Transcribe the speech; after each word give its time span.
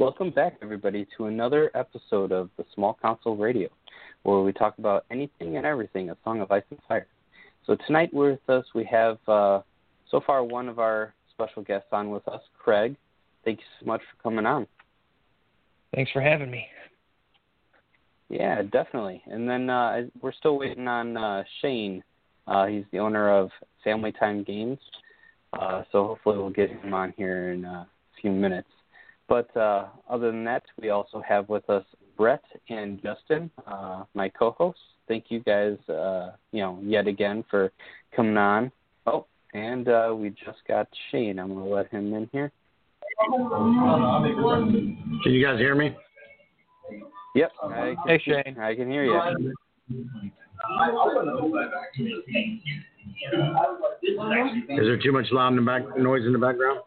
Welcome 0.00 0.30
back, 0.30 0.56
everybody, 0.60 1.06
to 1.16 1.26
another 1.26 1.70
episode 1.76 2.32
of 2.32 2.50
the 2.56 2.64
Small 2.74 2.98
Council 3.00 3.36
Radio, 3.36 3.68
where 4.24 4.40
we 4.40 4.52
talk 4.52 4.76
about 4.78 5.04
anything 5.08 5.56
and 5.56 5.64
everything 5.64 6.10
a 6.10 6.16
Song 6.24 6.40
of 6.40 6.50
Ice 6.50 6.64
and 6.70 6.80
Fire. 6.88 7.06
So 7.64 7.76
tonight 7.86 8.12
with 8.12 8.40
us, 8.48 8.64
we 8.74 8.84
have 8.90 9.18
uh, 9.28 9.60
so 10.10 10.20
far 10.26 10.42
one 10.42 10.68
of 10.68 10.80
our 10.80 11.14
special 11.30 11.62
guests 11.62 11.86
on 11.92 12.10
with 12.10 12.26
us, 12.26 12.40
Craig. 12.58 12.96
Thank 13.44 13.60
you 13.60 13.64
so 13.78 13.86
much 13.86 14.00
for 14.00 14.20
coming 14.20 14.46
on. 14.46 14.66
Thanks 15.94 16.10
for 16.10 16.20
having 16.20 16.50
me. 16.50 16.66
Yeah, 18.28 18.62
definitely. 18.62 19.22
And 19.26 19.48
then 19.48 19.70
uh, 19.70 20.08
we're 20.20 20.32
still 20.32 20.58
waiting 20.58 20.88
on 20.88 21.16
uh, 21.16 21.44
Shane. 21.62 22.02
Uh, 22.48 22.66
he's 22.66 22.84
the 22.90 22.98
owner 22.98 23.30
of 23.30 23.48
Family 23.84 24.10
Time 24.10 24.42
Games. 24.42 24.80
Uh, 25.52 25.84
so 25.92 26.04
hopefully 26.08 26.36
we'll 26.36 26.50
get 26.50 26.70
him 26.70 26.92
on 26.92 27.14
here 27.16 27.52
in 27.52 27.64
a 27.64 27.86
few 28.20 28.32
minutes. 28.32 28.66
But 29.28 29.54
uh, 29.56 29.86
other 30.08 30.30
than 30.30 30.44
that, 30.44 30.64
we 30.80 30.90
also 30.90 31.22
have 31.26 31.48
with 31.48 31.68
us 31.70 31.84
Brett 32.16 32.44
and 32.68 33.02
Justin, 33.02 33.50
uh, 33.66 34.04
my 34.14 34.28
co-hosts. 34.28 34.80
Thank 35.08 35.24
you 35.28 35.40
guys, 35.40 35.76
uh, 35.88 36.32
you 36.52 36.60
know, 36.60 36.78
yet 36.82 37.06
again 37.06 37.44
for 37.50 37.72
coming 38.14 38.36
on. 38.36 38.70
Oh, 39.06 39.26
and 39.52 39.88
uh, 39.88 40.14
we 40.16 40.30
just 40.30 40.58
got 40.66 40.88
Shane. 41.10 41.38
I'm 41.38 41.54
going 41.54 41.66
to 41.66 41.74
let 41.74 41.90
him 41.90 42.14
in 42.14 42.28
here. 42.32 42.52
Can 45.22 45.32
you 45.32 45.44
guys 45.44 45.58
hear 45.58 45.74
me? 45.74 45.94
Yep. 47.34 47.52
I 47.62 47.94
hey, 48.06 48.22
Shane. 48.24 48.58
I 48.58 48.74
can 48.74 48.90
hear 48.90 49.04
you. 49.04 49.20
Is 54.70 54.86
there 54.86 54.98
too 55.02 55.12
much 55.12 55.26
loud 55.32 55.48
in 55.48 55.56
the 55.56 55.62
back 55.62 55.82
noise 55.98 56.24
in 56.24 56.32
the 56.32 56.38
background? 56.38 56.80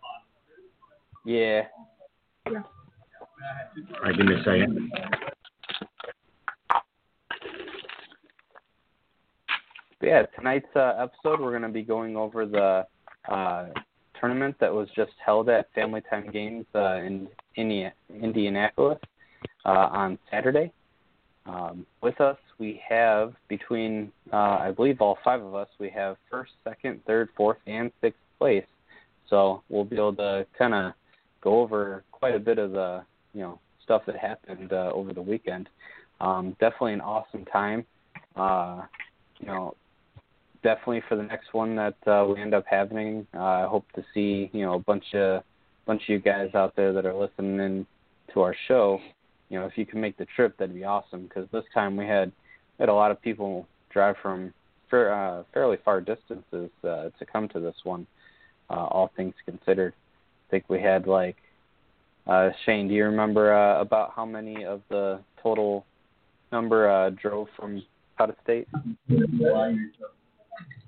Yeah. 1.25 1.63
All 2.55 4.01
right, 4.03 4.17
give 4.17 4.25
me 4.25 4.35
a 4.35 4.37
second. 4.39 4.91
yeah, 10.02 10.23
tonight's 10.38 10.67
uh, 10.75 10.94
episode 10.97 11.41
we're 11.41 11.52
going 11.52 11.63
to 11.63 11.69
be 11.69 11.83
going 11.83 12.16
over 12.16 12.45
the 12.45 12.85
uh, 13.30 13.66
tournament 14.19 14.55
that 14.59 14.73
was 14.73 14.88
just 14.95 15.11
held 15.23 15.49
at 15.49 15.67
Family 15.73 16.02
Time 16.09 16.30
Games 16.31 16.66
uh, 16.75 16.97
in 16.97 17.27
Indianapolis 17.55 19.00
uh, 19.66 19.69
on 19.69 20.17
Saturday. 20.31 20.72
Um, 21.45 21.85
with 22.02 22.19
us, 22.22 22.38
we 22.59 22.81
have 22.88 23.33
between, 23.47 24.11
uh, 24.31 24.57
I 24.59 24.72
believe, 24.72 25.02
all 25.02 25.17
five 25.23 25.41
of 25.41 25.55
us, 25.55 25.67
we 25.79 25.89
have 25.89 26.17
first, 26.29 26.52
second, 26.63 27.02
third, 27.05 27.29
fourth, 27.35 27.57
and 27.67 27.91
sixth 28.02 28.19
place. 28.38 28.66
So 29.29 29.61
we'll 29.69 29.85
be 29.85 29.95
able 29.95 30.16
to 30.16 30.45
kind 30.57 30.73
of 30.73 30.94
go 31.48 31.62
over 31.62 32.03
quite 32.12 32.36
a 32.36 32.40
bit 32.40 32.59
of 32.59 32.72
the, 32.72 33.03
you 33.34 33.42
know, 33.42 33.59
stuff 33.84 34.02
that 34.06 34.17
happened 34.17 34.73
uh, 34.73 34.92
over 34.94 35.14
the 35.14 35.22
weekend. 35.22 35.70
Um, 36.20 36.56
definitely 36.59 36.94
an 36.94 37.02
awesome 37.02 37.45
time. 37.45 37.86
Uh, 38.36 38.81
you 39.40 39.48
know, 39.48 39.75
definitely 40.62 41.02
for 41.08 41.16
the 41.16 41.23
next 41.23 41.53
one 41.53 41.75
that 41.75 41.95
uh, 42.06 42.25
we 42.28 42.42
end 42.42 42.53
up 42.53 42.66
having, 42.70 43.25
uh, 43.34 43.64
I 43.64 43.68
hope 43.68 43.86
to 43.95 44.03
see 44.14 44.50
you 44.52 44.66
know 44.66 44.73
a 44.73 44.80
bunch 44.80 45.14
of 45.14 45.44
bunch 45.86 46.02
of 46.03 46.09
you 46.09 46.20
guys 46.20 46.50
out 46.53 46.75
there 46.75 46.92
that 46.92 47.06
are 47.06 47.14
listening 47.14 47.86
to 48.34 48.42
our 48.42 48.56
show. 48.68 49.00
You 49.50 49.59
know, 49.59 49.66
if 49.66 49.78
you 49.78 49.86
can 49.86 50.02
make 50.02 50.18
the 50.18 50.28
trip, 50.36 50.58
that'd 50.58 50.75
be 50.75 50.84
awesome. 50.84 51.23
Because 51.23 51.48
this 51.53 51.64
time 51.73 51.95
we 51.95 52.06
had 52.06 52.31
we 52.78 52.84
had 52.84 52.90
a 52.90 52.94
lot 52.94 53.12
of 53.12 53.22
people 53.22 53.68
drive 53.90 54.16
from 54.22 54.53
fair, 54.90 55.14
uh, 55.14 55.44
fairly 55.53 55.78
far 55.86 56.02
distances 56.02 56.70
uh, 56.84 57.09
to 57.18 57.25
come 57.31 57.48
to 57.50 57.59
this 57.59 57.75
one. 57.84 58.06
Uh, 58.70 58.86
all 58.92 59.09
things 59.16 59.34
considered, 59.45 59.94
think 60.50 60.66
we 60.70 60.81
had 60.81 61.08
like 61.08 61.36
uh, 62.28 62.50
Shane. 62.66 62.88
Do 62.88 62.94
you 62.94 63.06
remember 63.06 63.53
uh, 63.53 63.81
about 63.81 64.14
how 64.16 64.26
many 64.26 64.66
of 64.66 64.81
the 64.90 65.20
total 65.42 65.86
number 66.52 66.90
uh, 66.90 67.12
drove 67.12 67.48
from 67.56 67.84
out 68.20 68.30
of 68.30 68.36
state? 68.44 68.68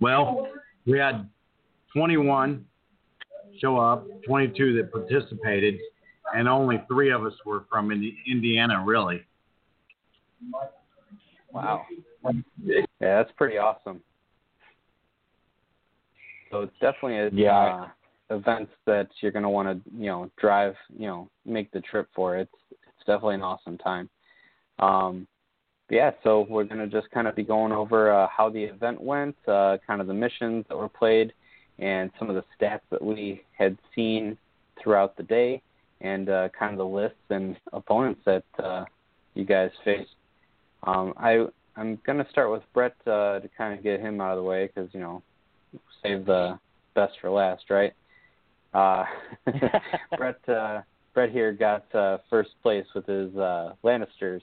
Well, 0.02 0.48
we 0.86 0.98
had 0.98 1.30
21 1.94 2.66
show 3.60 3.78
up, 3.78 4.08
22 4.26 4.78
that 4.78 4.92
participated, 4.92 5.76
and 6.36 6.48
only 6.48 6.84
three 6.88 7.12
of 7.12 7.26
us 7.26 7.34
were 7.46 7.66
from 7.70 7.92
Indiana, 7.92 8.84
really. 8.86 9.22
Wow. 11.52 11.86
Yeah, 12.64 12.82
that's 13.00 13.32
pretty 13.38 13.58
awesome. 13.58 14.02
So 16.52 16.62
it's 16.62 16.74
definitely 16.82 17.18
a 17.18 17.30
yeah. 17.32 17.88
Events 18.30 18.72
that 18.86 19.08
you're 19.22 19.32
going 19.32 19.44
to 19.44 19.50
want 19.50 19.68
to, 19.68 19.92
you 19.92 20.06
know, 20.06 20.30
drive, 20.40 20.76
you 20.98 21.08
know, 21.08 21.30
make 21.46 21.72
the 21.72 21.82
trip 21.82 22.08
for. 22.16 22.38
It's 22.38 22.52
it's 22.72 23.06
definitely 23.06 23.36
an 23.36 23.42
awesome 23.42 23.78
time. 23.78 24.10
Um, 24.78 25.28
yeah, 25.90 26.12
so 26.24 26.46
we're 26.50 26.66
going 26.66 26.80
to 26.80 26.88
just 26.88 27.10
kind 27.12 27.28
of 27.28 27.36
be 27.36 27.44
going 27.44 27.72
over 27.72 28.14
uh, 28.14 28.28
how 28.28 28.50
the 28.50 28.64
event 28.64 29.02
went, 29.02 29.36
uh, 29.48 29.78
kind 29.86 30.02
of 30.02 30.08
the 30.08 30.14
missions 30.14 30.66
that 30.70 30.78
were 30.78 30.90
played, 30.90 31.34
and 31.80 32.12
some 32.20 32.30
of 32.30 32.36
the 32.36 32.44
stats 32.60 32.82
that 32.92 33.02
we 33.02 33.42
had 33.58 33.78
seen 33.96 34.38
throughout 34.82 35.18
the 35.18 35.24
day, 35.24 35.62
and 36.02 36.30
uh, 36.30 36.50
kind 36.58 36.74
of 36.74 36.78
the 36.78 36.86
lists 36.86 37.18
and 37.32 37.58
opponents 37.74 38.22
that 38.26 38.44
uh, 38.64 38.86
you 39.34 39.46
guys 39.46 39.72
faced. 39.84 40.12
Um, 40.84 41.14
I 41.18 41.46
I'm 41.76 42.00
going 42.06 42.24
to 42.24 42.30
start 42.30 42.52
with 42.52 42.62
Brett 42.74 42.96
uh, 43.08 43.40
to 43.40 43.50
kind 43.58 43.78
of 43.78 43.84
get 43.84 44.00
him 44.00 44.22
out 44.22 44.38
of 44.38 44.38
the 44.38 44.44
way 44.44 44.68
because 44.68 44.90
you 44.94 45.00
know 45.00 45.22
save 46.04 46.26
the 46.26 46.60
best 46.94 47.14
for 47.22 47.30
last, 47.30 47.64
right? 47.70 47.94
Uh, 48.74 49.06
Brett 50.18 50.50
uh, 50.50 50.82
Brett 51.14 51.32
here 51.32 51.52
got 51.52 51.94
uh, 51.96 52.20
first 52.30 52.52
place 52.62 52.86
with 52.94 53.06
his 53.08 53.36
uh, 53.36 53.74
Lannisters 53.84 54.42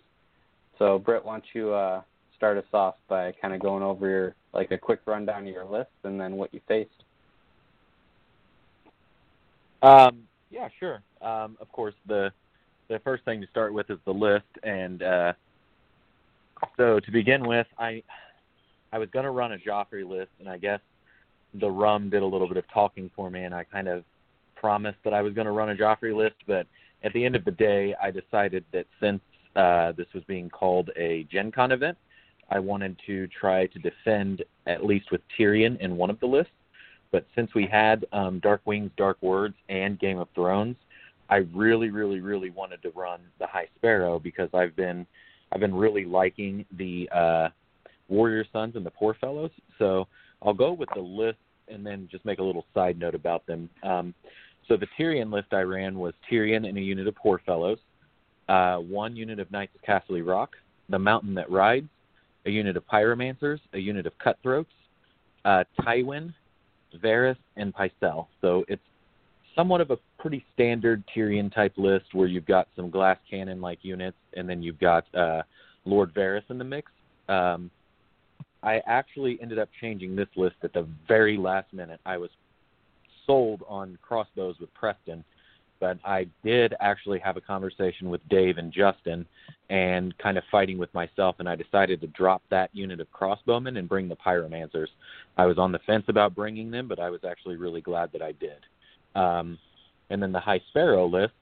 so, 0.78 0.98
Brett, 0.98 1.24
why 1.24 1.34
don't 1.34 1.44
you 1.54 1.72
uh, 1.72 2.02
start 2.36 2.58
us 2.58 2.64
off 2.72 2.96
by 3.08 3.32
kind 3.40 3.54
of 3.54 3.60
going 3.60 3.82
over 3.82 4.08
your 4.08 4.34
like 4.52 4.70
a 4.70 4.78
quick 4.78 5.00
rundown 5.06 5.46
of 5.46 5.52
your 5.52 5.64
list 5.64 5.90
and 6.04 6.20
then 6.20 6.36
what 6.36 6.52
you 6.52 6.60
faced? 6.68 6.90
Um, 9.82 10.22
yeah, 10.50 10.68
sure. 10.78 11.02
Um, 11.22 11.56
of 11.60 11.70
course, 11.72 11.94
the 12.06 12.30
the 12.88 12.98
first 13.00 13.24
thing 13.24 13.40
to 13.40 13.46
start 13.48 13.72
with 13.72 13.90
is 13.90 13.98
the 14.04 14.12
list, 14.12 14.44
and 14.62 15.02
uh, 15.02 15.32
so 16.76 17.00
to 17.00 17.10
begin 17.10 17.46
with, 17.46 17.66
I 17.78 18.02
I 18.92 18.98
was 18.98 19.08
going 19.10 19.24
to 19.24 19.30
run 19.30 19.52
a 19.52 19.58
Joffrey 19.58 20.08
list, 20.08 20.30
and 20.40 20.48
I 20.48 20.58
guess 20.58 20.80
the 21.54 21.70
rum 21.70 22.10
did 22.10 22.22
a 22.22 22.26
little 22.26 22.48
bit 22.48 22.56
of 22.58 22.64
talking 22.72 23.10
for 23.16 23.30
me, 23.30 23.44
and 23.44 23.54
I 23.54 23.64
kind 23.64 23.88
of 23.88 24.04
promised 24.56 24.98
that 25.04 25.14
I 25.14 25.22
was 25.22 25.32
going 25.34 25.46
to 25.46 25.52
run 25.52 25.70
a 25.70 25.74
Joffrey 25.74 26.14
list, 26.14 26.36
but 26.46 26.66
at 27.04 27.12
the 27.12 27.24
end 27.24 27.36
of 27.36 27.44
the 27.44 27.52
day, 27.52 27.94
I 28.02 28.10
decided 28.10 28.64
that 28.72 28.86
since 29.00 29.20
uh, 29.56 29.92
this 29.92 30.06
was 30.14 30.22
being 30.24 30.50
called 30.50 30.90
a 30.96 31.26
Gen 31.32 31.50
Con 31.50 31.72
event. 31.72 31.96
I 32.50 32.58
wanted 32.60 32.96
to 33.06 33.26
try 33.28 33.66
to 33.66 33.78
defend 33.78 34.44
at 34.66 34.84
least 34.84 35.10
with 35.10 35.22
Tyrion 35.36 35.80
in 35.80 35.96
one 35.96 36.10
of 36.10 36.20
the 36.20 36.26
lists. 36.26 36.52
But 37.10 37.26
since 37.34 37.54
we 37.54 37.66
had 37.66 38.04
um, 38.12 38.38
Dark 38.40 38.60
Wings, 38.66 38.90
Dark 38.96 39.16
Words, 39.22 39.54
and 39.68 39.98
Game 39.98 40.18
of 40.18 40.28
Thrones, 40.34 40.76
I 41.30 41.36
really, 41.54 41.90
really, 41.90 42.20
really 42.20 42.50
wanted 42.50 42.82
to 42.82 42.90
run 42.90 43.20
the 43.40 43.46
High 43.46 43.68
Sparrow 43.76 44.18
because 44.18 44.50
I've 44.52 44.76
been 44.76 45.06
I've 45.52 45.60
been 45.60 45.74
really 45.74 46.04
liking 46.04 46.64
the 46.76 47.08
uh, 47.14 47.48
Warrior 48.08 48.44
Sons 48.52 48.76
and 48.76 48.84
the 48.84 48.90
Poor 48.90 49.14
Fellows. 49.14 49.50
So 49.78 50.06
I'll 50.42 50.54
go 50.54 50.72
with 50.72 50.88
the 50.94 51.00
list 51.00 51.38
and 51.68 51.84
then 51.84 52.08
just 52.10 52.24
make 52.24 52.38
a 52.38 52.42
little 52.42 52.66
side 52.74 52.98
note 52.98 53.14
about 53.14 53.46
them. 53.46 53.70
Um, 53.82 54.14
so 54.68 54.76
the 54.76 54.86
Tyrion 54.98 55.32
list 55.32 55.48
I 55.52 55.60
ran 55.60 55.98
was 55.98 56.14
Tyrion 56.30 56.68
and 56.68 56.76
a 56.76 56.80
unit 56.80 57.06
of 57.06 57.14
Poor 57.14 57.40
Fellows, 57.44 57.78
uh, 58.48 58.76
one 58.76 59.16
unit 59.16 59.38
of 59.38 59.50
Knights 59.50 59.72
of 59.74 59.82
Casterly 59.82 60.26
Rock, 60.26 60.50
the 60.88 60.98
Mountain 60.98 61.34
That 61.34 61.50
Rides, 61.50 61.88
a 62.46 62.50
unit 62.50 62.76
of 62.76 62.86
Pyromancers, 62.86 63.60
a 63.72 63.78
unit 63.78 64.06
of 64.06 64.12
Cutthroats, 64.18 64.70
uh, 65.44 65.64
Tywin, 65.80 66.32
Varys, 67.02 67.36
and 67.56 67.74
Pycelle. 67.74 68.26
So 68.40 68.64
it's 68.68 68.82
somewhat 69.54 69.80
of 69.80 69.90
a 69.90 69.98
pretty 70.18 70.44
standard 70.54 71.02
Tyrion 71.14 71.52
type 71.52 71.72
list 71.76 72.06
where 72.12 72.28
you've 72.28 72.46
got 72.46 72.68
some 72.76 72.90
glass 72.90 73.18
cannon 73.28 73.60
like 73.60 73.78
units, 73.82 74.16
and 74.34 74.48
then 74.48 74.62
you've 74.62 74.78
got 74.78 75.12
uh, 75.14 75.42
Lord 75.84 76.14
Varys 76.14 76.42
in 76.50 76.58
the 76.58 76.64
mix. 76.64 76.90
Um, 77.28 77.70
I 78.62 78.80
actually 78.86 79.38
ended 79.40 79.58
up 79.58 79.68
changing 79.80 80.16
this 80.16 80.28
list 80.36 80.56
at 80.62 80.72
the 80.72 80.86
very 81.06 81.36
last 81.36 81.72
minute. 81.72 82.00
I 82.04 82.16
was 82.16 82.30
sold 83.26 83.62
on 83.68 83.98
crossbows 84.02 84.56
with 84.60 84.72
Preston, 84.74 85.24
but 85.80 85.98
I 86.04 86.26
did 86.44 86.74
actually 86.80 87.18
have 87.18 87.36
a 87.36 87.40
conversation 87.40 88.08
with 88.08 88.26
Dave 88.28 88.58
and 88.58 88.72
Justin 88.72 89.26
and 89.68 90.16
kind 90.18 90.38
of 90.38 90.44
fighting 90.50 90.78
with 90.78 90.92
myself, 90.94 91.36
and 91.38 91.48
I 91.48 91.56
decided 91.56 92.00
to 92.00 92.06
drop 92.08 92.42
that 92.50 92.70
unit 92.72 93.00
of 93.00 93.08
crossbowmen 93.12 93.78
and 93.78 93.88
bring 93.88 94.08
the 94.08 94.16
pyromancers. 94.16 94.88
I 95.36 95.46
was 95.46 95.58
on 95.58 95.72
the 95.72 95.80
fence 95.80 96.04
about 96.08 96.34
bringing 96.34 96.70
them, 96.70 96.88
but 96.88 96.98
I 96.98 97.10
was 97.10 97.20
actually 97.28 97.56
really 97.56 97.80
glad 97.80 98.12
that 98.12 98.22
I 98.22 98.32
did. 98.32 98.58
Um, 99.14 99.58
and 100.10 100.22
then 100.22 100.32
the 100.32 100.40
High 100.40 100.60
Sparrow 100.68 101.06
list 101.06 101.32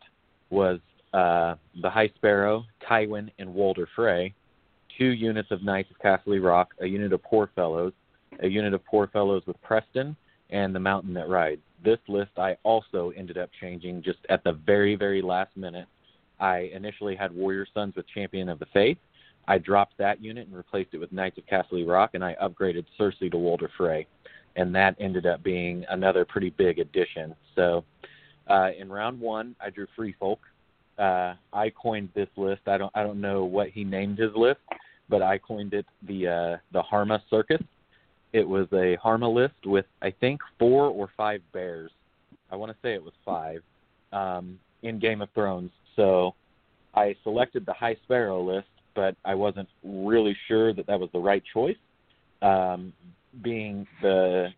was 0.51 0.81
uh, 1.13 1.57
the 1.83 1.91
High 1.91 2.11
Sparrow, 2.17 2.65
Tywin, 2.89 3.31
and 3.39 3.55
Walder 3.55 3.89
Frey, 3.95 4.35
two 4.99 5.11
units 5.13 5.51
of 5.51 5.63
Knights 5.63 5.91
of 5.91 5.99
Casterly 5.99 6.43
Rock, 6.43 6.75
a 6.81 6.87
unit 6.87 7.13
of 7.13 7.23
Poor 7.23 7.51
Fellows, 7.55 7.93
a 8.41 8.49
unit 8.49 8.75
of 8.75 8.85
Poor 8.85 9.07
Fellows 9.09 9.43
with 9.47 9.61
Preston, 9.63 10.17
and 10.51 10.75
the 10.75 10.81
Mountain 10.81 11.15
That 11.15 11.29
Rides 11.29 11.61
this 11.85 11.99
list 12.09 12.33
I 12.39 12.57
also 12.63 13.13
ended 13.17 13.39
up 13.39 13.51
changing 13.61 14.03
just 14.03 14.19
at 14.29 14.43
the 14.43 14.53
very, 14.53 14.97
very 14.97 15.23
last 15.23 15.57
minute. 15.57 15.87
I 16.41 16.71
initially 16.75 17.15
had 17.15 17.35
Warrior 17.35 17.67
Sons 17.73 17.95
with 17.95 18.07
Champion 18.09 18.49
of 18.49 18.59
the 18.59 18.67
Faith. 18.67 18.99
I 19.47 19.59
dropped 19.59 19.99
that 19.99 20.23
unit 20.23 20.47
and 20.47 20.57
replaced 20.57 20.95
it 20.95 20.99
with 20.99 21.13
Knights 21.13 21.39
of 21.39 21.47
Casterly 21.47 21.87
Rock, 21.87 22.11
and 22.15 22.25
I 22.25 22.35
upgraded 22.43 22.85
Cersei 22.99 23.31
to 23.31 23.37
Walder 23.37 23.71
Frey, 23.77 24.07
and 24.57 24.75
that 24.75 24.97
ended 24.99 25.27
up 25.27 25.43
being 25.43 25.85
another 25.91 26.25
pretty 26.25 26.51
big 26.51 26.79
addition. 26.79 27.35
So, 27.55 27.85
uh, 28.49 28.71
in 28.79 28.91
round 28.91 29.21
one, 29.21 29.55
I 29.61 29.71
drew 29.71 29.87
Free 29.95 30.15
Folk. 30.19 30.41
Uh, 30.99 31.35
I 31.53 31.71
coined 31.71 32.09
this 32.15 32.29
list. 32.37 32.63
I 32.67 32.79
don't 32.79 32.93
I 32.95 33.03
don't 33.03 33.21
know 33.21 33.45
what 33.45 33.69
he 33.69 33.85
named 33.85 34.19
his 34.19 34.31
list, 34.35 34.61
but 35.09 35.23
I 35.23 35.39
coined 35.39 35.75
it 35.75 35.87
the 36.07 36.29
uh, 36.29 36.57
the 36.73 36.83
Harma 36.83 37.21
Circus. 37.29 37.63
It 38.35 38.49
was 38.49 38.67
a 38.73 38.97
Harma 38.97 39.33
list 39.33 39.65
with 39.65 39.87
I 40.03 40.11
think 40.11 40.41
four 40.59 40.87
or 40.89 41.09
five 41.17 41.41
bears. 41.53 41.93
I 42.51 42.57
want 42.57 42.73
to 42.73 42.79
say 42.83 42.93
it 42.93 43.03
was 43.03 43.13
five 43.25 43.63
um, 44.13 44.59
in 44.83 44.99
Game 44.99 45.23
of 45.23 45.29
Thrones. 45.35 45.71
So 45.95 46.35
I 46.97 47.15
selected 47.23 47.65
the 47.65 47.73
High 47.73 47.97
Sparrow 48.05 48.43
list, 48.43 48.67
but 48.97 49.15
I 49.25 49.37
wasn't 49.37 49.69
really 49.85 50.37
sure 50.49 50.75
that 50.75 50.85
that 50.89 50.99
was 50.99 51.11
the 51.13 51.21
right 51.21 51.45
choice. 51.53 51.77
Um, 52.43 52.93
being 53.41 53.87
the 54.03 54.49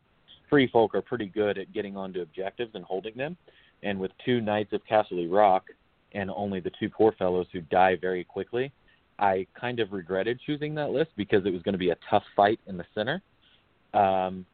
free 0.48 0.68
folk 0.72 0.94
are 0.94 1.02
pretty 1.02 1.26
good 1.26 1.58
at 1.58 1.70
getting 1.74 1.98
onto 1.98 2.22
objectives 2.22 2.70
and 2.74 2.82
holding 2.82 3.14
them, 3.14 3.36
and 3.82 4.00
with 4.00 4.10
two 4.24 4.40
Knights 4.40 4.72
of 4.72 4.80
Casterly 4.90 5.30
Rock 5.30 5.64
and 6.12 6.30
only 6.30 6.60
the 6.60 6.72
two 6.80 6.88
poor 6.88 7.12
fellows 7.12 7.46
who 7.52 7.60
die 7.60 7.96
very 8.00 8.24
quickly, 8.24 8.72
I 9.18 9.46
kind 9.58 9.80
of 9.80 9.92
regretted 9.92 10.40
choosing 10.46 10.74
that 10.76 10.92
list 10.92 11.10
because 11.14 11.44
it 11.44 11.52
was 11.52 11.60
going 11.60 11.74
to 11.74 11.78
be 11.78 11.90
a 11.90 11.96
tough 12.08 12.24
fight 12.34 12.58
in 12.66 12.78
the 12.78 12.86
center. 12.94 13.22
Um, 13.96 14.46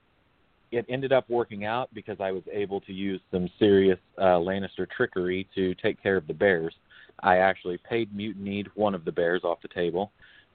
it 0.71 0.87
ended 0.89 1.13
up 1.13 1.29
working 1.29 1.65
out 1.65 1.91
because 1.93 2.17
I 2.21 2.33
was 2.33 2.43
able 2.51 2.81
to 2.83 2.93
use 2.93 3.21
some 3.31 3.49
serious 3.59 3.99
uh, 4.19 4.39
Lannister 4.39 4.87
trickery 4.91 5.47
to 5.55 5.75
take 5.75 6.03
care 6.03 6.17
of 6.17 6.27
the 6.27 6.35
bears. 6.35 6.75
I 7.21 7.39
actually 7.39 7.79
paid 7.79 8.15
mutinied 8.17 8.69
one 8.75 8.95
of 8.95 9.05
the 9.05 9.13
bears 9.13 9.45
off 9.45 9.61
the 9.61 9.69
table. 9.69 10.11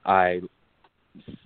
I 0.06 0.42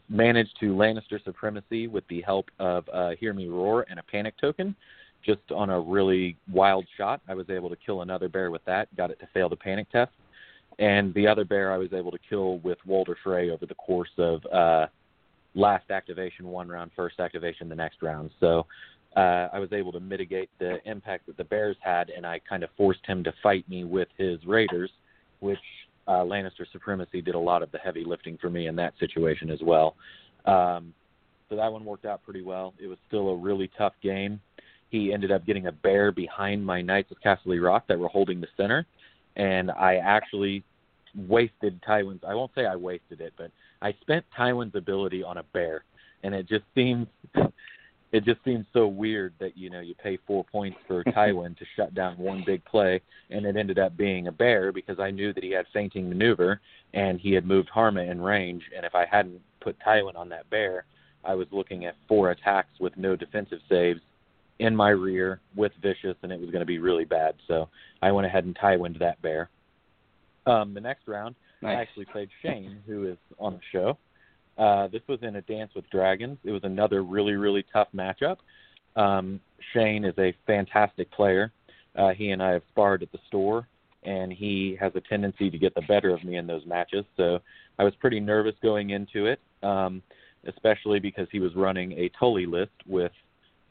managed 0.09 0.57
to 0.61 0.73
Lannister 0.73 1.23
supremacy 1.23 1.87
with 1.87 2.07
the 2.07 2.21
help 2.21 2.49
of 2.59 2.87
uh, 2.93 3.11
Hear 3.19 3.33
Me 3.33 3.47
Roar 3.47 3.85
and 3.89 3.99
a 3.99 4.03
panic 4.03 4.35
token. 4.39 4.75
Just 5.23 5.51
on 5.53 5.69
a 5.69 5.79
really 5.79 6.35
wild 6.51 6.85
shot, 6.97 7.21
I 7.27 7.35
was 7.35 7.49
able 7.49 7.69
to 7.69 7.75
kill 7.75 8.01
another 8.01 8.29
bear 8.29 8.51
with 8.51 8.65
that, 8.65 8.95
got 8.95 9.11
it 9.11 9.19
to 9.19 9.27
fail 9.33 9.49
the 9.49 9.55
panic 9.55 9.91
test. 9.91 10.11
And 10.79 11.13
the 11.13 11.27
other 11.27 11.45
bear 11.45 11.71
I 11.71 11.77
was 11.77 11.93
able 11.93 12.11
to 12.11 12.19
kill 12.27 12.57
with 12.59 12.79
Walder 12.85 13.17
Frey 13.23 13.49
over 13.49 13.65
the 13.65 13.75
course 13.75 14.09
of 14.17 14.45
uh, 14.47 14.87
last 15.55 15.91
activation 15.91 16.47
one 16.47 16.69
round, 16.69 16.91
first 16.95 17.19
activation 17.19 17.69
the 17.69 17.75
next 17.75 18.01
round. 18.01 18.31
So 18.39 18.65
uh, 19.15 19.49
I 19.51 19.59
was 19.59 19.73
able 19.73 19.91
to 19.91 19.99
mitigate 19.99 20.49
the 20.59 20.77
impact 20.89 21.25
that 21.27 21.37
the 21.37 21.43
Bears 21.43 21.75
had, 21.81 22.09
and 22.09 22.25
I 22.25 22.39
kind 22.47 22.63
of 22.63 22.69
forced 22.77 23.05
him 23.05 23.23
to 23.25 23.33
fight 23.43 23.67
me 23.67 23.83
with 23.83 24.07
his 24.17 24.39
Raiders, 24.45 24.89
which 25.39 25.59
uh, 26.07 26.23
Lannister 26.23 26.65
Supremacy 26.71 27.21
did 27.21 27.35
a 27.35 27.39
lot 27.39 27.61
of 27.61 27.71
the 27.71 27.77
heavy 27.77 28.03
lifting 28.05 28.37
for 28.37 28.49
me 28.49 28.67
in 28.67 28.75
that 28.77 28.93
situation 28.99 29.49
as 29.49 29.59
well. 29.61 29.95
Um, 30.45 30.93
so 31.49 31.55
that 31.57 31.71
one 31.71 31.83
worked 31.83 32.05
out 32.05 32.23
pretty 32.23 32.41
well. 32.41 32.73
It 32.81 32.87
was 32.87 32.97
still 33.07 33.29
a 33.29 33.35
really 33.35 33.69
tough 33.77 33.93
game. 34.01 34.39
He 34.89 35.13
ended 35.13 35.31
up 35.31 35.45
getting 35.45 35.67
a 35.67 35.71
bear 35.71 36.11
behind 36.11 36.65
my 36.65 36.81
Knights 36.81 37.11
of 37.11 37.17
Casterly 37.23 37.63
Rock 37.63 37.85
that 37.87 37.99
were 37.99 38.07
holding 38.07 38.39
the 38.41 38.47
center, 38.57 38.85
and 39.35 39.71
I 39.71 39.95
actually 39.95 40.63
wasted 41.27 41.81
Tywin's. 41.87 42.23
I 42.27 42.33
won't 42.33 42.51
say 42.55 42.65
I 42.65 42.75
wasted 42.75 43.19
it, 43.21 43.33
but 43.37 43.51
I 43.81 43.93
spent 44.01 44.25
Tywin's 44.37 44.75
ability 44.75 45.23
on 45.23 45.37
a 45.37 45.43
bear, 45.43 45.83
and 46.23 46.35
it 46.35 46.47
just 46.47 46.65
seems 46.75 47.07
it 48.11 48.25
just 48.25 48.43
seems 48.43 48.65
so 48.73 48.87
weird 48.87 49.33
that 49.39 49.57
you 49.57 49.69
know 49.69 49.79
you 49.79 49.95
pay 49.95 50.17
four 50.27 50.43
points 50.43 50.77
for 50.87 51.03
Tywin 51.05 51.57
to 51.57 51.65
shut 51.75 51.93
down 51.93 52.17
one 52.17 52.43
big 52.45 52.63
play, 52.65 53.01
and 53.29 53.45
it 53.45 53.55
ended 53.55 53.79
up 53.79 53.97
being 53.97 54.27
a 54.27 54.31
bear 54.31 54.71
because 54.71 54.99
I 54.99 55.11
knew 55.11 55.33
that 55.33 55.43
he 55.43 55.51
had 55.51 55.65
fainting 55.73 56.09
maneuver 56.09 56.59
and 56.93 57.19
he 57.19 57.31
had 57.33 57.45
moved 57.45 57.69
Harma 57.73 58.09
in 58.09 58.21
range, 58.21 58.63
and 58.75 58.85
if 58.85 58.95
I 58.95 59.05
hadn't 59.05 59.41
put 59.61 59.77
Tywin 59.79 60.15
on 60.15 60.29
that 60.29 60.49
bear, 60.49 60.85
I 61.23 61.35
was 61.35 61.47
looking 61.51 61.85
at 61.85 61.95
four 62.07 62.31
attacks 62.31 62.79
with 62.79 62.97
no 62.97 63.15
defensive 63.15 63.59
saves 63.69 64.01
in 64.59 64.75
my 64.75 64.89
rear 64.89 65.39
with 65.55 65.71
vicious, 65.81 66.15
and 66.21 66.31
it 66.31 66.39
was 66.39 66.49
going 66.49 66.61
to 66.61 66.65
be 66.65 66.79
really 66.79 67.05
bad. 67.05 67.35
So 67.47 67.69
I 68.01 68.11
went 68.11 68.27
ahead 68.27 68.45
and 68.45 68.55
Tywined 68.55 68.99
that 68.99 69.21
bear. 69.21 69.49
Um, 70.45 70.73
the 70.73 70.81
next 70.81 71.07
round, 71.07 71.35
nice. 71.61 71.77
I 71.77 71.81
actually 71.81 72.05
played 72.05 72.29
Shane, 72.41 72.77
who 72.85 73.07
is 73.07 73.17
on 73.39 73.53
the 73.53 73.59
show. 73.71 73.97
Uh, 74.57 74.87
this 74.87 75.01
was 75.07 75.19
in 75.21 75.37
a 75.37 75.41
Dance 75.41 75.71
with 75.75 75.89
Dragons. 75.89 76.37
It 76.43 76.51
was 76.51 76.63
another 76.63 77.03
really, 77.03 77.33
really 77.33 77.65
tough 77.71 77.87
matchup. 77.95 78.37
Um, 78.95 79.39
Shane 79.73 80.03
is 80.05 80.13
a 80.17 80.33
fantastic 80.45 81.09
player. 81.11 81.51
Uh, 81.95 82.09
he 82.09 82.31
and 82.31 82.41
I 82.43 82.51
have 82.51 82.63
sparred 82.71 83.03
at 83.03 83.11
the 83.11 83.19
store, 83.27 83.67
and 84.03 84.31
he 84.31 84.77
has 84.79 84.91
a 84.95 85.01
tendency 85.01 85.49
to 85.49 85.57
get 85.57 85.73
the 85.75 85.81
better 85.81 86.09
of 86.09 86.23
me 86.23 86.37
in 86.37 86.47
those 86.47 86.65
matches. 86.65 87.05
So 87.17 87.39
I 87.79 87.83
was 87.83 87.93
pretty 87.99 88.19
nervous 88.19 88.55
going 88.61 88.91
into 88.91 89.25
it, 89.25 89.39
um, 89.63 90.01
especially 90.45 90.99
because 90.99 91.27
he 91.31 91.39
was 91.39 91.55
running 91.55 91.93
a 91.93 92.09
Tully 92.19 92.45
list 92.45 92.71
with 92.87 93.11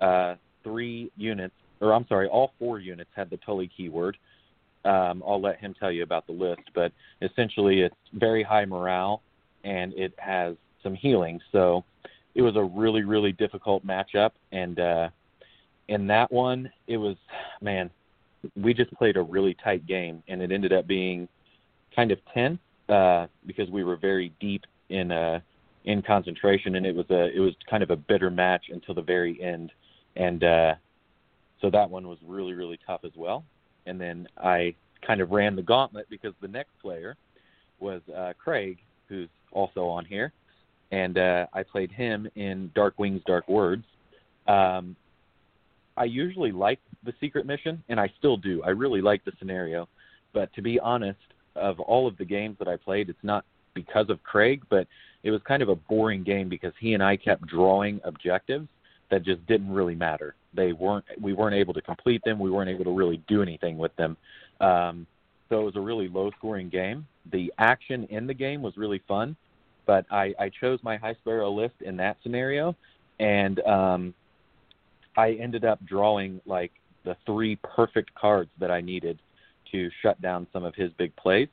uh, 0.00 0.34
three 0.64 1.10
units, 1.16 1.54
or 1.80 1.92
I'm 1.94 2.06
sorry, 2.08 2.28
all 2.28 2.52
four 2.58 2.78
units 2.78 3.10
had 3.14 3.30
the 3.30 3.38
Tully 3.38 3.70
keyword. 3.74 4.16
Um, 4.84 5.22
I'll 5.26 5.40
let 5.40 5.58
him 5.58 5.74
tell 5.78 5.92
you 5.92 6.02
about 6.02 6.26
the 6.26 6.32
list, 6.32 6.62
but 6.74 6.92
essentially 7.22 7.82
it's 7.82 7.94
very 8.14 8.42
high 8.42 8.64
morale 8.64 9.22
and 9.64 9.92
it 9.94 10.14
has 10.18 10.56
some 10.82 10.94
healing. 10.94 11.40
So 11.52 11.84
it 12.34 12.42
was 12.42 12.56
a 12.56 12.62
really, 12.62 13.02
really 13.02 13.32
difficult 13.32 13.86
matchup. 13.86 14.30
And 14.52 14.80
uh, 14.80 15.10
in 15.88 16.06
that 16.06 16.30
one, 16.32 16.70
it 16.86 16.96
was, 16.96 17.16
man, 17.60 17.90
we 18.56 18.72
just 18.72 18.92
played 18.94 19.16
a 19.16 19.22
really 19.22 19.54
tight 19.62 19.86
game, 19.86 20.22
and 20.28 20.40
it 20.40 20.52
ended 20.52 20.72
up 20.72 20.86
being 20.86 21.28
kind 21.94 22.10
of 22.10 22.18
tense 22.32 22.58
uh, 22.88 23.26
because 23.46 23.68
we 23.70 23.84
were 23.84 23.96
very 23.96 24.32
deep 24.40 24.64
in 24.88 25.12
uh, 25.12 25.40
in 25.84 26.02
concentration, 26.02 26.76
and 26.76 26.86
it 26.86 26.94
was 26.94 27.06
a 27.10 27.34
it 27.34 27.40
was 27.40 27.54
kind 27.68 27.82
of 27.82 27.90
a 27.90 27.96
bitter 27.96 28.30
match 28.30 28.66
until 28.70 28.94
the 28.94 29.02
very 29.02 29.40
end, 29.42 29.72
and 30.16 30.44
uh, 30.44 30.74
so 31.60 31.70
that 31.70 31.88
one 31.90 32.08
was 32.08 32.18
really 32.26 32.54
really 32.54 32.78
tough 32.86 33.00
as 33.04 33.12
well. 33.16 33.44
And 33.90 34.00
then 34.00 34.28
I 34.38 34.76
kind 35.04 35.20
of 35.20 35.32
ran 35.32 35.56
the 35.56 35.62
gauntlet 35.62 36.06
because 36.08 36.32
the 36.40 36.46
next 36.46 36.70
player 36.80 37.16
was 37.80 38.00
uh, 38.16 38.34
Craig, 38.38 38.78
who's 39.08 39.28
also 39.50 39.84
on 39.86 40.04
here, 40.04 40.32
and 40.92 41.18
uh, 41.18 41.46
I 41.52 41.64
played 41.64 41.90
him 41.90 42.28
in 42.36 42.70
Dark 42.76 42.98
Wings, 43.00 43.20
Dark 43.26 43.48
Words. 43.48 43.84
Um, 44.46 44.94
I 45.96 46.04
usually 46.04 46.52
like 46.52 46.78
the 47.04 47.12
secret 47.20 47.46
mission, 47.46 47.82
and 47.88 47.98
I 47.98 48.12
still 48.16 48.36
do. 48.36 48.62
I 48.62 48.70
really 48.70 49.00
like 49.00 49.24
the 49.24 49.32
scenario, 49.40 49.88
but 50.32 50.52
to 50.54 50.62
be 50.62 50.78
honest, 50.78 51.18
of 51.56 51.80
all 51.80 52.06
of 52.06 52.16
the 52.16 52.24
games 52.24 52.56
that 52.60 52.68
I 52.68 52.76
played, 52.76 53.08
it's 53.08 53.18
not 53.24 53.44
because 53.74 54.08
of 54.08 54.22
Craig, 54.22 54.62
but 54.70 54.86
it 55.24 55.32
was 55.32 55.40
kind 55.48 55.62
of 55.62 55.68
a 55.68 55.74
boring 55.74 56.22
game 56.22 56.48
because 56.48 56.72
he 56.78 56.94
and 56.94 57.02
I 57.02 57.16
kept 57.16 57.44
drawing 57.46 58.00
objectives 58.04 58.68
that 59.10 59.22
just 59.24 59.44
didn't 59.46 59.72
really 59.72 59.94
matter. 59.94 60.34
They 60.54 60.72
weren't. 60.72 61.04
We 61.20 61.32
weren't 61.32 61.54
able 61.54 61.74
to 61.74 61.82
complete 61.82 62.22
them. 62.24 62.38
We 62.38 62.50
weren't 62.50 62.70
able 62.70 62.84
to 62.84 62.94
really 62.94 63.22
do 63.28 63.42
anything 63.42 63.78
with 63.78 63.94
them. 63.96 64.16
Um, 64.60 65.06
so 65.48 65.60
it 65.60 65.64
was 65.64 65.76
a 65.76 65.80
really 65.80 66.08
low-scoring 66.08 66.68
game. 66.68 67.06
The 67.32 67.52
action 67.58 68.04
in 68.10 68.26
the 68.26 68.34
game 68.34 68.62
was 68.62 68.76
really 68.76 69.02
fun, 69.08 69.36
but 69.86 70.06
I, 70.10 70.32
I 70.38 70.50
chose 70.60 70.78
my 70.82 70.96
high 70.96 71.14
sparrow 71.14 71.50
list 71.50 71.74
in 71.80 71.96
that 71.96 72.18
scenario, 72.22 72.76
and 73.18 73.60
um, 73.60 74.14
I 75.16 75.32
ended 75.32 75.64
up 75.64 75.84
drawing 75.84 76.40
like 76.46 76.72
the 77.04 77.16
three 77.26 77.56
perfect 77.56 78.14
cards 78.14 78.50
that 78.60 78.70
I 78.70 78.80
needed 78.80 79.18
to 79.72 79.90
shut 80.02 80.20
down 80.20 80.46
some 80.52 80.64
of 80.64 80.74
his 80.74 80.92
big 80.98 81.14
plays. 81.16 81.48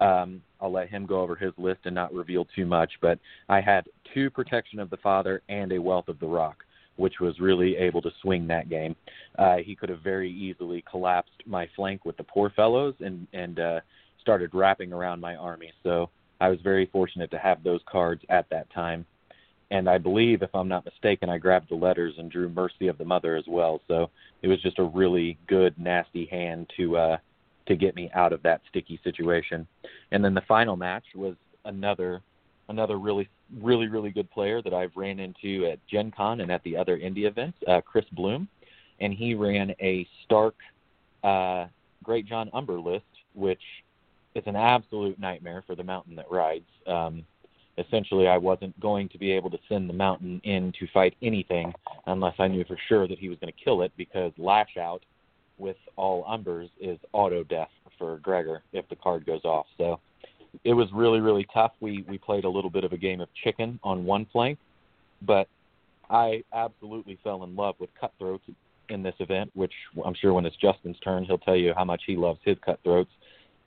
Um, 0.00 0.42
I'll 0.60 0.72
let 0.72 0.88
him 0.88 1.06
go 1.06 1.20
over 1.20 1.34
his 1.34 1.52
list 1.56 1.80
and 1.84 1.94
not 1.94 2.12
reveal 2.12 2.46
too 2.54 2.66
much, 2.66 2.92
but 3.00 3.18
I 3.48 3.60
had 3.60 3.86
two 4.14 4.30
Protection 4.30 4.78
of 4.78 4.90
the 4.90 4.96
Father 4.98 5.42
and 5.48 5.72
a 5.72 5.78
Wealth 5.78 6.08
of 6.08 6.18
the 6.20 6.26
Rock, 6.26 6.64
which 6.98 7.20
was 7.20 7.38
really 7.40 7.76
able 7.76 8.02
to 8.02 8.10
swing 8.20 8.46
that 8.48 8.68
game. 8.68 8.94
Uh, 9.38 9.56
he 9.56 9.74
could 9.74 9.88
have 9.88 10.00
very 10.00 10.30
easily 10.30 10.84
collapsed 10.90 11.42
my 11.46 11.68
flank 11.74 12.04
with 12.04 12.16
the 12.16 12.24
poor 12.24 12.50
fellows 12.50 12.94
and 13.00 13.26
and 13.32 13.60
uh, 13.60 13.80
started 14.20 14.50
wrapping 14.52 14.92
around 14.92 15.20
my 15.20 15.36
army. 15.36 15.72
So 15.82 16.10
I 16.40 16.48
was 16.48 16.60
very 16.62 16.86
fortunate 16.86 17.30
to 17.30 17.38
have 17.38 17.62
those 17.62 17.80
cards 17.90 18.22
at 18.28 18.48
that 18.50 18.70
time. 18.70 19.06
And 19.70 19.88
I 19.88 19.98
believe, 19.98 20.42
if 20.42 20.54
I'm 20.54 20.68
not 20.68 20.84
mistaken, 20.84 21.28
I 21.28 21.38
grabbed 21.38 21.70
the 21.70 21.74
letters 21.74 22.14
and 22.18 22.30
drew 22.30 22.48
Mercy 22.48 22.88
of 22.88 22.96
the 22.96 23.04
Mother 23.04 23.36
as 23.36 23.44
well. 23.46 23.80
So 23.86 24.10
it 24.42 24.48
was 24.48 24.62
just 24.62 24.78
a 24.78 24.84
really 24.84 25.38
good, 25.46 25.78
nasty 25.78 26.26
hand 26.26 26.70
to 26.76 26.96
uh, 26.96 27.16
to 27.66 27.76
get 27.76 27.94
me 27.94 28.10
out 28.14 28.32
of 28.32 28.42
that 28.42 28.62
sticky 28.70 28.98
situation. 29.04 29.66
And 30.10 30.24
then 30.24 30.34
the 30.34 30.42
final 30.48 30.76
match 30.76 31.04
was 31.14 31.34
another 31.64 32.22
another 32.68 32.98
really 32.98 33.28
really 33.60 33.88
really 33.88 34.10
good 34.10 34.30
player 34.30 34.62
that 34.62 34.74
I've 34.74 34.96
ran 34.96 35.18
into 35.18 35.66
at 35.66 35.78
Gen 35.86 36.10
Con 36.10 36.40
and 36.40 36.50
at 36.50 36.62
the 36.64 36.76
other 36.76 36.96
Indy 36.96 37.24
events, 37.24 37.58
uh, 37.66 37.80
Chris 37.80 38.04
Bloom, 38.12 38.48
and 39.00 39.12
he 39.12 39.34
ran 39.34 39.74
a 39.80 40.06
Stark 40.24 40.54
uh, 41.24 41.66
Greatjon 42.04 42.50
Umber 42.52 42.80
list, 42.80 43.04
which 43.34 43.62
is 44.34 44.44
an 44.46 44.56
absolute 44.56 45.18
nightmare 45.18 45.62
for 45.66 45.74
the 45.74 45.84
mountain 45.84 46.14
that 46.16 46.30
rides. 46.30 46.68
Um, 46.86 47.24
essentially, 47.78 48.26
I 48.26 48.36
wasn't 48.36 48.78
going 48.80 49.08
to 49.10 49.18
be 49.18 49.32
able 49.32 49.50
to 49.50 49.58
send 49.68 49.88
the 49.88 49.94
mountain 49.94 50.40
in 50.44 50.72
to 50.78 50.86
fight 50.92 51.16
anything 51.22 51.72
unless 52.06 52.34
I 52.38 52.48
knew 52.48 52.64
for 52.64 52.78
sure 52.88 53.08
that 53.08 53.18
he 53.18 53.28
was 53.28 53.38
going 53.38 53.52
to 53.52 53.64
kill 53.64 53.82
it 53.82 53.92
because 53.96 54.32
lash 54.36 54.76
out 54.76 55.02
with 55.58 55.76
all 55.96 56.24
umbers 56.24 56.70
is 56.80 56.98
auto 57.12 57.44
death 57.44 57.70
for 57.98 58.18
Gregor 58.18 58.62
if 58.72 58.88
the 58.88 58.96
card 58.96 59.26
goes 59.26 59.44
off. 59.44 59.66
So 59.76 60.00
it 60.64 60.74
was 60.74 60.88
really 60.92 61.20
really 61.20 61.46
tough. 61.52 61.72
We 61.80 62.04
we 62.08 62.18
played 62.18 62.44
a 62.44 62.48
little 62.48 62.70
bit 62.70 62.84
of 62.84 62.92
a 62.92 62.98
game 62.98 63.20
of 63.20 63.28
chicken 63.44 63.78
on 63.82 64.04
one 64.04 64.26
flank, 64.32 64.58
but 65.22 65.48
I 66.10 66.42
absolutely 66.52 67.18
fell 67.22 67.44
in 67.44 67.54
love 67.54 67.74
with 67.78 67.90
cutthroats 68.00 68.44
in 68.88 69.02
this 69.02 69.14
event, 69.18 69.50
which 69.54 69.72
I'm 70.04 70.14
sure 70.14 70.32
when 70.32 70.46
it's 70.46 70.56
Justin's 70.56 70.98
turn, 71.00 71.24
he'll 71.24 71.38
tell 71.38 71.56
you 71.56 71.74
how 71.76 71.84
much 71.84 72.02
he 72.06 72.16
loves 72.16 72.40
his 72.44 72.56
cutthroats. 72.64 73.10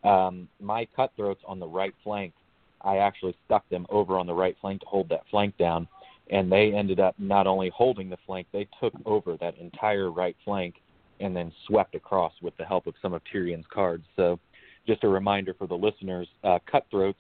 Um, 0.04 0.48
my 0.60 0.88
cutthroats 0.96 1.42
on 1.48 1.60
the 1.60 1.68
right 1.68 1.94
flank, 2.04 2.34
I 2.82 2.98
actually 2.98 3.36
stuck 3.46 3.68
them 3.70 3.86
over 3.90 4.18
on 4.18 4.26
the 4.26 4.34
right 4.34 4.56
flank 4.60 4.82
to 4.82 4.88
hold 4.88 5.10
that 5.10 5.22
flank 5.30 5.56
down, 5.58 5.88
and 6.32 6.52
they 6.52 6.74
ended 6.74 7.00
up 7.00 7.14
not 7.20 7.46
only 7.46 7.70
holding 7.70 8.10
the 8.10 8.18
flank, 8.26 8.48
they 8.52 8.68
took 8.80 8.94
over 9.06 9.38
that 9.38 9.58
entire 9.58 10.12
right 10.12 10.36
flank 10.44 10.76
and 11.20 11.36
then 11.36 11.52
swept 11.68 11.94
across 11.94 12.34
with 12.42 12.58
the 12.58 12.66
help 12.66 12.88
of 12.88 12.96
some 13.02 13.14
of 13.14 13.22
Tyrion's 13.32 13.66
cards. 13.72 14.04
So, 14.16 14.40
just 14.88 15.04
a 15.04 15.08
reminder 15.08 15.54
for 15.54 15.68
the 15.68 15.76
listeners: 15.76 16.28
uh, 16.44 16.60
cutthroats. 16.70 17.20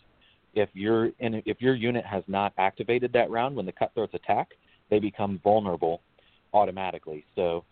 If 0.53 0.69
your 0.73 1.11
if 1.19 1.61
your 1.61 1.75
unit 1.75 2.05
has 2.05 2.23
not 2.27 2.53
activated 2.57 3.13
that 3.13 3.29
round 3.29 3.55
when 3.55 3.65
the 3.65 3.71
cutthroats 3.71 4.13
attack, 4.13 4.49
they 4.89 4.99
become 4.99 5.39
vulnerable 5.43 6.01
automatically. 6.53 7.25
So, 7.35 7.63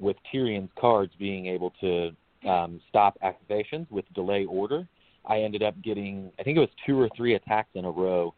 with 0.00 0.16
Tyrion's 0.32 0.70
cards 0.78 1.12
being 1.18 1.46
able 1.46 1.72
to 1.80 2.10
um, 2.48 2.80
stop 2.88 3.16
activations 3.22 3.90
with 3.90 4.04
delay 4.14 4.44
order, 4.44 4.86
I 5.26 5.40
ended 5.40 5.62
up 5.62 5.74
getting 5.82 6.30
I 6.38 6.42
think 6.42 6.56
it 6.56 6.60
was 6.60 6.70
two 6.86 7.00
or 7.00 7.08
three 7.16 7.34
attacks 7.34 7.70
in 7.74 7.84
a 7.84 7.90
row 7.90 8.34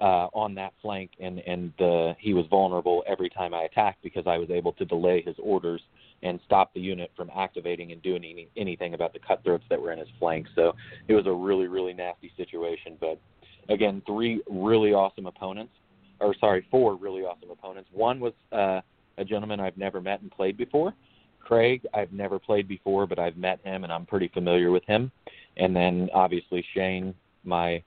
uh, 0.00 0.26
on 0.34 0.54
that 0.56 0.72
flank, 0.82 1.10
and 1.20 1.38
and 1.40 1.72
the, 1.78 2.14
he 2.18 2.34
was 2.34 2.44
vulnerable 2.50 3.04
every 3.06 3.30
time 3.30 3.54
I 3.54 3.62
attacked 3.62 4.02
because 4.02 4.26
I 4.26 4.36
was 4.36 4.50
able 4.50 4.72
to 4.74 4.84
delay 4.84 5.22
his 5.24 5.36
orders 5.42 5.80
and 6.22 6.38
stop 6.44 6.72
the 6.74 6.80
unit 6.80 7.10
from 7.16 7.30
activating 7.36 7.92
and 7.92 8.02
doing 8.02 8.24
any, 8.24 8.48
anything 8.56 8.94
about 8.94 9.12
the 9.12 9.18
cutthroats 9.18 9.64
that 9.70 9.80
were 9.80 9.92
in 9.92 9.98
his 9.98 10.08
flank. 10.18 10.46
So 10.54 10.72
it 11.08 11.14
was 11.14 11.26
a 11.26 11.32
really 11.32 11.68
really 11.68 11.92
nasty 11.92 12.32
situation. 12.36 12.96
But 13.00 13.20
again, 13.68 14.02
three 14.06 14.42
really 14.48 14.92
awesome 14.92 15.26
opponents, 15.26 15.72
or 16.20 16.34
sorry, 16.38 16.66
four 16.70 16.96
really 16.96 17.22
awesome 17.22 17.50
opponents. 17.50 17.88
One 17.92 18.20
was 18.20 18.32
uh, 18.52 18.80
a 19.18 19.24
gentleman 19.24 19.60
I've 19.60 19.76
never 19.76 20.00
met 20.00 20.20
and 20.22 20.30
played 20.30 20.56
before. 20.56 20.94
Craig, 21.40 21.84
I've 21.92 22.12
never 22.12 22.38
played 22.38 22.68
before, 22.68 23.06
but 23.06 23.18
I've 23.18 23.36
met 23.36 23.60
him 23.64 23.84
and 23.84 23.92
I'm 23.92 24.06
pretty 24.06 24.28
familiar 24.28 24.70
with 24.70 24.84
him. 24.84 25.10
And 25.56 25.74
then 25.74 26.08
obviously 26.14 26.64
Shane, 26.74 27.14
my 27.44 27.82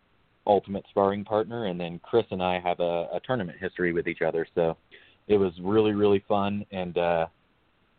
ultimate 0.45 0.85
sparring 0.89 1.23
partner, 1.23 1.65
and 1.65 1.79
then 1.79 1.99
Chris 2.03 2.25
and 2.31 2.43
I 2.43 2.59
have 2.59 2.79
a, 2.79 3.07
a 3.13 3.19
tournament 3.25 3.57
history 3.59 3.93
with 3.93 4.07
each 4.07 4.21
other. 4.21 4.45
So 4.55 4.77
it 5.27 5.37
was 5.37 5.53
really, 5.61 5.93
really 5.93 6.23
fun. 6.27 6.65
And 6.71 6.97
uh, 6.97 7.25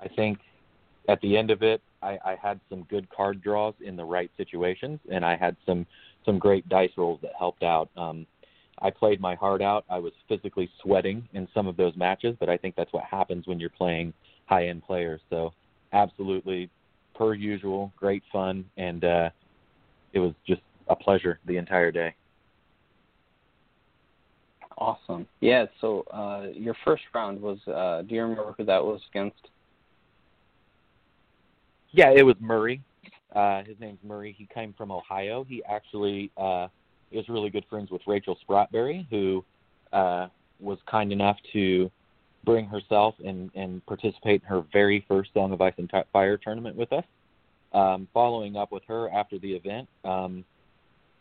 I 0.00 0.08
think 0.08 0.38
at 1.08 1.20
the 1.20 1.36
end 1.36 1.50
of 1.50 1.62
it, 1.62 1.80
I, 2.02 2.18
I 2.24 2.36
had 2.40 2.60
some 2.68 2.82
good 2.84 3.08
card 3.10 3.42
draws 3.42 3.74
in 3.80 3.96
the 3.96 4.04
right 4.04 4.30
situations, 4.36 5.00
and 5.10 5.24
I 5.24 5.36
had 5.36 5.56
some 5.64 5.86
some 6.24 6.38
great 6.38 6.68
dice 6.68 6.90
rolls 6.96 7.20
that 7.22 7.32
helped 7.38 7.62
out. 7.62 7.88
Um, 7.96 8.26
I 8.82 8.90
played 8.90 9.20
my 9.20 9.34
heart 9.36 9.62
out. 9.62 9.84
I 9.88 9.98
was 9.98 10.12
physically 10.28 10.68
sweating 10.82 11.26
in 11.32 11.48
some 11.54 11.66
of 11.66 11.76
those 11.76 11.96
matches, 11.96 12.36
but 12.38 12.48
I 12.48 12.56
think 12.56 12.74
that's 12.76 12.92
what 12.92 13.04
happens 13.04 13.46
when 13.46 13.58
you're 13.60 13.70
playing 13.70 14.12
high 14.46 14.68
end 14.68 14.82
players. 14.84 15.20
So 15.30 15.52
absolutely, 15.92 16.68
per 17.14 17.34
usual, 17.34 17.92
great 17.96 18.22
fun, 18.32 18.64
and 18.76 19.04
uh, 19.04 19.30
it 20.12 20.18
was 20.18 20.34
just 20.46 20.62
a 20.88 20.96
pleasure 20.96 21.38
the 21.46 21.56
entire 21.56 21.90
day. 21.90 22.14
Awesome. 24.78 25.26
Yeah. 25.40 25.66
So 25.80 26.02
uh, 26.12 26.48
your 26.52 26.76
first 26.84 27.04
round 27.14 27.40
was. 27.40 27.58
Uh, 27.66 28.02
do 28.02 28.14
you 28.14 28.22
remember 28.22 28.54
who 28.58 28.64
that 28.64 28.84
was 28.84 29.00
against? 29.10 29.48
Yeah, 31.96 32.10
it 32.14 32.22
was 32.22 32.36
Murray. 32.40 32.82
Uh, 33.34 33.62
his 33.64 33.80
name's 33.80 33.98
Murray. 34.04 34.34
He 34.36 34.46
came 34.52 34.74
from 34.76 34.92
Ohio. 34.92 35.46
He 35.48 35.64
actually 35.64 36.30
uh, 36.36 36.68
is 37.10 37.26
really 37.30 37.48
good 37.48 37.64
friends 37.70 37.90
with 37.90 38.02
Rachel 38.06 38.38
Sprotberry, 38.46 39.06
who 39.08 39.42
uh, 39.94 40.26
was 40.60 40.78
kind 40.86 41.10
enough 41.10 41.38
to 41.54 41.90
bring 42.44 42.66
herself 42.66 43.14
and, 43.24 43.50
and 43.54 43.84
participate 43.86 44.42
in 44.42 44.46
her 44.46 44.62
very 44.74 45.06
first 45.08 45.30
Song 45.32 45.52
of 45.52 45.62
Ice 45.62 45.72
and 45.78 45.90
Fire 46.12 46.36
tournament 46.36 46.76
with 46.76 46.92
us. 46.92 47.04
Um, 47.72 48.08
following 48.12 48.56
up 48.56 48.72
with 48.72 48.82
her 48.88 49.10
after 49.10 49.38
the 49.38 49.52
event, 49.52 49.88
um, 50.04 50.44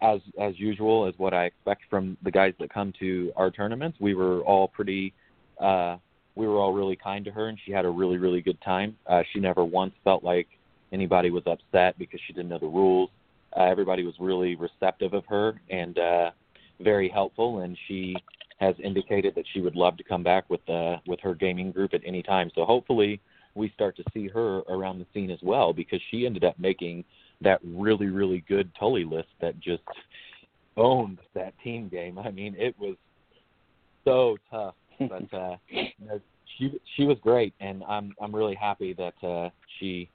as 0.01 0.19
as 0.39 0.59
usual, 0.59 1.07
as 1.07 1.13
what 1.17 1.33
I 1.33 1.45
expect 1.45 1.83
from 1.89 2.17
the 2.21 2.31
guys 2.31 2.53
that 2.59 2.69
come 2.69 2.93
to 2.99 3.31
our 3.37 3.49
tournaments, 3.49 3.97
we 4.01 4.13
were 4.13 4.41
all 4.41 4.67
pretty, 4.67 5.13
uh, 5.59 5.95
we 6.35 6.47
were 6.47 6.57
all 6.57 6.73
really 6.73 6.97
kind 6.97 7.23
to 7.25 7.31
her, 7.31 7.47
and 7.47 7.57
she 7.65 7.71
had 7.71 7.85
a 7.85 7.89
really 7.89 8.17
really 8.17 8.41
good 8.41 8.61
time. 8.61 8.97
Uh, 9.07 9.23
she 9.31 9.39
never 9.39 9.63
once 9.65 9.93
felt 10.03 10.23
like 10.23 10.47
anybody 10.91 11.29
was 11.29 11.43
upset 11.45 11.97
because 11.97 12.19
she 12.25 12.33
didn't 12.33 12.49
know 12.49 12.59
the 12.59 12.67
rules. 12.67 13.09
Uh, 13.55 13.63
everybody 13.63 14.03
was 14.03 14.15
really 14.19 14.55
receptive 14.55 15.13
of 15.13 15.25
her 15.27 15.59
and 15.69 15.97
uh, 15.97 16.31
very 16.81 17.09
helpful, 17.09 17.59
and 17.59 17.77
she 17.87 18.15
has 18.59 18.75
indicated 18.83 19.33
that 19.35 19.45
she 19.53 19.61
would 19.61 19.75
love 19.75 19.97
to 19.97 20.03
come 20.03 20.23
back 20.23 20.49
with 20.49 20.67
uh, 20.69 20.97
with 21.07 21.19
her 21.21 21.35
gaming 21.35 21.71
group 21.71 21.93
at 21.93 22.01
any 22.05 22.21
time. 22.21 22.51
So 22.55 22.65
hopefully 22.65 23.19
we 23.53 23.69
start 23.69 23.95
to 23.97 24.03
see 24.13 24.27
her 24.27 24.59
around 24.69 24.99
the 24.99 25.05
scene 25.13 25.31
as 25.31 25.39
well 25.41 25.73
because 25.73 25.99
she 26.11 26.25
ended 26.25 26.43
up 26.43 26.57
making 26.59 27.03
that 27.41 27.59
really 27.63 28.07
really 28.07 28.43
good 28.47 28.69
Tully 28.79 29.03
list 29.03 29.29
that 29.41 29.59
just 29.59 29.83
owned 30.77 31.19
that 31.33 31.53
team 31.63 31.87
game. 31.89 32.19
I 32.19 32.31
mean, 32.31 32.55
it 32.57 32.75
was 32.79 32.95
so 34.03 34.37
tough, 34.51 34.75
but 34.99 35.33
uh, 35.33 35.55
you 35.69 36.07
know, 36.07 36.19
she 36.57 36.79
she 36.95 37.05
was 37.05 37.17
great, 37.21 37.53
and 37.59 37.83
I'm 37.87 38.13
I'm 38.21 38.33
really 38.33 38.55
happy 38.55 38.93
that 38.93 39.27
uh, 39.27 39.49
she 39.79 40.09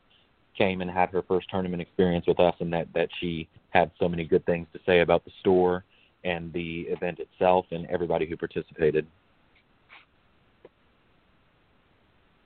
came 0.57 0.81
and 0.81 0.91
had 0.91 1.11
her 1.11 1.23
first 1.23 1.49
tournament 1.51 1.81
experience 1.83 2.27
with 2.27 2.41
us, 2.41 2.55
and 2.61 2.73
that 2.73 2.89
that 2.95 3.09
she 3.21 3.49
had 3.71 3.91
so 3.99 4.09
many 4.09 4.25
good 4.25 4.45
things 4.47 4.67
to 4.73 4.81
say 4.87 5.01
about 5.01 5.25
the 5.25 5.31
store 5.41 5.85
and 6.25 6.53
the 6.53 6.83
event 6.83 7.19
itself 7.19 7.67
and 7.71 7.87
everybody 7.87 8.27
who 8.27 8.37
participated. 8.37 9.07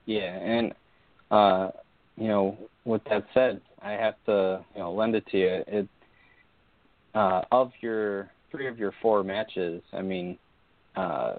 Yeah, 0.07 0.37
and 0.37 0.75
uh, 1.31 1.71
you 2.17 2.29
know, 2.29 2.59
with 2.85 3.03
that 3.05 3.27
said, 3.35 3.61
I 3.83 3.93
have 3.93 4.15
to 4.27 4.65
you 4.75 4.81
know 4.81 4.93
lend 4.93 5.15
it 5.15 5.27
to 5.29 5.39
you. 5.39 5.65
It 5.67 5.89
uh, 7.15 7.43
of 7.53 7.73
your 7.81 8.31
three 8.51 8.69
of 8.69 8.79
your 8.79 8.93
four 9.01 9.23
matches, 9.25 9.83
I 9.93 10.03
mean, 10.03 10.39
uh, 10.97 11.37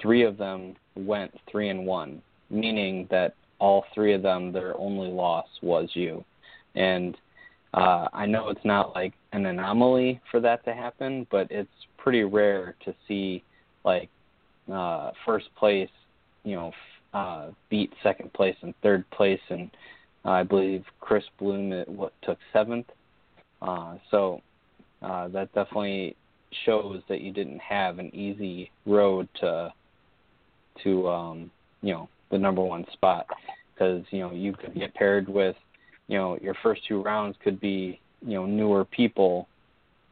three 0.00 0.24
of 0.24 0.38
them 0.38 0.74
went 0.96 1.32
three 1.50 1.68
and 1.68 1.86
one, 1.86 2.22
meaning 2.50 3.06
that 3.10 3.34
all 3.58 3.84
three 3.94 4.14
of 4.14 4.22
them, 4.22 4.52
their 4.52 4.76
only 4.78 5.08
loss 5.08 5.46
was 5.62 5.88
you. 5.94 6.24
And 6.74 7.16
uh, 7.74 8.08
I 8.12 8.26
know 8.26 8.48
it's 8.48 8.64
not 8.64 8.94
like 8.94 9.14
an 9.32 9.46
anomaly 9.46 10.20
for 10.30 10.40
that 10.40 10.64
to 10.64 10.74
happen, 10.74 11.26
but 11.30 11.48
it's 11.50 11.68
pretty 11.96 12.24
rare 12.24 12.74
to 12.84 12.94
see 13.06 13.42
like 13.84 14.08
uh, 14.72 15.10
first 15.26 15.46
place, 15.56 15.90
you 16.44 16.54
know, 16.54 16.72
uh, 17.14 17.48
beat 17.70 17.92
second 18.02 18.32
place 18.32 18.56
and 18.62 18.74
third 18.82 19.08
place, 19.10 19.40
and 19.48 19.70
uh, 20.24 20.30
I 20.30 20.42
believe 20.42 20.84
Chris 21.00 21.24
Bloom 21.38 21.72
it, 21.72 21.88
what 21.88 22.12
took 22.22 22.38
seventh. 22.52 22.86
Uh, 23.62 23.96
so 24.10 24.40
uh, 25.02 25.28
that 25.28 25.52
definitely 25.54 26.16
shows 26.64 27.02
that 27.08 27.20
you 27.20 27.32
didn't 27.32 27.60
have 27.60 27.98
an 27.98 28.14
easy 28.14 28.70
road 28.86 29.28
to 29.40 29.72
to 30.84 31.08
um, 31.08 31.50
you 31.82 31.92
know 31.92 32.08
the 32.30 32.38
number 32.38 32.62
one 32.62 32.84
spot 32.92 33.26
because 33.74 34.04
you 34.10 34.20
know 34.20 34.32
you 34.32 34.52
could 34.52 34.74
get 34.74 34.94
paired 34.94 35.28
with 35.28 35.56
you 36.08 36.16
know 36.18 36.38
your 36.40 36.54
first 36.62 36.82
two 36.86 37.02
rounds 37.02 37.36
could 37.42 37.60
be 37.60 38.00
you 38.22 38.34
know 38.34 38.46
newer 38.46 38.84
people 38.84 39.48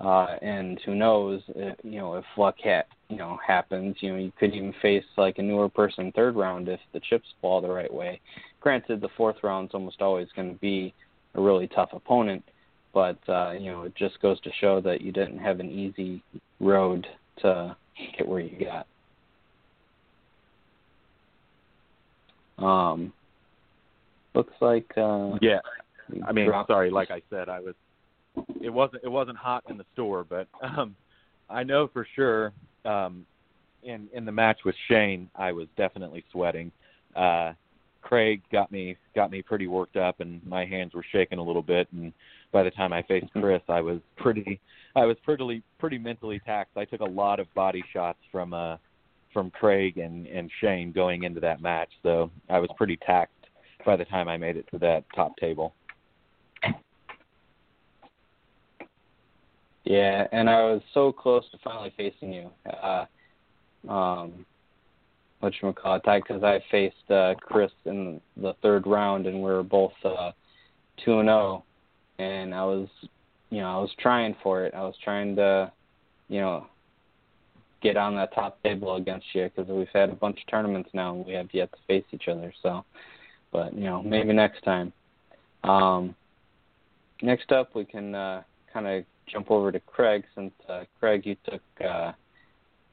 uh 0.00 0.36
and 0.42 0.78
who 0.84 0.94
knows 0.94 1.42
if, 1.48 1.76
you 1.82 1.98
know 1.98 2.14
if 2.14 2.24
luck 2.36 2.56
ha- 2.62 2.84
you 3.08 3.16
know 3.16 3.38
happens 3.44 3.96
you 4.00 4.12
know 4.12 4.18
you 4.18 4.32
could 4.38 4.54
even 4.54 4.74
face 4.82 5.04
like 5.16 5.38
a 5.38 5.42
newer 5.42 5.68
person 5.68 6.12
third 6.12 6.36
round 6.36 6.68
if 6.68 6.80
the 6.92 7.00
chips 7.00 7.26
fall 7.40 7.60
the 7.60 7.68
right 7.68 7.92
way. 7.92 8.20
Granted 8.60 9.00
the 9.00 9.08
fourth 9.16 9.36
round's 9.42 9.74
almost 9.74 10.02
always 10.02 10.28
going 10.34 10.52
to 10.52 10.60
be 10.60 10.92
a 11.34 11.40
really 11.40 11.68
tough 11.68 11.90
opponent 11.92 12.44
but 12.92 13.18
uh 13.28 13.52
you 13.52 13.70
know 13.70 13.82
it 13.82 13.94
just 13.94 14.20
goes 14.20 14.40
to 14.40 14.50
show 14.60 14.80
that 14.80 15.00
you 15.00 15.12
didn't 15.12 15.38
have 15.38 15.60
an 15.60 15.70
easy 15.70 16.22
road 16.60 17.06
to 17.38 17.76
get 18.16 18.26
where 18.26 18.40
you 18.40 18.64
got 18.64 18.86
um 22.58 23.12
looks 24.34 24.54
like 24.60 24.90
uh 24.96 25.32
yeah 25.40 25.60
I 26.26 26.32
mean, 26.32 26.50
sorry, 26.66 26.90
like 26.90 27.10
I 27.10 27.20
said, 27.30 27.48
I 27.48 27.60
was 27.60 27.74
it 28.60 28.70
wasn't 28.70 29.02
it 29.04 29.08
wasn't 29.08 29.38
hot 29.38 29.64
in 29.68 29.76
the 29.76 29.86
store, 29.92 30.24
but 30.24 30.48
um 30.62 30.94
I 31.48 31.62
know 31.62 31.88
for 31.92 32.06
sure 32.14 32.52
um 32.84 33.26
in 33.82 34.08
in 34.12 34.24
the 34.24 34.32
match 34.32 34.60
with 34.64 34.74
Shane, 34.88 35.30
I 35.34 35.52
was 35.52 35.68
definitely 35.76 36.24
sweating. 36.32 36.70
Uh 37.14 37.52
Craig 38.02 38.40
got 38.52 38.70
me 38.70 38.96
got 39.14 39.30
me 39.30 39.42
pretty 39.42 39.66
worked 39.66 39.96
up 39.96 40.20
and 40.20 40.44
my 40.46 40.64
hands 40.64 40.94
were 40.94 41.04
shaking 41.10 41.38
a 41.38 41.42
little 41.42 41.62
bit 41.62 41.88
and 41.92 42.12
by 42.52 42.62
the 42.62 42.70
time 42.70 42.92
I 42.92 43.02
faced 43.02 43.32
Chris, 43.32 43.62
I 43.68 43.80
was 43.80 43.98
pretty 44.16 44.60
I 44.94 45.04
was 45.04 45.16
pretty 45.24 45.62
pretty 45.78 45.98
mentally 45.98 46.40
taxed. 46.46 46.76
I 46.76 46.84
took 46.84 47.00
a 47.00 47.04
lot 47.04 47.40
of 47.40 47.52
body 47.54 47.82
shots 47.92 48.18
from 48.30 48.54
uh 48.54 48.76
from 49.36 49.50
Craig 49.50 49.98
and 49.98 50.26
and 50.28 50.50
Shane 50.62 50.92
going 50.92 51.24
into 51.24 51.40
that 51.40 51.60
match, 51.60 51.90
so 52.02 52.30
I 52.48 52.58
was 52.58 52.70
pretty 52.74 52.96
taxed 52.96 53.34
by 53.84 53.94
the 53.94 54.06
time 54.06 54.28
I 54.28 54.38
made 54.38 54.56
it 54.56 54.66
to 54.70 54.78
that 54.78 55.04
top 55.14 55.36
table. 55.36 55.74
Yeah, 59.84 60.26
and 60.32 60.48
I 60.48 60.62
was 60.62 60.80
so 60.94 61.12
close 61.12 61.44
to 61.50 61.58
finally 61.62 61.92
facing 61.98 62.32
you. 62.32 62.50
Uh, 62.82 63.04
um, 63.90 64.46
what 65.40 65.52
you 65.60 65.70
call 65.74 65.96
it? 65.96 66.02
Because 66.02 66.42
I 66.42 66.64
faced 66.70 67.10
uh, 67.10 67.34
Chris 67.38 67.70
in 67.84 68.18
the 68.38 68.54
third 68.62 68.86
round, 68.86 69.26
and 69.26 69.36
we 69.36 69.50
were 69.50 69.62
both 69.62 69.92
uh, 70.02 70.32
two 71.04 71.18
and 71.18 71.26
zero. 71.26 71.62
Oh, 71.62 72.22
and 72.22 72.54
I 72.54 72.64
was, 72.64 72.88
you 73.50 73.60
know, 73.60 73.68
I 73.68 73.76
was 73.76 73.90
trying 73.98 74.34
for 74.42 74.64
it. 74.64 74.72
I 74.72 74.80
was 74.80 74.94
trying 75.04 75.36
to, 75.36 75.70
you 76.30 76.40
know, 76.40 76.68
get 77.82 77.96
on 77.96 78.14
that 78.16 78.34
top 78.34 78.62
table 78.62 78.96
against 78.96 79.26
you 79.34 79.44
because 79.54 79.70
we've 79.70 79.88
had 79.92 80.10
a 80.10 80.14
bunch 80.14 80.40
of 80.40 80.46
tournaments 80.50 80.90
now 80.92 81.14
and 81.14 81.26
we 81.26 81.32
have 81.32 81.48
yet 81.52 81.70
to 81.72 81.78
face 81.86 82.04
each 82.12 82.28
other. 82.28 82.52
So, 82.62 82.84
but 83.52 83.74
you 83.74 83.84
know, 83.84 84.02
maybe 84.02 84.32
next 84.32 84.62
time. 84.62 84.92
Um, 85.64 86.14
next 87.22 87.52
up, 87.52 87.74
we 87.74 87.84
can 87.84 88.14
uh, 88.14 88.42
kind 88.72 88.86
of 88.86 89.04
jump 89.26 89.50
over 89.50 89.72
to 89.72 89.80
Craig 89.80 90.24
since 90.34 90.52
uh, 90.68 90.84
Craig, 91.00 91.26
you 91.26 91.36
took 91.48 91.62
uh, 91.84 92.12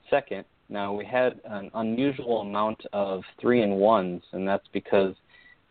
second. 0.09 0.45
Now 0.69 0.93
we 0.93 1.05
had 1.05 1.39
an 1.45 1.69
unusual 1.75 2.41
amount 2.41 2.83
of 2.93 3.21
three 3.39 3.61
and 3.61 3.75
ones, 3.75 4.23
and 4.31 4.47
that's 4.47 4.67
because 4.73 5.13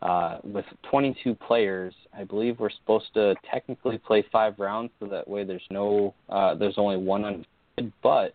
uh, 0.02 0.38
with 0.42 0.64
22 0.90 1.34
players, 1.34 1.94
I 2.16 2.24
believe 2.24 2.58
we're 2.58 2.70
supposed 2.70 3.14
to 3.14 3.34
technically 3.50 3.98
play 3.98 4.24
five 4.32 4.58
rounds, 4.58 4.90
so 5.00 5.06
that 5.06 5.26
way 5.26 5.44
there's 5.44 5.66
no, 5.70 6.14
uh, 6.28 6.54
there's 6.54 6.74
only 6.76 6.96
one 6.96 7.24
undefeated. 7.24 7.92
But 8.02 8.34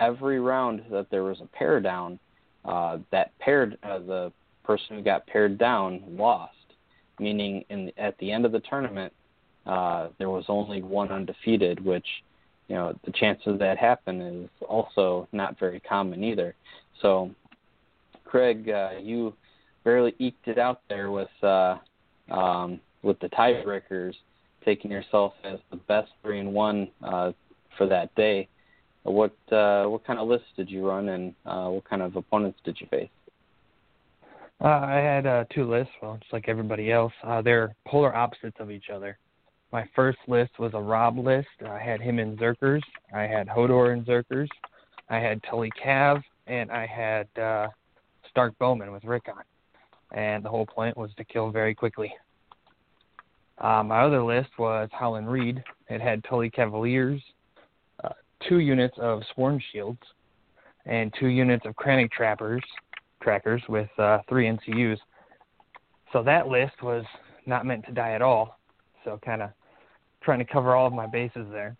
every 0.00 0.40
round 0.40 0.82
that 0.90 1.10
there 1.10 1.24
was 1.24 1.40
a 1.40 1.46
pair 1.46 1.80
down, 1.80 2.18
uh, 2.64 2.98
that 3.10 3.36
paired 3.38 3.78
uh, 3.82 3.98
the 3.98 4.32
person 4.64 4.96
who 4.96 5.02
got 5.02 5.26
paired 5.26 5.58
down 5.58 6.02
lost. 6.08 6.52
Meaning, 7.20 7.64
in 7.68 7.92
at 7.96 8.18
the 8.18 8.32
end 8.32 8.44
of 8.44 8.52
the 8.52 8.60
tournament, 8.60 9.12
uh, 9.66 10.08
there 10.18 10.30
was 10.30 10.44
only 10.48 10.82
one 10.82 11.12
undefeated, 11.12 11.84
which 11.84 12.06
you 12.68 12.74
know 12.74 12.98
the 13.04 13.12
chances 13.12 13.46
of 13.46 13.58
that 13.60 13.78
happen 13.78 14.20
is 14.20 14.48
also 14.68 15.28
not 15.32 15.58
very 15.58 15.80
common 15.80 16.24
either. 16.24 16.54
So, 17.00 17.30
Craig, 18.24 18.68
uh, 18.68 18.92
you 19.00 19.34
barely 19.84 20.14
eked 20.18 20.48
it 20.48 20.58
out 20.58 20.80
there 20.88 21.10
with 21.12 21.28
uh, 21.42 21.76
um, 22.30 22.80
with 23.02 23.20
the 23.20 23.28
tiebreakers, 23.28 24.14
taking 24.64 24.90
yourself 24.90 25.34
as 25.44 25.58
the 25.70 25.76
best 25.76 26.10
three 26.22 26.40
and 26.40 26.52
one 26.52 26.88
uh, 27.02 27.32
for 27.76 27.86
that 27.86 28.12
day. 28.16 28.48
What 29.04 29.36
uh, 29.52 29.84
what 29.84 30.04
kind 30.06 30.18
of 30.18 30.28
lists 30.28 30.48
did 30.56 30.70
you 30.70 30.88
run, 30.88 31.10
and 31.10 31.34
uh, 31.44 31.68
what 31.68 31.84
kind 31.88 32.02
of 32.02 32.16
opponents 32.16 32.58
did 32.64 32.80
you 32.80 32.86
face? 32.88 33.10
Uh, 34.62 34.68
I 34.68 34.96
had 34.96 35.26
uh, 35.26 35.44
two 35.54 35.70
lists, 35.70 35.92
well, 36.00 36.16
just 36.20 36.32
like 36.32 36.48
everybody 36.48 36.90
else. 36.90 37.12
Uh, 37.22 37.42
they're 37.42 37.74
polar 37.86 38.14
opposites 38.14 38.56
of 38.60 38.70
each 38.70 38.88
other. 38.92 39.18
My 39.72 39.88
first 39.94 40.18
list 40.26 40.58
was 40.58 40.72
a 40.74 40.80
Robb 40.80 41.18
list. 41.18 41.48
I 41.68 41.78
had 41.78 42.00
him 42.00 42.18
in 42.18 42.36
Zerkers. 42.36 42.82
I 43.14 43.22
had 43.22 43.46
Hodor 43.46 43.92
in 43.92 44.04
Zerkers. 44.04 44.48
I 45.10 45.18
had 45.18 45.42
Tully 45.42 45.70
Cav, 45.84 46.22
and 46.46 46.70
I 46.70 46.86
had 46.86 47.42
uh, 47.42 47.68
Stark 48.30 48.56
Bowman 48.58 48.90
with 48.92 49.04
Rickon 49.04 49.34
and 50.14 50.44
the 50.44 50.48
whole 50.48 50.66
point 50.66 50.96
was 50.96 51.10
to 51.16 51.24
kill 51.24 51.50
very 51.50 51.74
quickly. 51.74 52.14
Uh, 53.58 53.82
my 53.82 54.00
other 54.00 54.22
list 54.22 54.50
was 54.58 54.88
Howland 54.92 55.30
Reed. 55.30 55.62
It 55.88 56.00
had 56.00 56.24
Tully 56.24 56.50
Cavaliers, 56.50 57.20
two 58.48 58.58
units 58.58 58.96
of 58.98 59.22
sworn 59.34 59.60
Shields, 59.72 60.00
and 60.86 61.12
two 61.18 61.28
units 61.28 61.64
of 61.66 61.74
Crannog 61.76 62.10
Trappers, 62.10 62.62
trackers 63.22 63.62
with 63.68 63.88
uh, 63.98 64.18
three 64.28 64.46
NCUs. 64.46 64.98
So 66.12 66.22
that 66.22 66.48
list 66.48 66.82
was 66.82 67.04
not 67.46 67.66
meant 67.66 67.84
to 67.86 67.92
die 67.92 68.12
at 68.12 68.22
all. 68.22 68.58
So 69.04 69.18
kind 69.24 69.42
of 69.42 69.50
trying 70.22 70.38
to 70.38 70.44
cover 70.44 70.74
all 70.74 70.86
of 70.86 70.92
my 70.92 71.06
bases 71.06 71.46
there. 71.50 71.76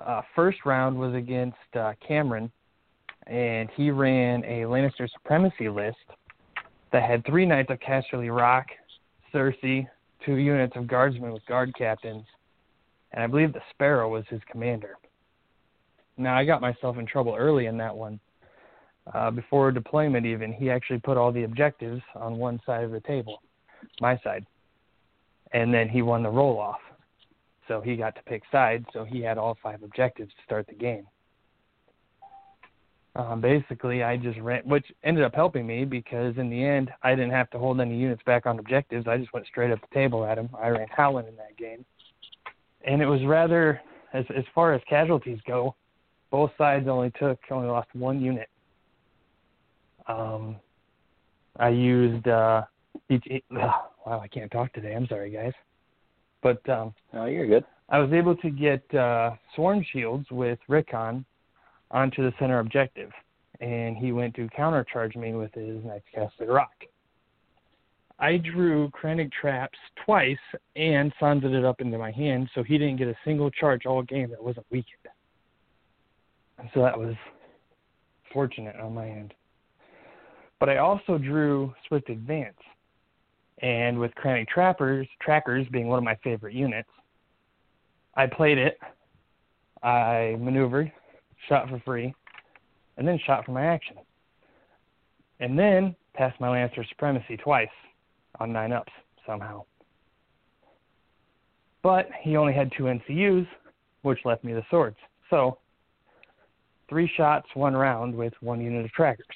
Uh, 0.00 0.22
first 0.34 0.58
round 0.64 0.98
was 0.98 1.14
against 1.14 1.56
uh, 1.74 1.92
Cameron, 2.06 2.50
and 3.26 3.68
he 3.76 3.90
ran 3.90 4.42
a 4.44 4.62
Lannister 4.62 5.08
Supremacy 5.12 5.68
list 5.68 5.96
that 6.92 7.02
had 7.02 7.24
three 7.26 7.44
knights 7.44 7.70
of 7.70 7.78
Casterly 7.80 8.34
Rock, 8.34 8.66
Cersei, 9.32 9.86
two 10.24 10.34
units 10.36 10.74
of 10.76 10.86
guardsmen 10.86 11.32
with 11.32 11.44
guard 11.46 11.74
captains, 11.76 12.24
and 13.12 13.22
I 13.22 13.26
believe 13.26 13.52
the 13.52 13.60
Sparrow 13.70 14.08
was 14.08 14.24
his 14.28 14.40
commander. 14.50 14.96
Now 16.16 16.36
I 16.36 16.44
got 16.44 16.60
myself 16.60 16.98
in 16.98 17.06
trouble 17.06 17.34
early 17.36 17.66
in 17.66 17.76
that 17.78 17.96
one. 17.96 18.20
Uh, 19.14 19.30
before 19.30 19.72
deployment, 19.72 20.26
even 20.26 20.52
he 20.52 20.70
actually 20.70 20.98
put 20.98 21.16
all 21.16 21.32
the 21.32 21.44
objectives 21.44 22.02
on 22.14 22.36
one 22.36 22.60
side 22.64 22.84
of 22.84 22.90
the 22.90 23.00
table, 23.00 23.42
my 24.00 24.18
side, 24.22 24.46
and 25.52 25.72
then 25.72 25.88
he 25.88 26.02
won 26.02 26.22
the 26.22 26.28
roll 26.28 26.58
off. 26.58 26.80
So 27.66 27.80
he 27.80 27.96
got 27.96 28.14
to 28.16 28.22
pick 28.24 28.42
sides. 28.52 28.84
So 28.92 29.04
he 29.04 29.20
had 29.20 29.38
all 29.38 29.56
five 29.62 29.82
objectives 29.82 30.30
to 30.30 30.42
start 30.44 30.66
the 30.66 30.74
game 30.74 31.06
um, 33.16 33.40
basically 33.40 34.02
I 34.02 34.16
just 34.16 34.38
ran, 34.38 34.62
which 34.64 34.86
ended 35.02 35.24
up 35.24 35.34
helping 35.34 35.66
me 35.66 35.84
because 35.84 36.36
in 36.38 36.48
the 36.48 36.62
end 36.62 36.90
I 37.02 37.14
didn't 37.14 37.32
have 37.32 37.50
to 37.50 37.58
hold 37.58 37.80
any 37.80 37.96
units 37.96 38.22
back 38.24 38.46
on 38.46 38.58
objectives. 38.58 39.06
I 39.08 39.18
just 39.18 39.32
went 39.32 39.46
straight 39.46 39.72
up 39.72 39.80
the 39.80 39.94
table 39.94 40.24
at 40.24 40.38
him. 40.38 40.48
I 40.60 40.68
ran 40.68 40.86
Howland 40.88 41.28
in 41.28 41.36
that 41.36 41.56
game, 41.56 41.84
and 42.84 43.02
it 43.02 43.06
was 43.06 43.24
rather 43.24 43.80
as 44.12 44.24
as 44.36 44.44
far 44.54 44.74
as 44.74 44.80
casualties 44.88 45.38
go, 45.46 45.74
both 46.30 46.50
sides 46.58 46.88
only 46.88 47.12
took 47.18 47.38
only 47.50 47.68
lost 47.68 47.88
one 47.94 48.20
unit. 48.20 48.48
Um, 50.06 50.56
I 51.58 51.68
used 51.68 52.26
uh, 52.26 52.62
each, 53.08 53.26
wow 53.50 53.84
I 54.06 54.28
can't 54.28 54.50
talk 54.50 54.72
today. 54.72 54.94
I'm 54.94 55.06
sorry 55.06 55.30
guys, 55.30 55.52
but 56.42 56.66
um, 56.68 56.94
oh 57.14 57.26
you're 57.26 57.46
good. 57.46 57.64
I 57.88 57.98
was 57.98 58.12
able 58.12 58.36
to 58.36 58.50
get 58.50 58.94
uh, 58.94 59.32
sworn 59.54 59.84
shields 59.92 60.26
with 60.30 60.58
Rickon 60.68 61.24
onto 61.90 62.22
the 62.22 62.32
center 62.38 62.60
objective, 62.60 63.10
and 63.60 63.96
he 63.96 64.12
went 64.12 64.34
to 64.36 64.48
countercharge 64.56 65.16
me 65.16 65.34
with 65.34 65.52
his 65.54 65.84
Knights 65.84 66.06
Casterly 66.16 66.48
Rock. 66.48 66.70
I 68.20 68.36
drew 68.36 68.90
Crannog 68.90 69.32
traps 69.32 69.78
twice 70.04 70.36
and 70.76 71.12
sundered 71.18 71.52
it 71.52 71.64
up 71.64 71.80
into 71.80 71.96
my 71.96 72.10
hand, 72.10 72.50
so 72.54 72.62
he 72.62 72.76
didn't 72.76 72.98
get 72.98 73.08
a 73.08 73.16
single 73.24 73.50
charge 73.50 73.86
all 73.86 74.02
game 74.02 74.28
that 74.28 74.42
wasn't 74.42 74.66
weakened. 74.70 75.08
So 76.74 76.82
that 76.82 76.98
was 76.98 77.14
fortunate 78.30 78.76
on 78.76 78.92
my 78.92 79.08
end. 79.08 79.32
But 80.58 80.68
I 80.68 80.76
also 80.76 81.16
drew 81.16 81.72
Swift 81.88 82.10
Advance. 82.10 82.58
And 83.62 83.98
with 83.98 84.14
Crannog 84.14 84.48
Trappers, 84.48 85.08
Trackers 85.22 85.66
being 85.70 85.88
one 85.88 85.98
of 85.98 86.04
my 86.04 86.16
favorite 86.22 86.54
units, 86.54 86.88
I 88.14 88.26
played 88.26 88.58
it. 88.58 88.78
I 89.82 90.36
maneuvered, 90.38 90.92
shot 91.48 91.70
for 91.70 91.80
free, 91.86 92.14
and 92.98 93.08
then 93.08 93.18
shot 93.26 93.46
for 93.46 93.52
my 93.52 93.64
action. 93.64 93.96
And 95.40 95.58
then 95.58 95.96
passed 96.14 96.38
my 96.38 96.48
Lannister 96.48 96.86
Supremacy 96.90 97.38
twice 97.38 97.68
on 98.40 98.52
nine 98.52 98.72
ups 98.72 98.92
somehow. 99.26 99.64
But 101.82 102.08
he 102.22 102.36
only 102.36 102.52
had 102.52 102.70
two 102.76 102.84
NCUs, 102.84 103.46
which 104.02 104.18
left 104.24 104.44
me 104.44 104.52
the 104.52 104.64
swords. 104.70 104.96
So, 105.30 105.58
three 106.88 107.10
shots, 107.16 107.46
one 107.54 107.74
round 107.74 108.14
with 108.14 108.32
one 108.40 108.60
unit 108.60 108.84
of 108.84 108.90
trackers. 108.92 109.26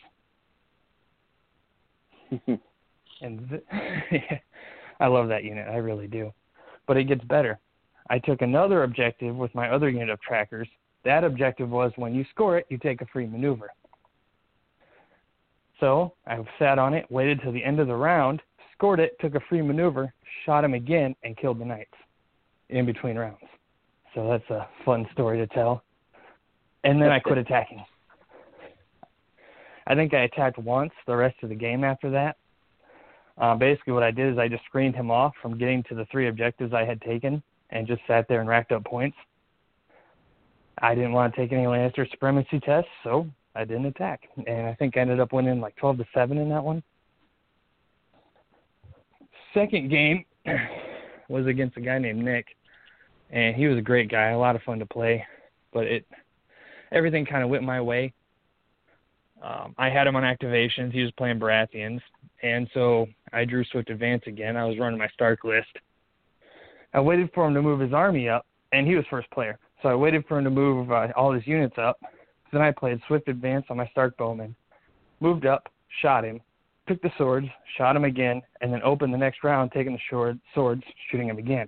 and 3.20 3.48
th- 3.48 3.62
I 5.00 5.06
love 5.06 5.28
that 5.28 5.44
unit, 5.44 5.68
I 5.68 5.76
really 5.76 6.06
do. 6.06 6.32
But 6.86 6.96
it 6.96 7.04
gets 7.04 7.24
better. 7.24 7.58
I 8.10 8.18
took 8.18 8.42
another 8.42 8.82
objective 8.82 9.34
with 9.36 9.54
my 9.54 9.70
other 9.70 9.88
unit 9.88 10.10
of 10.10 10.20
trackers 10.20 10.68
that 11.04 11.22
objective 11.22 11.70
was 11.70 11.92
when 11.96 12.14
you 12.14 12.24
score 12.30 12.58
it, 12.58 12.66
you 12.70 12.78
take 12.78 13.00
a 13.02 13.06
free 13.06 13.26
maneuver. 13.26 13.70
So 15.80 16.14
I 16.26 16.38
sat 16.58 16.78
on 16.78 16.94
it, 16.94 17.10
waited 17.10 17.40
till 17.42 17.52
the 17.52 17.62
end 17.62 17.78
of 17.78 17.88
the 17.88 17.94
round, 17.94 18.40
scored 18.76 19.00
it, 19.00 19.16
took 19.20 19.34
a 19.34 19.40
free 19.48 19.62
maneuver, 19.62 20.12
shot 20.44 20.64
him 20.64 20.74
again, 20.74 21.14
and 21.22 21.36
killed 21.36 21.58
the 21.58 21.64
knights 21.64 21.94
in 22.68 22.86
between 22.86 23.16
rounds. 23.16 23.38
So 24.14 24.28
that's 24.28 24.48
a 24.50 24.68
fun 24.84 25.06
story 25.12 25.38
to 25.38 25.46
tell. 25.48 25.82
And 26.84 27.00
then 27.00 27.10
I 27.10 27.18
quit 27.18 27.38
attacking. 27.38 27.84
I 29.86 29.94
think 29.94 30.14
I 30.14 30.22
attacked 30.22 30.58
once 30.58 30.92
the 31.06 31.16
rest 31.16 31.36
of 31.42 31.48
the 31.48 31.54
game 31.54 31.84
after 31.84 32.10
that. 32.10 32.36
Uh, 33.36 33.54
basically, 33.56 33.92
what 33.92 34.02
I 34.02 34.10
did 34.10 34.32
is 34.32 34.38
I 34.38 34.48
just 34.48 34.64
screened 34.64 34.94
him 34.94 35.10
off 35.10 35.32
from 35.42 35.58
getting 35.58 35.82
to 35.84 35.94
the 35.94 36.06
three 36.06 36.28
objectives 36.28 36.72
I 36.72 36.84
had 36.84 37.00
taken 37.02 37.42
and 37.70 37.86
just 37.86 38.00
sat 38.06 38.26
there 38.28 38.40
and 38.40 38.48
racked 38.48 38.72
up 38.72 38.84
points. 38.84 39.16
I 40.78 40.94
didn't 40.94 41.12
want 41.12 41.34
to 41.34 41.40
take 41.40 41.52
any 41.52 41.64
Lannister 41.64 42.08
supremacy 42.10 42.60
tests, 42.60 42.90
so 43.02 43.26
I 43.54 43.64
didn't 43.64 43.86
attack. 43.86 44.22
And 44.46 44.66
I 44.66 44.74
think 44.74 44.96
I 44.96 45.00
ended 45.00 45.20
up 45.20 45.32
winning 45.32 45.60
like 45.60 45.76
12 45.76 45.98
to 45.98 46.04
7 46.14 46.38
in 46.38 46.48
that 46.50 46.62
one. 46.62 46.82
Second 49.54 49.88
game 49.88 50.24
was 51.28 51.46
against 51.46 51.76
a 51.76 51.80
guy 51.80 51.98
named 51.98 52.24
Nick, 52.24 52.46
and 53.30 53.54
he 53.54 53.66
was 53.66 53.78
a 53.78 53.82
great 53.82 54.10
guy, 54.10 54.30
a 54.30 54.38
lot 54.38 54.56
of 54.56 54.62
fun 54.62 54.80
to 54.80 54.86
play, 54.86 55.24
but 55.72 55.84
it 55.86 56.04
everything 56.92 57.24
kind 57.24 57.44
of 57.44 57.50
went 57.50 57.62
my 57.62 57.80
way. 57.80 58.12
Um, 59.42 59.74
I 59.78 59.90
had 59.90 60.06
him 60.06 60.16
on 60.16 60.22
activations. 60.22 60.92
He 60.92 61.02
was 61.02 61.12
playing 61.12 61.38
Baratheons, 61.38 62.00
and 62.42 62.68
so 62.74 63.06
I 63.32 63.44
drew 63.44 63.64
Swift 63.64 63.90
Advance 63.90 64.22
again. 64.26 64.56
I 64.56 64.64
was 64.64 64.78
running 64.78 64.98
my 64.98 65.08
Stark 65.08 65.44
list. 65.44 65.68
I 66.92 67.00
waited 67.00 67.30
for 67.34 67.46
him 67.46 67.54
to 67.54 67.62
move 67.62 67.80
his 67.80 67.92
army 67.92 68.28
up, 68.28 68.46
and 68.72 68.86
he 68.86 68.94
was 68.94 69.04
first 69.10 69.30
player. 69.30 69.58
So 69.82 69.88
I 69.88 69.94
waited 69.94 70.24
for 70.26 70.38
him 70.38 70.44
to 70.44 70.50
move 70.50 70.90
uh, 70.90 71.08
all 71.16 71.32
his 71.32 71.46
units 71.46 71.76
up. 71.78 71.98
Then 72.52 72.62
I 72.62 72.70
played 72.70 73.00
Swift 73.06 73.28
Advance 73.28 73.66
on 73.68 73.76
my 73.76 73.86
Stark 73.88 74.16
Bowman, 74.16 74.54
moved 75.20 75.44
up, 75.44 75.68
shot 76.00 76.24
him, 76.24 76.40
took 76.86 77.00
the 77.02 77.10
swords, 77.16 77.46
shot 77.76 77.96
him 77.96 78.04
again, 78.04 78.42
and 78.60 78.72
then 78.72 78.82
opened 78.82 79.12
the 79.12 79.18
next 79.18 79.42
round, 79.42 79.72
taking 79.72 79.92
the 79.92 79.98
short 80.10 80.36
swords, 80.54 80.82
shooting 81.10 81.28
him 81.28 81.38
again. 81.38 81.66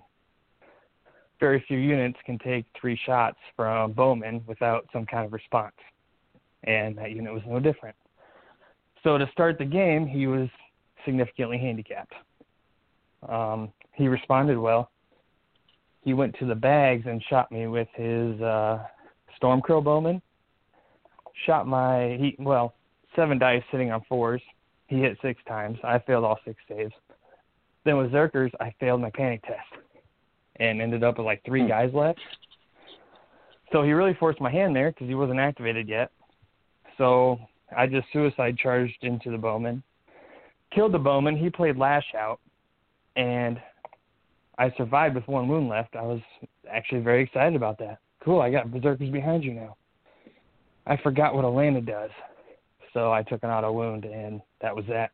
Very 1.40 1.62
few 1.66 1.78
units 1.78 2.18
can 2.24 2.38
take 2.38 2.64
three 2.80 2.98
shots 3.04 3.36
from 3.54 3.92
Bowman 3.92 4.42
without 4.46 4.86
some 4.92 5.04
kind 5.06 5.26
of 5.26 5.32
response, 5.32 5.74
and 6.64 6.96
that 6.98 7.12
unit 7.12 7.32
was 7.32 7.42
no 7.46 7.60
different. 7.60 7.96
So 9.02 9.18
to 9.18 9.28
start 9.32 9.58
the 9.58 9.64
game, 9.64 10.06
he 10.06 10.26
was 10.26 10.48
significantly 11.04 11.58
handicapped. 11.58 12.14
Um, 13.28 13.72
he 13.92 14.08
responded 14.08 14.58
well. 14.58 14.90
He 16.02 16.14
went 16.14 16.36
to 16.38 16.46
the 16.46 16.54
bags 16.54 17.04
and 17.06 17.22
shot 17.28 17.50
me 17.50 17.66
with 17.66 17.88
his 17.94 18.40
uh, 18.40 18.84
Stormcrow 19.40 19.82
Bowman. 19.82 20.22
Shot 21.44 21.66
my 21.66 22.16
he 22.18 22.36
well 22.38 22.74
seven 23.14 23.38
dice 23.38 23.62
sitting 23.70 23.90
on 23.90 24.02
fours. 24.08 24.40
He 24.86 25.00
hit 25.00 25.18
six 25.22 25.40
times. 25.48 25.78
I 25.82 25.98
failed 26.00 26.24
all 26.24 26.38
six 26.44 26.58
saves. 26.68 26.92
Then 27.84 27.96
with 27.96 28.12
Zerkers, 28.12 28.50
I 28.60 28.74
failed 28.80 29.00
my 29.00 29.10
panic 29.10 29.42
test 29.42 29.82
and 30.56 30.80
ended 30.80 31.04
up 31.04 31.18
with 31.18 31.26
like 31.26 31.42
three 31.44 31.62
hmm. 31.62 31.68
guys 31.68 31.90
left. 31.92 32.20
So 33.72 33.82
he 33.82 33.92
really 33.92 34.14
forced 34.14 34.40
my 34.40 34.50
hand 34.50 34.74
there 34.76 34.90
because 34.90 35.08
he 35.08 35.14
wasn't 35.14 35.40
activated 35.40 35.88
yet. 35.88 36.10
So 36.98 37.38
I 37.76 37.86
just 37.86 38.06
suicide 38.12 38.56
charged 38.58 39.02
into 39.02 39.30
the 39.30 39.38
bowman, 39.38 39.82
killed 40.74 40.92
the 40.92 40.98
bowman. 40.98 41.36
He 41.36 41.50
played 41.50 41.76
lash 41.76 42.06
out, 42.16 42.40
and 43.16 43.60
I 44.58 44.72
survived 44.76 45.14
with 45.14 45.26
one 45.26 45.48
wound 45.48 45.68
left. 45.68 45.96
I 45.96 46.02
was 46.02 46.20
actually 46.70 47.00
very 47.00 47.24
excited 47.24 47.56
about 47.56 47.78
that. 47.78 47.98
Cool, 48.24 48.40
I 48.40 48.50
got 48.50 48.70
berserkers 48.70 49.10
behind 49.10 49.44
you 49.44 49.52
now. 49.52 49.76
I 50.86 50.96
forgot 50.98 51.34
what 51.34 51.44
Alana 51.44 51.84
does, 51.84 52.10
so 52.96 53.12
I 53.12 53.22
took 53.22 53.42
an 53.42 53.50
auto 53.50 53.72
wound, 53.72 54.06
and 54.06 54.40
that 54.62 54.74
was 54.74 54.86
that. 54.88 55.10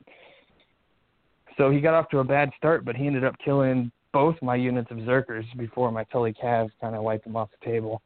So 1.58 1.68
he 1.68 1.80
got 1.80 1.94
off 1.94 2.08
to 2.10 2.20
a 2.20 2.24
bad 2.24 2.50
start, 2.56 2.84
but 2.84 2.94
he 2.94 3.08
ended 3.08 3.24
up 3.24 3.34
killing 3.44 3.90
both 4.12 4.36
my 4.40 4.54
units 4.54 4.88
of 4.92 4.98
Zerkers 4.98 5.44
before 5.58 5.90
my 5.90 6.04
Tully 6.04 6.32
Cavs 6.32 6.70
kind 6.80 6.94
of 6.94 7.02
wiped 7.02 7.26
him 7.26 7.34
off 7.34 7.48
the 7.50 7.66
table. 7.68 8.00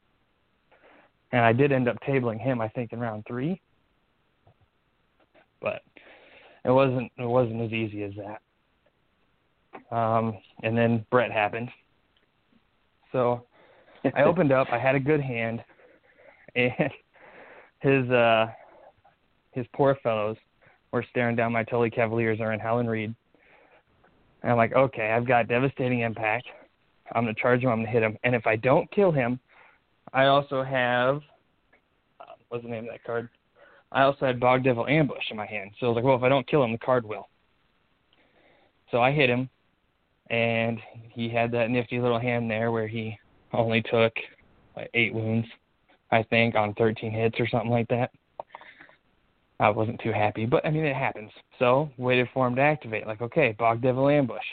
And 1.32 1.42
I 1.42 1.52
did 1.52 1.72
end 1.72 1.88
up 1.88 1.98
tabling 2.08 2.40
him, 2.40 2.62
I 2.62 2.68
think, 2.68 2.94
in 2.94 3.00
round 3.00 3.24
three. 3.28 3.60
But 5.60 5.82
it 6.64 6.70
wasn't 6.70 7.12
it 7.18 7.26
wasn't 7.26 7.60
as 7.60 7.72
easy 7.72 8.02
as 8.02 8.12
that. 8.16 9.94
Um, 9.94 10.38
and 10.62 10.76
then 10.76 11.04
Brett 11.10 11.30
happened. 11.30 11.68
So 13.12 13.44
I 14.14 14.22
opened 14.24 14.52
up. 14.52 14.68
I 14.72 14.78
had 14.78 14.94
a 14.94 15.00
good 15.00 15.20
hand, 15.20 15.62
and 16.54 16.72
his 17.80 18.08
uh, 18.10 18.46
his 19.56 19.66
poor 19.74 19.98
fellows 20.02 20.36
were 20.92 21.04
staring 21.10 21.34
down 21.34 21.52
my 21.52 21.64
Tully 21.64 21.90
Cavaliers 21.90 22.38
or 22.40 22.52
in 22.52 22.60
Howland 22.60 22.88
Reed. 22.88 23.14
And 24.42 24.52
I'm 24.52 24.58
like, 24.58 24.74
okay, 24.74 25.10
I've 25.10 25.26
got 25.26 25.48
devastating 25.48 26.00
impact. 26.00 26.46
I'm 27.12 27.24
gonna 27.24 27.34
charge 27.34 27.62
him. 27.62 27.70
I'm 27.70 27.78
gonna 27.78 27.88
hit 27.88 28.02
him. 28.02 28.16
And 28.22 28.34
if 28.34 28.46
I 28.46 28.56
don't 28.56 28.88
kill 28.92 29.10
him, 29.10 29.40
I 30.12 30.26
also 30.26 30.62
have 30.62 31.22
uh, 32.20 32.34
what's 32.48 32.62
the 32.62 32.70
name 32.70 32.84
of 32.84 32.90
that 32.90 33.02
card? 33.02 33.28
I 33.92 34.02
also 34.02 34.26
had 34.26 34.38
Bog 34.38 34.62
Devil 34.62 34.86
Ambush 34.86 35.30
in 35.30 35.36
my 35.36 35.46
hand. 35.46 35.70
So 35.78 35.86
I 35.86 35.88
was 35.88 35.96
like, 35.96 36.04
well, 36.04 36.16
if 36.16 36.22
I 36.22 36.28
don't 36.28 36.46
kill 36.46 36.62
him, 36.62 36.72
the 36.72 36.78
card 36.78 37.04
will. 37.04 37.28
So 38.90 39.00
I 39.00 39.10
hit 39.10 39.30
him, 39.30 39.48
and 40.30 40.78
he 41.10 41.28
had 41.28 41.50
that 41.52 41.70
nifty 41.70 42.00
little 42.00 42.18
hand 42.18 42.50
there 42.50 42.70
where 42.70 42.86
he 42.86 43.18
only 43.52 43.82
took 43.82 44.12
like 44.76 44.90
eight 44.94 45.14
wounds, 45.14 45.46
I 46.10 46.22
think, 46.24 46.54
on 46.54 46.74
13 46.74 47.10
hits 47.10 47.40
or 47.40 47.48
something 47.48 47.70
like 47.70 47.88
that. 47.88 48.10
I 49.58 49.70
wasn't 49.70 50.00
too 50.00 50.12
happy, 50.12 50.44
but 50.44 50.64
I 50.66 50.70
mean 50.70 50.84
it 50.84 50.94
happens. 50.94 51.30
So 51.58 51.90
waited 51.96 52.28
for 52.34 52.46
him 52.46 52.54
to 52.56 52.62
activate. 52.62 53.06
Like, 53.06 53.22
okay, 53.22 53.54
Bog 53.58 53.80
Devil 53.80 54.08
Ambush. 54.08 54.44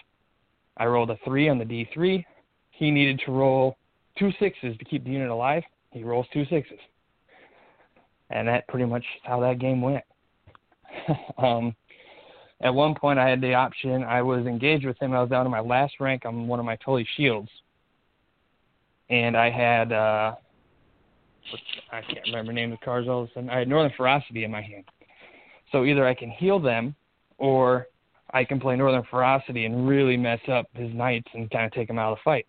I 0.77 0.85
rolled 0.85 1.11
a 1.11 1.17
three 1.25 1.49
on 1.49 1.57
the 1.59 1.65
D3. 1.65 2.23
He 2.71 2.89
needed 2.89 3.21
to 3.25 3.31
roll 3.31 3.77
two 4.17 4.31
sixes 4.39 4.77
to 4.77 4.85
keep 4.85 5.03
the 5.03 5.11
unit 5.11 5.29
alive. 5.29 5.63
He 5.91 6.03
rolls 6.03 6.25
two 6.33 6.45
sixes, 6.45 6.79
and 8.29 8.47
that 8.47 8.67
pretty 8.67 8.85
much 8.85 9.03
how 9.23 9.39
that 9.41 9.59
game 9.59 9.81
went. 9.81 10.03
um, 11.37 11.75
at 12.61 12.73
one 12.73 12.95
point 12.95 13.19
I 13.19 13.29
had 13.29 13.41
the 13.41 13.53
option. 13.53 14.03
I 14.03 14.21
was 14.21 14.45
engaged 14.45 14.85
with 14.85 14.99
him. 15.01 15.13
I 15.13 15.21
was 15.21 15.29
down 15.29 15.43
to 15.43 15.49
my 15.49 15.59
last 15.59 15.95
rank 15.99 16.25
on 16.25 16.47
one 16.47 16.59
of 16.59 16.65
my 16.65 16.77
Tully 16.77 17.07
shields, 17.15 17.49
and 19.09 19.35
I 19.35 19.49
had 19.51 19.91
uh, 19.91 20.35
I 21.91 22.01
can't 22.01 22.25
remember 22.27 22.51
the 22.51 22.55
name 22.55 22.71
of 22.71 22.79
the 22.79 22.85
cards 22.85 23.07
all 23.07 23.23
of 23.23 23.29
a 23.29 23.33
sudden. 23.33 23.49
I 23.49 23.59
had 23.59 23.67
Northern 23.67 23.91
Ferocity 23.95 24.43
in 24.43 24.51
my 24.51 24.61
hand. 24.61 24.85
So 25.71 25.85
either 25.85 26.07
I 26.07 26.13
can 26.13 26.29
heal 26.29 26.59
them, 26.59 26.95
or 27.37 27.87
I 28.31 28.43
can 28.43 28.59
play 28.59 28.75
Northern 28.75 29.03
Ferocity 29.09 29.65
and 29.65 29.87
really 29.87 30.17
mess 30.17 30.39
up 30.47 30.67
his 30.73 30.93
knights 30.93 31.27
and 31.33 31.49
kind 31.51 31.65
of 31.65 31.71
take 31.71 31.89
him 31.89 31.99
out 31.99 32.11
of 32.11 32.17
the 32.17 32.21
fight. 32.23 32.47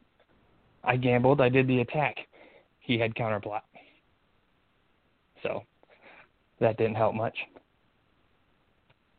I 0.82 0.96
gambled. 0.96 1.40
I 1.40 1.48
did 1.48 1.66
the 1.66 1.80
attack. 1.80 2.16
He 2.80 2.98
had 2.98 3.14
counterplot. 3.14 3.62
So 5.42 5.62
that 6.60 6.76
didn't 6.78 6.96
help 6.96 7.14
much. 7.14 7.36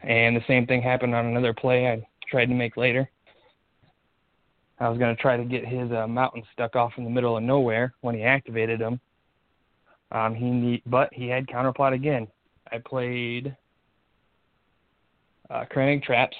And 0.01 0.35
the 0.35 0.43
same 0.47 0.67
thing 0.67 0.81
happened 0.81 1.15
on 1.15 1.25
another 1.25 1.53
play 1.53 1.87
I 1.87 2.05
tried 2.29 2.47
to 2.47 2.53
make 2.53 2.77
later. 2.77 3.09
I 4.79 4.89
was 4.89 4.99
going 4.99 5.15
to 5.15 5.21
try 5.21 5.37
to 5.37 5.45
get 5.45 5.65
his 5.65 5.91
uh, 5.91 6.05
mountain 6.07 6.43
stuck 6.51 6.75
off 6.75 6.91
in 6.97 7.05
the 7.05 7.09
middle 7.09 7.37
of 7.37 7.43
nowhere 7.43 7.93
when 8.01 8.13
he 8.13 8.23
activated 8.23 8.79
them. 8.79 8.99
Um, 10.11 10.35
he 10.35 10.45
need, 10.45 10.81
but 10.85 11.09
he 11.13 11.27
had 11.27 11.47
counterplot 11.47 11.93
again. 11.93 12.27
I 12.71 12.77
played 12.77 13.55
uh, 15.49 15.65
Crannog 15.73 16.03
traps 16.03 16.35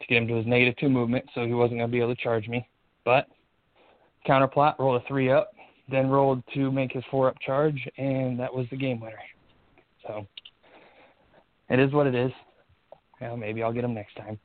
to 0.00 0.06
get 0.06 0.18
him 0.18 0.28
to 0.28 0.34
his 0.34 0.46
negative 0.46 0.76
two 0.78 0.88
movement, 0.88 1.24
so 1.34 1.46
he 1.46 1.54
wasn't 1.54 1.78
going 1.78 1.88
to 1.88 1.92
be 1.92 2.00
able 2.00 2.14
to 2.14 2.22
charge 2.22 2.48
me. 2.48 2.68
But 3.04 3.28
counterplot, 4.26 4.78
rolled 4.78 5.02
a 5.02 5.06
three 5.06 5.30
up, 5.30 5.52
then 5.90 6.08
rolled 6.08 6.42
to 6.54 6.70
make 6.70 6.92
his 6.92 7.04
four 7.10 7.28
up 7.28 7.36
charge, 7.40 7.88
and 7.98 8.38
that 8.38 8.52
was 8.52 8.66
the 8.70 8.76
game 8.76 9.00
winner. 9.00 9.16
So 10.06 10.26
it 11.68 11.78
is 11.78 11.92
what 11.92 12.06
it 12.06 12.14
is. 12.14 12.32
Well, 13.20 13.36
maybe 13.36 13.62
I'll 13.62 13.72
get 13.72 13.84
him 13.84 13.94
next 13.94 14.16
time. 14.16 14.38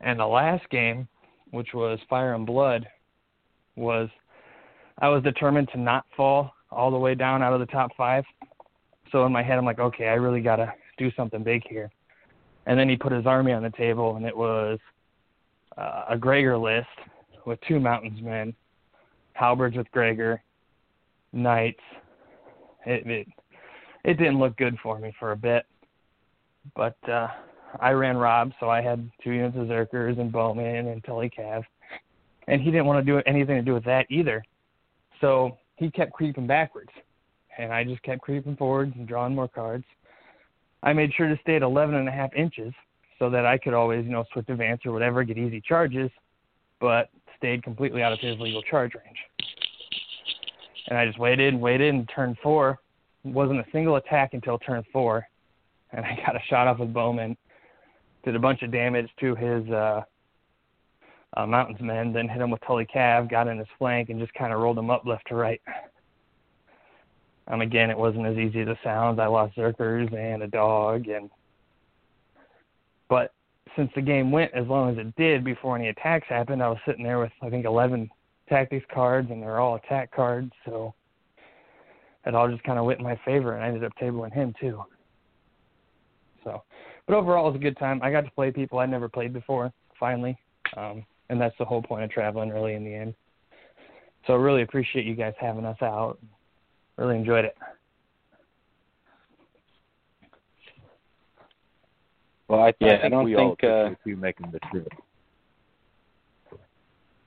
And 0.00 0.18
the 0.18 0.26
last 0.26 0.68
game, 0.70 1.08
which 1.50 1.68
was 1.74 1.98
Fire 2.10 2.34
and 2.34 2.46
Blood, 2.46 2.86
was 3.76 4.08
I 4.98 5.08
was 5.08 5.22
determined 5.22 5.68
to 5.72 5.80
not 5.80 6.04
fall 6.16 6.52
all 6.70 6.90
the 6.90 6.98
way 6.98 7.14
down 7.14 7.42
out 7.42 7.52
of 7.52 7.60
the 7.60 7.66
top 7.66 7.90
five. 7.96 8.24
So 9.12 9.24
in 9.26 9.32
my 9.32 9.42
head, 9.42 9.58
I'm 9.58 9.64
like, 9.64 9.78
okay, 9.78 10.08
I 10.08 10.14
really 10.14 10.40
got 10.40 10.56
to 10.56 10.72
do 10.98 11.10
something 11.16 11.42
big 11.42 11.62
here. 11.68 11.90
And 12.66 12.78
then 12.78 12.88
he 12.88 12.96
put 12.96 13.12
his 13.12 13.26
army 13.26 13.52
on 13.52 13.62
the 13.62 13.70
table, 13.70 14.16
and 14.16 14.24
it 14.24 14.36
was 14.36 14.78
uh, 15.76 16.04
a 16.10 16.18
Gregor 16.18 16.56
list 16.56 16.86
with 17.44 17.58
two 17.68 17.78
mountains 17.78 18.20
men, 18.22 18.54
halberds 19.34 19.76
with 19.76 19.90
Gregor, 19.90 20.42
knights. 21.32 21.80
It, 22.86 23.06
it 23.06 23.28
it 24.04 24.14
didn't 24.18 24.38
look 24.38 24.56
good 24.56 24.76
for 24.82 24.98
me 24.98 25.14
for 25.18 25.32
a 25.32 25.36
bit. 25.36 25.64
But 26.76 26.96
uh, 27.08 27.28
I 27.80 27.90
ran 27.90 28.16
Robb, 28.16 28.52
so 28.60 28.68
I 28.70 28.80
had 28.80 29.10
two 29.22 29.32
units 29.32 29.56
of 29.56 29.66
Zerkers 29.66 30.18
and 30.18 30.30
Bowman 30.30 30.88
and 30.88 31.02
Tully 31.04 31.30
Cav. 31.30 31.64
And 32.46 32.60
he 32.60 32.70
didn't 32.70 32.86
want 32.86 33.04
to 33.04 33.12
do 33.12 33.22
anything 33.26 33.56
to 33.56 33.62
do 33.62 33.74
with 33.74 33.84
that 33.84 34.06
either. 34.10 34.44
So 35.20 35.58
he 35.76 35.90
kept 35.90 36.12
creeping 36.12 36.46
backwards. 36.46 36.90
And 37.56 37.72
I 37.72 37.84
just 37.84 38.02
kept 38.02 38.20
creeping 38.22 38.56
forwards 38.56 38.92
and 38.96 39.06
drawing 39.06 39.34
more 39.34 39.48
cards. 39.48 39.84
I 40.82 40.92
made 40.92 41.12
sure 41.14 41.28
to 41.28 41.38
stay 41.42 41.56
at 41.56 41.62
11 41.62 41.94
and 41.94 42.08
a 42.08 42.12
half 42.12 42.34
inches 42.34 42.72
so 43.18 43.30
that 43.30 43.46
I 43.46 43.58
could 43.58 43.74
always, 43.74 44.04
you 44.04 44.10
know, 44.10 44.24
swift 44.32 44.50
advance 44.50 44.80
or 44.84 44.92
whatever, 44.92 45.22
get 45.22 45.38
easy 45.38 45.60
charges, 45.60 46.10
but 46.80 47.10
stayed 47.38 47.62
completely 47.62 48.02
out 48.02 48.12
of 48.12 48.18
his 48.18 48.38
legal 48.40 48.62
charge 48.62 48.92
range. 48.94 49.16
And 50.88 50.98
I 50.98 51.06
just 51.06 51.18
waited 51.18 51.54
and 51.54 51.62
waited 51.62 51.94
and 51.94 52.10
turned 52.14 52.36
four. 52.42 52.80
Wasn't 53.22 53.58
a 53.58 53.64
single 53.72 53.96
attack 53.96 54.34
until 54.34 54.58
turn 54.58 54.84
four 54.92 55.26
and 55.94 56.04
I 56.04 56.16
got 56.26 56.36
a 56.36 56.40
shot 56.48 56.66
off 56.66 56.78
with 56.78 56.92
Bowman. 56.92 57.36
Did 58.24 58.36
a 58.36 58.38
bunch 58.38 58.62
of 58.62 58.72
damage 58.72 59.08
to 59.20 59.34
his 59.34 59.68
uh, 59.70 60.02
uh, 61.36 61.46
Mountains 61.46 61.80
men, 61.80 62.12
then 62.12 62.28
hit 62.28 62.40
him 62.40 62.50
with 62.50 62.60
Tully 62.66 62.86
Cav, 62.86 63.30
got 63.30 63.48
in 63.48 63.58
his 63.58 63.66
flank, 63.78 64.08
and 64.08 64.20
just 64.20 64.34
kind 64.34 64.52
of 64.52 64.60
rolled 64.60 64.78
him 64.78 64.90
up 64.90 65.04
left 65.04 65.26
to 65.28 65.34
right. 65.34 65.60
Um, 67.48 67.60
again, 67.60 67.90
it 67.90 67.98
wasn't 67.98 68.26
as 68.26 68.38
easy 68.38 68.62
as 68.62 68.68
it 68.68 68.78
sounds. 68.82 69.18
I 69.18 69.26
lost 69.26 69.56
Zerkers 69.56 70.12
and 70.16 70.42
a 70.42 70.46
dog, 70.46 71.08
and 71.08 71.28
but 73.08 73.32
since 73.76 73.90
the 73.94 74.00
game 74.00 74.30
went 74.30 74.52
as 74.54 74.66
long 74.66 74.90
as 74.90 74.98
it 74.98 75.14
did 75.16 75.44
before 75.44 75.76
any 75.76 75.88
attacks 75.88 76.26
happened, 76.28 76.62
I 76.62 76.68
was 76.68 76.78
sitting 76.86 77.04
there 77.04 77.18
with 77.18 77.32
I 77.42 77.50
think 77.50 77.66
11 77.66 78.08
tactics 78.48 78.86
cards, 78.92 79.30
and 79.30 79.42
they're 79.42 79.60
all 79.60 79.74
attack 79.74 80.10
cards, 80.10 80.52
so 80.64 80.94
it 82.24 82.34
all 82.34 82.48
just 82.48 82.62
kind 82.64 82.78
of 82.78 82.86
went 82.86 83.00
in 83.00 83.04
my 83.04 83.20
favor, 83.24 83.54
and 83.54 83.62
I 83.62 83.68
ended 83.68 83.84
up 83.84 83.92
tabling 84.00 84.32
him 84.32 84.54
too. 84.58 84.82
So, 86.44 86.62
but 87.06 87.14
overall, 87.14 87.46
it 87.48 87.52
was 87.52 87.60
a 87.60 87.62
good 87.62 87.76
time. 87.78 88.00
I 88.02 88.10
got 88.10 88.22
to 88.22 88.30
play 88.30 88.50
people 88.50 88.78
I'd 88.78 88.90
never 88.90 89.08
played 89.08 89.32
before, 89.32 89.72
finally, 89.98 90.38
um, 90.76 91.04
and 91.28 91.40
that's 91.40 91.56
the 91.58 91.64
whole 91.64 91.82
point 91.82 92.04
of 92.04 92.10
traveling, 92.10 92.50
really, 92.50 92.74
in 92.74 92.84
the 92.84 92.94
end. 92.94 93.14
So 94.26 94.32
I 94.32 94.36
really 94.36 94.62
appreciate 94.62 95.04
you 95.04 95.14
guys 95.14 95.34
having 95.38 95.64
us 95.64 95.80
out. 95.82 96.18
Really 96.96 97.16
enjoyed 97.16 97.44
it. 97.44 97.56
Well, 102.48 102.60
I, 102.60 102.74
Yeah, 102.80 102.98
I 103.02 103.06
I 103.06 103.08
don't 103.08 103.24
we 103.24 103.34
all 103.36 103.56
think, 103.60 103.64
uh, 103.64 103.90
you 104.04 104.16
making 104.16 104.50
the 104.50 104.60
trip. 104.70 104.88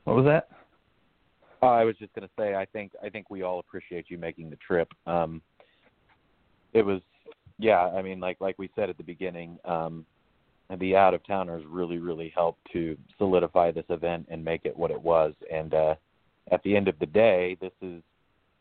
What 0.03 0.15
was 0.15 0.25
that? 0.25 0.49
Oh, 1.61 1.67
I 1.67 1.83
was 1.83 1.97
just 1.97 2.13
going 2.13 2.27
to 2.27 2.33
say, 2.37 2.55
I 2.55 2.65
think 2.65 2.93
I 3.03 3.09
think 3.09 3.29
we 3.29 3.41
all 3.41 3.59
appreciate 3.59 4.05
you 4.09 4.17
making 4.17 4.49
the 4.49 4.55
trip. 4.57 4.87
Um, 5.05 5.41
it 6.73 6.83
was, 6.83 7.01
yeah. 7.57 7.79
I 7.87 8.01
mean, 8.01 8.19
like 8.19 8.39
like 8.39 8.57
we 8.59 8.69
said 8.75 8.89
at 8.89 8.97
the 8.97 9.03
beginning, 9.03 9.57
um, 9.65 10.05
the 10.79 10.95
out 10.95 11.13
of 11.13 11.25
towners 11.25 11.63
really 11.67 11.97
really 11.97 12.31
helped 12.35 12.59
to 12.73 12.97
solidify 13.17 13.71
this 13.71 13.85
event 13.89 14.27
and 14.29 14.43
make 14.43 14.65
it 14.65 14.75
what 14.75 14.91
it 14.91 15.01
was. 15.01 15.33
And 15.51 15.73
uh, 15.73 15.95
at 16.51 16.61
the 16.63 16.75
end 16.75 16.87
of 16.87 16.99
the 16.99 17.05
day, 17.05 17.57
this 17.61 17.71
is 17.81 18.01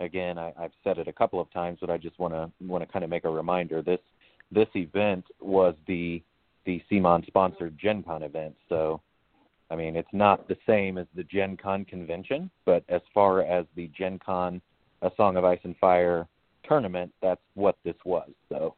again, 0.00 0.38
I, 0.38 0.52
I've 0.58 0.72
said 0.84 0.98
it 0.98 1.08
a 1.08 1.12
couple 1.12 1.40
of 1.40 1.50
times, 1.52 1.78
but 1.80 1.90
I 1.90 1.96
just 1.96 2.18
want 2.18 2.34
to 2.34 2.50
want 2.64 2.86
to 2.86 2.92
kind 2.92 3.04
of 3.04 3.10
make 3.10 3.24
a 3.24 3.30
reminder. 3.30 3.82
This 3.82 4.00
this 4.52 4.68
event 4.74 5.24
was 5.40 5.74
the 5.86 6.22
the 6.64 6.82
CMON 6.90 7.26
sponsored 7.26 7.78
Gen 7.78 8.02
Con 8.02 8.22
event, 8.22 8.54
so 8.68 9.00
I 9.70 9.76
mean, 9.76 9.96
it's 9.96 10.08
not 10.12 10.46
the 10.48 10.56
same 10.66 10.96
as 10.98 11.06
the 11.14 11.24
Gen 11.24 11.56
Con 11.56 11.84
convention, 11.84 12.50
but 12.64 12.84
as 12.88 13.00
far 13.12 13.42
as 13.42 13.66
the 13.74 13.90
Gen 13.96 14.18
Con, 14.24 14.60
A 15.02 15.10
Song 15.16 15.36
of 15.36 15.44
Ice 15.44 15.58
and 15.64 15.76
Fire 15.78 16.28
tournament, 16.64 17.12
that's 17.20 17.40
what 17.54 17.76
this 17.84 17.96
was. 18.04 18.30
So 18.48 18.74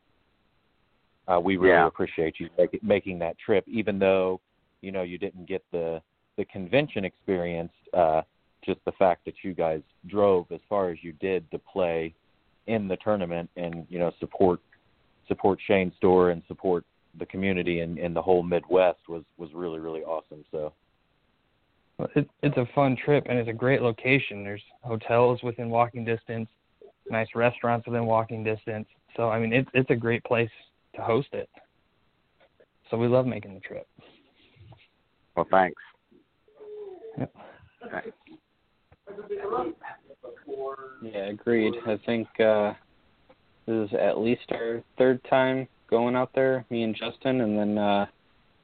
uh, 1.28 1.38
we 1.38 1.56
really 1.56 1.74
Yeah. 1.74 1.86
appreciate 1.86 2.40
you 2.40 2.48
make, 2.56 2.82
making 2.82 3.18
that 3.20 3.38
trip, 3.38 3.64
even 3.68 3.98
though 3.98 4.40
you 4.80 4.92
know 4.92 5.02
you 5.02 5.18
didn't 5.18 5.46
get 5.46 5.64
the 5.70 6.02
the 6.36 6.44
convention 6.46 7.04
experience. 7.04 7.72
Uh, 7.92 8.22
just 8.64 8.84
the 8.84 8.92
fact 8.92 9.24
that 9.24 9.34
you 9.44 9.54
guys 9.54 9.82
drove 10.08 10.50
as 10.50 10.60
far 10.68 10.90
as 10.90 10.98
you 11.02 11.12
did 11.12 11.48
to 11.50 11.58
play 11.58 12.12
in 12.66 12.88
the 12.88 12.96
tournament 12.96 13.48
and 13.56 13.86
you 13.88 13.98
know 13.98 14.12
support 14.18 14.60
support 15.28 15.58
Shane's 15.66 15.94
store 15.96 16.30
and 16.30 16.42
support 16.48 16.84
the 17.18 17.26
community 17.26 17.80
and, 17.80 17.98
and 17.98 18.14
the 18.14 18.22
whole 18.22 18.42
Midwest 18.42 19.00
was 19.08 19.22
was 19.36 19.50
really 19.54 19.78
really 19.78 20.02
awesome. 20.02 20.44
So 20.50 20.72
Well, 21.98 22.08
It, 22.14 22.28
it's 22.42 22.56
a 22.56 22.66
fun 22.74 22.96
trip 22.96 23.26
and 23.28 23.38
it's 23.38 23.48
a 23.48 23.52
great 23.52 23.82
location. 23.82 24.44
There's 24.44 24.62
hotels 24.82 25.42
within 25.42 25.70
walking 25.70 26.04
distance, 26.04 26.48
nice 27.10 27.28
restaurants 27.34 27.86
within 27.86 28.06
walking 28.06 28.42
distance. 28.44 28.88
So 29.16 29.30
I 29.30 29.38
mean, 29.38 29.52
it's 29.52 29.70
it's 29.72 29.90
a 29.90 29.96
great 29.96 30.22
place 30.24 30.50
to 30.98 31.04
host 31.04 31.28
it. 31.32 31.48
So 32.90 32.96
we 32.96 33.06
love 33.06 33.26
making 33.26 33.54
the 33.54 33.60
trip. 33.60 33.86
Well, 35.36 35.46
thanks. 35.50 35.80
Yep. 37.18 37.34
Thanks. 37.90 38.16
Yeah, 41.02 41.26
agreed. 41.26 41.74
I 41.86 41.98
think 42.04 42.28
uh, 42.40 42.72
this 43.66 43.88
is 43.88 43.96
at 43.98 44.18
least 44.18 44.42
our 44.50 44.82
third 44.96 45.20
time 45.30 45.68
going 45.88 46.16
out 46.16 46.30
there, 46.34 46.64
me 46.70 46.82
and 46.82 46.94
Justin, 46.94 47.40
and 47.40 47.58
then 47.58 47.78
uh, 47.78 48.06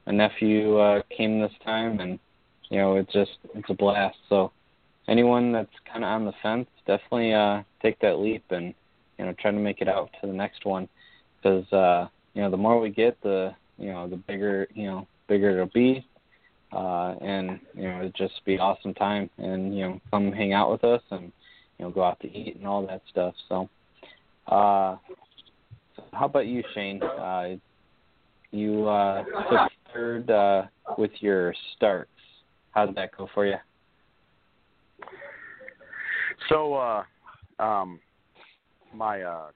my 0.05 0.13
nephew 0.13 0.77
uh, 0.77 1.01
came 1.15 1.39
this 1.39 1.51
time, 1.63 1.99
and 1.99 2.19
you 2.69 2.77
know 2.77 2.95
it's 2.95 3.11
just 3.13 3.31
it's 3.53 3.69
a 3.69 3.73
blast. 3.73 4.17
So 4.29 4.51
anyone 5.07 5.51
that's 5.51 5.69
kind 5.91 6.03
of 6.03 6.09
on 6.09 6.25
the 6.25 6.33
fence, 6.43 6.67
definitely 6.85 7.33
uh, 7.33 7.63
take 7.81 7.99
that 7.99 8.19
leap 8.19 8.43
and 8.49 8.73
you 9.17 9.25
know 9.25 9.33
try 9.39 9.51
to 9.51 9.57
make 9.57 9.81
it 9.81 9.87
out 9.87 10.09
to 10.21 10.27
the 10.27 10.33
next 10.33 10.65
one, 10.65 10.87
because 11.37 11.71
uh, 11.71 12.07
you 12.35 12.43
know 12.43 12.51
the 12.51 12.57
more 12.57 12.79
we 12.79 12.91
get, 12.91 13.19
the 13.23 13.55
you 13.79 13.91
know 13.91 14.07
the 14.07 14.17
bigger 14.17 14.67
you 14.75 14.85
know 14.85 15.07
bigger 15.27 15.49
it'll 15.49 15.65
be. 15.73 16.05
Uh, 16.71 17.15
and 17.21 17.59
you 17.73 17.83
know 17.83 17.99
it'd 17.99 18.15
just 18.15 18.43
be 18.45 18.59
awesome 18.59 18.93
time, 18.93 19.29
and 19.37 19.75
you 19.75 19.83
know 19.83 20.01
come 20.11 20.31
hang 20.31 20.53
out 20.53 20.71
with 20.71 20.83
us, 20.83 21.01
and 21.09 21.31
you 21.77 21.85
know, 21.85 21.91
go 21.91 22.03
out 22.03 22.19
to 22.21 22.27
eat 22.27 22.55
and 22.55 22.67
all 22.67 22.85
that 22.87 23.01
stuff. 23.09 23.33
So, 23.49 23.69
uh, 24.47 24.97
how 26.13 26.25
about 26.25 26.47
you, 26.47 26.63
Shane? 26.73 27.01
Uh, 27.03 27.55
you 28.51 28.87
uh, 28.87 29.23
took 29.23 29.71
third 29.93 30.29
uh, 30.29 30.63
with 30.97 31.11
your 31.19 31.53
Starks. 31.75 32.09
How 32.71 32.85
did 32.85 32.95
that 32.95 33.15
go 33.17 33.27
for 33.33 33.45
you? 33.45 33.55
So, 36.49 36.73
uh, 36.73 37.03
um, 37.59 37.99
my, 38.93 39.21
uh, 39.21 39.47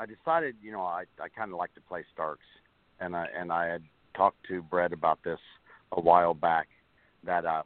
I 0.00 0.06
decided, 0.06 0.56
you 0.62 0.72
know, 0.72 0.80
I, 0.80 1.04
I 1.22 1.28
kind 1.28 1.52
of 1.52 1.58
like 1.58 1.74
to 1.74 1.80
play 1.82 2.04
Starks, 2.14 2.46
and 3.00 3.14
I 3.14 3.26
and 3.38 3.52
I 3.52 3.66
had 3.66 3.82
talked 4.16 4.38
to 4.48 4.62
Brett 4.62 4.94
about 4.94 5.18
this 5.22 5.38
a 5.92 6.00
while 6.00 6.32
back, 6.32 6.68
that 7.24 7.44
um, 7.44 7.64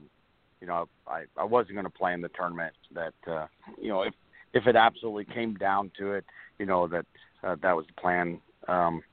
you 0.60 0.66
know, 0.66 0.88
I 1.06 1.24
I 1.36 1.44
wasn't 1.44 1.74
going 1.74 1.84
to 1.84 1.90
play 1.90 2.12
in 2.12 2.20
the 2.20 2.30
tournament. 2.30 2.74
That 2.92 3.14
uh, 3.30 3.46
you 3.80 3.88
know, 3.88 4.02
if 4.02 4.14
if 4.52 4.66
it 4.66 4.74
absolutely 4.74 5.32
came 5.32 5.54
down 5.54 5.92
to 5.98 6.12
it, 6.14 6.24
you 6.58 6.66
know, 6.66 6.88
that 6.88 7.06
uh, 7.44 7.54
that 7.62 7.76
was 7.76 7.86
the 7.86 8.00
plan. 8.00 8.40
Um, 8.66 9.04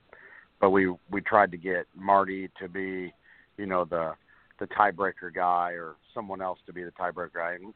but 0.60 0.70
we 0.70 0.92
we 1.08 1.20
tried 1.20 1.52
to 1.52 1.56
get 1.56 1.86
Marty 1.94 2.50
to 2.60 2.68
be, 2.68 3.14
you 3.56 3.66
know, 3.66 3.84
the 3.84 4.14
the 4.58 4.66
tiebreaker 4.66 5.32
guy 5.32 5.70
or 5.72 5.94
someone 6.12 6.42
else 6.42 6.58
to 6.66 6.72
be 6.72 6.82
the 6.82 6.90
tiebreaker 6.90 7.34
guy. 7.34 7.52
And 7.52 7.72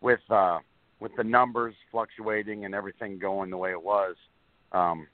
with 0.00 0.20
uh, 0.30 0.60
with 0.98 1.12
the 1.18 1.24
numbers 1.24 1.74
fluctuating 1.90 2.64
and 2.64 2.74
everything 2.74 3.18
going 3.18 3.50
the 3.50 3.58
way 3.58 3.72
it 3.72 3.82
was, 3.82 4.16
um, 4.72 5.06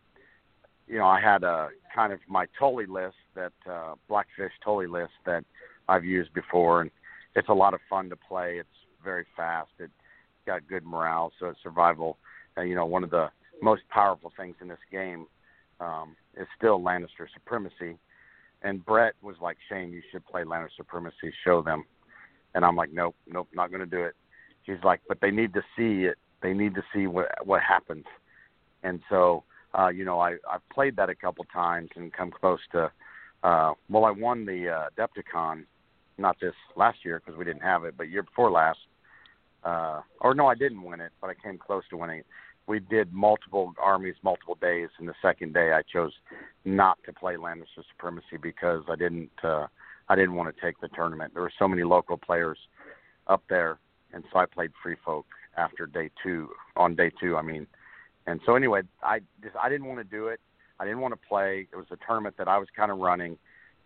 you 0.86 0.98
know, 0.98 1.06
I 1.06 1.20
had 1.20 1.42
a 1.44 1.68
kind 1.94 2.12
of 2.12 2.20
my 2.28 2.46
Tully 2.58 2.86
list 2.86 3.16
that 3.34 3.52
uh, 3.70 3.94
Blackfish 4.08 4.52
Tully 4.64 4.86
list 4.86 5.12
that 5.26 5.44
I've 5.88 6.04
used 6.04 6.32
before, 6.32 6.80
and 6.80 6.90
it's 7.34 7.48
a 7.48 7.54
lot 7.54 7.74
of 7.74 7.80
fun 7.88 8.08
to 8.10 8.16
play. 8.16 8.56
It's 8.58 8.68
very 9.04 9.26
fast. 9.36 9.70
It's 9.78 9.92
got 10.46 10.66
good 10.66 10.84
morale, 10.84 11.32
so 11.38 11.46
it's 11.46 11.58
survival. 11.62 12.18
Uh, 12.56 12.62
you 12.62 12.74
know, 12.74 12.86
one 12.86 13.04
of 13.04 13.10
the 13.10 13.28
most 13.62 13.82
powerful 13.90 14.32
things 14.36 14.56
in 14.60 14.68
this 14.68 14.78
game 14.90 15.26
um, 15.80 16.16
is 16.36 16.46
still 16.56 16.80
Lannister 16.80 17.26
supremacy. 17.34 17.98
And 18.62 18.84
Brett 18.84 19.14
was 19.22 19.36
like, 19.40 19.56
Shane, 19.68 19.92
you 19.92 20.02
should 20.10 20.26
play 20.26 20.42
Lannister 20.42 20.76
supremacy. 20.78 21.32
Show 21.44 21.62
them. 21.62 21.84
And 22.54 22.64
I'm 22.64 22.76
like, 22.76 22.92
nope, 22.92 23.14
nope, 23.26 23.48
not 23.54 23.70
going 23.70 23.80
to 23.80 23.86
do 23.86 24.02
it. 24.02 24.14
He's 24.62 24.82
like, 24.82 25.00
but 25.06 25.18
they 25.20 25.30
need 25.30 25.54
to 25.54 25.62
see 25.76 26.06
it. 26.06 26.16
They 26.42 26.52
need 26.52 26.74
to 26.74 26.82
see 26.94 27.06
what 27.06 27.26
what 27.44 27.62
happens. 27.62 28.04
And 28.82 29.00
so, 29.08 29.44
uh, 29.78 29.88
you 29.88 30.04
know, 30.04 30.20
I 30.20 30.36
I've 30.50 30.68
played 30.72 30.96
that 30.96 31.08
a 31.10 31.14
couple 31.14 31.44
times 31.52 31.90
and 31.96 32.12
come 32.12 32.30
close 32.30 32.60
to. 32.72 32.90
Uh, 33.42 33.74
well, 33.88 34.04
I 34.04 34.10
won 34.10 34.46
the 34.46 34.68
uh, 34.68 34.88
Adepticon, 34.96 35.64
not 36.16 36.36
this 36.40 36.54
last 36.76 37.04
year 37.04 37.22
because 37.24 37.38
we 37.38 37.44
didn't 37.44 37.62
have 37.62 37.84
it, 37.84 37.94
but 37.96 38.08
year 38.08 38.22
before 38.22 38.50
last. 38.50 38.78
Uh, 39.64 40.00
or 40.20 40.34
no, 40.34 40.46
I 40.46 40.54
didn't 40.54 40.82
win 40.82 41.00
it, 41.00 41.12
but 41.20 41.30
I 41.30 41.34
came 41.34 41.58
close 41.58 41.82
to 41.90 41.96
winning 41.96 42.20
it. 42.20 42.26
We 42.66 42.80
did 42.80 43.12
multiple 43.12 43.72
armies, 43.82 44.14
multiple 44.22 44.56
days, 44.60 44.88
and 44.98 45.08
the 45.08 45.14
second 45.22 45.54
day 45.54 45.72
I 45.72 45.82
chose 45.90 46.12
not 46.64 46.98
to 47.06 47.12
play 47.12 47.34
Lannister 47.34 47.82
Supremacy 47.90 48.36
because 48.40 48.82
I 48.88 48.96
didn't. 48.96 49.30
Uh, 49.42 49.66
I 50.10 50.16
didn't 50.16 50.34
want 50.34 50.54
to 50.54 50.60
take 50.60 50.80
the 50.80 50.88
tournament. 50.88 51.32
There 51.34 51.42
were 51.42 51.52
so 51.58 51.68
many 51.68 51.82
local 51.82 52.16
players 52.16 52.58
up 53.26 53.42
there, 53.48 53.78
and 54.12 54.24
so 54.32 54.38
I 54.38 54.46
played 54.46 54.70
Free 54.82 54.96
Folk 55.04 55.26
after 55.56 55.86
day 55.86 56.10
two. 56.22 56.48
On 56.76 56.94
day 56.94 57.10
two, 57.20 57.36
I 57.36 57.42
mean, 57.42 57.66
and 58.28 58.40
so 58.44 58.56
anyway, 58.56 58.82
I 59.02 59.20
just 59.42 59.56
I 59.56 59.70
didn't 59.70 59.86
want 59.86 60.00
to 60.00 60.04
do 60.04 60.28
it. 60.28 60.38
I 60.78 60.84
didn't 60.84 61.00
want 61.00 61.14
to 61.14 61.28
play. 61.28 61.66
It 61.72 61.76
was 61.76 61.86
a 61.90 61.96
tournament 62.06 62.36
that 62.36 62.46
I 62.46 62.58
was 62.58 62.68
kind 62.76 62.92
of 62.92 62.98
running. 62.98 63.38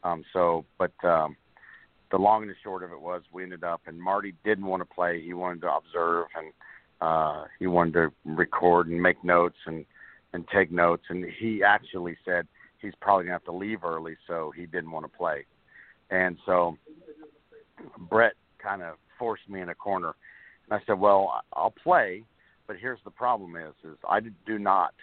Um, 0.02 0.24
so, 0.33 0.64
but 0.78 0.92
um, 1.05 1.37
the 2.11 2.18
long 2.18 2.42
and 2.42 2.50
the 2.50 2.57
short 2.62 2.83
of 2.83 2.90
it 2.90 3.00
was 3.00 3.22
we 3.33 3.44
ended 3.44 3.62
up, 3.62 3.83
and 3.87 4.00
Marty 4.00 4.35
didn't 4.44 4.66
want 4.66 4.81
to 4.81 4.94
play. 4.94 5.22
He 5.22 5.33
wanted 5.33 5.61
to 5.62 5.72
observe 5.72 6.26
and 6.37 6.52
uh, 7.00 7.44
he 7.59 7.68
wanted 7.68 7.92
to 7.94 8.12
record 8.24 8.88
and 8.88 9.00
make 9.00 9.22
notes 9.22 9.57
and 9.66 9.85
and 10.33 10.44
take 10.48 10.72
notes. 10.72 11.05
And 11.09 11.24
he 11.38 11.62
actually 11.62 12.16
said 12.24 12.48
he's 12.81 12.94
probably 13.00 13.26
gonna 13.26 13.35
have 13.35 13.44
to 13.44 13.52
leave 13.52 13.85
early, 13.85 14.16
so 14.26 14.52
he 14.57 14.66
didn't 14.66 14.90
want 14.90 15.05
to 15.05 15.16
play. 15.16 15.46
And 16.11 16.37
so 16.46 16.76
Brett 18.11 18.35
kind 18.61 18.83
of 18.83 18.96
forced 19.20 19.48
me 19.48 19.61
in 19.61 19.68
a 19.68 19.74
corner, 19.74 20.14
and 20.68 20.81
I 20.81 20.85
said, 20.85 20.98
"Well, 20.98 21.42
I'll 21.52 21.70
play, 21.70 22.24
but 22.73 22.81
here's 22.81 23.01
the 23.05 23.11
problem: 23.11 23.55
is 23.55 23.75
is 23.85 23.99
I 24.09 24.21
do 24.47 24.59
not, 24.59 24.95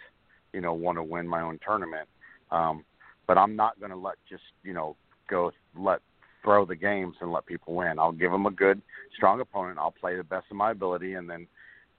you 0.52 0.60
know, 0.60 0.74
want 0.74 0.98
to 0.98 1.04
win 1.04 1.28
my 1.28 1.40
own 1.40 1.60
tournament, 1.64 2.08
um, 2.50 2.84
but 3.28 3.38
I'm 3.38 3.54
not 3.54 3.78
going 3.78 3.92
to 3.92 3.96
let 3.96 4.16
just 4.28 4.42
you 4.64 4.72
know 4.72 4.96
go 5.28 5.52
let 5.78 6.00
throw 6.42 6.66
the 6.66 6.74
games 6.74 7.14
and 7.20 7.30
let 7.30 7.46
people 7.46 7.76
win. 7.76 8.00
I'll 8.00 8.10
give 8.10 8.32
them 8.32 8.46
a 8.46 8.50
good, 8.50 8.82
strong 9.14 9.40
opponent. 9.40 9.78
I'll 9.78 9.92
play 9.92 10.16
the 10.16 10.24
best 10.24 10.46
of 10.50 10.56
my 10.56 10.72
ability, 10.72 11.14
and 11.14 11.30
then, 11.30 11.46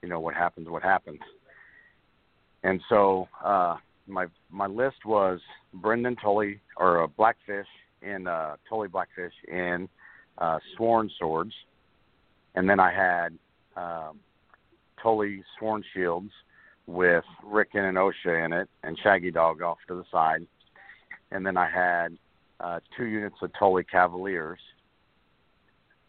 you 0.02 0.10
know, 0.10 0.20
what 0.20 0.34
happens, 0.34 0.68
what 0.68 0.82
happens." 0.82 1.20
And 2.62 2.78
so 2.90 3.28
uh, 3.42 3.76
my 4.06 4.26
my 4.50 4.66
list 4.66 5.06
was 5.06 5.40
Brynden 5.80 6.20
Tully 6.20 6.60
or 6.76 7.02
uh, 7.02 7.06
Blackfish 7.06 7.68
in 8.02 8.26
uh, 8.26 8.56
Tully 8.68 8.88
Blackfish 8.88 9.32
in 9.48 9.88
uh, 10.36 10.58
Sworn 10.76 11.10
Swords, 11.18 11.54
and 12.56 12.68
then 12.68 12.78
I 12.78 12.92
had 12.92 13.38
um, 13.74 14.18
Tully 15.02 15.42
Sworn 15.58 15.82
Shields 15.94 16.30
with 16.86 17.24
Rickon 17.44 17.84
and 17.84 17.96
Osha 17.96 18.44
in 18.44 18.52
it, 18.52 18.68
and 18.82 18.98
Shaggydog 19.00 19.62
off 19.62 19.78
to 19.88 19.94
the 19.94 20.04
side, 20.10 20.46
and 21.30 21.44
then 21.44 21.56
I 21.56 21.68
had 21.70 22.16
uh, 22.60 22.80
two 22.96 23.04
units 23.04 23.36
of 23.42 23.50
Tully 23.58 23.84
Cavaliers, 23.84 24.58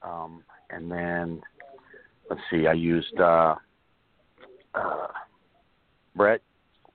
um, 0.02 0.44
and 0.70 0.92
then 0.92 1.42
let's 2.30 2.42
see, 2.52 2.68
I 2.68 2.74
used 2.74 3.20
uh, 3.20 3.56
uh, 4.76 5.08
Brett. 6.16 6.42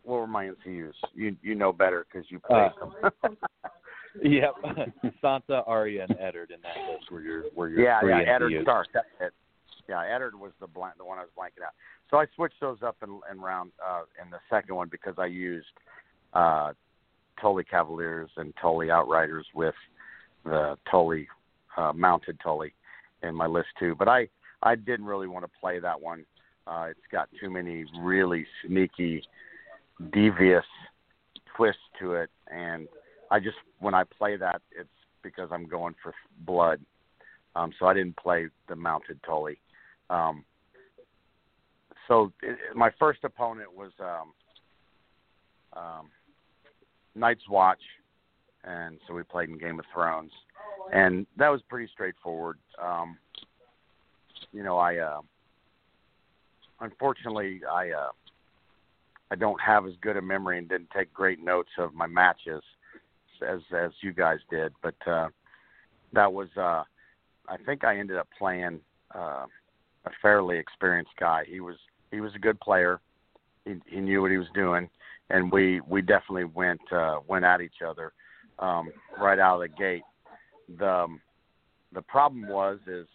What 0.04 0.20
were 0.20 0.26
my 0.26 0.46
NCUs? 0.46 0.94
You 1.14 1.36
you 1.42 1.54
know 1.54 1.72
better 1.72 2.06
because 2.10 2.30
you 2.30 2.40
played 2.40 2.70
Uh, 3.02 3.10
them. 3.22 3.36
Yep, 4.22 4.54
Sansa, 5.22 5.62
Arya, 5.66 6.06
and 6.08 6.18
Eddard 6.18 6.50
in 6.50 6.60
that 6.62 6.76
list 6.92 7.10
were 7.12 7.20
your 7.20 7.44
were 7.54 7.68
your 7.68 7.82
yeah, 7.82 8.00
yeah, 8.04 8.34
Eddard. 8.34 8.52
Stark. 8.62 8.88
That's 8.92 9.06
it. 9.20 9.32
Yeah, 9.88 10.02
Eddard 10.02 10.38
was 10.38 10.52
the 10.60 10.66
blank, 10.66 10.94
the 10.98 11.04
one 11.04 11.18
I 11.18 11.22
was 11.22 11.30
blanking 11.36 11.64
out. 11.64 11.72
So 12.10 12.18
I 12.18 12.26
switched 12.36 12.60
those 12.60 12.78
up 12.82 12.96
in, 13.02 13.20
in 13.30 13.40
round 13.40 13.72
uh, 13.86 14.02
in 14.22 14.30
the 14.30 14.38
second 14.50 14.74
one 14.74 14.88
because 14.90 15.14
I 15.18 15.26
used 15.26 15.66
uh, 16.34 16.72
Tully 17.40 17.64
Cavaliers 17.64 18.30
and 18.36 18.52
Tully 18.60 18.90
Outriders 18.90 19.46
with 19.54 19.74
the 20.44 20.76
Tully 20.90 21.26
uh, 21.76 21.92
mounted 21.94 22.38
Tully 22.42 22.74
in 23.22 23.34
my 23.34 23.46
list 23.46 23.68
too. 23.78 23.94
But 23.98 24.08
I 24.08 24.28
I 24.62 24.74
didn't 24.74 25.06
really 25.06 25.28
want 25.28 25.44
to 25.44 25.50
play 25.60 25.78
that 25.78 26.00
one. 26.00 26.24
Uh, 26.66 26.88
it's 26.90 27.00
got 27.10 27.28
too 27.40 27.48
many 27.48 27.84
really 28.00 28.46
sneaky, 28.66 29.22
devious 30.12 30.64
twists 31.56 31.80
to 31.98 32.14
it, 32.14 32.30
and 32.52 32.88
I 33.30 33.40
just 33.40 33.56
when 33.78 33.94
I 33.94 34.04
play 34.04 34.36
that, 34.36 34.60
it's 34.70 34.88
because 35.22 35.48
I'm 35.50 35.66
going 35.66 35.94
for 36.02 36.12
blood. 36.44 36.80
Um, 37.54 37.72
so 37.78 37.86
I 37.86 37.94
didn't 37.94 38.16
play 38.16 38.48
the 38.68 38.76
mounted 38.76 39.18
Tully. 39.24 39.58
Um, 40.10 40.44
so 42.06 42.32
it, 42.42 42.58
my 42.74 42.90
first 42.98 43.20
opponent 43.24 43.74
was 43.74 43.92
um, 44.00 44.32
um, 45.74 46.08
Night's 47.14 47.48
Watch, 47.48 47.82
and 48.64 48.98
so 49.06 49.14
we 49.14 49.22
played 49.22 49.50
in 49.50 49.58
Game 49.58 49.78
of 49.78 49.84
Thrones, 49.92 50.32
and 50.92 51.26
that 51.36 51.48
was 51.48 51.60
pretty 51.68 51.90
straightforward. 51.92 52.58
Um, 52.82 53.18
you 54.52 54.62
know, 54.62 54.78
I 54.78 54.96
uh, 54.96 55.20
unfortunately 56.80 57.60
I 57.70 57.90
uh, 57.90 58.10
I 59.30 59.34
don't 59.34 59.60
have 59.60 59.86
as 59.86 59.92
good 60.00 60.16
a 60.16 60.22
memory 60.22 60.58
and 60.58 60.68
didn't 60.68 60.90
take 60.96 61.12
great 61.12 61.42
notes 61.42 61.70
of 61.78 61.94
my 61.94 62.06
matches 62.06 62.62
as 63.46 63.60
as 63.76 63.90
you 64.00 64.12
guys 64.12 64.38
did, 64.50 64.72
but 64.82 64.94
uh, 65.06 65.28
that 66.12 66.32
was 66.32 66.48
uh, 66.56 66.82
I 67.48 67.56
think 67.66 67.84
I 67.84 67.98
ended 67.98 68.16
up 68.16 68.28
playing 68.38 68.80
uh, 69.14 69.46
a 70.08 70.12
fairly 70.22 70.58
experienced 70.58 71.12
guy. 71.18 71.44
He 71.46 71.60
was 71.60 71.76
he 72.10 72.20
was 72.20 72.34
a 72.34 72.38
good 72.38 72.58
player. 72.60 73.00
He, 73.64 73.74
he 73.86 74.00
knew 74.00 74.22
what 74.22 74.30
he 74.30 74.38
was 74.38 74.48
doing, 74.54 74.88
and 75.30 75.52
we 75.52 75.80
we 75.80 76.02
definitely 76.02 76.44
went 76.44 76.80
uh, 76.92 77.18
went 77.26 77.44
at 77.44 77.60
each 77.60 77.82
other 77.86 78.12
um, 78.58 78.90
right 79.20 79.38
out 79.38 79.62
of 79.62 79.70
the 79.70 79.76
gate. 79.76 80.02
The 80.78 80.88
um, 80.88 81.20
the 81.92 82.02
problem 82.02 82.48
was 82.48 82.78
is 82.86 83.06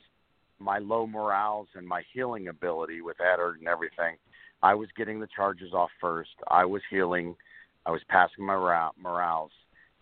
my 0.59 0.79
low 0.79 1.05
morals 1.05 1.67
and 1.75 1.87
my 1.87 2.03
healing 2.13 2.47
ability 2.47 3.01
with 3.01 3.17
Eddard 3.19 3.59
and 3.59 3.67
everything. 3.67 4.15
I 4.61 4.73
was 4.73 4.87
getting 4.95 5.19
the 5.19 5.27
charges 5.35 5.73
off 5.73 5.89
first. 5.99 6.31
I 6.49 6.63
was 6.63 6.81
healing. 6.89 7.35
I 7.85 7.91
was 7.91 8.01
passing 8.07 8.45
my 8.45 8.55
morale, 8.55 9.49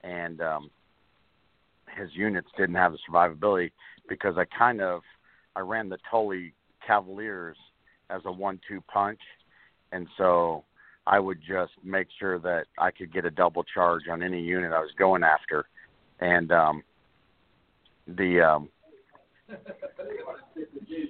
and 0.04 0.40
um, 0.42 0.70
his 1.98 2.10
units 2.14 2.48
didn't 2.58 2.76
have 2.76 2.92
the 2.92 3.00
survivability 3.10 3.72
because 4.08 4.36
I 4.38 4.46
kind 4.58 4.82
of 4.82 5.02
I 5.56 5.62
ran 5.62 5.90
the 5.90 5.98
Tully 6.10 6.54
Cavaliers 6.86 7.58
as 8.10 8.22
a 8.26 8.32
one-two 8.32 8.82
punch, 8.92 9.20
and 9.92 10.08
so 10.18 10.64
I 11.08 11.20
would 11.20 11.40
just 11.40 11.72
make 11.84 12.08
sure 12.20 12.40
that 12.40 12.66
I 12.78 12.92
could 12.92 13.14
get 13.14 13.26
a 13.26 13.32
double 13.32 13.64
charge 13.64 14.04
on 14.10 14.22
any 14.22 14.42
unit 14.42 14.72
I 14.72 14.80
was 14.80 14.92
going 14.98 15.24
after, 15.24 15.66
and 16.20 16.52
um, 16.52 16.84
the 18.08 18.42
um, 18.42 18.70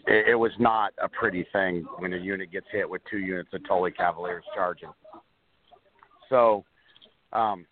it, 0.08 0.30
it 0.30 0.36
was 0.36 0.52
not 0.60 0.94
a 1.02 1.10
pretty 1.10 1.46
thing 1.52 1.86
when 2.00 2.14
a 2.14 2.18
unit 2.18 2.52
gets 2.52 2.68
hit 2.72 2.90
with 2.90 3.02
two 3.10 3.20
units 3.20 3.50
of 3.54 3.68
Tully 3.68 3.92
Cavaliers 3.92 4.44
charging. 4.56 4.92
So, 6.30 6.64
um, 7.34 7.66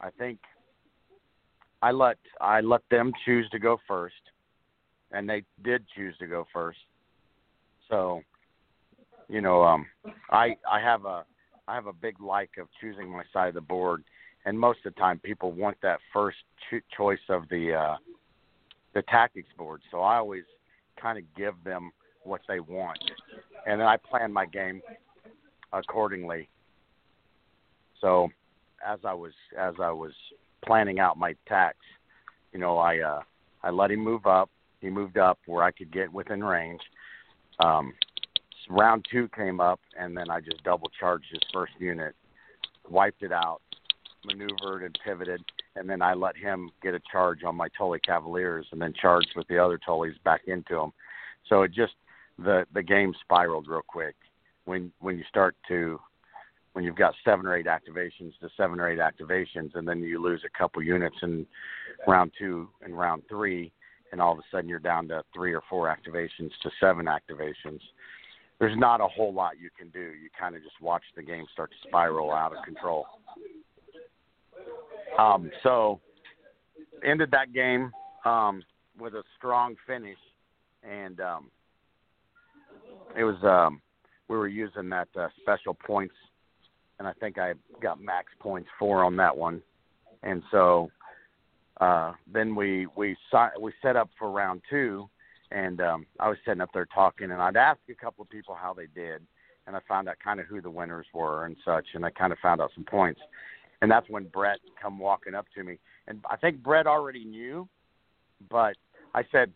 I 0.00 0.10
think 0.10 0.38
I 1.82 1.90
let 1.90 2.16
I 2.40 2.60
let 2.60 2.82
them 2.90 3.12
choose 3.24 3.48
to 3.50 3.58
go 3.58 3.78
first, 3.88 4.14
and 5.12 5.28
they 5.28 5.44
did 5.62 5.84
choose 5.94 6.16
to 6.18 6.26
go 6.26 6.46
first. 6.52 6.78
So, 7.88 8.22
you 9.28 9.40
know, 9.40 9.62
um, 9.62 9.86
I 10.30 10.56
I 10.70 10.80
have 10.80 11.04
a 11.04 11.24
I 11.68 11.74
have 11.74 11.86
a 11.86 11.92
big 11.92 12.20
like 12.20 12.50
of 12.58 12.68
choosing 12.80 13.10
my 13.10 13.22
side 13.32 13.48
of 13.48 13.54
the 13.54 13.60
board, 13.60 14.02
and 14.44 14.58
most 14.58 14.78
of 14.84 14.94
the 14.94 15.00
time 15.00 15.18
people 15.18 15.52
want 15.52 15.76
that 15.82 16.00
first 16.12 16.38
cho- 16.70 16.80
choice 16.96 17.20
of 17.28 17.48
the 17.50 17.74
uh, 17.74 17.96
the 18.94 19.02
tactics 19.02 19.48
board. 19.56 19.82
So 19.90 20.00
I 20.00 20.16
always 20.16 20.44
kind 21.00 21.18
of 21.18 21.24
give 21.36 21.54
them 21.64 21.92
what 22.24 22.40
they 22.48 22.60
want, 22.60 22.98
and 23.66 23.80
then 23.80 23.86
I 23.86 23.96
plan 23.96 24.32
my 24.32 24.46
game 24.46 24.80
accordingly. 25.72 26.48
So 28.00 28.28
as 28.86 28.98
I 29.04 29.14
was 29.14 29.32
as 29.58 29.74
I 29.80 29.90
was 29.90 30.12
planning 30.64 31.00
out 31.00 31.18
my 31.18 31.34
attacks, 31.46 31.86
you 32.52 32.58
know, 32.58 32.78
I 32.78 32.98
uh, 33.00 33.20
I 33.62 33.70
let 33.70 33.90
him 33.90 34.00
move 34.00 34.26
up. 34.26 34.50
He 34.82 34.90
moved 34.90 35.16
up 35.16 35.38
where 35.46 35.62
I 35.62 35.70
could 35.70 35.92
get 35.92 36.12
within 36.12 36.44
range. 36.44 36.80
Um, 37.60 37.94
round 38.68 39.06
two 39.10 39.28
came 39.34 39.60
up, 39.60 39.80
and 39.98 40.14
then 40.16 40.28
I 40.28 40.40
just 40.40 40.62
double 40.64 40.90
charged 40.98 41.26
his 41.30 41.40
first 41.52 41.72
unit, 41.78 42.14
wiped 42.90 43.22
it 43.22 43.32
out, 43.32 43.62
maneuvered 44.24 44.82
and 44.82 44.98
pivoted, 45.04 45.40
and 45.76 45.88
then 45.88 46.02
I 46.02 46.14
let 46.14 46.36
him 46.36 46.70
get 46.82 46.94
a 46.94 47.00
charge 47.10 47.44
on 47.44 47.54
my 47.54 47.68
Tully 47.78 48.00
Cavaliers, 48.00 48.66
and 48.72 48.82
then 48.82 48.92
charged 49.00 49.30
with 49.36 49.46
the 49.46 49.58
other 49.58 49.78
Tullys 49.78 50.20
back 50.24 50.42
into 50.46 50.76
him. 50.76 50.92
So 51.48 51.62
it 51.62 51.72
just 51.72 51.94
the 52.38 52.66
the 52.74 52.82
game 52.82 53.14
spiraled 53.20 53.68
real 53.68 53.82
quick 53.86 54.16
when 54.64 54.92
when 55.00 55.16
you 55.16 55.24
start 55.28 55.54
to 55.68 56.00
when 56.72 56.84
you've 56.84 56.96
got 56.96 57.14
seven 57.24 57.46
or 57.46 57.56
eight 57.56 57.66
activations 57.66 58.32
to 58.40 58.48
seven 58.56 58.80
or 58.80 58.88
eight 58.88 58.98
activations, 58.98 59.74
and 59.74 59.86
then 59.86 60.00
you 60.00 60.20
lose 60.20 60.42
a 60.44 60.58
couple 60.58 60.82
units 60.82 61.16
in 61.22 61.46
round 62.06 62.32
two 62.38 62.68
and 62.82 62.98
round 62.98 63.22
three, 63.28 63.70
and 64.12 64.20
all 64.20 64.32
of 64.32 64.38
a 64.38 64.42
sudden 64.50 64.68
you're 64.68 64.78
down 64.78 65.08
to 65.08 65.22
three 65.34 65.54
or 65.54 65.62
four 65.68 65.88
activations 65.88 66.50
to 66.62 66.70
seven 66.78 67.06
activations. 67.06 67.80
There's 68.60 68.78
not 68.78 69.00
a 69.00 69.08
whole 69.08 69.32
lot 69.32 69.54
you 69.60 69.70
can 69.76 69.88
do. 69.88 69.98
You 69.98 70.28
kind 70.38 70.54
of 70.54 70.62
just 70.62 70.80
watch 70.80 71.02
the 71.16 71.22
game 71.22 71.46
start 71.52 71.70
to 71.70 71.88
spiral 71.88 72.30
out 72.30 72.52
of 72.56 72.64
control. 72.64 73.06
Um, 75.18 75.50
so 75.62 76.00
ended 77.04 77.30
that 77.32 77.52
game 77.52 77.90
um, 78.24 78.62
with 79.00 79.14
a 79.14 79.22
strong 79.36 79.74
finish, 79.86 80.18
and 80.88 81.20
um, 81.20 81.50
it 83.18 83.24
was 83.24 83.36
um, 83.42 83.80
we 84.28 84.36
were 84.36 84.48
using 84.48 84.88
that 84.90 85.08
uh, 85.18 85.28
special 85.40 85.74
points, 85.74 86.14
and 86.98 87.08
I 87.08 87.12
think 87.14 87.38
I 87.38 87.54
got 87.82 88.00
max 88.00 88.28
points 88.38 88.68
four 88.78 89.04
on 89.04 89.16
that 89.16 89.36
one, 89.36 89.60
and 90.22 90.42
so 90.50 90.90
uh, 91.82 92.12
then 92.32 92.54
we 92.54 92.86
we 92.96 93.16
we 93.60 93.72
set 93.82 93.96
up 93.96 94.08
for 94.16 94.30
round 94.30 94.62
two, 94.70 95.08
and 95.50 95.80
um, 95.80 96.06
I 96.20 96.28
was 96.28 96.38
sitting 96.46 96.60
up 96.60 96.70
there 96.72 96.86
talking, 96.86 97.32
and 97.32 97.42
I'd 97.42 97.56
ask 97.56 97.80
a 97.90 97.94
couple 97.94 98.22
of 98.22 98.30
people 98.30 98.54
how 98.54 98.72
they 98.72 98.86
did, 98.86 99.20
and 99.66 99.74
I 99.74 99.80
found 99.88 100.08
out 100.08 100.14
kind 100.22 100.38
of 100.38 100.46
who 100.46 100.60
the 100.60 100.70
winners 100.70 101.06
were 101.12 101.44
and 101.44 101.56
such, 101.64 101.86
and 101.94 102.04
I 102.04 102.10
kind 102.10 102.32
of 102.32 102.38
found 102.38 102.60
out 102.60 102.70
some 102.76 102.84
points, 102.84 103.20
and 103.80 103.90
that's 103.90 104.08
when 104.08 104.28
Brett 104.28 104.58
come 104.80 105.00
walking 105.00 105.34
up 105.34 105.46
to 105.56 105.64
me, 105.64 105.78
and 106.06 106.20
I 106.30 106.36
think 106.36 106.62
Brett 106.62 106.86
already 106.86 107.24
knew, 107.24 107.68
but 108.48 108.76
I 109.12 109.24
said 109.32 109.52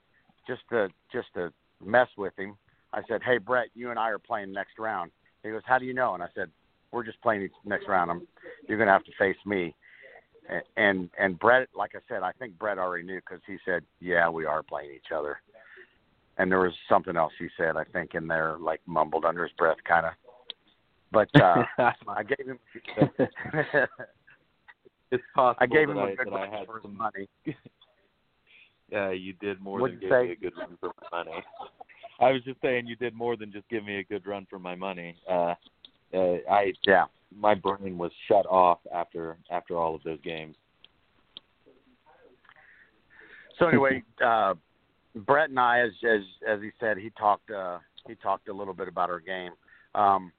just 0.48 0.62
to 0.70 0.88
just 1.12 1.28
to 1.34 1.52
mess 1.84 2.08
with 2.18 2.36
him, 2.36 2.56
I 2.92 3.02
said, 3.08 3.22
"Hey 3.22 3.38
Brett, 3.38 3.68
you 3.74 3.90
and 3.90 4.00
I 4.00 4.10
are 4.10 4.18
playing 4.18 4.52
next 4.52 4.80
round." 4.80 5.12
He 5.44 5.50
goes, 5.50 5.62
"How 5.64 5.78
do 5.78 5.84
you 5.84 5.94
know?" 5.94 6.14
And 6.14 6.24
I 6.24 6.28
said, 6.34 6.50
"We're 6.90 7.04
just 7.04 7.22
playing 7.22 7.48
next 7.64 7.86
round. 7.86 8.10
I'm, 8.10 8.26
you're 8.68 8.78
to 8.84 8.86
have 8.86 9.04
to 9.04 9.12
face 9.16 9.36
me." 9.46 9.76
And, 10.76 11.10
and 11.18 11.38
Brett, 11.38 11.68
like 11.76 11.92
I 11.94 12.00
said, 12.08 12.22
I 12.22 12.32
think 12.32 12.58
Brett 12.58 12.78
already 12.78 13.04
knew 13.04 13.16
because 13.16 13.40
he 13.46 13.56
said, 13.64 13.82
"Yeah, 14.00 14.28
we 14.28 14.44
are 14.44 14.62
playing 14.62 14.92
each 14.94 15.12
other." 15.14 15.40
And 16.38 16.50
there 16.50 16.60
was 16.60 16.72
something 16.88 17.16
else 17.16 17.32
he 17.38 17.48
said, 17.56 17.76
I 17.76 17.84
think, 17.84 18.14
in 18.14 18.26
there, 18.28 18.56
like 18.60 18.80
mumbled 18.86 19.24
under 19.24 19.42
his 19.42 19.52
breath, 19.56 19.78
kind 19.88 20.06
of. 20.06 20.12
But 21.10 21.28
uh, 21.40 21.64
I 22.08 22.22
gave 22.22 22.46
him. 22.46 22.58
it's 25.10 25.24
possible 25.34 25.56
I 25.62 25.66
gave 25.66 25.88
him 25.88 25.98
a 25.98 26.14
good 26.14 26.30
run 26.30 26.50
for 26.66 26.76
his 26.76 26.82
some. 26.82 26.96
money. 26.96 27.28
Yeah, 28.88 29.10
you 29.10 29.32
did 29.32 29.60
more 29.60 29.80
What'd 29.80 29.96
than 29.96 30.00
give 30.00 30.10
say? 30.10 30.26
me 30.26 30.32
a 30.32 30.36
good 30.36 30.52
run 30.56 30.78
for 30.78 30.92
my 31.10 31.24
money. 31.24 31.42
I 32.20 32.30
was 32.30 32.42
just 32.44 32.60
saying 32.60 32.86
you 32.86 32.94
did 32.94 33.14
more 33.14 33.36
than 33.36 33.50
just 33.50 33.68
give 33.68 33.84
me 33.84 33.98
a 33.98 34.04
good 34.04 34.24
run 34.24 34.46
for 34.48 34.60
my 34.60 34.76
money. 34.76 35.16
Uh, 35.28 35.54
uh, 36.14 36.36
I 36.48 36.72
Yeah. 36.86 37.06
My 37.34 37.54
brain 37.54 37.98
was 37.98 38.12
shut 38.28 38.46
off 38.46 38.78
after 38.94 39.38
after 39.50 39.76
all 39.76 39.94
of 39.94 40.02
those 40.02 40.20
games. 40.22 40.56
So 43.58 43.68
anyway, 43.68 44.02
uh, 44.24 44.54
Brett 45.14 45.48
and 45.48 45.58
I, 45.58 45.80
as 45.80 45.92
as 46.04 46.20
as 46.46 46.60
he 46.60 46.70
said, 46.78 46.98
he 46.98 47.10
talked 47.10 47.50
uh, 47.50 47.78
he 48.06 48.14
talked 48.16 48.48
a 48.48 48.52
little 48.52 48.74
bit 48.74 48.88
about 48.88 49.10
our 49.10 49.20
game. 49.20 49.52
Um, 49.94 50.32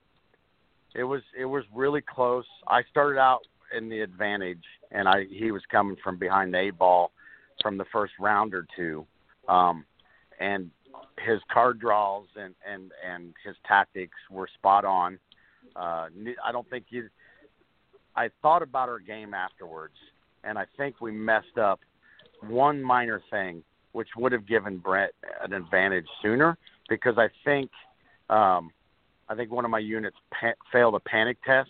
it 0.95 1.03
was 1.03 1.21
it 1.37 1.45
was 1.45 1.63
really 1.73 2.01
close. 2.01 2.45
I 2.67 2.81
started 2.89 3.19
out 3.19 3.41
in 3.75 3.89
the 3.89 4.01
advantage, 4.01 4.63
and 4.91 5.07
I 5.07 5.25
he 5.29 5.51
was 5.51 5.61
coming 5.71 5.97
from 6.03 6.17
behind 6.17 6.53
the 6.53 6.59
eight 6.59 6.77
ball 6.77 7.11
from 7.61 7.77
the 7.77 7.85
first 7.91 8.13
round 8.19 8.53
or 8.53 8.67
two, 8.75 9.05
um, 9.47 9.85
and 10.39 10.69
his 11.25 11.39
card 11.51 11.79
draws 11.79 12.27
and 12.35 12.53
and 12.71 12.91
and 13.05 13.33
his 13.45 13.55
tactics 13.67 14.17
were 14.29 14.47
spot 14.53 14.85
on. 14.85 15.19
Uh, 15.77 16.07
I 16.43 16.51
don't 16.51 16.69
think 16.69 16.85
you. 16.89 17.09
I 18.15 18.29
thought 18.41 18.63
about 18.63 18.89
our 18.89 18.99
game 18.99 19.33
afterwards, 19.33 19.93
and 20.43 20.57
I 20.57 20.65
think 20.75 21.01
we 21.01 21.11
messed 21.11 21.57
up 21.61 21.79
one 22.41 22.81
minor 22.81 23.21
thing, 23.29 23.63
which 23.91 24.09
would 24.17 24.31
have 24.31 24.47
given 24.47 24.77
Brett 24.77 25.11
an 25.43 25.53
advantage 25.53 26.07
sooner, 26.21 26.57
because 26.89 27.17
I 27.17 27.27
think 27.45 27.69
um, 28.29 28.71
I 29.29 29.35
think 29.35 29.51
one 29.51 29.65
of 29.65 29.71
my 29.71 29.79
units 29.79 30.17
pa- 30.31 30.53
failed 30.71 30.95
a 30.95 30.99
panic 30.99 31.37
test 31.43 31.69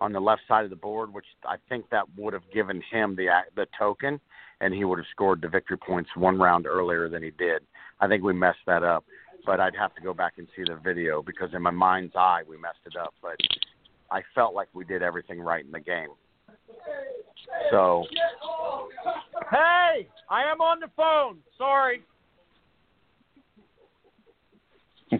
on 0.00 0.12
the 0.12 0.20
left 0.20 0.42
side 0.48 0.64
of 0.64 0.70
the 0.70 0.76
board, 0.76 1.12
which 1.12 1.26
I 1.46 1.56
think 1.68 1.88
that 1.90 2.04
would 2.16 2.32
have 2.32 2.50
given 2.52 2.82
him 2.90 3.14
the 3.14 3.28
the 3.54 3.66
token, 3.78 4.20
and 4.60 4.74
he 4.74 4.84
would 4.84 4.98
have 4.98 5.06
scored 5.12 5.40
the 5.40 5.48
victory 5.48 5.78
points 5.78 6.10
one 6.16 6.38
round 6.38 6.66
earlier 6.66 7.08
than 7.08 7.22
he 7.22 7.30
did. 7.30 7.62
I 8.00 8.08
think 8.08 8.24
we 8.24 8.32
messed 8.32 8.58
that 8.66 8.82
up, 8.82 9.04
but 9.46 9.60
I'd 9.60 9.76
have 9.76 9.94
to 9.94 10.00
go 10.00 10.14
back 10.14 10.34
and 10.38 10.46
see 10.56 10.62
the 10.66 10.76
video 10.76 11.22
because 11.22 11.50
in 11.54 11.62
my 11.62 11.70
mind's 11.70 12.14
eye 12.16 12.42
we 12.48 12.56
messed 12.56 12.78
it 12.86 12.96
up. 12.96 13.14
But 13.22 13.36
I 14.10 14.22
felt 14.34 14.54
like 14.54 14.68
we 14.74 14.84
did 14.84 15.02
everything 15.02 15.40
right 15.40 15.64
in 15.64 15.70
the 15.70 15.80
game. 15.80 16.08
So. 17.70 18.04
Hey, 19.50 20.08
I 20.30 20.42
am 20.50 20.60
on 20.60 20.80
the 20.80 20.88
phone. 20.96 21.38
Sorry. 21.58 22.02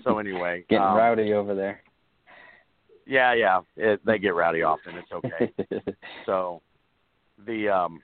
So 0.02 0.18
anyway, 0.18 0.64
getting 0.70 0.84
um, 0.84 0.96
rowdy 0.96 1.32
over 1.32 1.54
there. 1.54 1.82
Yeah, 3.06 3.34
yeah, 3.34 3.60
it, 3.76 4.00
they 4.06 4.18
get 4.18 4.34
rowdy 4.34 4.62
often. 4.62 4.94
It's 4.96 5.12
okay. 5.12 5.52
so, 6.26 6.62
the 7.46 7.68
um, 7.68 8.00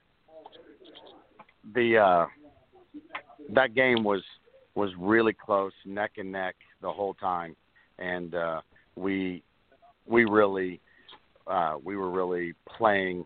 the 1.75 1.97
uh, 1.97 2.27
that 3.55 3.75
game 3.75 4.05
was 4.05 4.23
was 4.75 4.91
really 4.99 5.33
close, 5.33 5.73
neck 5.85 6.13
and 6.17 6.31
neck 6.31 6.57
the 6.81 6.91
whole 6.91 7.15
time, 7.15 7.57
and 7.99 8.35
uh, 8.35 8.61
we 8.97 9.43
we 10.07 10.25
really 10.25 10.81
uh, 11.47 11.77
we 11.83 11.97
were 11.97 12.11
really 12.11 12.55
playing 12.77 13.25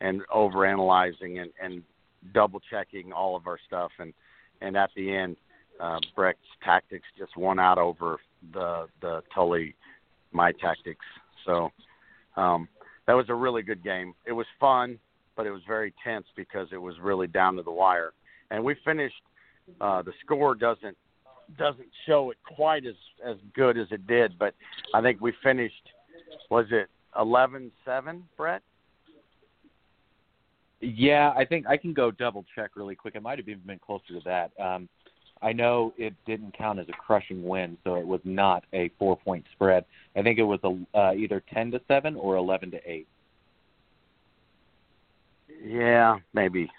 and 0.00 0.22
over 0.32 0.66
analyzing 0.66 1.38
and, 1.38 1.50
and 1.62 1.82
double 2.34 2.60
checking 2.70 3.12
all 3.12 3.36
of 3.36 3.46
our 3.46 3.58
stuff, 3.66 3.90
and 3.98 4.12
and 4.60 4.76
at 4.76 4.90
the 4.94 5.14
end, 5.14 5.36
uh, 5.80 5.98
Brett's 6.14 6.38
tactics 6.64 7.06
just 7.18 7.36
won 7.36 7.58
out 7.58 7.78
over 7.78 8.18
the 8.52 8.86
the 9.00 9.22
Tully 9.34 9.74
my 10.32 10.52
tactics. 10.52 11.04
So 11.44 11.70
um, 12.36 12.68
that 13.06 13.14
was 13.14 13.26
a 13.28 13.34
really 13.34 13.62
good 13.62 13.82
game. 13.82 14.14
It 14.26 14.32
was 14.32 14.46
fun, 14.58 14.98
but 15.36 15.46
it 15.46 15.50
was 15.50 15.62
very 15.66 15.92
tense 16.04 16.26
because 16.36 16.68
it 16.72 16.78
was 16.78 16.94
really 17.00 17.26
down 17.26 17.56
to 17.56 17.62
the 17.62 17.70
wire. 17.70 18.12
And 18.50 18.62
we 18.64 18.76
finished. 18.84 19.22
Uh, 19.80 20.02
the 20.02 20.12
score 20.24 20.54
doesn't 20.54 20.96
doesn't 21.58 21.88
show 22.06 22.30
it 22.30 22.38
quite 22.56 22.86
as 22.86 22.94
as 23.24 23.36
good 23.54 23.76
as 23.76 23.86
it 23.90 24.06
did, 24.06 24.38
but 24.38 24.54
I 24.94 25.00
think 25.00 25.20
we 25.20 25.32
finished. 25.42 25.90
Was 26.50 26.66
it 26.70 26.88
eleven 27.18 27.70
seven, 27.84 28.24
Brett? 28.36 28.62
Yeah, 30.80 31.32
I 31.36 31.44
think 31.44 31.66
I 31.66 31.76
can 31.76 31.92
go 31.92 32.10
double 32.10 32.44
check 32.54 32.72
really 32.74 32.96
quick. 32.96 33.14
It 33.14 33.22
might 33.22 33.38
have 33.38 33.48
even 33.48 33.62
been 33.64 33.78
closer 33.78 34.18
to 34.18 34.20
that. 34.24 34.50
Um, 34.60 34.88
I 35.40 35.52
know 35.52 35.92
it 35.96 36.14
didn't 36.26 36.56
count 36.56 36.78
as 36.78 36.88
a 36.88 36.92
crushing 36.92 37.44
win, 37.44 37.76
so 37.84 37.96
it 37.96 38.06
was 38.06 38.20
not 38.24 38.64
a 38.72 38.90
four 38.98 39.16
point 39.16 39.44
spread. 39.52 39.84
I 40.16 40.22
think 40.22 40.38
it 40.38 40.44
was 40.44 40.60
a, 40.64 40.98
uh, 40.98 41.12
either 41.14 41.42
ten 41.52 41.70
to 41.72 41.80
seven 41.88 42.16
or 42.16 42.36
eleven 42.36 42.70
to 42.72 42.78
eight. 42.90 43.06
Yeah, 45.64 46.18
maybe. 46.32 46.70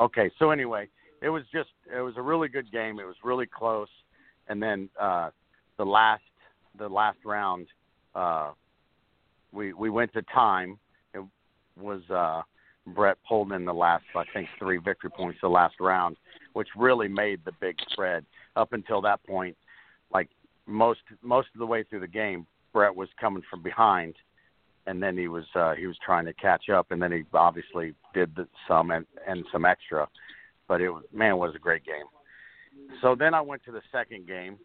Okay, 0.00 0.30
so 0.38 0.50
anyway, 0.50 0.88
it 1.22 1.28
was 1.28 1.42
just 1.52 1.70
it 1.94 2.00
was 2.00 2.14
a 2.16 2.22
really 2.22 2.48
good 2.48 2.70
game. 2.70 2.98
It 2.98 3.06
was 3.06 3.16
really 3.24 3.46
close, 3.46 3.88
and 4.48 4.62
then 4.62 4.88
uh, 5.00 5.30
the 5.76 5.84
last 5.84 6.22
the 6.78 6.88
last 6.88 7.18
round, 7.24 7.66
uh, 8.14 8.52
we 9.52 9.72
we 9.72 9.90
went 9.90 10.12
to 10.14 10.22
time. 10.22 10.78
It 11.14 11.22
was 11.80 12.02
uh, 12.10 12.42
Brett 12.94 13.18
pulled 13.28 13.52
in 13.52 13.64
the 13.64 13.74
last 13.74 14.04
I 14.14 14.24
think 14.32 14.48
three 14.58 14.78
victory 14.78 15.10
points 15.10 15.38
the 15.42 15.48
last 15.48 15.74
round, 15.80 16.16
which 16.52 16.68
really 16.76 17.08
made 17.08 17.44
the 17.44 17.52
big 17.60 17.76
spread. 17.90 18.24
Up 18.56 18.72
until 18.72 19.00
that 19.02 19.24
point, 19.24 19.56
like 20.12 20.28
most 20.66 21.00
most 21.22 21.48
of 21.54 21.58
the 21.58 21.66
way 21.66 21.84
through 21.84 22.00
the 22.00 22.08
game, 22.08 22.46
Brett 22.72 22.94
was 22.94 23.08
coming 23.20 23.42
from 23.50 23.62
behind, 23.62 24.14
and 24.86 25.02
then 25.02 25.16
he 25.16 25.28
was 25.28 25.44
uh, 25.54 25.74
he 25.74 25.86
was 25.86 25.96
trying 26.04 26.24
to 26.26 26.32
catch 26.32 26.68
up, 26.68 26.90
and 26.90 27.00
then 27.00 27.12
he 27.12 27.24
obviously 27.34 27.94
did 28.14 28.34
the, 28.36 28.46
some 28.66 28.90
and, 28.90 29.06
and 29.26 29.44
some 29.52 29.64
extra. 29.64 30.08
But 30.68 30.80
it 30.80 30.90
was 30.90 31.04
man, 31.12 31.32
it 31.32 31.36
was 31.36 31.54
a 31.54 31.58
great 31.58 31.84
game. 31.84 32.04
So 33.02 33.14
then 33.14 33.34
I 33.34 33.40
went 33.40 33.64
to 33.64 33.72
the 33.72 33.82
second 33.90 34.26
game 34.26 34.58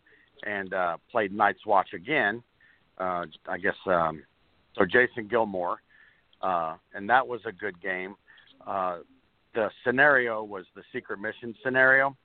and 0.46 0.74
uh, 0.74 0.98
played 1.12 1.34
Night's 1.34 1.66
Watch 1.66 1.94
again. 1.94 2.44
Uh, 2.98 3.26
I 3.48 3.58
guess 3.58 3.76
um, 3.88 4.24
so. 4.78 4.86
Jason 4.86 5.28
Gilmore, 5.28 5.78
uh, 6.42 6.76
and 6.94 7.10
that 7.10 7.28
was 7.28 7.42
a 7.46 7.52
good 7.52 7.82
game. 7.82 8.16
Uh, 8.68 9.00
the 9.56 9.70
scenario 9.86 10.44
was 10.44 10.66
the 10.76 10.84
secret 10.92 11.20
mission 11.20 11.56
scenario, 11.64 12.16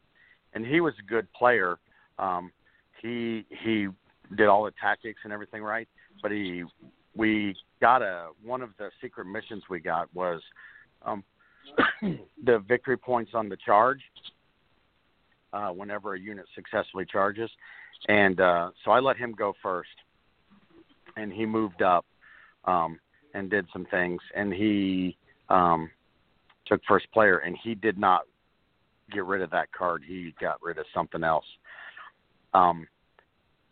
and 0.54 0.66
he 0.66 0.80
was 0.80 0.94
a 0.98 1.08
good 1.08 1.32
player. 1.32 1.78
Um, 2.18 2.52
he 3.00 3.46
he 3.62 3.88
did 4.36 4.46
all 4.46 4.64
the 4.64 4.72
tactics 4.80 5.20
and 5.24 5.32
everything 5.32 5.62
right, 5.62 5.88
but 6.22 6.32
he 6.32 6.64
we 7.14 7.54
got 7.80 8.02
a 8.02 8.28
one 8.44 8.62
of 8.62 8.70
the 8.78 8.90
secret 9.00 9.26
missions 9.26 9.62
we 9.70 9.80
got 9.80 10.12
was 10.14 10.40
um, 11.02 11.24
the 12.44 12.58
victory 12.66 12.96
points 12.96 13.32
on 13.34 13.48
the 13.48 13.56
charge 13.56 14.00
uh, 15.52 15.68
whenever 15.68 16.14
a 16.14 16.20
unit 16.20 16.46
successfully 16.54 17.06
charges, 17.10 17.50
and 18.08 18.40
uh, 18.40 18.70
so 18.84 18.90
I 18.90 19.00
let 19.00 19.16
him 19.16 19.32
go 19.32 19.54
first, 19.62 19.88
and 21.16 21.32
he 21.32 21.46
moved 21.46 21.82
up 21.82 22.04
um, 22.64 22.98
and 23.34 23.50
did 23.50 23.66
some 23.72 23.86
things, 23.86 24.20
and 24.36 24.52
he 24.52 25.16
um, 25.48 25.90
took 26.66 26.80
first 26.86 27.10
player, 27.12 27.38
and 27.38 27.56
he 27.62 27.74
did 27.74 27.98
not 27.98 28.22
get 29.10 29.24
rid 29.24 29.42
of 29.42 29.50
that 29.50 29.72
card. 29.72 30.02
He 30.06 30.34
got 30.40 30.62
rid 30.62 30.78
of 30.78 30.84
something 30.94 31.24
else. 31.24 31.46
Um, 32.54 32.86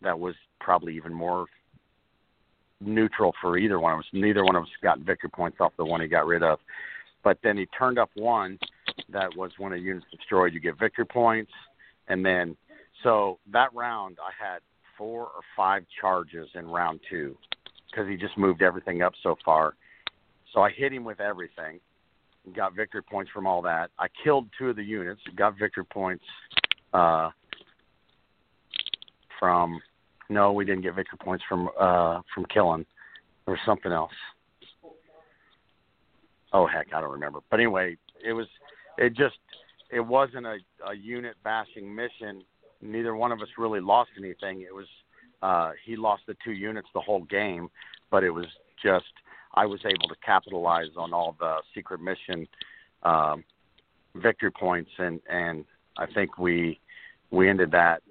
that 0.01 0.19
was 0.19 0.35
probably 0.59 0.95
even 0.95 1.13
more 1.13 1.45
neutral 2.79 3.33
for 3.41 3.57
either 3.57 3.79
one 3.79 3.93
of 3.93 3.99
us. 3.99 4.05
Neither 4.13 4.43
one 4.43 4.55
of 4.55 4.63
us 4.63 4.69
got 4.81 4.99
victory 4.99 5.29
points 5.29 5.57
off 5.59 5.73
the 5.77 5.85
one 5.85 6.01
he 6.01 6.07
got 6.07 6.25
rid 6.25 6.43
of. 6.43 6.59
But 7.27 7.39
then 7.43 7.57
he 7.57 7.65
turned 7.77 7.99
up 7.99 8.09
one 8.15 8.57
that 9.09 9.35
was 9.35 9.51
when 9.57 9.73
a 9.73 9.75
unit's 9.75 10.05
destroyed, 10.15 10.53
you 10.53 10.61
get 10.61 10.79
victory 10.79 11.05
points. 11.05 11.51
And 12.07 12.25
then, 12.25 12.55
so 13.03 13.37
that 13.51 13.67
round, 13.73 14.15
I 14.25 14.31
had 14.41 14.59
four 14.97 15.23
or 15.23 15.41
five 15.57 15.83
charges 15.99 16.47
in 16.55 16.65
round 16.65 17.01
two 17.09 17.37
because 17.91 18.07
he 18.07 18.15
just 18.15 18.37
moved 18.37 18.61
everything 18.61 19.01
up 19.01 19.11
so 19.23 19.35
far. 19.43 19.73
So 20.53 20.61
I 20.61 20.69
hit 20.69 20.93
him 20.93 21.03
with 21.03 21.19
everything 21.19 21.81
got 22.55 22.73
victory 22.73 23.03
points 23.03 23.29
from 23.33 23.45
all 23.45 23.61
that. 23.61 23.89
I 23.99 24.07
killed 24.23 24.47
two 24.57 24.69
of 24.69 24.77
the 24.77 24.83
units, 24.83 25.19
got 25.35 25.59
victory 25.59 25.83
points 25.83 26.23
uh, 26.93 27.31
from. 29.37 29.81
No, 30.29 30.53
we 30.53 30.63
didn't 30.63 30.83
get 30.83 30.95
victory 30.95 31.19
points 31.21 31.43
from 31.49 31.67
uh, 31.77 32.21
from 32.33 32.45
killing. 32.45 32.85
There 33.45 33.51
was 33.51 33.59
something 33.65 33.91
else. 33.91 34.13
Oh 36.53 36.67
heck, 36.67 36.87
I 36.93 37.01
don't 37.01 37.11
remember. 37.11 37.39
But 37.49 37.59
anyway, 37.59 37.97
it 38.23 38.33
was. 38.33 38.47
It 38.97 39.15
just. 39.15 39.35
It 39.89 40.01
wasn't 40.01 40.45
a, 40.45 40.57
a 40.85 40.93
unit 40.93 41.35
bashing 41.45 41.93
mission. 41.93 42.43
Neither 42.81 43.15
one 43.15 43.31
of 43.31 43.41
us 43.41 43.47
really 43.57 43.79
lost 43.79 44.11
anything. 44.17 44.61
It 44.61 44.73
was. 44.73 44.87
Uh, 45.41 45.71
he 45.85 45.95
lost 45.95 46.23
the 46.27 46.35
two 46.43 46.51
units 46.51 46.87
the 46.93 46.99
whole 46.99 47.23
game, 47.23 47.69
but 48.09 48.23
it 48.23 48.31
was 48.31 48.47
just 48.83 49.05
I 49.53 49.65
was 49.65 49.79
able 49.85 50.07
to 50.09 50.15
capitalize 50.25 50.89
on 50.97 51.13
all 51.13 51.35
the 51.39 51.57
secret 51.73 52.01
mission 52.01 52.47
um, 53.03 53.43
victory 54.15 54.51
points, 54.51 54.91
and 54.97 55.19
and 55.29 55.65
I 55.97 56.05
think 56.05 56.37
we 56.37 56.79
we 57.31 57.49
ended 57.49 57.71
that 57.71 58.01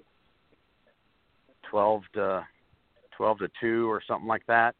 twelve 1.69 2.03
to 2.13 2.45
twelve 3.15 3.39
to 3.39 3.49
two 3.59 3.89
or 3.89 4.01
something 4.05 4.27
like 4.27 4.45
that. 4.47 4.75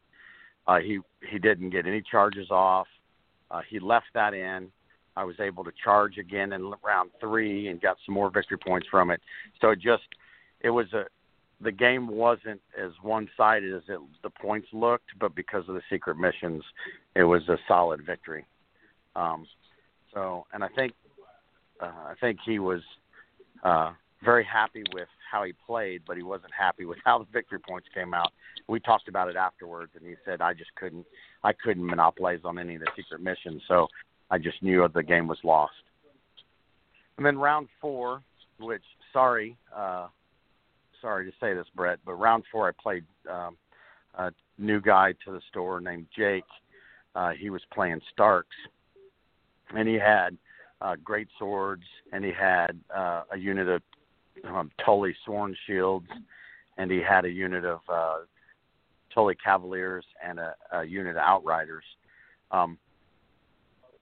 Uh, 0.66 0.78
he 0.78 1.00
he 1.30 1.38
didn't 1.38 1.70
get 1.70 1.86
any 1.86 2.02
charges 2.02 2.50
off. 2.50 2.86
Uh, 3.50 3.60
he 3.68 3.78
left 3.78 4.06
that 4.14 4.34
in. 4.34 4.68
I 5.16 5.24
was 5.24 5.40
able 5.40 5.64
to 5.64 5.72
charge 5.82 6.16
again 6.18 6.52
in 6.52 6.72
round 6.84 7.10
three 7.20 7.68
and 7.68 7.80
got 7.80 7.96
some 8.06 8.14
more 8.14 8.30
victory 8.30 8.58
points 8.58 8.86
from 8.88 9.10
it. 9.10 9.20
So 9.60 9.70
it 9.70 9.80
just 9.80 10.04
it 10.60 10.70
was 10.70 10.92
a 10.92 11.04
the 11.60 11.72
game 11.72 12.06
wasn't 12.06 12.60
as 12.80 12.92
one-sided 13.02 13.74
as 13.74 13.82
it, 13.88 13.98
the 14.22 14.30
points 14.30 14.68
looked, 14.72 15.10
but 15.18 15.34
because 15.34 15.64
of 15.68 15.74
the 15.74 15.82
secret 15.90 16.16
missions, 16.16 16.62
it 17.16 17.24
was 17.24 17.42
a 17.48 17.56
solid 17.66 18.06
victory. 18.06 18.46
Um, 19.16 19.44
so, 20.14 20.46
and 20.52 20.62
I 20.62 20.68
think 20.68 20.92
uh, 21.80 21.86
I 21.86 22.14
think 22.20 22.38
he 22.44 22.58
was 22.58 22.80
uh, 23.64 23.92
very 24.24 24.44
happy 24.44 24.84
with 24.92 25.08
how 25.30 25.44
he 25.44 25.52
played, 25.66 26.02
but 26.06 26.16
he 26.16 26.22
wasn't 26.22 26.52
happy 26.58 26.84
with 26.84 26.98
how 27.04 27.18
the 27.18 27.26
victory 27.32 27.58
points 27.58 27.88
came 27.94 28.14
out. 28.14 28.32
We 28.68 28.80
talked 28.80 29.08
about 29.08 29.28
it 29.28 29.36
afterwards, 29.36 29.92
and 29.96 30.06
he 30.06 30.14
said, 30.24 30.40
"I 30.40 30.54
just 30.54 30.74
couldn't, 30.76 31.06
I 31.44 31.52
couldn't 31.52 31.86
monopolize 31.86 32.40
on 32.44 32.58
any 32.58 32.74
of 32.74 32.80
the 32.80 32.88
secret 32.96 33.20
missions, 33.20 33.62
so 33.68 33.88
I 34.30 34.38
just 34.38 34.62
knew 34.62 34.86
the 34.88 35.02
game 35.02 35.26
was 35.26 35.38
lost." 35.44 35.72
And 37.16 37.26
then 37.26 37.38
round 37.38 37.68
four, 37.80 38.22
which 38.60 38.82
sorry, 39.12 39.56
uh, 39.74 40.08
sorry 41.00 41.30
to 41.30 41.36
say 41.40 41.54
this, 41.54 41.66
Brett, 41.74 41.98
but 42.04 42.14
round 42.14 42.44
four 42.50 42.68
I 42.68 42.72
played 42.80 43.04
um, 43.30 43.56
a 44.16 44.32
new 44.58 44.80
guy 44.80 45.14
to 45.24 45.32
the 45.32 45.40
store 45.50 45.80
named 45.80 46.06
Jake. 46.16 46.44
Uh, 47.14 47.30
he 47.30 47.50
was 47.50 47.62
playing 47.72 48.00
Starks, 48.12 48.56
and 49.74 49.88
he 49.88 49.94
had 49.94 50.36
uh, 50.80 50.94
great 51.02 51.28
swords, 51.38 51.82
and 52.12 52.24
he 52.24 52.32
had 52.32 52.78
uh, 52.94 53.22
a 53.32 53.38
unit 53.38 53.68
of 53.68 53.82
um, 54.44 54.70
Tully 54.84 55.14
Sworn 55.24 55.56
Shields, 55.66 56.08
and 56.76 56.90
he 56.90 57.00
had 57.00 57.24
a 57.24 57.30
unit 57.30 57.64
of 57.64 57.80
uh, 57.88 58.18
Tully 59.14 59.36
Cavaliers 59.42 60.04
and 60.24 60.38
a, 60.38 60.54
a 60.72 60.84
unit 60.84 61.16
of 61.16 61.22
Outriders. 61.22 61.84
Um, 62.50 62.78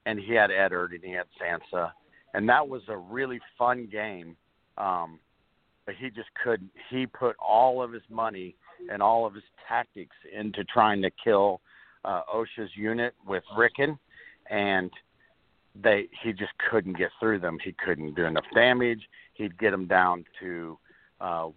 and 0.04 0.18
he 0.18 0.34
had 0.34 0.50
Eddard 0.50 0.92
and 0.92 1.02
he 1.02 1.12
had 1.12 1.26
Sansa, 1.40 1.90
and 2.34 2.48
that 2.48 2.66
was 2.66 2.82
a 2.88 2.96
really 2.96 3.40
fun 3.58 3.88
game. 3.90 4.36
Um, 4.78 5.18
but 5.86 5.94
he 5.94 6.10
just 6.10 6.28
couldn't. 6.42 6.70
He 6.90 7.06
put 7.06 7.36
all 7.38 7.82
of 7.82 7.92
his 7.92 8.02
money 8.10 8.56
and 8.90 9.02
all 9.02 9.24
of 9.24 9.34
his 9.34 9.44
tactics 9.68 10.16
into 10.36 10.64
trying 10.64 11.00
to 11.02 11.10
kill 11.22 11.60
uh, 12.04 12.22
Osha's 12.32 12.70
unit 12.74 13.14
with 13.26 13.44
Rickon, 13.56 13.98
and 14.50 14.90
they 15.82 16.08
he 16.22 16.32
just 16.32 16.52
couldn't 16.70 16.98
get 16.98 17.10
through 17.20 17.40
them. 17.40 17.58
He 17.62 17.72
couldn't 17.72 18.14
do 18.14 18.24
enough 18.24 18.44
damage. 18.54 19.02
He'd 19.36 19.58
get 19.58 19.70
them 19.70 19.86
down 19.86 20.24
to 20.40 20.78
uh, 21.20 21.48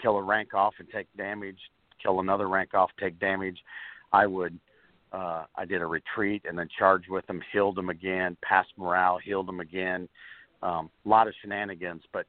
kill 0.00 0.16
a 0.16 0.22
rank 0.22 0.54
off 0.54 0.74
and 0.78 0.88
take 0.90 1.06
damage, 1.16 1.58
kill 2.02 2.20
another 2.20 2.48
rank 2.48 2.74
off, 2.74 2.90
take 2.98 3.18
damage. 3.18 3.58
I 4.12 4.26
would 4.26 4.58
uh, 5.12 5.44
I 5.56 5.64
did 5.66 5.82
a 5.82 5.86
retreat 5.86 6.42
and 6.48 6.58
then 6.58 6.68
charged 6.78 7.08
with 7.10 7.26
them, 7.26 7.40
healed 7.52 7.76
them 7.76 7.90
again, 7.90 8.36
passed 8.42 8.72
morale, 8.78 9.18
healed 9.22 9.46
them 9.46 9.60
again. 9.60 10.08
Um, 10.62 10.90
a 11.04 11.08
lot 11.08 11.28
of 11.28 11.34
shenanigans, 11.42 12.02
but 12.12 12.26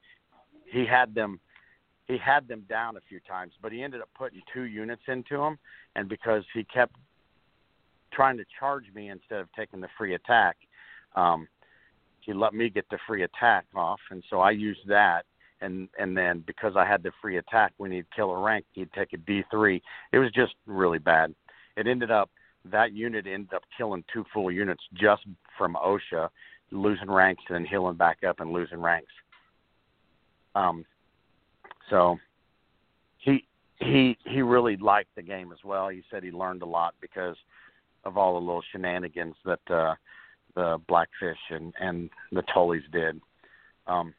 he 0.66 0.84
had 0.84 1.14
them 1.14 1.40
he 2.06 2.18
had 2.18 2.46
them 2.46 2.64
down 2.68 2.96
a 2.96 3.00
few 3.08 3.18
times, 3.20 3.52
but 3.62 3.72
he 3.72 3.82
ended 3.82 4.02
up 4.02 4.10
putting 4.16 4.42
two 4.52 4.64
units 4.64 5.02
into 5.08 5.38
them, 5.38 5.58
and 5.96 6.08
because 6.08 6.44
he 6.52 6.62
kept 6.64 6.94
trying 8.12 8.36
to 8.36 8.44
charge 8.58 8.84
me 8.94 9.08
instead 9.08 9.40
of 9.40 9.48
taking 9.56 9.80
the 9.80 9.88
free 9.96 10.14
attack, 10.14 10.56
um, 11.16 11.48
he 12.24 12.32
let 12.32 12.54
me 12.54 12.68
get 12.68 12.88
the 12.90 12.98
free 13.06 13.22
attack 13.22 13.66
off, 13.74 14.00
and 14.10 14.22
so 14.30 14.40
I 14.40 14.50
used 14.50 14.86
that. 14.88 15.24
And 15.60 15.88
and 15.98 16.16
then 16.16 16.42
because 16.46 16.74
I 16.76 16.84
had 16.84 17.02
the 17.02 17.12
free 17.22 17.38
attack, 17.38 17.72
when 17.78 17.92
he'd 17.92 18.06
kill 18.14 18.30
a 18.32 18.38
rank, 18.38 18.66
he'd 18.72 18.92
take 18.92 19.12
a 19.12 19.16
D 19.16 19.42
three. 19.50 19.82
It 20.12 20.18
was 20.18 20.30
just 20.32 20.54
really 20.66 20.98
bad. 20.98 21.34
It 21.76 21.86
ended 21.86 22.10
up 22.10 22.30
that 22.70 22.92
unit 22.92 23.26
ended 23.26 23.54
up 23.54 23.62
killing 23.76 24.04
two 24.12 24.24
full 24.32 24.50
units 24.50 24.82
just 24.94 25.22
from 25.56 25.76
Osha, 25.76 26.28
losing 26.70 27.10
ranks 27.10 27.42
and 27.48 27.56
then 27.56 27.64
healing 27.64 27.96
back 27.96 28.18
up 28.26 28.40
and 28.40 28.52
losing 28.52 28.80
ranks. 28.80 29.12
Um, 30.54 30.84
so 31.90 32.16
he 33.18 33.46
he 33.80 34.16
he 34.24 34.42
really 34.42 34.76
liked 34.76 35.14
the 35.14 35.22
game 35.22 35.52
as 35.52 35.58
well. 35.64 35.88
He 35.88 36.02
said 36.10 36.22
he 36.22 36.30
learned 36.30 36.62
a 36.62 36.66
lot 36.66 36.94
because 37.00 37.36
of 38.04 38.16
all 38.16 38.34
the 38.34 38.46
little 38.46 38.62
shenanigans 38.72 39.34
that 39.44 39.70
uh, 39.70 39.94
the 40.54 40.80
Blackfish 40.88 41.38
and 41.50 41.72
and 41.80 42.10
the 42.32 42.42
Tullys 42.54 42.90
did. 42.92 43.20
Um, 43.86 44.14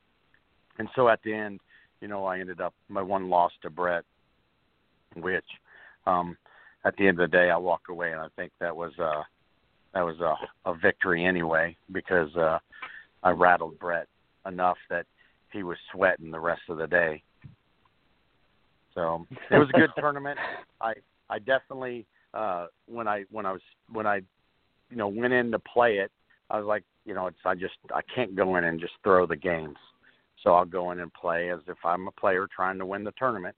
and 0.77 0.89
so 0.95 1.07
at 1.09 1.21
the 1.23 1.33
end, 1.33 1.59
you 2.01 2.07
know, 2.07 2.25
I 2.25 2.39
ended 2.39 2.61
up 2.61 2.73
my 2.89 3.01
one 3.01 3.29
loss 3.29 3.51
to 3.61 3.69
Brett, 3.69 4.03
which 5.15 5.45
um, 6.05 6.37
at 6.83 6.95
the 6.97 7.07
end 7.07 7.19
of 7.19 7.29
the 7.29 7.37
day, 7.37 7.49
I 7.49 7.57
walk 7.57 7.83
away 7.89 8.11
and 8.11 8.21
I 8.21 8.27
think 8.35 8.51
that 8.59 8.75
was 8.75 8.91
uh, 8.99 9.23
that 9.93 10.01
was 10.01 10.19
a, 10.19 10.35
a 10.69 10.75
victory 10.75 11.25
anyway 11.25 11.75
because 11.91 12.35
uh, 12.35 12.59
I 13.23 13.31
rattled 13.31 13.79
Brett 13.79 14.07
enough 14.45 14.77
that 14.89 15.05
he 15.51 15.63
was 15.63 15.77
sweating 15.91 16.31
the 16.31 16.39
rest 16.39 16.61
of 16.69 16.77
the 16.77 16.87
day. 16.87 17.23
So 18.93 19.25
it 19.51 19.57
was 19.57 19.69
a 19.73 19.79
good 19.79 19.89
tournament. 19.99 20.37
I 20.81 20.93
I 21.29 21.39
definitely 21.39 22.05
uh, 22.33 22.67
when 22.87 23.07
I 23.07 23.23
when 23.31 23.45
I 23.45 23.53
was 23.53 23.61
when 23.91 24.05
I 24.05 24.17
you 24.89 24.97
know 24.97 25.07
went 25.07 25.33
in 25.33 25.51
to 25.51 25.59
play 25.59 25.97
it, 25.97 26.11
I 26.49 26.57
was 26.57 26.65
like 26.65 26.83
you 27.05 27.13
know 27.13 27.27
it's 27.27 27.37
I 27.45 27.55
just 27.55 27.75
I 27.93 28.01
can't 28.13 28.35
go 28.35 28.55
in 28.57 28.63
and 28.63 28.79
just 28.79 28.93
throw 29.03 29.25
the 29.25 29.35
games. 29.35 29.77
So 30.43 30.53
I'll 30.53 30.65
go 30.65 30.91
in 30.91 30.99
and 30.99 31.11
play 31.13 31.49
as 31.49 31.61
if 31.67 31.77
I'm 31.83 32.07
a 32.07 32.11
player 32.11 32.47
trying 32.55 32.77
to 32.77 32.85
win 32.85 33.03
the 33.03 33.13
tournament 33.17 33.55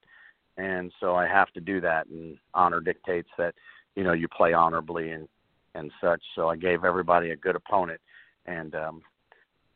and 0.57 0.91
so 0.99 1.15
I 1.15 1.27
have 1.27 1.51
to 1.53 1.61
do 1.61 1.79
that. 1.81 2.07
And 2.07 2.37
honor 2.53 2.81
dictates 2.81 3.29
that 3.37 3.53
you 3.95 4.03
know 4.03 4.13
you 4.13 4.27
play 4.27 4.53
honorably 4.53 5.11
and 5.11 5.27
and 5.75 5.91
such. 6.01 6.21
So 6.35 6.49
I 6.49 6.55
gave 6.55 6.83
everybody 6.83 7.31
a 7.31 7.35
good 7.35 7.55
opponent, 7.55 8.01
and 8.45 8.73
um, 8.75 9.01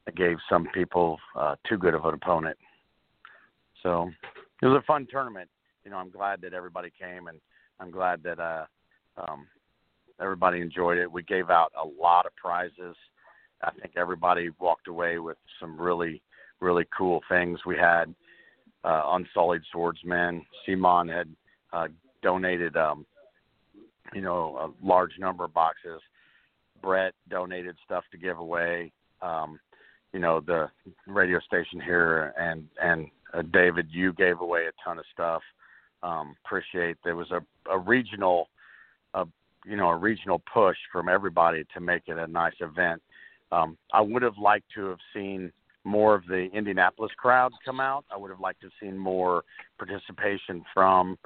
I 0.08 0.12
gave 0.12 0.38
some 0.50 0.68
people 0.74 1.20
uh, 1.36 1.56
too 1.68 1.78
good 1.78 1.94
of 1.94 2.06
an 2.06 2.16
opponent. 2.16 2.58
So 3.84 4.10
it 4.62 4.66
was 4.66 4.82
a 4.82 4.86
fun 4.86 5.08
tournament. 5.10 5.50
You 5.86 5.92
know, 5.92 5.98
I'm 5.98 6.12
glad 6.12 6.42
that 6.42 6.54
everybody 6.54 6.92
came, 7.00 7.28
and 7.28 7.40
I'm 7.80 7.92
glad 7.92 8.24
that 8.24 8.40
uh, 8.40 8.66
um, 9.18 9.48
everybody 10.20 10.62
enjoyed 10.62 10.98
it. 10.98 11.12
We 11.12 11.24
gave 11.24 11.50
out 11.50 11.72
a 11.82 11.88
lot 12.02 12.26
of 12.26 12.36
prizes. 12.36 12.96
I 13.64 13.72
think 13.72 13.94
everybody 13.96 14.50
walked 14.60 14.88
away 14.88 15.20
with 15.20 15.38
some 15.60 15.80
really, 15.80 16.22
really 16.60 16.86
cool 16.98 17.22
things. 17.30 17.60
We 17.66 17.78
had 17.78 18.14
uh, 18.84 19.04
Unsullied 19.08 19.62
Swordsman. 19.72 20.46
Simon 20.66 21.08
had 21.08 21.30
uh, 21.72 21.88
donated, 22.24 22.76
um, 22.76 23.06
you 24.14 24.22
know, 24.22 24.74
a 24.84 24.86
large 24.86 25.12
number 25.20 25.46
of 25.46 25.54
boxes. 25.54 26.02
Brett 26.82 27.14
donated 27.30 27.76
stuff 27.86 28.04
to 28.12 28.18
give 28.18 28.40
away. 28.40 28.92
Um, 29.22 29.60
you 30.14 30.20
know, 30.20 30.42
the 30.42 30.70
radio 31.08 31.40
station 31.40 31.80
here 31.80 32.34
and 32.38 32.68
and 32.82 33.08
uh, 33.34 33.44
David, 33.54 33.88
you 33.92 34.14
gave 34.14 34.42
away 34.42 34.66
a 34.66 34.72
ton 34.84 35.00
of 35.00 35.06
stuff. 35.14 35.42
Um, 36.04 36.36
appreciate 36.44 36.98
there 37.04 37.16
was 37.16 37.32
a, 37.32 37.42
a 37.72 37.78
regional, 37.78 38.50
a 39.14 39.26
you 39.66 39.76
know, 39.76 39.90
a 39.90 39.96
regional 39.96 40.42
push 40.52 40.78
from 40.92 41.10
everybody 41.10 41.64
to 41.74 41.80
make 41.80 42.04
it 42.08 42.18
a 42.18 42.28
nice 42.28 42.54
event. 42.62 43.02
Um, 43.52 43.78
I 43.94 44.02
would 44.02 44.22
have 44.22 44.38
liked 44.38 44.68
to 44.76 44.86
have 44.86 45.00
seen 45.14 45.52
more 45.84 46.16
of 46.16 46.26
the 46.28 46.48
Indianapolis 46.54 47.12
crowd 47.18 47.52
come 47.66 47.80
out. 47.80 48.06
I 48.12 48.18
would 48.18 48.30
have 48.30 48.40
liked 48.40 48.62
to 48.62 48.68
have 48.68 48.74
seen 48.82 48.98
more 48.98 49.44
participation 49.78 50.64
from 50.74 51.18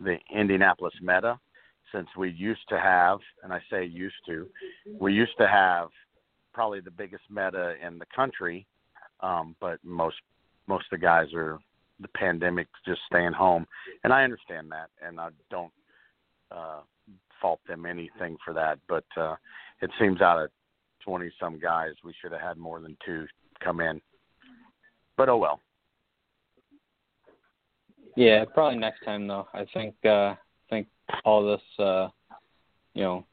the 0.00 0.18
Indianapolis 0.34 0.94
meta 1.00 1.38
since 1.92 2.08
we 2.16 2.30
used 2.30 2.68
to 2.68 2.78
have, 2.78 3.18
and 3.42 3.52
I 3.52 3.60
say 3.70 3.84
used 3.84 4.16
to, 4.26 4.46
we 4.98 5.12
used 5.12 5.36
to 5.38 5.48
have 5.48 5.88
probably 6.52 6.80
the 6.80 6.90
biggest 6.90 7.24
meta 7.30 7.74
in 7.84 7.98
the 7.98 8.06
country, 8.14 8.66
um, 9.20 9.56
but 9.60 9.78
most 9.84 10.16
most 10.68 10.86
of 10.92 10.98
the 10.98 11.04
guys 11.04 11.28
are 11.32 11.58
the 12.00 12.08
pandemic 12.08 12.66
just 12.84 13.00
staying 13.06 13.32
home, 13.32 13.66
and 14.04 14.12
I 14.12 14.24
understand 14.24 14.70
that, 14.72 14.90
and 15.00 15.20
I 15.20 15.28
don't 15.50 15.72
uh, 16.50 16.80
fault 17.40 17.60
them 17.66 17.86
anything 17.86 18.36
for 18.44 18.54
that. 18.54 18.78
But 18.88 19.04
uh, 19.16 19.36
it 19.80 19.90
seems 19.98 20.20
out 20.20 20.42
of 20.42 20.50
twenty 21.04 21.30
some 21.40 21.58
guys, 21.58 21.92
we 22.04 22.14
should 22.20 22.32
have 22.32 22.40
had 22.40 22.56
more 22.58 22.80
than 22.80 22.96
two 23.04 23.26
come 23.62 23.80
in. 23.80 24.00
But 25.16 25.28
oh 25.28 25.38
well. 25.38 25.60
Yeah, 28.16 28.44
probably 28.52 28.78
next 28.78 29.04
time 29.04 29.26
though. 29.26 29.46
I 29.52 29.66
think 29.72 29.94
uh 30.04 30.08
I 30.08 30.36
think 30.70 30.88
all 31.24 31.46
this 31.46 31.84
uh 31.84 32.08
you 32.94 33.02
know 33.02 33.24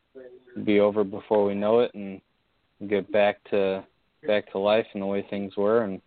be 0.64 0.80
over 0.80 1.04
before 1.04 1.46
we 1.46 1.56
know 1.56 1.80
it 1.80 1.94
and 1.94 2.22
get 2.88 3.12
back 3.12 3.38
to 3.50 3.84
back 4.28 4.52
to 4.52 4.60
life 4.60 4.86
and 4.94 5.02
the 5.02 5.08
way 5.08 5.26
things 5.30 5.56
were 5.58 5.84
and 5.84 6.02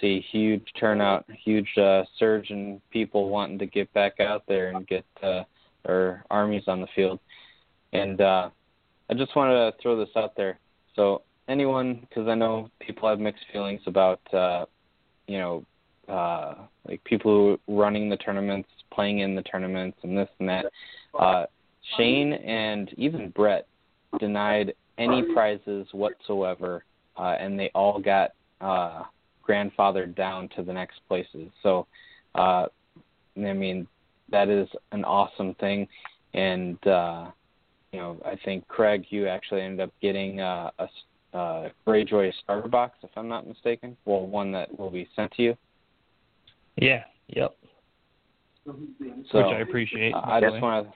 see 0.00 0.24
huge 0.30 0.64
turnout, 0.78 1.26
huge 1.44 1.68
uh 1.76 2.04
surge 2.18 2.50
in 2.50 2.80
people 2.90 3.28
wanting 3.28 3.58
to 3.58 3.66
get 3.66 3.92
back 3.92 4.20
out 4.20 4.44
there 4.46 4.68
and 4.68 4.86
get 4.86 5.04
uh 5.22 5.42
their 5.84 6.24
armies 6.30 6.64
on 6.66 6.80
the 6.80 6.88
field. 6.94 7.20
And 7.92 8.20
uh 8.20 8.50
I 9.10 9.14
just 9.14 9.36
wanted 9.36 9.54
to 9.54 9.74
throw 9.82 9.98
this 9.98 10.08
out 10.16 10.36
there. 10.36 10.58
So 10.96 11.22
anyone 11.48 12.06
because 12.08 12.28
I 12.28 12.34
know 12.34 12.70
people 12.80 13.08
have 13.08 13.20
mixed 13.20 13.44
feelings 13.52 13.80
about 13.86 14.20
uh, 14.32 14.66
you 15.26 15.38
know 15.38 15.64
uh, 16.08 16.54
like 16.88 17.02
people 17.04 17.58
who 17.66 17.74
are 17.74 17.80
running 17.80 18.08
the 18.08 18.16
tournaments, 18.16 18.68
playing 18.92 19.20
in 19.20 19.34
the 19.34 19.42
tournaments, 19.42 19.98
and 20.02 20.16
this 20.16 20.28
and 20.38 20.48
that. 20.48 20.66
Uh, 21.18 21.46
Shane 21.96 22.32
and 22.32 22.90
even 22.96 23.30
Brett 23.30 23.66
denied 24.18 24.74
any 24.98 25.22
prizes 25.34 25.86
whatsoever, 25.92 26.84
uh, 27.16 27.36
and 27.38 27.58
they 27.58 27.70
all 27.74 28.00
got 28.00 28.32
uh, 28.60 29.02
grandfathered 29.46 30.14
down 30.14 30.48
to 30.56 30.62
the 30.62 30.72
next 30.72 31.00
places. 31.08 31.50
So, 31.62 31.86
uh, 32.34 32.66
I 33.36 33.52
mean, 33.52 33.86
that 34.30 34.48
is 34.48 34.68
an 34.92 35.04
awesome 35.04 35.54
thing, 35.54 35.88
and 36.34 36.84
uh, 36.86 37.30
you 37.92 38.00
know, 38.00 38.16
I 38.24 38.36
think 38.44 38.66
Craig, 38.68 39.06
you 39.10 39.28
actually 39.28 39.62
ended 39.62 39.80
up 39.80 39.92
getting 40.00 40.40
uh, 40.40 40.70
a 40.78 40.88
uh, 41.36 41.68
Greyjoy 41.86 42.32
starter 42.42 42.68
box, 42.68 42.98
if 43.02 43.10
I'm 43.16 43.28
not 43.28 43.46
mistaken. 43.46 43.96
Well, 44.04 44.26
one 44.26 44.52
that 44.52 44.78
will 44.78 44.90
be 44.90 45.08
sent 45.14 45.32
to 45.32 45.42
you. 45.42 45.56
Yeah. 46.76 47.04
Yep. 47.28 47.56
So, 48.66 48.72
Which 49.38 49.46
I 49.46 49.60
appreciate. 49.60 50.14
Uh, 50.14 50.22
I 50.24 50.40
just 50.40 50.60
want 50.60 50.86
to. 50.86 50.92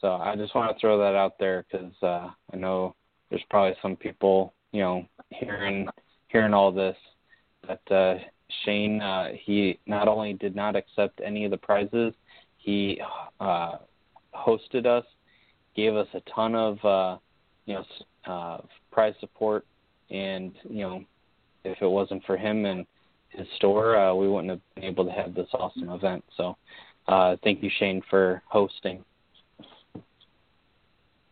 So 0.00 0.14
I 0.14 0.34
just 0.34 0.54
want 0.54 0.74
to 0.74 0.80
throw 0.80 0.98
that 0.98 1.14
out 1.14 1.38
there 1.38 1.64
because 1.70 1.92
uh, 2.02 2.30
I 2.52 2.56
know 2.56 2.96
there's 3.30 3.44
probably 3.50 3.76
some 3.80 3.94
people, 3.94 4.52
you 4.72 4.80
know, 4.80 5.06
hearing 5.30 5.86
hearing 6.28 6.52
all 6.52 6.72
this 6.72 6.96
that 7.68 7.94
uh, 7.94 8.18
Shane, 8.64 9.00
uh, 9.00 9.28
he 9.40 9.78
not 9.86 10.08
only 10.08 10.34
did 10.34 10.54
not 10.54 10.76
accept 10.76 11.20
any 11.24 11.44
of 11.44 11.50
the 11.50 11.56
prizes, 11.56 12.14
he 12.58 13.00
uh, 13.40 13.76
hosted 14.34 14.86
us, 14.86 15.04
gave 15.74 15.94
us 15.94 16.08
a 16.14 16.20
ton 16.34 16.54
of 16.54 16.84
uh, 16.84 17.18
you 17.66 17.74
know 17.74 17.84
uh, 18.32 18.58
prize 18.90 19.14
support, 19.20 19.66
and 20.10 20.52
you 20.64 20.82
know 20.82 21.04
if 21.64 21.80
it 21.80 21.86
wasn't 21.86 22.24
for 22.24 22.36
him 22.36 22.64
and 22.64 22.86
his 23.30 23.46
store, 23.56 23.96
uh, 23.96 24.14
we 24.14 24.28
wouldn't 24.28 24.50
have 24.50 24.60
been 24.74 24.84
able 24.84 25.04
to 25.04 25.10
have 25.10 25.34
this 25.34 25.48
awesome 25.54 25.90
event. 25.90 26.24
So, 26.36 26.56
uh, 27.08 27.36
thank 27.42 27.62
you, 27.62 27.70
Shane, 27.78 28.02
for 28.10 28.42
hosting. 28.46 29.04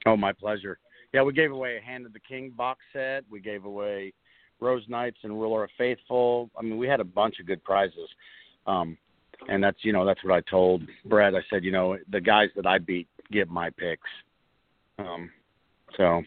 Oh, 0.06 0.16
my 0.16 0.32
pleasure. 0.32 0.78
Yeah, 1.12 1.22
we 1.22 1.32
gave 1.32 1.52
away 1.52 1.76
a 1.76 1.80
Hand 1.80 2.06
of 2.06 2.12
the 2.12 2.20
King 2.20 2.50
box 2.56 2.80
set. 2.92 3.24
We 3.30 3.40
gave 3.40 3.64
away 3.64 4.12
Rose 4.60 4.84
Knights 4.88 5.18
and 5.22 5.32
Ruler 5.32 5.64
of 5.64 5.70
Faithful. 5.76 6.50
I 6.58 6.62
mean, 6.62 6.76
we 6.76 6.86
had 6.86 7.00
a 7.00 7.04
bunch 7.04 7.40
of 7.40 7.46
good 7.46 7.62
prizes. 7.64 8.08
Um, 8.66 8.96
and 9.48 9.62
that's 9.62 9.78
you 9.82 9.92
know 9.92 10.04
that's 10.04 10.22
what 10.24 10.34
I 10.34 10.40
told 10.50 10.82
Brad. 11.06 11.34
I 11.34 11.40
said 11.48 11.64
you 11.64 11.72
know 11.72 11.96
the 12.10 12.20
guys 12.20 12.48
that 12.56 12.66
I 12.66 12.78
beat 12.78 13.08
get 13.30 13.48
my 13.48 13.70
picks. 13.70 14.08
Um, 14.98 15.30
so 15.96 16.22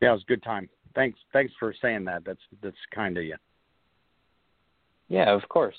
yeah, 0.00 0.10
it 0.10 0.12
was 0.12 0.22
a 0.22 0.28
good 0.28 0.42
time. 0.42 0.68
Thanks 0.94 1.18
thanks 1.32 1.52
for 1.58 1.74
saying 1.80 2.04
that. 2.04 2.24
That's 2.24 2.40
that's 2.62 2.76
kind 2.94 3.16
of 3.16 3.24
you. 3.24 3.36
Yeah, 5.08 5.30
of 5.30 5.48
course. 5.48 5.76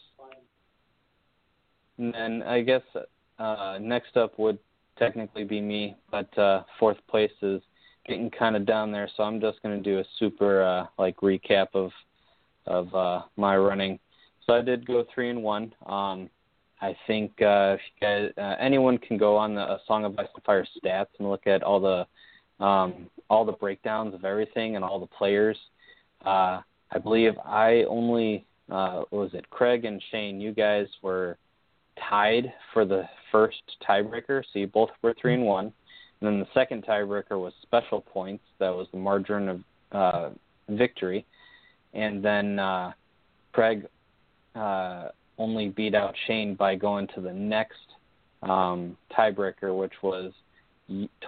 And 1.97 2.13
then 2.13 2.43
I 2.43 2.61
guess 2.61 2.81
uh, 3.39 3.77
next 3.79 4.17
up 4.17 4.37
would 4.39 4.57
technically 4.97 5.43
be 5.43 5.61
me, 5.61 5.95
but 6.09 6.35
uh, 6.37 6.63
fourth 6.79 6.97
place 7.07 7.31
is 7.41 7.61
getting 8.05 8.29
kind 8.29 8.55
of 8.55 8.65
down 8.65 8.91
there. 8.91 9.09
So 9.15 9.23
I'm 9.23 9.39
just 9.39 9.61
going 9.61 9.81
to 9.81 9.83
do 9.83 9.99
a 9.99 10.05
super 10.19 10.63
uh, 10.63 10.85
like 10.97 11.17
recap 11.17 11.67
of 11.73 11.91
of 12.65 12.93
uh, 12.95 13.21
my 13.35 13.57
running. 13.57 13.99
So 14.45 14.53
I 14.53 14.61
did 14.61 14.85
go 14.85 15.05
three 15.13 15.29
and 15.29 15.43
one. 15.43 15.73
Um, 15.85 16.29
I 16.81 16.95
think 17.07 17.31
uh, 17.41 17.75
if 17.75 17.79
you 17.95 18.07
guys, 18.07 18.31
uh, 18.37 18.55
anyone 18.59 18.97
can 18.97 19.17
go 19.17 19.37
on 19.37 19.55
the 19.55 19.61
uh, 19.61 19.77
Song 19.87 20.03
of 20.05 20.17
Ice 20.19 20.27
and 20.35 20.43
Fire 20.43 20.67
stats 20.83 21.07
and 21.19 21.29
look 21.29 21.47
at 21.47 21.63
all 21.63 21.79
the 21.79 22.63
um, 22.63 23.09
all 23.29 23.45
the 23.45 23.53
breakdowns 23.53 24.13
of 24.13 24.25
everything 24.25 24.75
and 24.75 24.83
all 24.83 24.99
the 24.99 25.07
players. 25.07 25.57
Uh, 26.25 26.61
I 26.91 26.99
believe 27.01 27.33
I 27.45 27.83
only 27.89 28.45
uh, 28.69 29.03
was 29.11 29.31
it 29.33 29.49
Craig 29.49 29.85
and 29.85 30.01
Shane. 30.11 30.39
You 30.39 30.53
guys 30.53 30.87
were 31.01 31.37
tied 32.09 32.53
for 32.73 32.85
the 32.85 33.03
first 33.31 33.61
tiebreaker, 33.87 34.43
so 34.51 34.59
you 34.59 34.67
both 34.67 34.89
were 35.01 35.15
three 35.19 35.33
and 35.33 35.45
one. 35.45 35.73
Then 36.23 36.39
the 36.39 36.47
second 36.53 36.85
tiebreaker 36.85 37.37
was 37.37 37.51
special 37.63 37.99
points. 37.99 38.45
That 38.59 38.69
was 38.69 38.87
the 38.93 38.97
margin 38.97 39.49
of 39.49 39.61
uh, 39.91 40.29
victory. 40.69 41.25
And 41.93 42.23
then 42.23 42.59
uh, 42.59 42.93
Craig 43.51 43.85
uh, 44.55 45.09
only 45.37 45.67
beat 45.67 45.93
out 45.93 46.15
Shane 46.25 46.55
by 46.55 46.75
going 46.75 47.07
to 47.15 47.21
the 47.21 47.33
next 47.33 47.75
um, 48.41 48.95
tiebreaker, 49.11 49.77
which 49.77 49.91
was 50.01 50.31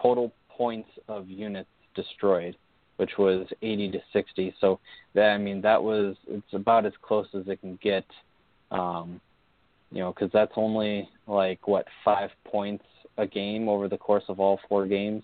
total 0.02 0.32
points 0.50 0.90
of 1.10 1.28
units 1.28 1.70
destroyed, 1.94 2.56
which 2.96 3.18
was 3.18 3.48
80 3.62 3.92
to 3.92 4.00
60. 4.14 4.56
So 4.62 4.80
that 5.14 5.32
I 5.32 5.38
mean 5.38 5.60
that 5.62 5.84
was 5.84 6.16
it's 6.30 6.54
about 6.54 6.86
as 6.86 6.94
close 7.02 7.28
as 7.34 7.44
it 7.48 7.60
can 7.60 7.78
get. 7.84 8.06
Um, 8.72 9.20
you 9.92 10.00
know, 10.00 10.14
because 10.14 10.32
that's 10.32 10.54
only 10.56 11.10
like 11.28 11.68
what 11.68 11.86
five 12.06 12.30
points 12.46 12.86
a 13.18 13.26
game 13.26 13.70
over 13.70 13.88
the 13.88 13.98
course 13.98 14.24
of 14.28 14.40
all 14.40 14.60
four 14.68 14.86
games. 14.86 15.24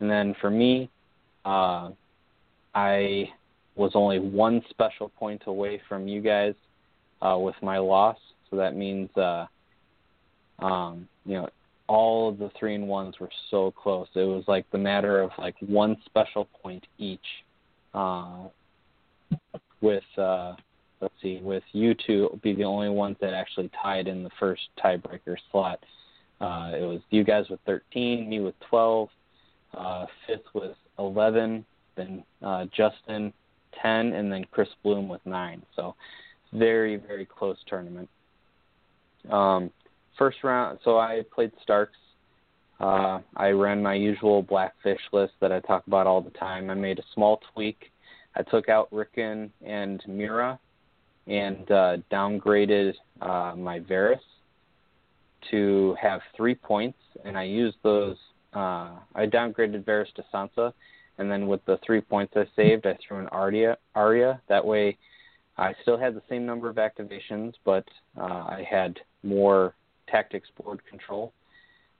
And 0.00 0.10
then 0.10 0.34
for 0.40 0.50
me, 0.50 0.90
uh, 1.44 1.90
I 2.74 3.30
was 3.76 3.92
only 3.94 4.18
one 4.18 4.62
special 4.70 5.08
point 5.10 5.42
away 5.46 5.80
from 5.88 6.08
you 6.08 6.20
guys 6.20 6.54
uh, 7.22 7.38
with 7.38 7.54
my 7.62 7.78
loss. 7.78 8.16
So 8.50 8.56
that 8.56 8.76
means, 8.76 9.10
uh, 9.16 9.46
um, 10.58 11.08
you 11.24 11.34
know, 11.34 11.48
all 11.86 12.28
of 12.28 12.38
the 12.38 12.50
three 12.58 12.74
and 12.74 12.86
ones 12.86 13.14
were 13.18 13.30
so 13.50 13.70
close. 13.70 14.08
It 14.14 14.24
was 14.24 14.44
like 14.46 14.70
the 14.70 14.78
matter 14.78 15.20
of 15.20 15.30
like 15.38 15.56
one 15.60 15.96
special 16.04 16.46
point 16.62 16.86
each. 16.98 17.20
Uh, 17.94 18.48
with 19.80 20.04
uh, 20.16 20.54
let's 21.00 21.14
see, 21.22 21.40
with 21.42 21.62
you 21.72 21.94
two 21.94 22.38
be 22.42 22.54
the 22.54 22.64
only 22.64 22.88
ones 22.88 23.16
that 23.20 23.32
actually 23.32 23.70
tied 23.82 24.08
in 24.08 24.22
the 24.22 24.30
first 24.38 24.62
tiebreaker 24.82 25.36
slot. 25.50 25.78
Uh, 26.40 26.72
it 26.74 26.82
was 26.84 27.00
you 27.10 27.24
guys 27.24 27.46
with 27.48 27.60
13, 27.66 28.28
me 28.28 28.40
with 28.40 28.54
12, 28.70 29.08
uh, 29.76 30.06
fifth 30.26 30.44
with 30.54 30.76
11, 30.98 31.64
then 31.96 32.24
uh, 32.42 32.64
Justin 32.76 33.32
10, 33.82 34.12
and 34.12 34.30
then 34.30 34.44
Chris 34.50 34.68
Bloom 34.82 35.08
with 35.08 35.24
nine. 35.26 35.62
So 35.74 35.94
very 36.52 36.96
very 36.96 37.26
close 37.26 37.58
tournament. 37.66 38.08
Um, 39.30 39.70
first 40.16 40.38
round, 40.42 40.78
so 40.84 40.98
I 40.98 41.22
played 41.34 41.52
Starks. 41.62 41.96
Uh, 42.80 43.20
I 43.36 43.48
ran 43.48 43.82
my 43.82 43.94
usual 43.94 44.42
Blackfish 44.42 45.00
list 45.12 45.32
that 45.40 45.50
I 45.50 45.60
talk 45.60 45.86
about 45.88 46.06
all 46.06 46.20
the 46.20 46.30
time. 46.30 46.70
I 46.70 46.74
made 46.74 46.98
a 46.98 47.04
small 47.12 47.40
tweak. 47.52 47.90
I 48.36 48.42
took 48.42 48.68
out 48.68 48.88
Rickon 48.92 49.52
and 49.64 50.00
Meera 50.08 50.58
and 51.26 51.70
uh, 51.70 51.96
downgraded 52.10 52.94
uh, 53.20 53.54
my 53.56 53.80
Varys 53.80 54.20
to 55.50 55.96
have 56.00 56.20
three 56.36 56.54
points, 56.54 56.98
and 57.24 57.36
I 57.36 57.44
used 57.44 57.76
those. 57.82 58.16
Uh, 58.52 58.90
I 59.14 59.26
downgraded 59.26 59.84
Varys 59.84 60.12
to 60.14 60.24
Sansa, 60.32 60.72
and 61.18 61.30
then 61.30 61.46
with 61.46 61.64
the 61.64 61.78
three 61.84 62.00
points 62.00 62.34
I 62.36 62.46
saved, 62.56 62.86
I 62.86 62.96
threw 63.06 63.18
an 63.18 63.28
Arya. 63.28 63.76
Arya. 63.94 64.40
That 64.48 64.64
way, 64.64 64.96
I 65.56 65.74
still 65.82 65.98
had 65.98 66.14
the 66.14 66.22
same 66.28 66.46
number 66.46 66.68
of 66.68 66.76
activations, 66.76 67.54
but 67.64 67.86
uh, 68.16 68.22
I 68.24 68.66
had 68.68 68.98
more 69.22 69.74
tactics 70.08 70.48
board 70.62 70.80
control. 70.88 71.32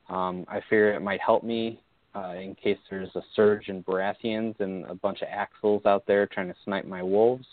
Um, 0.08 0.46
I 0.48 0.60
figured 0.60 0.94
it 0.94 1.02
might 1.02 1.20
help 1.20 1.42
me 1.42 1.80
uh, 2.14 2.34
in 2.34 2.54
case 2.54 2.78
there's 2.88 3.14
a 3.14 3.22
surge 3.34 3.68
in 3.68 3.82
Baratheons 3.82 4.58
and 4.60 4.84
a 4.86 4.94
bunch 4.94 5.22
of 5.22 5.28
Axles 5.30 5.84
out 5.84 6.06
there 6.06 6.26
trying 6.26 6.48
to 6.48 6.54
snipe 6.64 6.86
my 6.86 7.02
wolves. 7.02 7.46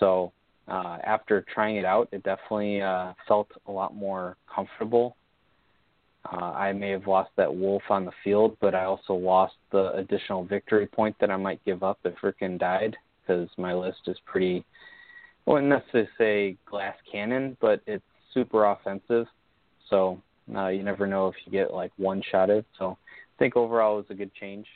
So 0.00 0.32
uh, 0.68 0.98
after 1.04 1.44
trying 1.52 1.76
it 1.76 1.84
out, 1.84 2.08
it 2.12 2.22
definitely 2.22 2.82
uh, 2.82 3.12
felt 3.26 3.48
a 3.66 3.72
lot 3.72 3.94
more 3.94 4.36
comfortable. 4.52 5.16
Uh, 6.30 6.52
I 6.52 6.72
may 6.72 6.90
have 6.90 7.06
lost 7.06 7.30
that 7.36 7.54
wolf 7.54 7.82
on 7.88 8.04
the 8.04 8.12
field, 8.22 8.56
but 8.60 8.74
I 8.74 8.84
also 8.84 9.14
lost 9.14 9.54
the 9.72 9.92
additional 9.94 10.44
victory 10.44 10.86
point 10.86 11.16
that 11.20 11.30
I 11.30 11.36
might 11.36 11.64
give 11.64 11.82
up 11.82 11.98
if 12.04 12.14
Rickon 12.22 12.58
died 12.58 12.96
because 13.20 13.48
my 13.56 13.72
list 13.72 14.00
is 14.06 14.16
pretty, 14.26 14.64
I 15.46 15.50
wouldn't 15.50 15.70
necessarily 15.70 16.10
say 16.18 16.56
glass 16.68 16.96
cannon, 17.10 17.56
but 17.60 17.80
it's 17.86 18.04
super 18.34 18.66
offensive. 18.66 19.26
So 19.88 20.20
uh, 20.54 20.68
you 20.68 20.82
never 20.82 21.06
know 21.06 21.28
if 21.28 21.34
you 21.46 21.52
get 21.52 21.72
like 21.72 21.92
one 21.96 22.22
shotted. 22.30 22.64
So 22.78 22.98
I 23.00 23.38
think 23.38 23.56
overall 23.56 23.94
it 23.94 24.08
was 24.08 24.10
a 24.10 24.14
good 24.14 24.34
change. 24.34 24.66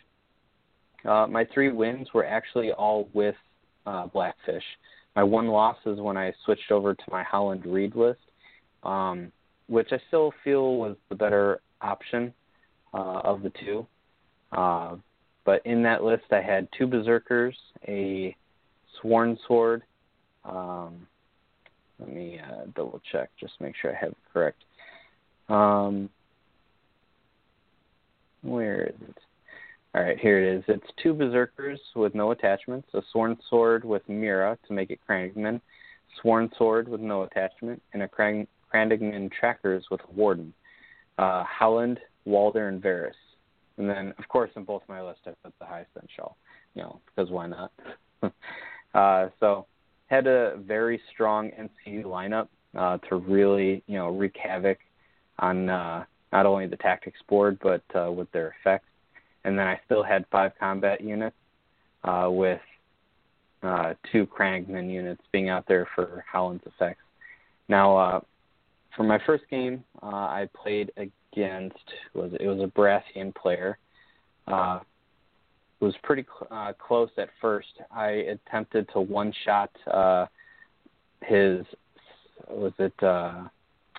Uh, 1.05 1.27
my 1.29 1.47
three 1.53 1.71
wins 1.71 2.09
were 2.15 2.25
actually 2.25 2.73
all 2.73 3.09
with 3.13 3.35
uh, 3.85 4.07
Blackfish. 4.07 4.65
My 5.15 5.23
one 5.23 5.49
loss 5.49 5.77
is 5.85 6.01
when 6.01 6.17
I 6.17 6.33
switched 6.45 6.71
over 6.71 6.95
to 6.95 7.05
my 7.11 7.23
Howland 7.23 7.67
Reed 7.67 7.95
list, 7.95 8.21
um, 8.83 9.31
which 9.67 9.89
I 9.93 10.01
still 10.09 10.33
feel 10.43 10.77
was 10.77 10.97
the 11.09 11.15
better 11.15 11.61
option 11.81 12.33
uh, 12.95 13.21
of 13.25 13.43
the 13.43 13.53
two. 13.65 13.87
Uh, 14.53 14.97
but 15.45 15.65
in 15.67 15.83
that 15.83 16.03
list, 16.05 16.25
I 16.31 16.41
had 16.41 16.69
two 16.77 16.87
Berserkers, 16.87 17.57
a 17.89 18.35
Sworn 19.01 19.39
Sword. 19.47 19.83
Um, 20.45 21.07
let 21.99 22.13
me 22.13 22.41
uh, 22.41 22.67
double 22.75 23.01
check, 23.11 23.31
just 23.39 23.55
make 23.61 23.75
sure 23.81 23.93
I 23.93 23.99
have 23.99 24.11
it 24.11 24.17
correct. 24.33 24.65
Um, 25.49 26.09
where 28.43 28.87
is 28.87 28.95
it? 29.09 29.17
All 29.95 30.03
right, 30.03 30.19
here 30.19 30.43
it 30.43 30.57
is. 30.57 30.65
It's 30.69 30.87
two 31.03 31.13
berserkers 31.13 31.79
with 31.95 32.15
no 32.15 32.31
attachments, 32.31 32.89
a 32.95 33.03
sworn 33.13 33.37
sword 33.51 33.85
with 33.85 34.07
Meera 34.09 34.57
to 34.67 34.73
make 34.73 34.91
it 34.91 35.01
Crannogman, 35.07 35.61
sworn 36.21 36.51
sword 36.57 36.89
with 36.89 37.03
no 37.03 37.25
attachment, 37.25 37.83
and 37.93 38.03
a 38.03 38.09
Crannogman 38.09 39.31
trackers 39.31 39.85
with 39.91 40.01
warden. 40.15 40.55
Uh, 41.19 41.45
Howland, 41.45 42.01
Walder, 42.25 42.69
and 42.69 42.83
Varys. 42.83 43.13
And 43.77 43.87
then, 43.87 44.15
of 44.19 44.27
course, 44.29 44.51
in 44.57 44.65
both 44.65 44.83
my 44.89 45.03
list, 45.03 45.21
I 45.27 45.33
put 45.45 45.53
the 45.59 45.67
Hyacinth 45.67 46.09
Shawl, 46.17 46.39
you 46.75 46.83
know, 46.83 47.01
because 47.15 47.31
why 47.31 47.47
not? 47.49 47.73
uh, 48.95 49.29
so, 49.41 49.67
had 50.07 50.27
a 50.27 50.57
very 50.57 51.01
strong 51.13 51.51
NCU 51.51 52.05
lineup 52.05 52.49
uh, 52.79 52.97
to 53.09 53.17
really, 53.17 53.83
you 53.87 53.99
know, 53.99 54.09
wreak 54.09 54.37
havoc 54.43 54.79
on 55.39 55.69
uh, 55.69 56.05
not 56.33 56.47
only 56.47 56.67
the 56.67 56.77
tactics 56.77 57.19
board 57.29 57.59
but 57.63 57.83
uh, 57.95 58.11
with 58.11 58.31
their 58.33 58.55
effects 58.61 58.87
and 59.45 59.59
then 59.59 59.67
I 59.67 59.81
still 59.85 60.03
had 60.03 60.25
five 60.31 60.53
combat 60.59 61.01
units 61.01 61.37
uh, 62.05 62.29
with 62.31 62.61
uh, 63.63 63.95
two 64.11 64.27
Crannogman 64.27 64.91
units 64.91 65.23
being 65.33 65.49
out 65.49 65.65
there 65.69 65.89
for 65.95 66.25
Howland's 66.31 66.65
effects. 66.67 67.03
Now, 67.69 67.97
uh, 67.97 68.21
for 68.97 69.05
my 69.05 69.19
first 69.25 69.45
game, 69.51 69.85
uh, 70.03 70.07
I 70.07 70.49
played 70.55 70.93
against 70.97 71.77
was 72.15 72.33
it 72.39 72.47
was 72.47 72.61
a 72.61 72.67
Baratheon 72.67 73.35
player. 73.35 73.79
Uh, 74.47 74.81
it 75.81 75.85
was 75.85 75.95
pretty 76.03 76.25
cl- 76.25 76.49
uh, 76.51 76.73
close 76.75 77.11
at 77.17 77.29
first. 77.41 77.69
I 77.91 78.09
attempted 78.09 78.89
to 78.93 79.01
one-shot 79.01 79.71
uh, 79.91 80.27
his 81.23 81.65
was 82.49 82.73
it 82.79 83.03
uh 83.03 83.45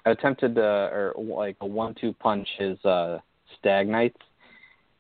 attempted 0.05 0.57
uh, 0.57 0.89
or 0.91 1.13
like 1.17 1.55
a 1.61 1.65
one 1.65 1.95
two 1.99 2.13
punch 2.13 2.47
his 2.57 2.77
uh 2.85 3.19
stag 3.57 3.87
knights 3.87 4.19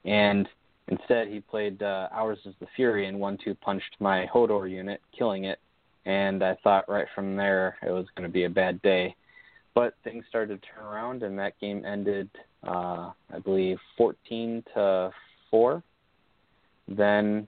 and 0.05 0.47
instead 0.87 1.27
he 1.27 1.39
played 1.39 1.81
uh, 1.81 2.09
ours 2.11 2.39
is 2.45 2.55
the 2.59 2.67
fury 2.75 3.07
and 3.07 3.19
one 3.19 3.37
two 3.43 3.55
punched 3.55 3.95
my 3.99 4.27
hodor 4.33 4.69
unit 4.69 5.01
killing 5.17 5.45
it. 5.45 5.59
And 6.05 6.43
i 6.43 6.55
thought 6.63 6.89
right 6.89 7.07
from 7.15 7.35
there 7.35 7.77
it 7.81 7.91
was 7.91 8.05
going 8.15 8.27
to 8.27 8.33
be 8.33 8.43
a 8.43 8.49
bad 8.49 8.81
day. 8.81 9.15
But 9.75 9.95
things 10.03 10.25
started 10.29 10.61
to 10.61 10.67
turn 10.67 10.85
around 10.85 11.23
and 11.23 11.37
that 11.39 11.59
game 11.59 11.83
ended 11.85 12.29
uh 12.65 13.11
i 13.33 13.39
believe 13.43 13.77
14 13.97 14.63
to 14.73 15.11
4 15.51 15.83
then 16.87 17.47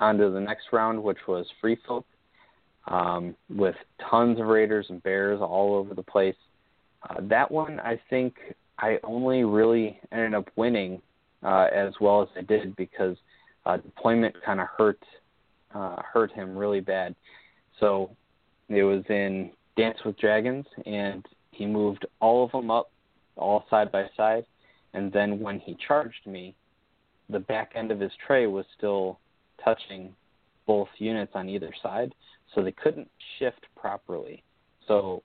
on 0.00 0.18
to 0.18 0.30
the 0.30 0.40
next 0.40 0.66
round 0.72 1.02
which 1.02 1.18
was 1.28 1.46
free 1.60 1.76
folk 1.86 2.04
um, 2.88 3.34
with 3.48 3.76
tons 4.10 4.40
of 4.40 4.46
Raiders 4.46 4.86
and 4.88 5.02
Bears 5.02 5.40
all 5.40 5.74
over 5.74 5.94
the 5.94 6.02
place. 6.02 6.36
Uh, 7.08 7.16
that 7.22 7.50
one, 7.50 7.80
I 7.80 8.00
think 8.10 8.34
I 8.78 8.98
only 9.04 9.44
really 9.44 9.98
ended 10.12 10.34
up 10.34 10.48
winning 10.56 11.00
uh, 11.42 11.68
as 11.72 11.92
well 12.00 12.22
as 12.22 12.28
I 12.36 12.42
did 12.42 12.76
because 12.76 13.16
uh, 13.66 13.76
deployment 13.78 14.34
kind 14.44 14.60
of 14.60 14.68
hurt 14.76 15.02
uh, 15.74 15.96
hurt 16.02 16.32
him 16.32 16.56
really 16.56 16.80
bad. 16.80 17.14
So 17.78 18.10
it 18.68 18.82
was 18.82 19.04
in 19.08 19.50
Dance 19.76 19.98
with 20.04 20.18
Dragons, 20.18 20.66
and 20.84 21.24
he 21.52 21.66
moved 21.66 22.06
all 22.20 22.44
of 22.44 22.52
them 22.52 22.70
up, 22.70 22.90
all 23.36 23.64
side 23.70 23.92
by 23.92 24.06
side, 24.16 24.44
and 24.94 25.12
then 25.12 25.38
when 25.38 25.60
he 25.60 25.76
charged 25.86 26.26
me, 26.26 26.54
the 27.28 27.38
back 27.38 27.72
end 27.76 27.92
of 27.92 28.00
his 28.00 28.10
tray 28.26 28.46
was 28.46 28.64
still 28.76 29.20
touching 29.64 30.12
both 30.66 30.88
units 30.98 31.32
on 31.34 31.48
either 31.48 31.72
side 31.82 32.12
so 32.54 32.62
they 32.62 32.72
couldn't 32.72 33.08
shift 33.38 33.66
properly. 33.76 34.42
So 34.88 35.22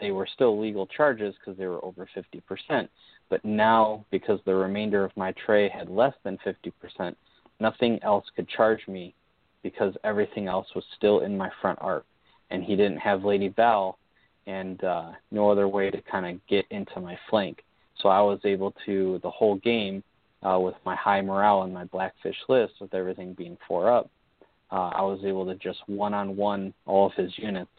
they 0.00 0.10
were 0.10 0.26
still 0.32 0.60
legal 0.60 0.86
charges 0.86 1.34
because 1.38 1.58
they 1.58 1.66
were 1.66 1.84
over 1.84 2.08
50%. 2.16 2.88
But 3.28 3.44
now, 3.44 4.04
because 4.10 4.40
the 4.44 4.54
remainder 4.54 5.04
of 5.04 5.16
my 5.16 5.32
tray 5.46 5.68
had 5.68 5.88
less 5.88 6.14
than 6.24 6.38
50%, 6.44 7.14
nothing 7.60 7.98
else 8.02 8.26
could 8.34 8.48
charge 8.48 8.86
me 8.88 9.14
because 9.62 9.94
everything 10.04 10.48
else 10.48 10.66
was 10.74 10.84
still 10.96 11.20
in 11.20 11.36
my 11.36 11.50
front 11.60 11.78
arc. 11.80 12.04
And 12.50 12.62
he 12.62 12.76
didn't 12.76 12.98
have 12.98 13.24
Lady 13.24 13.48
Val 13.48 13.98
and 14.46 14.82
uh, 14.82 15.12
no 15.30 15.50
other 15.50 15.68
way 15.68 15.90
to 15.90 16.02
kind 16.02 16.26
of 16.26 16.46
get 16.46 16.64
into 16.70 17.00
my 17.00 17.16
flank. 17.30 17.62
So 18.00 18.08
I 18.08 18.20
was 18.20 18.40
able 18.44 18.74
to, 18.86 19.20
the 19.22 19.30
whole 19.30 19.56
game, 19.56 20.02
uh, 20.42 20.58
with 20.58 20.74
my 20.84 20.96
high 20.96 21.20
morale 21.20 21.62
and 21.62 21.72
my 21.72 21.84
Blackfish 21.84 22.36
list, 22.48 22.74
with 22.80 22.92
everything 22.94 23.32
being 23.34 23.56
four 23.68 23.90
up, 23.90 24.10
uh, 24.72 24.90
I 24.94 25.02
was 25.02 25.20
able 25.24 25.46
to 25.46 25.54
just 25.54 25.78
one 25.86 26.14
on 26.14 26.36
one 26.36 26.74
all 26.86 27.06
of 27.06 27.12
his 27.12 27.30
units. 27.36 27.70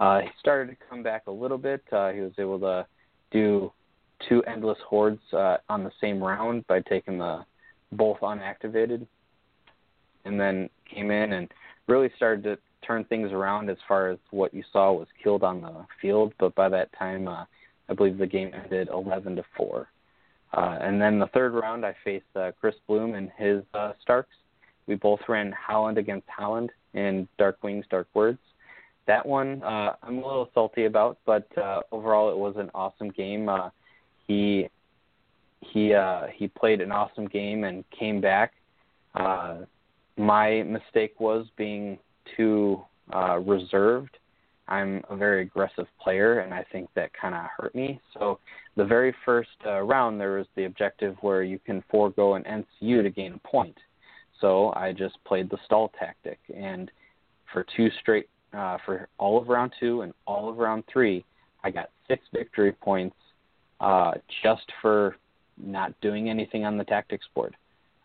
Uh, 0.00 0.20
he 0.20 0.28
started 0.40 0.70
to 0.70 0.76
come 0.88 1.02
back 1.02 1.26
a 1.26 1.30
little 1.30 1.58
bit. 1.58 1.82
Uh, 1.92 2.10
he 2.10 2.20
was 2.20 2.32
able 2.38 2.58
to 2.58 2.86
do 3.30 3.72
two 4.28 4.42
endless 4.44 4.78
hordes 4.86 5.20
uh, 5.32 5.56
on 5.68 5.84
the 5.84 5.92
same 6.00 6.22
round 6.22 6.66
by 6.66 6.80
taking 6.80 7.18
the 7.18 7.44
both 7.92 8.18
unactivated, 8.20 9.06
and 10.24 10.40
then 10.40 10.68
came 10.92 11.10
in 11.10 11.34
and 11.34 11.52
really 11.86 12.10
started 12.16 12.42
to 12.42 12.58
turn 12.86 13.04
things 13.04 13.30
around 13.30 13.70
as 13.70 13.76
far 13.86 14.08
as 14.10 14.18
what 14.30 14.52
you 14.52 14.64
saw 14.72 14.92
was 14.92 15.06
killed 15.22 15.42
on 15.42 15.60
the 15.60 15.86
field. 16.02 16.32
But 16.38 16.54
by 16.54 16.68
that 16.70 16.90
time, 16.98 17.28
uh, 17.28 17.44
I 17.88 17.94
believe 17.94 18.18
the 18.18 18.26
game 18.26 18.50
ended 18.52 18.88
11 18.92 19.36
to 19.36 19.44
four. 19.56 19.88
Uh, 20.52 20.78
and 20.80 21.00
then 21.00 21.18
the 21.18 21.26
third 21.28 21.52
round, 21.54 21.84
I 21.84 21.94
faced 22.04 22.24
uh, 22.36 22.52
Chris 22.60 22.74
Bloom 22.86 23.14
and 23.14 23.30
his 23.38 23.62
uh, 23.74 23.92
Starks 24.00 24.34
we 24.86 24.94
both 24.96 25.20
ran 25.28 25.52
Howland 25.52 25.98
against 25.98 26.28
Howland 26.28 26.70
in 26.92 27.26
Dark 27.38 27.62
Wings, 27.62 27.84
Dark 27.90 28.08
Words. 28.14 28.38
That 29.06 29.24
one 29.26 29.62
uh, 29.62 29.94
I'm 30.02 30.18
a 30.18 30.26
little 30.26 30.50
salty 30.54 30.86
about, 30.86 31.18
but 31.26 31.46
uh, 31.58 31.80
overall 31.92 32.30
it 32.30 32.38
was 32.38 32.54
an 32.56 32.70
awesome 32.74 33.10
game. 33.10 33.48
Uh, 33.48 33.70
he 34.26 34.68
he 35.60 35.94
uh, 35.94 36.26
he 36.34 36.48
played 36.48 36.80
an 36.80 36.92
awesome 36.92 37.26
game 37.26 37.64
and 37.64 37.84
came 37.90 38.20
back. 38.20 38.52
Uh, 39.14 39.58
my 40.16 40.62
mistake 40.62 41.18
was 41.18 41.46
being 41.56 41.98
too 42.36 42.82
uh, 43.14 43.38
reserved. 43.38 44.16
I'm 44.66 45.04
a 45.10 45.16
very 45.16 45.42
aggressive 45.42 45.86
player, 46.00 46.38
and 46.38 46.54
I 46.54 46.64
think 46.72 46.88
that 46.94 47.10
kind 47.12 47.34
of 47.34 47.44
hurt 47.56 47.74
me. 47.74 48.00
So 48.14 48.38
the 48.76 48.84
very 48.84 49.14
first 49.24 49.50
uh, 49.66 49.82
round, 49.82 50.18
there 50.18 50.38
was 50.38 50.46
the 50.56 50.64
objective 50.64 51.16
where 51.20 51.42
you 51.42 51.58
can 51.58 51.84
forego 51.90 52.34
an 52.34 52.44
NCU 52.44 53.02
to 53.02 53.10
gain 53.10 53.34
a 53.34 53.48
point. 53.48 53.76
So 54.40 54.72
I 54.74 54.92
just 54.92 55.22
played 55.24 55.50
the 55.50 55.58
stall 55.66 55.92
tactic, 55.98 56.38
and 56.54 56.90
for 57.52 57.66
two 57.76 57.90
straight, 58.00 58.28
uh, 58.54 58.78
for 58.84 59.08
all 59.18 59.40
of 59.40 59.48
round 59.48 59.72
two 59.80 60.02
and 60.02 60.12
all 60.26 60.48
of 60.48 60.58
round 60.58 60.84
three, 60.92 61.24
I 61.62 61.70
got 61.70 61.90
six 62.08 62.22
victory 62.32 62.72
points 62.72 63.16
uh, 63.80 64.12
just 64.42 64.70
for 64.80 65.16
not 65.56 65.98
doing 66.00 66.30
anything 66.30 66.64
on 66.64 66.76
the 66.76 66.84
tactics 66.84 67.26
board. 67.34 67.56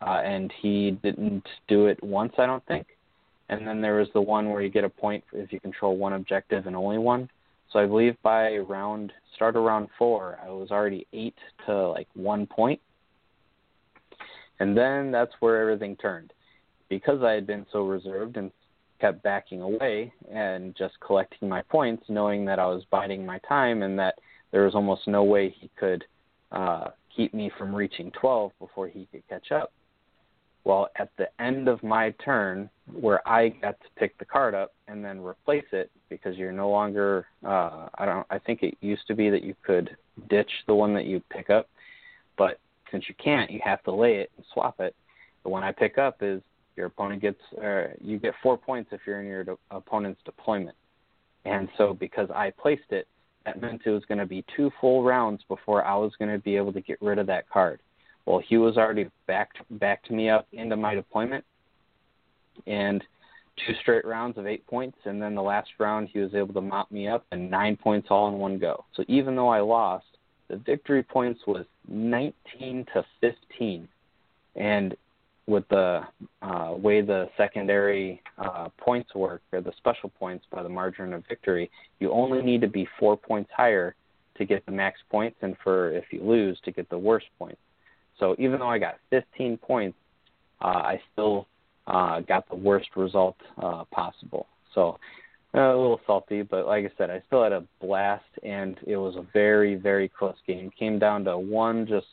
Uh, 0.02 0.22
and 0.24 0.52
he 0.62 0.92
didn't 1.02 1.46
do 1.68 1.86
it 1.86 2.02
once, 2.02 2.32
I 2.38 2.46
don't 2.46 2.64
think. 2.66 2.86
And 3.50 3.66
then 3.66 3.80
there 3.80 3.96
was 3.96 4.08
the 4.14 4.20
one 4.20 4.50
where 4.50 4.62
you 4.62 4.70
get 4.70 4.84
a 4.84 4.88
point 4.88 5.24
if 5.32 5.52
you 5.52 5.60
control 5.60 5.96
one 5.96 6.14
objective 6.14 6.66
and 6.66 6.76
only 6.76 6.98
one. 6.98 7.28
So 7.72 7.78
I 7.78 7.86
believe 7.86 8.16
by 8.22 8.56
round 8.58 9.12
start 9.34 9.56
of 9.56 9.64
round 9.64 9.88
four, 9.98 10.38
I 10.44 10.50
was 10.50 10.70
already 10.70 11.06
eight 11.12 11.36
to 11.66 11.88
like 11.88 12.08
one 12.14 12.46
point. 12.46 12.80
And 14.58 14.76
then 14.76 15.10
that's 15.10 15.32
where 15.40 15.60
everything 15.60 15.96
turned. 15.96 16.32
Because 16.88 17.22
I 17.22 17.32
had 17.32 17.46
been 17.46 17.66
so 17.72 17.82
reserved 17.82 18.36
and 18.36 18.50
kept 19.00 19.22
backing 19.22 19.62
away 19.62 20.12
and 20.32 20.74
just 20.76 20.94
collecting 21.00 21.48
my 21.48 21.62
points, 21.62 22.04
knowing 22.08 22.44
that 22.44 22.58
I 22.58 22.66
was 22.66 22.84
biding 22.90 23.24
my 23.24 23.38
time 23.48 23.82
and 23.82 23.98
that 23.98 24.16
there 24.52 24.64
was 24.64 24.74
almost 24.74 25.06
no 25.06 25.24
way 25.24 25.54
he 25.58 25.70
could 25.76 26.04
uh, 26.52 26.88
keep 27.14 27.32
me 27.34 27.50
from 27.56 27.74
reaching 27.74 28.10
12 28.12 28.52
before 28.58 28.88
he 28.88 29.06
could 29.10 29.26
catch 29.28 29.52
up. 29.52 29.72
Well, 30.64 30.88
at 30.96 31.08
the 31.16 31.28
end 31.42 31.68
of 31.68 31.82
my 31.82 32.14
turn, 32.22 32.68
where 32.92 33.26
I 33.26 33.48
got 33.48 33.80
to 33.80 33.86
pick 33.96 34.18
the 34.18 34.24
card 34.26 34.54
up 34.54 34.72
and 34.88 35.02
then 35.02 35.20
replace 35.20 35.64
it, 35.72 35.90
because 36.10 36.36
you're 36.36 36.52
no 36.52 36.68
longer, 36.68 37.26
uh, 37.44 37.88
I 37.94 38.04
don't, 38.04 38.26
I 38.30 38.38
think 38.38 38.62
it 38.62 38.76
used 38.80 39.06
to 39.06 39.14
be 39.14 39.30
that 39.30 39.42
you 39.42 39.54
could 39.64 39.96
ditch 40.28 40.50
the 40.66 40.74
one 40.74 40.92
that 40.94 41.06
you 41.06 41.22
pick 41.30 41.48
up, 41.48 41.68
but 42.36 42.58
since 42.90 43.04
you 43.08 43.14
can't, 43.22 43.50
you 43.50 43.60
have 43.64 43.82
to 43.84 43.92
lay 43.92 44.16
it 44.16 44.30
and 44.36 44.44
swap 44.52 44.80
it. 44.80 44.94
The 45.44 45.48
one 45.48 45.62
I 45.62 45.72
pick 45.72 45.96
up 45.96 46.18
is 46.20 46.42
your 46.80 46.86
opponent 46.86 47.20
gets, 47.20 47.40
uh, 47.62 47.88
you 48.00 48.18
get 48.18 48.32
four 48.42 48.56
points 48.56 48.90
if 48.92 49.02
you're 49.06 49.20
in 49.20 49.26
your 49.26 49.44
de- 49.44 49.58
opponent's 49.70 50.20
deployment. 50.24 50.76
And 51.44 51.68
so 51.76 51.94
because 51.94 52.30
I 52.34 52.50
placed 52.50 52.90
it, 52.90 53.06
that 53.44 53.60
meant 53.60 53.82
it 53.84 53.90
was 53.90 54.04
going 54.06 54.18
to 54.18 54.26
be 54.26 54.44
two 54.56 54.70
full 54.80 55.04
rounds 55.04 55.42
before 55.46 55.84
I 55.84 55.94
was 55.96 56.12
going 56.18 56.30
to 56.30 56.38
be 56.38 56.56
able 56.56 56.72
to 56.72 56.80
get 56.80 57.00
rid 57.02 57.18
of 57.18 57.26
that 57.26 57.48
card. 57.50 57.80
Well, 58.26 58.40
he 58.46 58.56
was 58.56 58.76
already 58.76 59.10
backed 59.26 59.58
backed 59.70 60.10
me 60.10 60.28
up 60.28 60.46
into 60.52 60.76
my 60.76 60.94
deployment, 60.94 61.44
and 62.66 63.02
two 63.66 63.74
straight 63.80 64.04
rounds 64.04 64.38
of 64.38 64.46
eight 64.46 64.66
points, 64.66 64.98
and 65.04 65.20
then 65.20 65.34
the 65.34 65.42
last 65.42 65.70
round 65.78 66.08
he 66.12 66.18
was 66.18 66.34
able 66.34 66.54
to 66.54 66.60
mop 66.60 66.90
me 66.90 67.08
up 67.08 67.24
and 67.32 67.50
nine 67.50 67.76
points 67.76 68.08
all 68.10 68.28
in 68.28 68.34
one 68.34 68.58
go. 68.58 68.84
So 68.94 69.04
even 69.08 69.36
though 69.36 69.48
I 69.48 69.60
lost, 69.60 70.06
the 70.48 70.56
victory 70.56 71.02
points 71.02 71.40
was 71.46 71.64
19 71.88 72.86
to 72.94 73.04
15, 73.20 73.88
and 74.56 74.96
with 75.50 75.68
the 75.68 76.02
uh, 76.42 76.74
way 76.76 77.00
the 77.00 77.28
secondary 77.36 78.22
uh, 78.38 78.68
points 78.78 79.14
work, 79.14 79.42
or 79.52 79.60
the 79.60 79.72
special 79.76 80.08
points 80.08 80.46
by 80.50 80.62
the 80.62 80.68
margin 80.68 81.12
of 81.12 81.24
victory, 81.28 81.70
you 81.98 82.10
only 82.12 82.40
need 82.40 82.60
to 82.60 82.68
be 82.68 82.88
four 82.98 83.16
points 83.16 83.50
higher 83.54 83.94
to 84.38 84.44
get 84.44 84.64
the 84.64 84.72
max 84.72 85.00
points, 85.10 85.36
and 85.42 85.56
for 85.62 85.90
if 85.90 86.04
you 86.12 86.22
lose, 86.22 86.58
to 86.64 86.70
get 86.70 86.88
the 86.88 86.96
worst 86.96 87.26
points. 87.38 87.60
So 88.18 88.36
even 88.38 88.60
though 88.60 88.68
I 88.68 88.78
got 88.78 88.98
15 89.10 89.58
points, 89.58 89.98
uh, 90.62 90.66
I 90.66 91.00
still 91.12 91.48
uh, 91.86 92.20
got 92.20 92.48
the 92.48 92.56
worst 92.56 92.88
result 92.96 93.36
uh, 93.60 93.84
possible. 93.90 94.46
So 94.74 94.98
uh, 95.54 95.60
a 95.60 95.76
little 95.76 96.00
salty, 96.06 96.42
but 96.42 96.66
like 96.66 96.84
I 96.84 96.90
said, 96.96 97.10
I 97.10 97.22
still 97.26 97.42
had 97.42 97.52
a 97.52 97.64
blast, 97.80 98.24
and 98.44 98.76
it 98.86 98.96
was 98.96 99.16
a 99.16 99.26
very, 99.32 99.74
very 99.74 100.08
close 100.08 100.36
game. 100.46 100.70
Came 100.78 100.98
down 100.98 101.24
to 101.24 101.36
one 101.36 101.86
just 101.86 102.06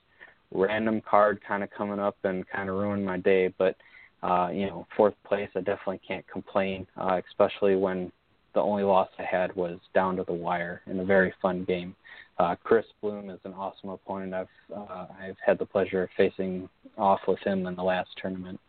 random 0.54 1.02
card 1.02 1.40
kind 1.48 1.64
of 1.64 1.70
coming 1.72 2.00
up 2.00 2.18
and 2.24 2.48
kind 2.50 2.70
of 2.70 2.76
ruined 2.76 3.06
my 3.06 3.18
day, 3.18 3.54
but 3.58 3.76
uh, 4.24 4.50
you 4.52 4.66
know, 4.66 4.88
fourth 4.96 5.14
place, 5.26 5.50
I 5.56 5.60
definitely 5.60 6.02
can't 6.08 6.28
complain, 6.28 6.88
uh, 6.98 7.22
especially 7.30 7.76
when 7.76 8.12
the 8.54 8.62
only 8.62 8.84
loss 8.84 9.10
I 9.20 9.24
had 9.24 9.56
was 9.56 9.78
down 9.94 10.16
to 10.16 10.24
the 10.24 10.34
wire 10.34 10.82
in 10.88 11.00
a 11.00 11.06
very 11.06 11.34
fun 11.42 11.64
game. 11.66 11.96
Uh, 12.40 12.56
Chris 12.64 12.86
Bloom 13.02 13.30
is 13.30 13.40
an 13.44 13.54
awesome 13.54 13.90
opponent. 13.90 14.34
I've 14.34 14.76
uh, 14.76 15.08
I've 15.22 15.38
had 15.46 15.60
the 15.60 15.66
pleasure 15.66 16.04
of 16.04 16.10
facing 16.18 16.70
off 16.98 17.20
with 17.28 17.40
him 17.40 17.68
in 17.68 17.76
the 17.76 17.84
last 17.84 18.10
tournament. 18.20 18.60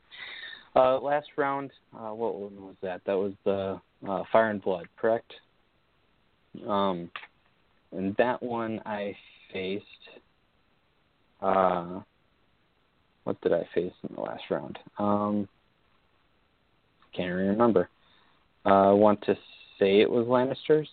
Uh, 0.77 0.99
last 1.01 1.29
round, 1.37 1.71
uh, 1.97 2.11
what 2.11 2.35
one 2.35 2.63
was 2.63 2.77
that? 2.83 3.01
That 3.07 3.17
was 3.17 3.33
the 3.45 3.81
uh, 4.09 4.23
Fire 4.31 4.51
and 4.51 4.63
Blood, 4.63 4.87
correct? 4.99 5.33
Um, 6.67 7.11
and 7.93 8.15
that 8.17 8.43
one 8.43 8.81
I 8.85 9.17
faced. 9.53 9.85
Uh, 11.41 12.01
what 13.25 13.41
did 13.41 13.53
I 13.53 13.69
face 13.75 13.93
in 14.09 14.15
the 14.15 14.21
last 14.21 14.45
round? 14.51 14.79
Um, 14.99 15.49
can't 17.15 17.35
remember. 17.35 17.89
Uh, 18.65 18.91
I 18.91 18.93
want 18.93 19.23
to 19.23 19.35
say 19.79 20.01
it 20.01 20.11
was 20.11 20.27
Lannisters. 20.27 20.89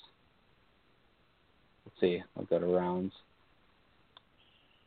Let's 1.86 2.00
see. 2.00 2.22
I'll 2.38 2.46
go 2.46 2.60
to 2.60 2.66
rounds. 2.66 3.14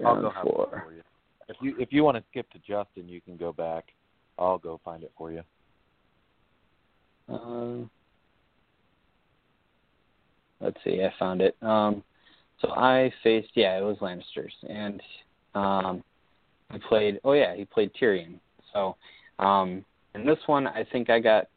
I'll 0.04 0.20
go 0.20 0.30
have 0.30 0.42
four. 0.42 0.82
for 0.84 0.92
you. 0.92 1.02
If 1.48 1.56
you 1.60 1.74
if 1.78 1.92
you 1.92 2.04
want 2.04 2.16
to 2.16 2.24
skip 2.30 2.50
to 2.50 2.58
Justin, 2.58 3.08
you 3.08 3.20
can 3.20 3.36
go 3.36 3.52
back. 3.52 3.86
I'll 4.38 4.58
go 4.58 4.80
find 4.84 5.02
it 5.02 5.12
for 5.16 5.32
you. 5.32 5.42
Um, 7.28 7.90
let's 10.60 10.78
see, 10.84 11.02
I 11.02 11.12
found 11.18 11.42
it. 11.42 11.56
Um, 11.62 12.02
so 12.60 12.70
I 12.70 13.12
faced, 13.22 13.50
yeah, 13.54 13.78
it 13.78 13.82
was 13.82 13.98
Lannisters, 13.98 14.52
and 14.68 15.02
um, 15.54 16.02
he 16.72 16.78
played. 16.78 17.20
Oh 17.24 17.32
yeah, 17.32 17.54
he 17.56 17.64
played 17.64 17.90
Tyrion. 18.00 18.38
So 18.72 18.96
um, 19.38 19.84
in 20.14 20.26
this 20.26 20.38
one, 20.46 20.66
I 20.66 20.84
think 20.90 21.10
I 21.10 21.20
got 21.20 21.48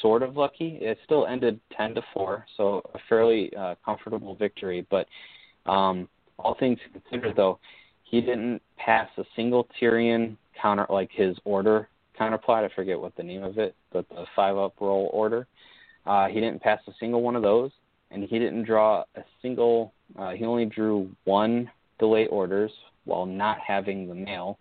sort 0.00 0.22
of 0.22 0.36
lucky. 0.36 0.78
It 0.80 0.98
still 1.04 1.26
ended 1.26 1.60
ten 1.76 1.94
to 1.94 2.02
four, 2.12 2.46
so 2.56 2.82
a 2.94 2.98
fairly 3.08 3.52
uh, 3.56 3.74
comfortable 3.84 4.34
victory. 4.34 4.86
But 4.90 5.06
um, 5.66 6.08
all 6.38 6.56
things 6.58 6.78
considered, 6.92 7.36
though, 7.36 7.58
he 8.04 8.20
didn't 8.20 8.62
pass 8.76 9.08
a 9.18 9.24
single 9.36 9.68
Tyrion 9.80 10.36
counter 10.60 10.86
like 10.90 11.10
his 11.12 11.36
order 11.44 11.88
counterplot. 12.18 12.64
I 12.64 12.74
forget 12.74 13.00
what 13.00 13.16
the 13.16 13.22
name 13.22 13.42
of 13.42 13.58
it, 13.58 13.74
but 13.92 14.08
the 14.08 14.24
five 14.36 14.56
up 14.56 14.74
roll 14.80 15.10
order. 15.12 15.46
Uh, 16.06 16.28
he 16.28 16.40
didn't 16.40 16.62
pass 16.62 16.80
a 16.86 16.92
single 16.98 17.22
one 17.22 17.36
of 17.36 17.42
those, 17.42 17.70
and 18.10 18.22
he 18.24 18.38
didn't 18.38 18.64
draw 18.64 19.04
a 19.16 19.22
single. 19.42 19.92
Uh, 20.18 20.30
he 20.30 20.44
only 20.44 20.64
drew 20.64 21.10
one 21.24 21.70
delay 22.00 22.26
orders 22.26 22.72
while 23.04 23.26
not 23.26 23.58
having 23.60 24.08
the 24.08 24.14
mail, 24.14 24.58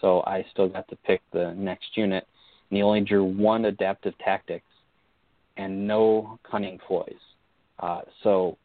so 0.00 0.22
I 0.26 0.44
still 0.52 0.68
got 0.68 0.86
to 0.88 0.96
pick 0.96 1.20
the 1.32 1.52
next 1.54 1.96
unit. 1.96 2.26
And 2.70 2.76
he 2.76 2.82
only 2.82 3.00
drew 3.00 3.24
one 3.24 3.64
adaptive 3.64 4.16
tactics 4.18 4.66
and 5.56 5.86
no 5.86 6.38
cunning 6.48 6.78
ploys. 6.86 7.14
Uh, 7.80 8.02
so 8.22 8.56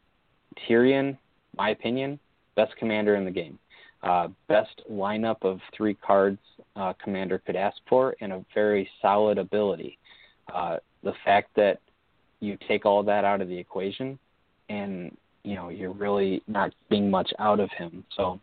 Tyrion, 0.68 1.18
my 1.56 1.70
opinion, 1.70 2.20
best 2.54 2.76
commander 2.76 3.16
in 3.16 3.24
the 3.24 3.30
game. 3.30 3.58
Uh, 4.02 4.28
best 4.46 4.82
lineup 4.90 5.42
of 5.42 5.58
three 5.76 5.94
cards 5.94 6.38
uh, 6.76 6.92
commander 7.02 7.38
could 7.44 7.56
ask 7.56 7.76
for, 7.88 8.14
and 8.20 8.32
a 8.32 8.44
very 8.54 8.88
solid 9.02 9.38
ability. 9.38 9.98
Uh, 10.54 10.76
the 11.02 11.12
fact 11.24 11.50
that 11.56 11.80
you 12.40 12.56
take 12.68 12.86
all 12.86 13.02
that 13.02 13.24
out 13.24 13.40
of 13.40 13.48
the 13.48 13.58
equation, 13.58 14.18
and 14.68 15.16
you 15.44 15.54
know 15.54 15.68
you're 15.68 15.92
really 15.92 16.42
not 16.46 16.72
getting 16.90 17.10
much 17.10 17.32
out 17.38 17.60
of 17.60 17.70
him. 17.70 18.04
So 18.16 18.40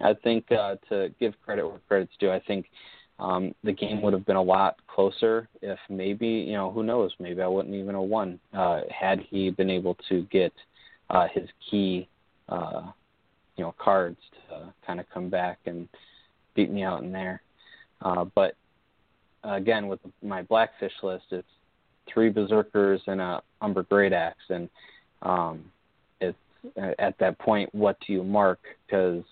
I 0.00 0.14
think 0.14 0.50
uh, 0.50 0.76
to 0.88 1.10
give 1.20 1.34
credit 1.44 1.66
where 1.66 1.80
credit's 1.88 2.12
due, 2.18 2.30
I 2.30 2.40
think 2.40 2.66
um, 3.18 3.54
the 3.62 3.72
game 3.72 4.02
would 4.02 4.12
have 4.12 4.26
been 4.26 4.36
a 4.36 4.42
lot 4.42 4.76
closer 4.88 5.48
if 5.60 5.78
maybe 5.88 6.26
you 6.26 6.54
know 6.54 6.70
who 6.70 6.82
knows 6.82 7.12
maybe 7.20 7.42
I 7.42 7.46
wouldn't 7.46 7.74
even 7.74 7.94
have 7.94 8.04
won 8.04 8.38
uh, 8.52 8.80
had 8.90 9.20
he 9.30 9.50
been 9.50 9.70
able 9.70 9.96
to 10.08 10.22
get 10.30 10.52
uh, 11.10 11.28
his 11.32 11.48
key 11.70 12.08
uh, 12.48 12.90
you 13.56 13.64
know 13.64 13.74
cards 13.78 14.18
to 14.48 14.72
kind 14.86 14.98
of 15.00 15.06
come 15.12 15.28
back 15.28 15.58
and 15.66 15.88
beat 16.54 16.70
me 16.70 16.82
out 16.82 17.02
in 17.02 17.12
there. 17.12 17.42
Uh, 18.02 18.24
but 18.34 18.56
again, 19.44 19.88
with 19.88 20.00
my 20.22 20.42
Blackfish 20.42 20.92
list, 21.02 21.24
it's 21.30 21.46
three 22.12 22.28
Berserkers 22.28 23.00
and 23.06 23.20
a 23.20 23.42
Umber 23.60 23.84
Great 23.84 24.12
Axe, 24.12 24.44
and 24.48 24.68
um, 25.22 25.64
at 26.98 27.18
that 27.18 27.38
point, 27.38 27.74
what 27.74 27.96
do 28.06 28.12
you 28.12 28.22
mark? 28.22 28.60
Because 28.86 29.22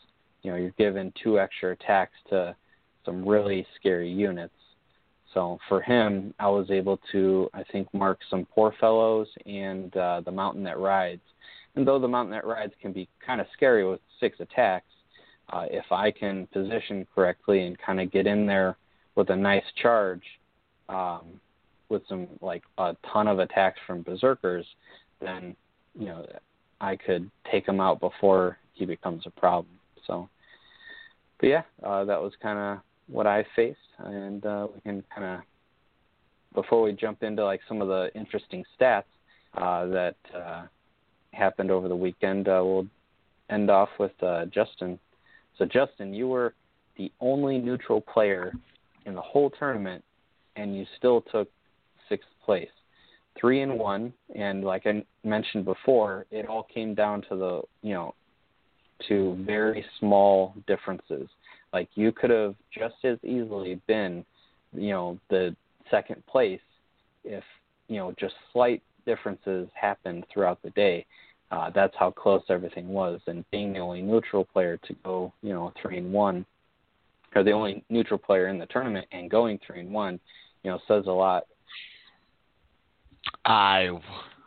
you 0.43 0.51
know 0.51 0.57
you're 0.57 0.71
given 0.79 1.13
two 1.23 1.39
extra 1.39 1.73
attacks 1.73 2.15
to 2.31 2.55
some 3.05 3.27
really 3.27 3.67
scary 3.79 4.11
units. 4.11 4.55
So 5.35 5.59
for 5.69 5.81
him, 5.81 6.35
I 6.41 6.49
was 6.49 6.71
able 6.71 6.99
to, 7.13 7.49
I 7.55 7.63
think, 7.71 7.93
mark 7.95 8.19
some 8.29 8.47
poor 8.53 8.75
fellows 8.81 9.29
and 9.47 9.97
uh, 9.97 10.23
the 10.25 10.33
mountain 10.33 10.65
that 10.65 10.79
rides. 10.79 11.23
And 11.77 11.87
though 11.87 12.01
the 12.01 12.09
mountain 12.09 12.33
that 12.33 12.45
rides 12.45 12.73
can 12.83 12.93
be 12.93 13.09
kind 13.25 13.41
of 13.41 13.47
scary 13.53 13.89
with 13.89 14.01
six 14.19 14.41
attacks, 14.41 14.91
uh, 15.53 15.67
if 15.71 15.85
I 15.93 16.11
can 16.11 16.49
position 16.49 17.07
correctly 17.15 17.65
and 17.65 17.79
kind 17.79 18.01
of 18.01 18.11
get 18.11 18.27
in 18.27 18.45
there 18.45 18.77
with 19.15 19.31
a 19.31 19.37
nice 19.37 19.65
charge, 19.81 20.23
um, 20.89 21.41
with 21.89 22.03
some 22.09 22.27
like 22.41 22.63
a 22.79 22.97
ton 23.13 23.29
of 23.29 23.39
attacks 23.39 23.79
from 23.87 24.03
berserkers, 24.03 24.67
then 25.21 25.55
you 25.99 26.07
know 26.07 26.27
I 26.81 26.97
could 26.97 27.31
take 27.51 27.67
him 27.67 27.81
out 27.81 28.01
before 28.01 28.59
he 28.73 28.87
becomes 28.87 29.25
a 29.27 29.31
problem. 29.31 29.75
So, 30.07 30.29
but 31.39 31.47
yeah, 31.47 31.63
uh, 31.83 32.05
that 32.05 32.21
was 32.21 32.33
kind 32.43 32.59
of 32.59 32.79
what 33.07 33.27
I 33.27 33.45
faced, 33.57 33.79
and 33.99 34.45
uh, 34.45 34.69
we 34.75 34.81
can 34.81 35.05
kind 35.15 35.27
of 35.27 35.41
before 36.55 36.83
we 36.83 36.93
jump 36.93 37.23
into 37.23 37.45
like 37.45 37.61
some 37.69 37.81
of 37.81 37.89
the 37.89 38.11
interesting 38.15 38.65
stats 38.79 39.05
uh, 39.57 39.87
that 39.87 40.17
uh, 40.35 40.63
happened 41.33 41.71
over 41.71 41.89
the 41.89 41.97
weekend, 41.97 42.49
uh, 42.49 42.61
we'll 42.65 42.87
end 43.51 43.71
off 43.71 43.89
with 43.99 44.13
uh, 44.23 44.47
Justin. 44.47 44.99
So 45.59 45.65
Justin, 45.65 46.15
you 46.15 46.29
were 46.29 46.55
the 46.97 47.11
only 47.21 47.59
neutral 47.59 48.01
player 48.01 48.53
in 49.07 49.15
the 49.15 49.21
whole 49.21 49.51
tournament, 49.51 50.05
and 50.57 50.77
you 50.77 50.85
still 50.99 51.23
took 51.33 51.49
sixth 52.09 52.29
place, 52.45 52.69
three 53.41 53.63
and 53.63 53.79
one. 53.79 54.13
And 54.35 54.65
like 54.65 54.87
I 54.87 55.05
mentioned 55.25 55.65
before, 55.65 56.27
it 56.31 56.47
all 56.47 56.67
came 56.73 56.95
down 56.95 57.23
to 57.29 57.37
the 57.37 57.63
you 57.83 57.95
know 57.95 58.15
to 59.09 59.37
very 59.47 59.85
small 59.99 60.55
differences. 60.67 61.29
Like 61.73 61.89
you 61.95 62.13
could 62.13 62.31
have 62.31 62.55
just 62.77 62.97
as 63.05 63.19
easily 63.23 63.81
been, 63.87 64.25
you 64.73 64.91
know, 64.91 65.19
the 65.31 65.55
second 65.91 66.25
place 66.27 66.61
if 67.25 67.45
you 67.89 67.97
know 67.97 68.15
just 68.19 68.35
slight 68.53 68.83
differences 69.07 69.69
happened 69.75 70.25
throughout 70.33 70.63
the 70.63 70.71
day. 70.71 71.07
Uh, 71.51 71.69
that's 71.75 71.95
how 71.99 72.13
close 72.13 72.43
everything 72.49 72.89
was, 72.89 73.21
and 73.27 73.45
being 73.51 73.73
the 73.73 73.79
only 73.81 74.01
neutral 74.01 74.45
player 74.45 74.79
to 74.87 74.95
go, 75.05 75.33
you 75.43 75.53
know, 75.53 75.73
three 75.83 75.99
and 75.99 76.13
one, 76.13 76.47
or 77.35 77.43
the 77.43 77.51
only 77.51 77.83
neutral 77.91 78.19
player 78.19 78.47
in 78.47 78.59
the 78.59 78.67
tournament 78.67 79.05
and 79.11 79.29
going 79.29 79.59
three 79.67 79.81
and 79.81 79.93
one, 79.93 80.21
you 80.63 80.71
know, 80.71 80.79
says 80.87 81.05
a 81.09 81.11
lot. 81.11 81.47
I 83.45 83.89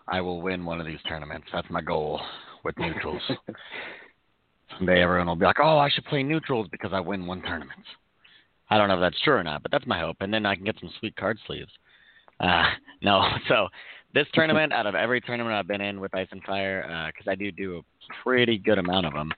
I 0.07 0.21
will 0.21 0.41
win 0.41 0.65
one 0.65 0.79
of 0.79 0.85
these 0.87 1.01
tournaments. 1.07 1.47
That's 1.51 1.69
my 1.69 1.81
goal 1.81 2.21
with 2.63 2.77
neutrals. 2.77 3.21
Someday 4.77 5.01
everyone 5.01 5.27
will 5.27 5.35
be 5.35 5.45
like, 5.45 5.59
"Oh, 5.61 5.77
I 5.77 5.89
should 5.89 6.05
play 6.05 6.23
neutrals 6.23 6.67
because 6.71 6.91
I 6.93 6.99
win 6.99 7.25
one 7.25 7.41
tournament." 7.41 7.85
I 8.69 8.77
don't 8.77 8.87
know 8.87 8.95
if 8.95 9.01
that's 9.01 9.21
true 9.21 9.35
or 9.35 9.43
not, 9.43 9.61
but 9.61 9.71
that's 9.71 9.85
my 9.85 9.99
hope, 9.99 10.17
and 10.21 10.33
then 10.33 10.45
I 10.45 10.55
can 10.55 10.63
get 10.63 10.79
some 10.79 10.89
sweet 10.99 11.15
card 11.15 11.37
sleeves. 11.45 11.71
Uh, 12.39 12.63
no, 13.01 13.23
so 13.47 13.67
this 14.13 14.27
tournament, 14.33 14.73
out 14.73 14.85
of 14.85 14.95
every 14.95 15.21
tournament 15.21 15.55
I've 15.55 15.67
been 15.67 15.81
in 15.81 15.99
with 15.99 16.15
Ice 16.15 16.27
and 16.31 16.43
Fire, 16.43 17.11
because 17.13 17.27
uh, 17.27 17.31
I 17.31 17.35
do 17.35 17.51
do 17.51 17.77
a 17.77 18.13
pretty 18.23 18.57
good 18.57 18.77
amount 18.77 19.05
of 19.05 19.13
them, 19.13 19.31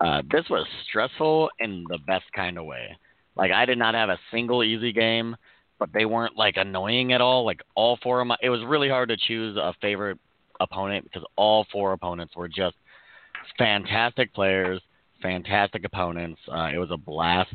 uh, 0.00 0.22
this 0.30 0.44
was 0.50 0.66
stressful 0.88 1.50
in 1.60 1.84
the 1.88 1.98
best 2.06 2.24
kind 2.34 2.58
of 2.58 2.64
way. 2.64 2.96
Like 3.36 3.50
I 3.50 3.64
did 3.64 3.78
not 3.78 3.94
have 3.94 4.08
a 4.08 4.18
single 4.30 4.62
easy 4.62 4.92
game, 4.92 5.36
but 5.84 5.92
they 5.92 6.06
weren't 6.06 6.36
like 6.36 6.56
annoying 6.56 7.12
at 7.12 7.20
all. 7.20 7.44
Like 7.44 7.60
all 7.74 7.98
four 8.02 8.20
of 8.22 8.26
my, 8.26 8.36
it 8.42 8.48
was 8.48 8.62
really 8.64 8.88
hard 8.88 9.10
to 9.10 9.16
choose 9.18 9.56
a 9.58 9.74
favorite 9.82 10.18
opponent 10.60 11.04
because 11.04 11.26
all 11.36 11.66
four 11.70 11.92
opponents 11.92 12.34
were 12.34 12.48
just 12.48 12.76
fantastic 13.58 14.32
players, 14.32 14.80
fantastic 15.20 15.84
opponents. 15.84 16.40
Uh, 16.50 16.70
it 16.72 16.78
was 16.78 16.90
a 16.90 16.96
blast. 16.96 17.52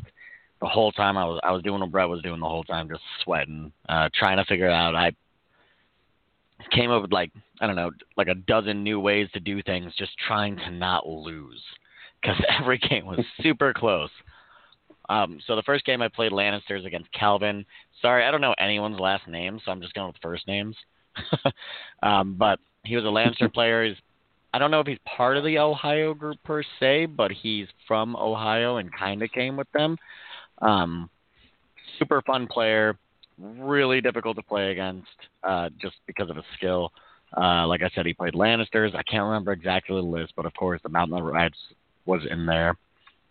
The 0.60 0.68
whole 0.68 0.92
time 0.92 1.16
I 1.16 1.24
was 1.24 1.40
I 1.42 1.50
was 1.50 1.62
doing 1.62 1.80
what 1.80 1.90
Brett 1.90 2.08
was 2.08 2.22
doing 2.22 2.38
the 2.38 2.46
whole 2.46 2.64
time, 2.64 2.88
just 2.88 3.02
sweating, 3.24 3.72
uh, 3.88 4.10
trying 4.14 4.36
to 4.36 4.44
figure 4.44 4.66
it 4.66 4.74
out. 4.74 4.94
I 4.94 5.10
came 6.70 6.90
up 6.90 7.02
with 7.02 7.12
like 7.12 7.32
I 7.60 7.66
don't 7.66 7.76
know, 7.76 7.90
like 8.16 8.28
a 8.28 8.34
dozen 8.34 8.84
new 8.84 9.00
ways 9.00 9.28
to 9.32 9.40
do 9.40 9.60
things, 9.62 9.92
just 9.98 10.12
trying 10.28 10.56
to 10.56 10.70
not 10.70 11.08
lose 11.08 11.62
because 12.20 12.36
every 12.60 12.78
game 12.78 13.06
was 13.06 13.24
super 13.42 13.72
close. 13.72 14.10
Um, 15.10 15.40
so 15.44 15.56
the 15.56 15.62
first 15.62 15.84
game 15.84 16.00
I 16.02 16.08
played 16.08 16.30
Lannisters 16.30 16.86
against 16.86 17.12
Calvin. 17.12 17.66
Sorry, 18.00 18.24
I 18.24 18.30
don't 18.30 18.40
know 18.40 18.54
anyone's 18.58 19.00
last 19.00 19.26
name, 19.26 19.60
so 19.64 19.72
I'm 19.72 19.82
just 19.82 19.92
going 19.92 20.06
with 20.06 20.16
first 20.22 20.46
names. 20.46 20.76
um, 22.02 22.36
but 22.38 22.60
he 22.84 22.94
was 22.94 23.04
a 23.04 23.08
Lannister 23.08 23.52
player. 23.52 23.84
He's 23.84 23.96
I 24.54 24.58
don't 24.58 24.70
know 24.70 24.80
if 24.80 24.86
he's 24.86 24.98
part 25.04 25.36
of 25.36 25.44
the 25.44 25.58
Ohio 25.58 26.14
group 26.14 26.38
per 26.44 26.62
se, 26.78 27.06
but 27.06 27.30
he's 27.30 27.66
from 27.86 28.16
Ohio 28.16 28.76
and 28.76 28.90
kind 28.92 29.22
of 29.22 29.30
came 29.32 29.56
with 29.56 29.70
them. 29.72 29.96
Um, 30.60 31.10
super 31.98 32.22
fun 32.22 32.46
player, 32.48 32.96
really 33.38 34.00
difficult 34.00 34.36
to 34.36 34.42
play 34.42 34.72
against 34.72 35.08
uh, 35.44 35.70
just 35.80 35.96
because 36.06 36.30
of 36.30 36.36
his 36.36 36.44
skill. 36.56 36.92
Uh, 37.36 37.66
like 37.66 37.82
I 37.82 37.90
said, 37.94 38.06
he 38.06 38.12
played 38.12 38.34
Lannisters. 38.34 38.94
I 38.94 39.04
can't 39.04 39.24
remember 39.24 39.52
exactly 39.52 39.94
the 39.94 40.02
list, 40.02 40.32
but 40.36 40.46
of 40.46 40.54
course, 40.54 40.80
the 40.82 40.88
Mountain 40.88 41.18
of 41.18 41.24
Rides 41.24 41.56
was 42.06 42.22
in 42.28 42.44
there. 42.46 42.76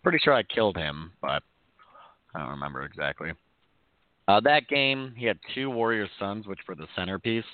Pretty 0.02 0.18
sure 0.18 0.32
I 0.32 0.42
killed 0.42 0.78
him, 0.78 1.12
but 1.20 1.42
I 2.34 2.40
don't 2.40 2.50
remember 2.50 2.82
exactly. 2.82 3.32
Uh, 4.28 4.40
that 4.40 4.68
game, 4.68 5.12
he 5.16 5.26
had 5.26 5.38
two 5.54 5.70
Warrior 5.70 6.08
Sons, 6.18 6.46
which 6.46 6.60
were 6.68 6.76
the 6.76 6.86
centerpiece, 6.94 7.44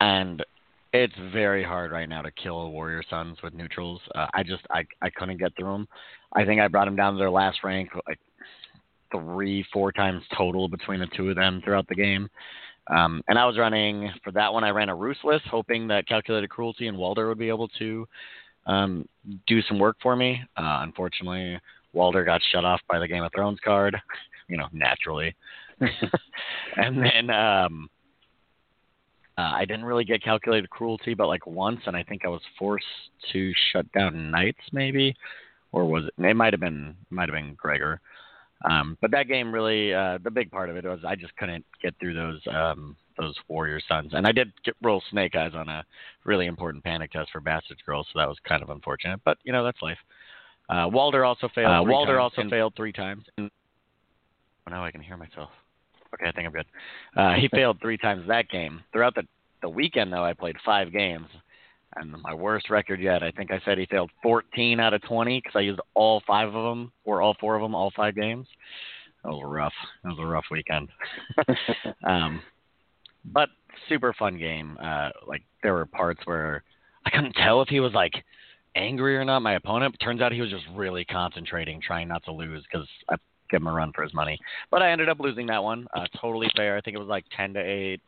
and 0.00 0.44
it's 0.92 1.14
very 1.32 1.64
hard 1.64 1.90
right 1.90 2.08
now 2.08 2.20
to 2.20 2.30
kill 2.32 2.70
Warrior 2.70 3.02
Sons 3.08 3.38
with 3.42 3.54
neutrals. 3.54 4.00
Uh, 4.14 4.26
I 4.34 4.42
just 4.42 4.62
I 4.70 4.84
I 5.00 5.08
couldn't 5.10 5.38
get 5.38 5.52
through 5.56 5.72
them. 5.72 5.88
I 6.34 6.44
think 6.44 6.60
I 6.60 6.68
brought 6.68 6.84
them 6.84 6.96
down 6.96 7.14
to 7.14 7.18
their 7.18 7.30
last 7.30 7.58
rank 7.64 7.88
like 8.06 8.18
three 9.10 9.64
four 9.72 9.90
times 9.92 10.22
total 10.36 10.68
between 10.68 11.00
the 11.00 11.08
two 11.16 11.30
of 11.30 11.36
them 11.36 11.62
throughout 11.64 11.88
the 11.88 11.94
game, 11.94 12.28
Um, 12.88 13.22
and 13.28 13.38
I 13.38 13.46
was 13.46 13.56
running 13.58 14.10
for 14.24 14.32
that 14.32 14.52
one. 14.52 14.64
I 14.64 14.70
ran 14.70 14.88
a 14.88 14.94
Ruthless, 14.94 15.42
hoping 15.50 15.86
that 15.88 16.08
Calculated 16.08 16.50
Cruelty 16.50 16.88
and 16.88 16.98
Walder 16.98 17.28
would 17.28 17.38
be 17.38 17.48
able 17.48 17.68
to 17.78 18.06
um, 18.66 19.08
do 19.46 19.62
some 19.62 19.78
work 19.78 19.96
for 20.02 20.16
me. 20.16 20.42
Uh, 20.56 20.80
unfortunately, 20.82 21.58
Walder 21.92 22.24
got 22.24 22.40
shut 22.52 22.64
off 22.64 22.80
by 22.88 22.98
the 22.98 23.08
Game 23.08 23.24
of 23.24 23.32
Thrones 23.34 23.58
card, 23.64 23.96
you 24.48 24.56
know, 24.56 24.68
naturally. 24.72 25.34
and 26.76 27.02
then 27.02 27.30
um, 27.30 27.88
uh, 29.38 29.52
I 29.54 29.64
didn't 29.64 29.84
really 29.84 30.04
get 30.04 30.22
calculated 30.22 30.68
cruelty, 30.70 31.14
but 31.14 31.26
like 31.26 31.46
once, 31.46 31.80
and 31.86 31.96
I 31.96 32.02
think 32.02 32.24
I 32.24 32.28
was 32.28 32.42
forced 32.58 32.84
to 33.32 33.52
shut 33.72 33.90
down 33.92 34.30
knights, 34.30 34.60
maybe, 34.72 35.14
or 35.72 35.86
was 35.86 36.04
it? 36.04 36.24
It 36.24 36.36
might 36.36 36.52
have 36.52 36.60
been, 36.60 36.94
might 37.10 37.28
have 37.28 37.34
been 37.36 37.54
Gregor. 37.54 38.00
Um, 38.68 38.98
but 39.00 39.10
that 39.12 39.28
game 39.28 39.52
really, 39.52 39.94
uh, 39.94 40.18
the 40.22 40.30
big 40.30 40.50
part 40.50 40.68
of 40.68 40.76
it 40.76 40.84
was 40.84 41.00
I 41.06 41.14
just 41.14 41.34
couldn't 41.36 41.64
get 41.82 41.94
through 41.98 42.14
those 42.14 42.40
um, 42.52 42.96
those 43.18 43.34
warrior 43.48 43.80
sons, 43.88 44.10
and 44.12 44.26
I 44.26 44.32
did 44.32 44.52
get, 44.64 44.74
roll 44.82 45.02
snake 45.10 45.34
eyes 45.34 45.52
on 45.54 45.68
a 45.68 45.84
really 46.24 46.46
important 46.46 46.84
panic 46.84 47.12
test 47.12 47.30
for 47.32 47.40
Bastards 47.40 47.80
Girls, 47.86 48.06
so 48.12 48.18
that 48.18 48.28
was 48.28 48.36
kind 48.46 48.62
of 48.62 48.68
unfortunate. 48.68 49.20
But 49.24 49.38
you 49.44 49.52
know 49.52 49.64
that's 49.64 49.80
life. 49.80 49.98
Uh, 50.70 50.88
Walder 50.88 51.24
also 51.24 51.48
failed. 51.54 51.70
Uh, 51.70 51.82
Walder 51.84 52.14
times. 52.16 52.22
also 52.22 52.42
and, 52.42 52.50
failed 52.50 52.74
three 52.76 52.92
times. 52.92 53.24
Oh, 53.38 53.48
now 54.68 54.84
I 54.84 54.90
can 54.90 55.00
hear 55.00 55.16
myself. 55.16 55.50
Okay, 56.14 56.28
I 56.28 56.32
think 56.32 56.46
I'm 56.46 56.52
good. 56.52 56.66
Uh, 57.16 57.34
he 57.34 57.48
failed 57.52 57.78
three 57.80 57.98
times 57.98 58.26
that 58.28 58.48
game. 58.48 58.80
Throughout 58.92 59.14
the 59.14 59.22
the 59.62 59.68
weekend, 59.68 60.12
though, 60.12 60.24
I 60.24 60.32
played 60.32 60.56
five 60.64 60.92
games, 60.92 61.26
and 61.96 62.12
my 62.22 62.32
worst 62.32 62.70
record 62.70 63.00
yet. 63.00 63.22
I 63.22 63.30
think 63.30 63.50
I 63.50 63.60
said 63.64 63.78
he 63.78 63.86
failed 63.86 64.10
14 64.22 64.80
out 64.80 64.94
of 64.94 65.02
20 65.02 65.38
because 65.38 65.52
I 65.54 65.60
used 65.60 65.80
all 65.94 66.22
five 66.26 66.48
of 66.48 66.54
them, 66.54 66.92
or 67.04 67.20
all 67.20 67.36
four 67.38 67.56
of 67.56 67.62
them, 67.62 67.74
all 67.74 67.92
five 67.94 68.14
games. 68.14 68.46
That 69.22 69.30
was 69.30 69.42
rough. 69.44 69.74
That 70.02 70.10
was 70.10 70.18
a 70.18 70.26
rough 70.26 70.46
weekend. 70.50 70.88
um, 72.06 72.40
but 73.24 73.50
super 73.88 74.14
fun 74.14 74.38
game. 74.38 74.78
Uh, 74.82 75.10
like 75.26 75.42
there 75.62 75.74
were 75.74 75.84
parts 75.84 76.20
where 76.24 76.62
I 77.04 77.10
couldn't 77.10 77.34
tell 77.34 77.60
if 77.60 77.68
he 77.68 77.80
was 77.80 77.92
like 77.92 78.14
angry 78.76 79.16
or 79.16 79.24
not. 79.24 79.40
My 79.40 79.54
opponent. 79.54 79.96
Turns 80.02 80.20
out 80.20 80.32
he 80.32 80.40
was 80.40 80.50
just 80.50 80.64
really 80.74 81.04
concentrating, 81.04 81.80
trying 81.80 82.08
not 82.08 82.24
to 82.24 82.32
lose 82.32 82.64
because 82.70 82.86
I 83.08 83.16
give 83.50 83.62
him 83.62 83.68
a 83.68 83.72
run 83.72 83.92
for 83.92 84.02
his 84.02 84.14
money. 84.14 84.38
But 84.70 84.82
I 84.82 84.90
ended 84.90 85.08
up 85.08 85.20
losing 85.20 85.46
that 85.46 85.62
one. 85.62 85.86
Uh, 85.94 86.06
totally 86.20 86.48
fair. 86.56 86.76
I 86.76 86.80
think 86.80 86.96
it 86.96 87.00
was 87.00 87.08
like 87.08 87.24
ten 87.36 87.54
to 87.54 87.60
eight. 87.60 88.00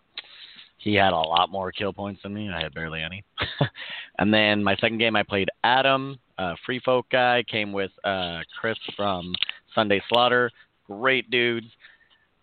He 0.78 0.94
had 0.94 1.12
a 1.12 1.16
lot 1.16 1.50
more 1.50 1.70
kill 1.70 1.92
points 1.92 2.22
than 2.22 2.34
me. 2.34 2.50
I 2.50 2.60
had 2.60 2.74
barely 2.74 3.02
any. 3.02 3.24
and 4.18 4.34
then 4.34 4.64
my 4.64 4.74
second 4.76 4.98
game, 4.98 5.14
I 5.14 5.22
played 5.22 5.48
Adam, 5.62 6.18
a 6.38 6.56
free 6.66 6.80
folk 6.84 7.06
guy. 7.10 7.44
Came 7.44 7.72
with 7.72 7.92
uh, 8.04 8.40
Chris 8.60 8.78
from 8.96 9.32
Sunday 9.74 10.02
Slaughter. 10.08 10.50
Great 10.88 11.30
dudes. 11.30 11.68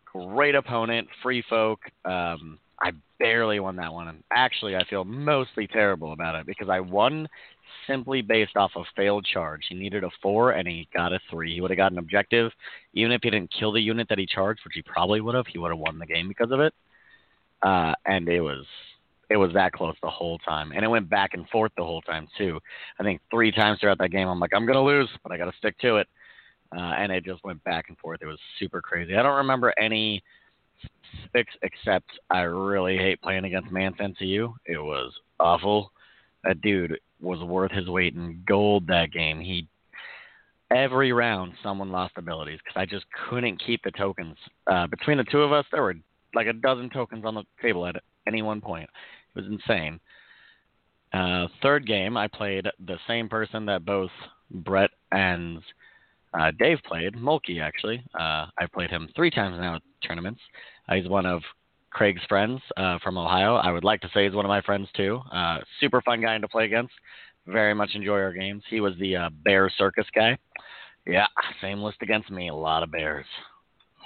Great 0.05 0.55
opponent. 0.55 1.07
Free 1.21 1.43
folk. 1.49 1.79
Um, 2.05 2.59
I 2.81 2.91
barely 3.19 3.59
won 3.59 3.75
that 3.75 3.93
one. 3.93 4.23
Actually, 4.31 4.75
I 4.75 4.85
feel 4.85 5.03
mostly 5.03 5.67
terrible 5.67 6.13
about 6.13 6.35
it 6.35 6.45
because 6.45 6.69
I 6.69 6.79
won 6.79 7.27
simply 7.87 8.21
based 8.21 8.55
off 8.55 8.71
a 8.75 8.83
failed 8.95 9.25
charge. 9.25 9.65
He 9.69 9.75
needed 9.75 10.03
a 10.03 10.09
four 10.21 10.51
and 10.51 10.67
he 10.67 10.87
got 10.93 11.13
a 11.13 11.19
three. 11.29 11.53
He 11.53 11.61
would 11.61 11.71
have 11.71 11.77
got 11.77 11.91
an 11.91 11.97
objective. 11.97 12.51
Even 12.93 13.11
if 13.11 13.21
he 13.23 13.29
didn't 13.29 13.53
kill 13.57 13.71
the 13.71 13.81
unit 13.81 14.07
that 14.09 14.17
he 14.17 14.25
charged, 14.25 14.61
which 14.63 14.75
he 14.75 14.81
probably 14.81 15.21
would 15.21 15.35
have, 15.35 15.47
he 15.47 15.57
would 15.57 15.71
have 15.71 15.79
won 15.79 15.99
the 15.99 16.05
game 16.05 16.27
because 16.27 16.51
of 16.51 16.59
it. 16.59 16.73
Uh, 17.61 17.93
and 18.05 18.27
it 18.29 18.41
was 18.41 18.65
it 19.29 19.37
was 19.37 19.53
that 19.53 19.73
close 19.73 19.95
the 20.01 20.09
whole 20.09 20.39
time, 20.39 20.71
and 20.71 20.83
it 20.83 20.87
went 20.87 21.09
back 21.09 21.33
and 21.33 21.47
forth 21.49 21.71
the 21.77 21.83
whole 21.83 22.01
time 22.01 22.27
too. 22.37 22.59
I 22.99 23.03
think 23.03 23.21
three 23.29 23.51
times 23.51 23.79
throughout 23.79 23.99
that 23.99 24.09
game, 24.09 24.27
I'm 24.27 24.39
like, 24.39 24.53
I'm 24.55 24.65
gonna 24.65 24.83
lose, 24.83 25.09
but 25.23 25.31
I 25.31 25.37
gotta 25.37 25.53
stick 25.57 25.77
to 25.79 25.97
it, 25.97 26.07
uh, 26.75 26.93
and 26.97 27.11
it 27.11 27.25
just 27.25 27.43
went 27.43 27.63
back 27.63 27.85
and 27.89 27.97
forth. 27.97 28.21
It 28.21 28.27
was 28.27 28.39
super 28.57 28.81
crazy. 28.81 29.15
I 29.15 29.21
don't 29.21 29.37
remember 29.37 29.73
any 29.79 30.23
specifics 30.81 31.53
except 31.61 32.09
I 32.29 32.41
really 32.41 32.97
hate 32.97 33.21
playing 33.21 33.45
against 33.45 33.71
Mance 33.71 33.97
NCU. 33.99 34.53
It 34.65 34.79
was 34.81 35.13
awful. 35.39 35.91
That 36.43 36.61
dude 36.61 36.97
was 37.21 37.39
worth 37.39 37.71
his 37.71 37.87
weight 37.87 38.15
in 38.15 38.43
gold 38.47 38.87
that 38.87 39.11
game. 39.11 39.39
He 39.39 39.67
every 40.71 41.11
round 41.11 41.53
someone 41.63 41.91
lost 41.91 42.13
abilities 42.17 42.59
because 42.63 42.79
I 42.79 42.85
just 42.85 43.05
couldn't 43.29 43.61
keep 43.65 43.81
the 43.83 43.91
tokens. 43.91 44.37
Uh, 44.67 44.87
between 44.87 45.17
the 45.17 45.23
two 45.23 45.41
of 45.41 45.51
us, 45.51 45.65
there 45.71 45.81
were 45.81 45.95
like 46.33 46.47
a 46.47 46.53
dozen 46.53 46.89
tokens 46.89 47.25
on 47.25 47.35
the 47.35 47.43
table 47.61 47.85
at 47.87 47.95
any 48.27 48.41
one 48.41 48.61
point. 48.61 48.89
It 49.35 49.39
was 49.39 49.47
insane. 49.47 49.99
Uh, 51.11 51.47
third 51.61 51.87
game, 51.87 52.17
I 52.17 52.27
played 52.27 52.67
the 52.85 52.97
same 53.07 53.29
person 53.29 53.65
that 53.65 53.83
both 53.83 54.11
Brett 54.51 54.91
and 55.11 55.61
uh, 56.39 56.51
Dave 56.59 56.77
played, 56.85 57.15
Mulkey 57.15 57.61
actually. 57.61 58.03
Uh, 58.13 58.45
I 58.57 58.67
played 58.71 58.91
him 58.91 59.09
three 59.15 59.31
times 59.31 59.57
now 59.59 59.75
at 59.75 59.81
tournaments. 60.05 60.39
Uh, 60.87 60.95
he's 60.95 61.09
one 61.09 61.25
of 61.25 61.41
Craig's 61.91 62.21
friends 62.29 62.61
uh, 62.77 62.99
from 63.03 63.17
Ohio. 63.17 63.55
I 63.55 63.71
would 63.71 63.83
like 63.83 64.01
to 64.01 64.09
say 64.13 64.25
he's 64.25 64.35
one 64.35 64.45
of 64.45 64.49
my 64.49 64.61
friends 64.61 64.87
too. 64.95 65.21
Uh, 65.31 65.59
super 65.79 66.01
fun 66.01 66.21
guy 66.21 66.37
to 66.37 66.47
play 66.47 66.65
against. 66.65 66.93
Very 67.47 67.73
much 67.73 67.91
enjoy 67.95 68.19
our 68.19 68.33
games. 68.33 68.63
He 68.69 68.79
was 68.79 68.93
the 68.99 69.15
uh, 69.15 69.29
Bear 69.43 69.71
Circus 69.77 70.05
guy. 70.13 70.37
Yeah, 71.07 71.25
same 71.61 71.79
list 71.79 71.97
against 72.01 72.29
me. 72.29 72.49
A 72.49 72.53
lot 72.53 72.83
of 72.83 72.91
bears. 72.91 73.25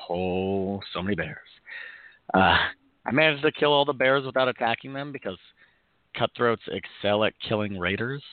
Oh, 0.09 0.79
so 0.93 1.01
many 1.01 1.15
bears. 1.15 1.37
Uh, 2.33 2.57
I 3.05 3.11
managed 3.11 3.43
to 3.43 3.51
kill 3.51 3.73
all 3.73 3.85
the 3.85 3.93
bears 3.93 4.25
without 4.25 4.47
attacking 4.47 4.93
them 4.93 5.11
because 5.11 5.37
cutthroats 6.17 6.61
excel 6.67 7.23
at 7.25 7.33
killing 7.47 7.77
raiders. 7.77 8.23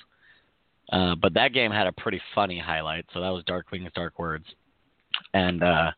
Uh, 0.92 1.14
but 1.16 1.34
that 1.34 1.53
game 1.53 1.70
had 1.70 1.86
a 1.86 1.92
pretty 1.92 2.20
funny 2.34 2.59
highlight. 2.59 3.07
So 3.12 3.20
that 3.20 3.30
was 3.30 3.44
Darkwing's 3.44 3.92
Dark 3.94 4.18
Words, 4.18 4.46
and 5.34 5.62
uh, 5.62 5.90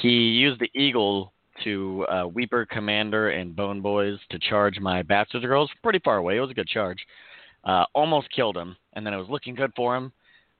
he 0.00 0.08
used 0.08 0.60
the 0.60 0.70
eagle 0.74 1.32
to 1.62 2.06
uh, 2.08 2.26
Weeper 2.26 2.66
Commander 2.66 3.30
and 3.30 3.54
Bone 3.54 3.80
Boys 3.80 4.18
to 4.30 4.38
charge 4.38 4.80
my 4.80 5.02
Bastards 5.02 5.44
Girls 5.44 5.70
pretty 5.82 6.00
far 6.04 6.16
away. 6.16 6.36
It 6.36 6.40
was 6.40 6.50
a 6.50 6.54
good 6.54 6.68
charge. 6.68 6.98
Uh, 7.64 7.84
almost 7.94 8.30
killed 8.34 8.56
him, 8.56 8.76
and 8.94 9.06
then 9.06 9.14
it 9.14 9.18
was 9.18 9.28
looking 9.28 9.54
good 9.54 9.72
for 9.76 9.96
him. 9.96 10.12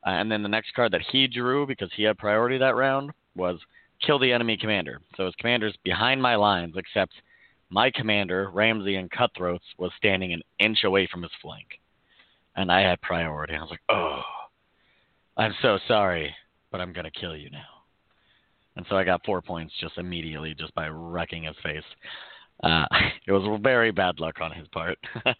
Uh, 0.06 0.10
and 0.10 0.30
then 0.30 0.42
the 0.42 0.48
next 0.48 0.74
card 0.74 0.92
that 0.92 1.02
he 1.10 1.26
drew 1.26 1.66
because 1.66 1.90
he 1.96 2.02
had 2.02 2.16
priority 2.18 2.58
that 2.58 2.76
round 2.76 3.10
was 3.36 3.58
kill 4.04 4.18
the 4.18 4.32
enemy 4.32 4.56
commander. 4.56 5.00
So 5.16 5.26
his 5.26 5.34
commander's 5.36 5.76
behind 5.82 6.20
my 6.20 6.36
lines, 6.36 6.74
except 6.76 7.12
my 7.70 7.90
commander, 7.90 8.50
Ramsay 8.52 8.96
and 8.96 9.10
Cutthroats, 9.10 9.64
was 9.78 9.90
standing 9.96 10.32
an 10.32 10.42
inch 10.58 10.84
away 10.84 11.08
from 11.10 11.22
his 11.22 11.32
flank. 11.42 11.66
And 12.56 12.70
I 12.70 12.82
had 12.82 13.00
priority. 13.00 13.54
I 13.54 13.60
was 13.60 13.70
like, 13.70 13.80
oh, 13.88 14.22
I'm 15.36 15.54
so 15.60 15.78
sorry, 15.88 16.34
but 16.70 16.80
I'm 16.80 16.92
going 16.92 17.04
to 17.04 17.10
kill 17.10 17.36
you 17.36 17.50
now. 17.50 17.73
And 18.76 18.84
so 18.88 18.96
I 18.96 19.04
got 19.04 19.24
four 19.24 19.40
points 19.40 19.72
just 19.80 19.98
immediately 19.98 20.54
just 20.54 20.74
by 20.74 20.88
wrecking 20.88 21.44
his 21.44 21.56
face. 21.62 21.84
Uh, 22.62 22.86
it 23.26 23.32
was 23.32 23.60
very 23.62 23.90
bad 23.90 24.20
luck 24.20 24.40
on 24.40 24.52
his 24.52 24.68
part 24.68 24.98
because 25.14 25.34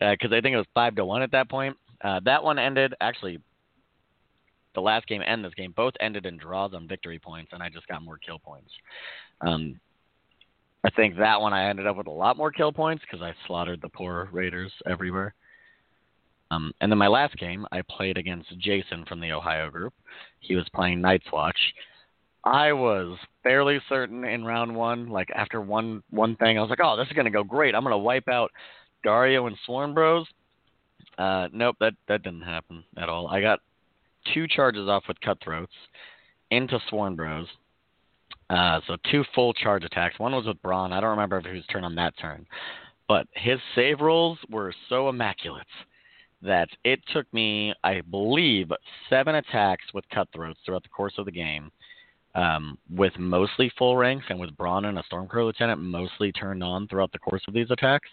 uh, 0.02 0.36
I 0.36 0.40
think 0.40 0.54
it 0.54 0.56
was 0.56 0.66
five 0.74 0.94
to 0.96 1.04
one 1.04 1.22
at 1.22 1.32
that 1.32 1.48
point. 1.48 1.76
Uh, 2.02 2.20
that 2.24 2.42
one 2.42 2.58
ended 2.58 2.94
actually 3.00 3.38
the 4.74 4.80
last 4.80 5.06
game 5.06 5.22
and 5.24 5.44
this 5.44 5.54
game 5.54 5.72
both 5.76 5.94
ended 6.00 6.26
in 6.26 6.36
draws 6.36 6.74
on 6.74 6.88
victory 6.88 7.18
points, 7.18 7.52
and 7.52 7.62
I 7.62 7.68
just 7.68 7.86
got 7.86 8.02
more 8.02 8.18
kill 8.18 8.38
points. 8.38 8.70
Um, 9.40 9.80
I 10.84 10.90
think 10.90 11.16
that 11.16 11.40
one 11.40 11.54
I 11.54 11.70
ended 11.70 11.86
up 11.86 11.96
with 11.96 12.08
a 12.08 12.12
lot 12.12 12.36
more 12.36 12.50
kill 12.52 12.72
points 12.72 13.02
because 13.08 13.22
I 13.22 13.32
slaughtered 13.46 13.80
the 13.80 13.88
poor 13.88 14.28
Raiders 14.32 14.72
everywhere. 14.86 15.34
Um, 16.50 16.72
and 16.80 16.92
then 16.92 16.98
my 16.98 17.08
last 17.08 17.36
game, 17.36 17.66
I 17.72 17.80
played 17.88 18.18
against 18.18 18.58
Jason 18.58 19.04
from 19.06 19.20
the 19.20 19.32
Ohio 19.32 19.70
group. 19.70 19.94
He 20.40 20.54
was 20.54 20.66
playing 20.74 21.00
Night's 21.00 21.24
Watch. 21.32 21.56
I 22.44 22.72
was 22.72 23.18
fairly 23.42 23.80
certain 23.88 24.24
in 24.24 24.44
round 24.44 24.74
one, 24.74 25.08
like 25.08 25.30
after 25.34 25.60
one 25.60 26.02
one 26.10 26.36
thing, 26.36 26.58
I 26.58 26.60
was 26.60 26.70
like, 26.70 26.80
"Oh, 26.82 26.96
this 26.96 27.06
is 27.06 27.14
gonna 27.14 27.30
go 27.30 27.42
great. 27.42 27.74
I'm 27.74 27.82
gonna 27.82 27.98
wipe 27.98 28.28
out 28.28 28.52
Daario 29.04 29.46
and 29.46 29.56
Sworn 29.64 29.94
Bros." 29.94 30.26
Uh, 31.16 31.48
nope, 31.52 31.76
that 31.80 31.94
that 32.08 32.22
didn't 32.22 32.42
happen 32.42 32.84
at 32.98 33.08
all. 33.08 33.28
I 33.28 33.40
got 33.40 33.60
two 34.32 34.46
charges 34.46 34.88
off 34.88 35.04
with 35.08 35.20
cutthroats 35.20 35.72
into 36.50 36.78
Sworn 36.88 37.16
Bros. 37.16 37.48
Uh, 38.50 38.80
so 38.86 38.96
two 39.10 39.24
full 39.34 39.54
charge 39.54 39.84
attacks. 39.84 40.18
One 40.18 40.32
was 40.32 40.46
with 40.46 40.60
Bronn. 40.62 40.92
I 40.92 41.00
don't 41.00 41.10
remember 41.10 41.40
was 41.40 41.64
turn 41.66 41.84
on 41.84 41.94
that 41.94 42.14
turn, 42.18 42.46
but 43.08 43.26
his 43.32 43.58
save 43.74 44.00
rolls 44.00 44.38
were 44.50 44.74
so 44.88 45.08
immaculate 45.08 45.66
that 46.42 46.68
it 46.84 47.00
took 47.12 47.32
me, 47.32 47.72
I 47.82 48.02
believe, 48.02 48.70
seven 49.08 49.36
attacks 49.36 49.86
with 49.94 50.08
cutthroats 50.10 50.60
throughout 50.64 50.82
the 50.82 50.90
course 50.90 51.14
of 51.16 51.24
the 51.24 51.32
game. 51.32 51.70
Um, 52.34 52.78
with 52.90 53.16
mostly 53.16 53.70
full 53.78 53.96
ranks 53.96 54.26
and 54.28 54.40
with 54.40 54.56
Bronn 54.56 54.86
and 54.86 54.98
a 54.98 55.04
Stormcrow 55.04 55.44
lieutenant 55.46 55.80
mostly 55.80 56.32
turned 56.32 56.64
on 56.64 56.88
throughout 56.88 57.12
the 57.12 57.18
course 57.20 57.42
of 57.46 57.54
these 57.54 57.70
attacks. 57.70 58.08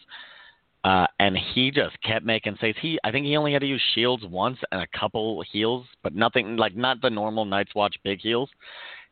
Uh, 0.83 1.05
and 1.19 1.37
he 1.53 1.69
just 1.69 1.99
kept 2.01 2.25
making 2.25 2.57
saves. 2.59 2.77
He, 2.81 2.99
I 3.03 3.11
think 3.11 3.25
he 3.25 3.37
only 3.37 3.53
had 3.53 3.61
to 3.61 3.67
use 3.67 3.81
shields 3.93 4.23
once 4.25 4.57
and 4.71 4.81
a 4.81 4.97
couple 4.99 5.43
heals, 5.51 5.85
but 6.01 6.15
nothing 6.15 6.55
like 6.55 6.75
not 6.75 7.01
the 7.01 7.09
normal 7.09 7.45
Night's 7.45 7.75
Watch 7.75 7.95
big 8.03 8.19
heals. 8.19 8.49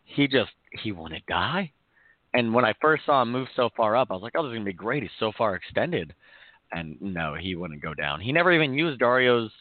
He 0.03 0.27
just 0.27 0.51
he 0.81 0.91
wouldn't 0.91 1.25
die. 1.27 1.71
And 2.33 2.53
when 2.53 2.65
I 2.65 2.73
first 2.81 3.05
saw 3.05 3.21
him 3.21 3.31
move 3.31 3.47
so 3.55 3.69
far 3.77 3.95
up, 3.95 4.09
I 4.09 4.13
was 4.13 4.23
like, 4.23 4.33
"Oh, 4.35 4.43
this 4.43 4.51
is 4.51 4.55
gonna 4.55 4.65
be 4.65 4.73
great. 4.73 5.03
He's 5.03 5.11
so 5.19 5.31
far 5.37 5.55
extended." 5.55 6.13
And 6.71 6.99
no, 7.01 7.35
he 7.35 7.55
wouldn't 7.55 7.81
go 7.81 7.93
down. 7.93 8.19
He 8.19 8.31
never 8.31 8.51
even 8.51 8.73
used 8.73 8.99
Daario's 8.99 9.51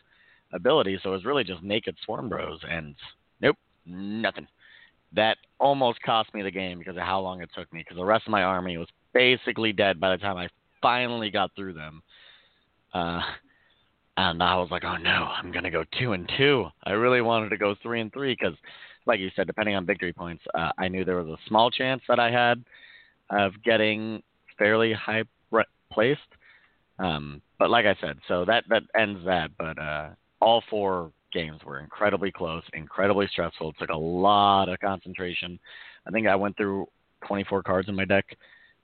ability, 0.53 0.99
so 1.03 1.11
it 1.11 1.15
was 1.15 1.25
really 1.25 1.45
just 1.45 1.63
naked 1.63 1.97
Sworn 2.05 2.29
Bros. 2.29 2.61
And 2.69 2.95
nope, 3.41 3.57
nothing. 3.87 4.47
That 5.13 5.39
almost 5.59 6.03
cost 6.03 6.33
me 6.35 6.43
the 6.43 6.51
game 6.51 6.79
because 6.79 6.97
of 6.97 7.03
how 7.03 7.21
long 7.21 7.41
it 7.41 7.51
took 7.55 7.73
me. 7.73 7.81
Because 7.81 7.97
the 7.97 8.05
rest 8.05 8.27
of 8.27 8.31
my 8.31 8.43
army 8.43 8.77
was 8.77 8.89
basically 9.15 9.73
dead 9.73 9.99
by 9.99 10.11
the 10.11 10.19
time 10.19 10.37
I 10.37 10.49
finally 10.83 11.31
got 11.31 11.51
through 11.57 11.75
them. 11.75 12.03
Uh, 12.93 13.21
and 14.17 14.43
I 14.43 14.57
was 14.57 14.69
like, 14.71 14.85
oh 14.85 14.97
no, 14.97 15.11
I'm 15.11 15.53
gonna 15.53 15.71
go 15.71 15.85
two 15.99 16.13
and 16.13 16.31
two. 16.37 16.67
I 16.85 16.93
really 16.93 17.21
wanted 17.21 17.51
to 17.51 17.57
go 17.57 17.75
three 17.83 18.01
and 18.01 18.13
three 18.13 18.37
because, 18.39 18.57
like 19.07 19.21
you 19.21 19.31
said, 19.37 19.47
depending 19.47 19.77
on 19.77 19.87
victory 19.87 20.13
points, 20.13 20.43
uh, 20.55 20.73
I 20.79 20.89
knew 20.89 21.05
there 21.05 21.23
was 21.23 21.29
a 21.29 21.49
small 21.49 21.71
chance 21.71 22.03
that 22.09 22.19
I 22.19 22.31
had 22.31 22.63
of 23.31 23.53
getting 23.63 24.23
fairly 24.59 24.93
high 24.93 25.25
placed. 25.91 26.21
Um, 26.99 27.41
but 27.59 27.71
like 27.71 27.87
I 27.87 27.97
said, 28.01 28.19
so 28.29 28.45
that 28.45 28.65
that 28.69 28.83
ends 28.99 29.25
that. 29.25 29.51
But 29.57 29.79
uh, 29.79 30.11
all 30.41 30.63
four 30.69 31.13
games 31.33 31.61
were 31.65 31.81
incredibly 31.81 32.31
close, 32.31 32.63
incredibly 32.75 33.27
stressful. 33.29 33.71
It 33.71 33.77
took 33.79 33.91
a 33.91 33.97
lot 33.97 34.69
of 34.69 34.79
concentration. 34.81 35.59
I 36.07 36.11
think 36.11 36.27
I 36.27 36.37
went 36.37 36.57
through 36.57 36.87
24 37.27 37.63
cards 37.63 37.89
in 37.89 37.95
my 37.95 38.05
deck 38.05 38.25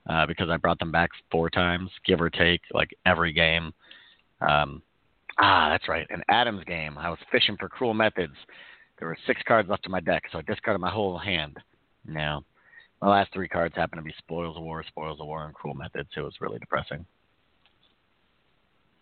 uh, 0.09 0.25
because 0.25 0.49
I 0.49 0.57
brought 0.57 0.79
them 0.79 0.91
back 0.91 1.09
four 1.31 1.49
times, 1.49 1.89
give 2.05 2.21
or 2.21 2.29
take, 2.29 2.61
like 2.73 2.95
every 3.05 3.33
game. 3.33 3.73
Um, 4.41 4.81
ah, 5.39 5.69
that's 5.69 5.87
right. 5.87 6.05
In 6.09 6.21
Adam's 6.29 6.63
game, 6.65 6.97
I 6.97 7.09
was 7.09 7.19
fishing 7.31 7.57
for 7.57 7.69
cruel 7.69 7.93
methods. 7.93 8.35
There 8.99 9.07
were 9.07 9.17
six 9.27 9.41
cards 9.47 9.69
left 9.69 9.85
in 9.85 9.91
my 9.91 9.99
deck, 9.99 10.23
so 10.31 10.39
I 10.39 10.41
discarded 10.41 10.81
my 10.81 10.91
whole 10.91 11.17
hand. 11.17 11.57
Now, 12.07 12.43
my 13.01 13.09
last 13.09 13.33
three 13.33 13.47
cards 13.47 13.75
happened 13.75 13.99
to 13.99 14.03
be 14.03 14.13
Spoils 14.17 14.55
of 14.55 14.63
War, 14.63 14.83
Spoils 14.87 15.19
of 15.19 15.27
War, 15.27 15.45
and 15.45 15.53
Cruel 15.53 15.75
Methods. 15.75 16.09
It 16.15 16.21
was 16.21 16.35
really 16.39 16.59
depressing. 16.59 17.05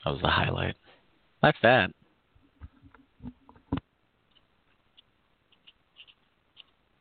That 0.04 0.12
was 0.12 0.22
the 0.22 0.28
highlight. 0.28 0.76
That's 1.41 1.58
that. 1.62 1.91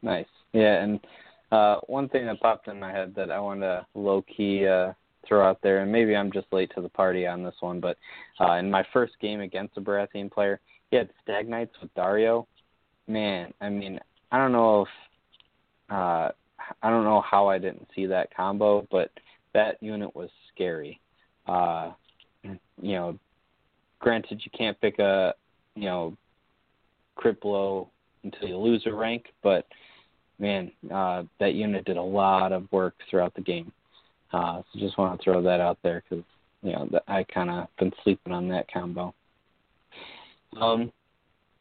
Nice. 0.03 0.27
Yeah, 0.53 0.83
and 0.83 1.01
uh, 1.51 1.77
one 1.87 2.09
thing 2.09 2.27
that 2.27 2.41
popped 2.41 2.69
in 2.69 2.81
my 2.81 2.91
head 2.91 3.15
that 3.17 3.31
I 3.31 3.39
want 3.39 3.61
to 3.61 3.87
low 3.95 4.23
key 4.23 4.67
uh, 4.67 4.93
throw 5.27 5.49
out 5.49 5.61
there, 5.63 5.79
and 5.81 5.93
maybe 5.93 6.17
I'm 6.17 6.33
just 6.33 6.47
late 6.53 6.73
to 6.75 6.83
the 6.83 6.89
party 6.89 7.27
on 7.27 7.43
this 7.43 7.55
one, 7.61 7.81
but 7.81 7.97
uh, 8.41 8.55
in 8.55 8.71
my 8.71 8.85
first 8.93 9.13
game 9.21 9.41
against 9.41 9.77
a 9.77 9.81
Baratheon 9.81 10.31
player, 10.31 10.61
he 10.91 10.97
had 10.97 11.09
Stag 11.23 11.49
Knights 11.49 11.75
with 11.81 11.95
Daario. 11.95 12.47
Man, 13.07 13.53
I 13.61 13.69
mean, 13.69 13.99
I 14.31 14.39
don't 14.39 14.53
know 14.53 14.83
if 14.83 14.89
uh, 15.91 16.31
I 16.83 16.91
don't 16.91 17.05
know 17.05 17.21
how 17.21 17.49
I 17.49 17.59
didn't 17.59 17.89
see 17.95 18.07
that 18.07 18.35
combo, 18.35 18.87
but 18.91 19.11
that 19.55 19.83
unit 19.83 20.15
was 20.15 20.31
scary. 20.55 21.01
Uh, 21.47 21.93
you 22.43 22.59
know, 22.81 23.19
granted 24.01 24.41
you 24.45 24.51
can't 24.57 24.81
pick 24.81 24.99
a 24.99 25.35
you 25.75 25.85
know 25.85 26.17
crit 27.17 27.39
until 28.25 28.49
you 28.49 28.57
lose 28.57 28.83
a 28.87 28.93
rank, 28.93 29.27
but 29.43 29.67
man, 30.39 30.71
uh, 30.93 31.25
that 31.41 31.55
unit 31.55 31.85
did 31.85 31.97
a 31.97 32.03
lot 32.03 32.53
of 32.53 32.71
work 32.73 32.95
throughout 33.11 33.35
the 33.35 33.41
game. 33.41 33.73
Uh, 34.33 34.63
so 34.73 34.79
just 34.79 34.99
want 34.99 35.19
to 35.19 35.25
throw 35.25 35.43
that 35.43 35.61
out 35.61 35.79
there 35.83 36.03
because 36.09 36.25
you 36.63 36.73
know 36.73 36.89
I 37.07 37.25
kind 37.25 37.51
of 37.51 37.69
been 37.79 37.93
sleeping 38.03 38.33
on 38.33 38.49
that 38.49 38.71
combo. 38.73 39.15
Um, 40.61 40.93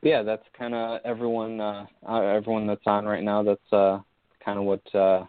yeah, 0.01 0.23
that's 0.23 0.43
kind 0.57 0.73
of 0.73 1.01
everyone 1.05 1.59
uh, 1.59 1.85
uh, 2.07 2.21
everyone 2.21 2.67
that's 2.67 2.81
on 2.85 3.05
right 3.05 3.23
now. 3.23 3.43
That's 3.43 3.73
uh, 3.73 3.99
kind 4.43 4.57
of 4.57 4.65
what 4.65 4.95
uh, 4.95 5.25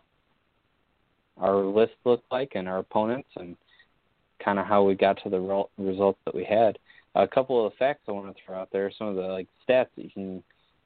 our 1.38 1.56
list 1.64 1.92
looked 2.04 2.30
like 2.30 2.52
and 2.54 2.68
our 2.68 2.78
opponents 2.78 3.28
and 3.36 3.56
kind 4.42 4.58
of 4.58 4.66
how 4.66 4.82
we 4.82 4.94
got 4.94 5.22
to 5.22 5.30
the 5.30 5.40
re- 5.40 5.64
results 5.78 6.18
that 6.24 6.34
we 6.34 6.44
had. 6.44 6.78
A 7.14 7.28
couple 7.28 7.66
of 7.66 7.74
facts 7.74 8.02
I 8.08 8.12
want 8.12 8.34
to 8.34 8.42
throw 8.44 8.56
out 8.56 8.70
there. 8.72 8.90
Some 8.96 9.08
of 9.08 9.16
the 9.16 9.22
like 9.22 9.48
stats 9.68 9.88
that 9.96 10.04
you 10.04 10.10
can 10.10 10.42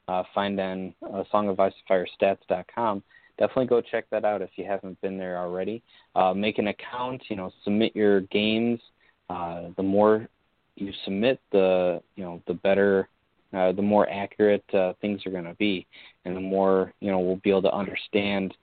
uh, 0.09 0.23
find 0.35 0.59
on 0.61 0.95
uh, 1.13 1.25
Song 1.31 1.49
of 1.49 1.59
Ice 1.61 1.73
and 1.73 1.89
Fire 1.89 2.07
Stats.com. 2.21 3.03
Definitely 3.39 3.67
go 3.67 3.81
check 3.81 4.09
that 4.11 4.25
out 4.25 4.41
if 4.41 4.51
you 4.57 4.65
haven't 4.65 5.01
been 5.03 5.19
there 5.19 5.39
already. 5.39 5.83
Uh, 6.15 6.33
make 6.33 6.59
an 6.59 6.69
account. 6.69 7.23
You 7.29 7.37
know, 7.37 7.53
submit 7.65 7.95
your 7.95 8.23
games. 8.23 8.81
Uh, 9.29 9.69
the 9.77 9.83
more 9.83 10.29
you 10.77 10.93
submit, 11.05 11.41
the 11.53 12.03
you 12.15 12.25
know 12.25 12.43
the 12.47 12.55
better, 12.55 13.09
uh, 13.53 13.73
the 13.73 13.83
more 13.83 14.09
accurate 14.09 14.65
uh, 14.73 14.95
things 15.01 15.27
are 15.27 15.31
going 15.31 15.45
to 15.45 15.55
be, 15.55 15.87
and 16.25 16.35
the 16.35 16.41
more 16.41 16.95
you 17.01 17.11
know 17.11 17.19
we'll 17.19 17.37
be 17.37 17.51
able 17.51 17.63
to 17.63 17.75
understand 17.75 18.55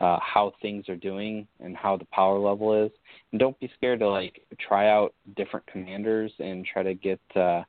uh, 0.00 0.18
how 0.20 0.52
things 0.60 0.88
are 0.88 0.96
doing 0.96 1.46
and 1.60 1.76
how 1.76 1.96
the 1.96 2.06
power 2.06 2.38
level 2.38 2.84
is. 2.84 2.90
And 3.30 3.38
don't 3.38 3.58
be 3.60 3.70
scared 3.76 4.00
to 4.00 4.08
like 4.08 4.42
try 4.58 4.88
out 4.90 5.14
different 5.36 5.66
commanders 5.66 6.32
and 6.40 6.66
try 6.66 6.82
to 6.82 6.94
get 6.94 7.20
uh, 7.36 7.62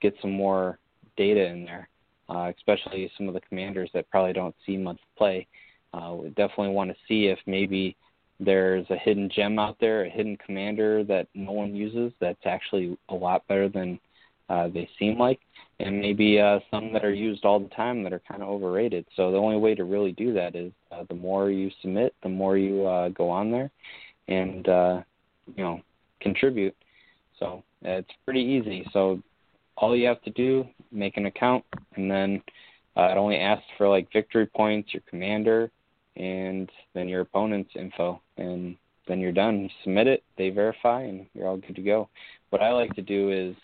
get 0.00 0.14
some 0.20 0.32
more 0.32 0.80
data 1.16 1.46
in 1.46 1.64
there 1.64 1.88
uh, 2.30 2.52
especially 2.56 3.10
some 3.16 3.28
of 3.28 3.34
the 3.34 3.40
commanders 3.40 3.90
that 3.92 4.08
probably 4.10 4.32
don't 4.32 4.54
see 4.64 4.76
much 4.76 4.98
play. 5.18 5.46
Uh, 5.92 6.14
we 6.14 6.28
definitely 6.30 6.68
want 6.68 6.90
to 6.90 6.96
see 7.08 7.26
if 7.26 7.38
maybe 7.46 7.96
there's 8.38 8.86
a 8.90 8.96
hidden 8.96 9.28
gem 9.34 9.58
out 9.58 9.76
there, 9.80 10.04
a 10.04 10.10
hidden 10.10 10.36
commander 10.44 11.04
that 11.04 11.26
no 11.34 11.52
one 11.52 11.74
uses 11.74 12.12
that's 12.20 12.46
actually 12.46 12.96
a 13.10 13.14
lot 13.14 13.46
better 13.48 13.68
than 13.68 13.98
uh, 14.48 14.68
they 14.68 14.88
seem 14.98 15.18
like, 15.18 15.38
and 15.78 16.00
maybe 16.00 16.40
uh, 16.40 16.58
some 16.70 16.92
that 16.92 17.04
are 17.04 17.14
used 17.14 17.44
all 17.44 17.60
the 17.60 17.68
time 17.68 18.02
that 18.02 18.12
are 18.12 18.22
kind 18.28 18.42
of 18.42 18.48
overrated. 18.48 19.06
So 19.14 19.30
the 19.30 19.36
only 19.36 19.56
way 19.56 19.74
to 19.74 19.84
really 19.84 20.12
do 20.12 20.32
that 20.34 20.56
is 20.56 20.72
uh, 20.90 21.04
the 21.08 21.14
more 21.14 21.50
you 21.50 21.70
submit, 21.82 22.14
the 22.22 22.28
more 22.28 22.56
you 22.56 22.86
uh, 22.86 23.10
go 23.10 23.30
on 23.30 23.50
there, 23.52 23.70
and 24.26 24.68
uh, 24.68 25.02
you 25.56 25.62
know 25.62 25.80
contribute. 26.20 26.74
So 27.38 27.62
uh, 27.84 27.90
it's 27.90 28.10
pretty 28.24 28.40
easy. 28.40 28.84
So 28.92 29.22
all 29.80 29.96
you 29.96 30.06
have 30.06 30.22
to 30.22 30.30
do, 30.30 30.64
make 30.92 31.16
an 31.16 31.26
account, 31.26 31.64
and 31.96 32.10
then 32.10 32.42
uh, 32.96 33.08
it 33.10 33.16
only 33.16 33.38
asks 33.38 33.66
for 33.78 33.88
like 33.88 34.12
victory 34.12 34.46
points, 34.46 34.92
your 34.92 35.02
commander, 35.08 35.70
and 36.16 36.70
then 36.94 37.08
your 37.08 37.22
opponent's 37.22 37.70
info, 37.74 38.20
and 38.36 38.76
then 39.08 39.20
you're 39.20 39.32
done. 39.32 39.62
You 39.62 39.68
submit 39.82 40.06
it, 40.06 40.22
they 40.36 40.50
verify, 40.50 41.02
and 41.02 41.26
you're 41.34 41.48
all 41.48 41.56
good 41.56 41.76
to 41.76 41.82
go. 41.82 42.08
What 42.50 42.62
I 42.62 42.72
like 42.72 42.94
to 42.94 43.02
do 43.02 43.30
is 43.30 43.56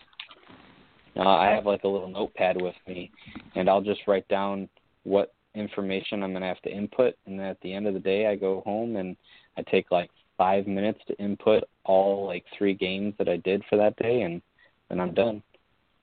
uh, 1.17 1.29
I 1.29 1.51
have 1.51 1.67
like 1.67 1.85
a 1.85 1.89
little 1.89 2.09
notepad 2.09 2.61
with 2.61 2.75
me, 2.89 3.11
and 3.55 3.69
I'll 3.69 3.83
just 3.83 4.01
write 4.07 4.27
down 4.29 4.69
what 5.05 5.35
information 5.55 6.23
I'm 6.23 6.33
gonna 6.33 6.47
have 6.47 6.63
to 6.63 6.71
input, 6.73 7.15
and 7.27 7.39
then 7.39 7.47
at 7.47 7.61
the 7.61 7.75
end 7.75 7.87
of 7.87 7.95
the 7.95 8.01
day, 8.01 8.27
I 8.27 8.37
go 8.37 8.63
home 8.65 8.97
and 8.97 9.17
I 9.57 9.63
take 9.63 9.91
like 9.91 10.11
five 10.39 10.67
minutes 10.67 11.01
to 11.09 11.19
input 11.19 11.65
all 11.85 12.27
like 12.27 12.45
three 12.57 12.75
games 12.75 13.15
that 13.19 13.29
I 13.29 13.37
did 13.39 13.63
for 13.69 13.77
that 13.77 13.97
day, 13.97 14.23
and 14.23 14.41
then 14.89 15.01
I'm 15.01 15.15
done. 15.15 15.43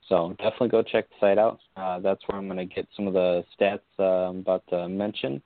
So 0.10 0.36
definitely 0.38 0.70
go 0.70 0.84
check 0.84 1.08
the 1.10 1.16
site 1.20 1.38
out. 1.38 1.60
Uh, 1.78 2.00
that's 2.00 2.22
where 2.28 2.38
I'm 2.38 2.48
going 2.48 2.58
to 2.58 2.76
get 2.76 2.88
some 2.96 3.08
of 3.08 3.14
the 3.14 3.44
stats 3.58 3.80
uh, 4.00 4.30
I'm 4.30 4.40
about 4.40 4.64
to 4.70 4.90
mention, 4.90 5.42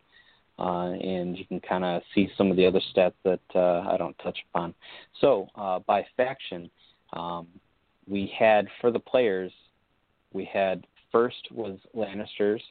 uh, 0.57 0.91
and 0.93 1.37
you 1.37 1.45
can 1.45 1.59
kind 1.59 1.85
of 1.85 2.01
see 2.13 2.29
some 2.37 2.49
of 2.49 2.57
the 2.57 2.65
other 2.65 2.81
stats 2.95 3.13
that 3.23 3.39
uh, 3.55 3.87
I 3.87 3.97
don't 3.97 4.17
touch 4.19 4.39
upon. 4.49 4.73
So 5.21 5.47
uh, 5.55 5.79
by 5.79 6.05
faction, 6.17 6.69
um, 7.13 7.47
we 8.07 8.33
had 8.37 8.67
for 8.81 8.91
the 8.91 8.99
players, 8.99 9.51
we 10.33 10.45
had 10.51 10.85
first 11.11 11.47
was 11.51 11.77
Lannisters, 11.95 12.61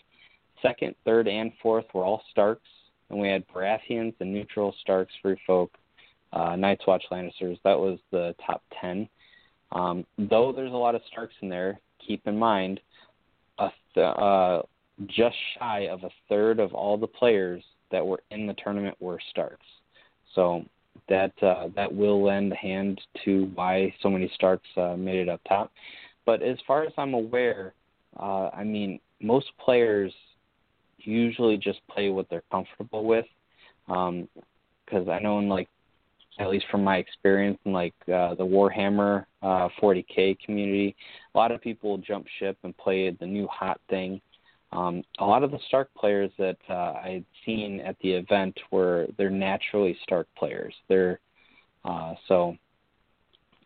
second, 0.62 0.94
third, 1.04 1.28
and 1.28 1.52
fourth 1.62 1.86
were 1.94 2.04
all 2.04 2.22
Starks, 2.30 2.68
and 3.10 3.18
we 3.18 3.28
had 3.28 3.46
Baratheons 3.48 4.14
and 4.20 4.32
neutral 4.32 4.74
Starks, 4.80 5.12
Free 5.22 5.40
Folk, 5.46 5.70
uh, 6.32 6.56
Night's 6.56 6.86
Watch 6.86 7.04
Lannisters. 7.12 7.58
That 7.62 7.78
was 7.78 7.98
the 8.10 8.34
top 8.44 8.62
ten. 8.80 9.08
Um, 9.72 10.06
though 10.16 10.52
there's 10.52 10.72
a 10.72 10.76
lot 10.76 10.94
of 10.94 11.02
Starks 11.10 11.34
in 11.42 11.48
there, 11.48 11.80
keep 12.06 12.26
in 12.26 12.38
mind 12.38 12.80
th- 13.96 14.16
uh, 14.16 14.62
just 15.06 15.36
shy 15.58 15.88
of 15.90 16.04
a 16.04 16.10
third 16.28 16.60
of 16.60 16.72
all 16.72 16.96
the 16.96 17.06
players 17.06 17.62
that 17.90 18.06
were 18.06 18.22
in 18.30 18.46
the 18.46 18.54
tournament 18.54 18.96
were 19.00 19.18
Starks. 19.30 19.66
So 20.34 20.64
that 21.08 21.32
uh, 21.42 21.68
that 21.74 21.92
will 21.92 22.22
lend 22.22 22.52
a 22.52 22.56
hand 22.56 23.00
to 23.24 23.50
why 23.54 23.92
so 24.02 24.08
many 24.08 24.30
Starks 24.34 24.68
uh, 24.76 24.94
made 24.96 25.16
it 25.16 25.28
up 25.28 25.40
top. 25.48 25.72
But 26.24 26.42
as 26.42 26.58
far 26.66 26.84
as 26.84 26.92
I'm 26.96 27.14
aware, 27.14 27.74
uh, 28.20 28.50
I 28.52 28.62
mean 28.64 29.00
most 29.20 29.46
players 29.58 30.12
usually 30.98 31.56
just 31.56 31.80
play 31.88 32.10
what 32.10 32.28
they're 32.30 32.42
comfortable 32.50 33.04
with. 33.04 33.26
Because 33.86 34.08
um, 35.06 35.10
I 35.10 35.18
know 35.20 35.38
in 35.38 35.48
like 35.48 35.68
at 36.38 36.48
least 36.48 36.66
from 36.70 36.84
my 36.84 36.98
experience 36.98 37.58
in 37.64 37.72
like 37.72 37.94
uh, 38.08 38.34
the 38.34 38.44
Warhammer 38.44 39.24
uh, 39.42 39.68
40k 39.80 40.38
community, 40.40 40.94
a 41.34 41.38
lot 41.38 41.50
of 41.50 41.60
people 41.60 41.96
jump 41.98 42.26
ship 42.38 42.58
and 42.62 42.76
play 42.76 43.10
the 43.10 43.26
new 43.26 43.46
hot 43.46 43.80
thing. 43.88 44.20
Um, 44.72 45.02
a 45.18 45.24
lot 45.24 45.42
of 45.42 45.50
the 45.50 45.58
Stark 45.68 45.88
players 45.94 46.30
that 46.38 46.58
uh, 46.68 46.94
I 47.02 47.10
had 47.14 47.24
seen 47.44 47.80
at 47.80 47.96
the 48.02 48.12
event 48.12 48.58
were 48.70 49.06
they're 49.16 49.30
naturally 49.30 49.96
Stark 50.02 50.26
players. 50.36 50.74
They're 50.88 51.20
uh, 51.84 52.14
so 52.28 52.56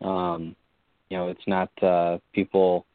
um, 0.01 0.55
you 1.09 1.17
know 1.17 1.27
it's 1.27 1.47
not 1.47 1.69
uh, 1.83 2.19
people 2.33 2.85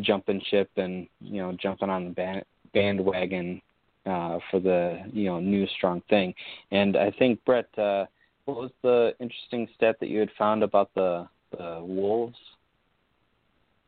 jumping 0.00 0.40
ship 0.50 0.70
and 0.76 1.06
you 1.20 1.42
know 1.42 1.56
jumping 1.60 1.90
on 1.90 2.06
the 2.06 2.10
band- 2.10 2.44
bandwagon 2.72 3.60
uh, 4.06 4.38
for 4.50 4.58
the 4.58 5.02
you 5.12 5.26
know 5.26 5.38
new 5.38 5.66
strong 5.76 6.02
thing. 6.08 6.34
And 6.72 6.96
I 6.96 7.12
think 7.12 7.44
Brett. 7.44 7.68
Uh, 7.78 8.06
what 8.50 8.62
was 8.62 8.70
the 8.82 9.14
interesting 9.20 9.68
stat 9.76 9.96
that 10.00 10.08
you 10.08 10.20
had 10.20 10.30
found 10.36 10.62
about 10.62 10.90
the 10.94 11.28
the 11.56 11.82
wolves? 11.82 12.38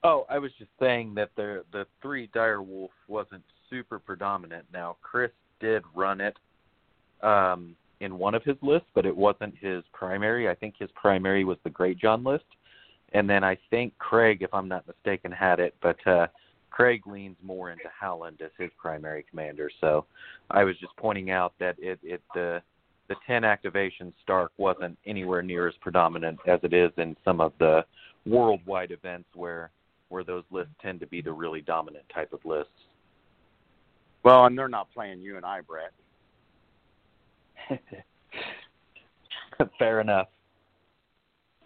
Oh, 0.04 0.26
I 0.28 0.38
was 0.38 0.50
just 0.58 0.70
saying 0.80 1.14
that 1.14 1.30
the 1.36 1.64
the 1.72 1.86
three 2.00 2.28
dire 2.32 2.62
wolf 2.62 2.90
wasn't 3.08 3.42
super 3.70 3.98
predominant. 3.98 4.64
Now 4.72 4.96
Chris 5.02 5.30
did 5.60 5.82
run 5.94 6.20
it 6.20 6.36
um, 7.22 7.76
in 8.00 8.18
one 8.18 8.34
of 8.34 8.42
his 8.44 8.56
lists, 8.62 8.88
but 8.94 9.06
it 9.06 9.16
wasn't 9.16 9.54
his 9.60 9.82
primary. 9.92 10.48
I 10.48 10.54
think 10.54 10.74
his 10.78 10.90
primary 10.94 11.44
was 11.44 11.58
the 11.64 11.70
Greatjon 11.70 12.24
list, 12.24 12.44
and 13.12 13.28
then 13.28 13.44
I 13.44 13.58
think 13.70 13.96
Craig, 13.98 14.42
if 14.42 14.52
I'm 14.52 14.68
not 14.68 14.86
mistaken, 14.86 15.30
had 15.32 15.60
it, 15.60 15.74
but 15.82 16.04
uh, 16.06 16.26
Craig 16.70 17.06
leans 17.06 17.36
more 17.42 17.70
into 17.70 17.84
Howland 17.98 18.40
as 18.42 18.50
his 18.58 18.70
primary 18.76 19.24
commander. 19.28 19.70
So 19.80 20.06
I 20.50 20.64
was 20.64 20.76
just 20.78 20.96
pointing 20.96 21.30
out 21.30 21.52
that 21.60 21.76
it 21.78 21.98
it 22.02 22.22
the 22.34 22.62
the 23.08 23.16
10 23.26 23.44
activation 23.44 24.12
Stark 24.22 24.52
wasn't 24.56 24.96
anywhere 25.06 25.42
near 25.42 25.68
as 25.68 25.74
predominant 25.80 26.38
as 26.46 26.60
it 26.62 26.72
is 26.72 26.90
in 26.96 27.16
some 27.24 27.40
of 27.40 27.52
the 27.58 27.84
worldwide 28.26 28.90
events 28.90 29.28
where 29.34 29.70
where 30.08 30.22
those 30.22 30.44
lists 30.50 30.74
tend 30.82 31.00
to 31.00 31.06
be 31.06 31.22
the 31.22 31.32
really 31.32 31.62
dominant 31.62 32.04
type 32.14 32.34
of 32.34 32.44
lists. 32.44 32.70
Well, 34.24 34.44
and 34.44 34.58
they're 34.58 34.68
not 34.68 34.92
playing 34.92 35.22
you 35.22 35.38
and 35.38 35.46
I, 35.46 35.60
Brett. 35.62 35.92
Fair 39.78 40.00
enough. 40.00 40.28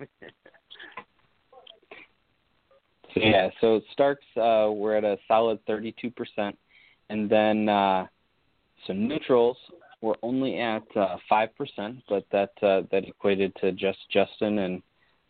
So 3.17 3.23
yeah, 3.23 3.49
so 3.63 3.81
Starks 3.93 4.27
uh, 4.37 4.69
we're 4.71 4.95
at 4.95 5.05
a 5.05 5.17
solid 5.27 5.59
32%, 5.67 6.13
and 7.09 7.31
then 7.31 7.67
uh, 7.67 8.07
so 8.87 8.93
neutrals 8.93 9.57
we're 10.07 10.15
only 10.23 10.61
at 10.61 10.85
uh, 10.97 11.17
five 11.29 11.49
percent, 11.57 11.99
but 12.09 12.25
that 12.31 12.51
uh, 12.63 12.83
that 12.93 13.09
equated 13.09 13.53
to 13.61 13.73
just 13.73 13.99
Justin 14.13 14.61
and 14.61 14.83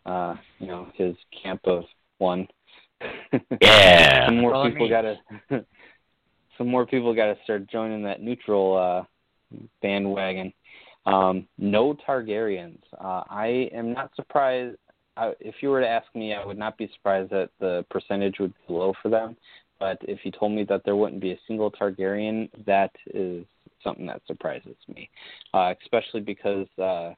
uh, 0.04 0.34
you 0.58 0.66
know 0.66 0.88
his 0.94 1.16
camp 1.42 1.62
of 1.64 1.84
one. 2.18 2.46
Yeah. 3.60 4.26
some 4.26 4.38
more 4.38 4.52
Well, 4.52 4.62
I 4.62 4.70
people 4.70 4.88
gotta 4.88 5.16
some 6.58 6.68
more 6.68 6.86
people 6.86 7.14
gotta 7.14 7.36
start 7.44 7.68
joining 7.70 8.02
that 8.04 8.22
neutral 8.22 8.76
uh, 8.76 9.58
bandwagon. 9.82 10.52
Um, 11.04 11.46
no 11.58 11.96
Targaryens. 12.06 12.80
Uh, 12.98 13.22
I 13.28 13.68
am 13.72 13.92
not 13.92 14.10
surprised. 14.16 14.76
I, 15.16 15.32
if 15.40 15.56
you 15.60 15.70
were 15.70 15.80
to 15.80 15.88
ask 15.88 16.06
me, 16.14 16.34
I 16.34 16.44
would 16.44 16.58
not 16.58 16.76
be 16.76 16.90
surprised 16.94 17.30
that 17.30 17.50
the 17.60 17.84
percentage 17.90 18.38
would 18.40 18.52
be 18.66 18.74
low 18.74 18.92
for 19.02 19.08
them. 19.08 19.36
But 19.78 19.98
if 20.02 20.20
you 20.24 20.32
told 20.32 20.52
me 20.52 20.64
that 20.64 20.82
there 20.84 20.96
wouldn't 20.96 21.20
be 21.20 21.32
a 21.32 21.38
single 21.46 21.70
Targaryen, 21.70 22.48
that 22.66 22.92
is 23.14 23.44
something 23.82 24.06
that 24.06 24.22
surprises 24.26 24.76
me, 24.88 25.08
uh, 25.54 25.74
especially 25.82 26.20
because 26.20 26.66
uh, 26.78 27.12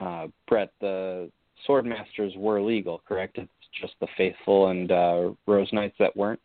uh, 0.00 0.26
Brett, 0.46 0.72
the 0.80 1.30
Sword 1.66 1.86
Masters 1.86 2.32
were 2.36 2.60
legal, 2.60 3.02
correct? 3.06 3.38
It's 3.38 3.50
just 3.80 3.94
the 4.00 4.06
faithful 4.16 4.68
and 4.68 4.90
uh, 4.90 5.30
Rose 5.46 5.72
Knights 5.72 5.96
that 5.98 6.16
weren't. 6.16 6.40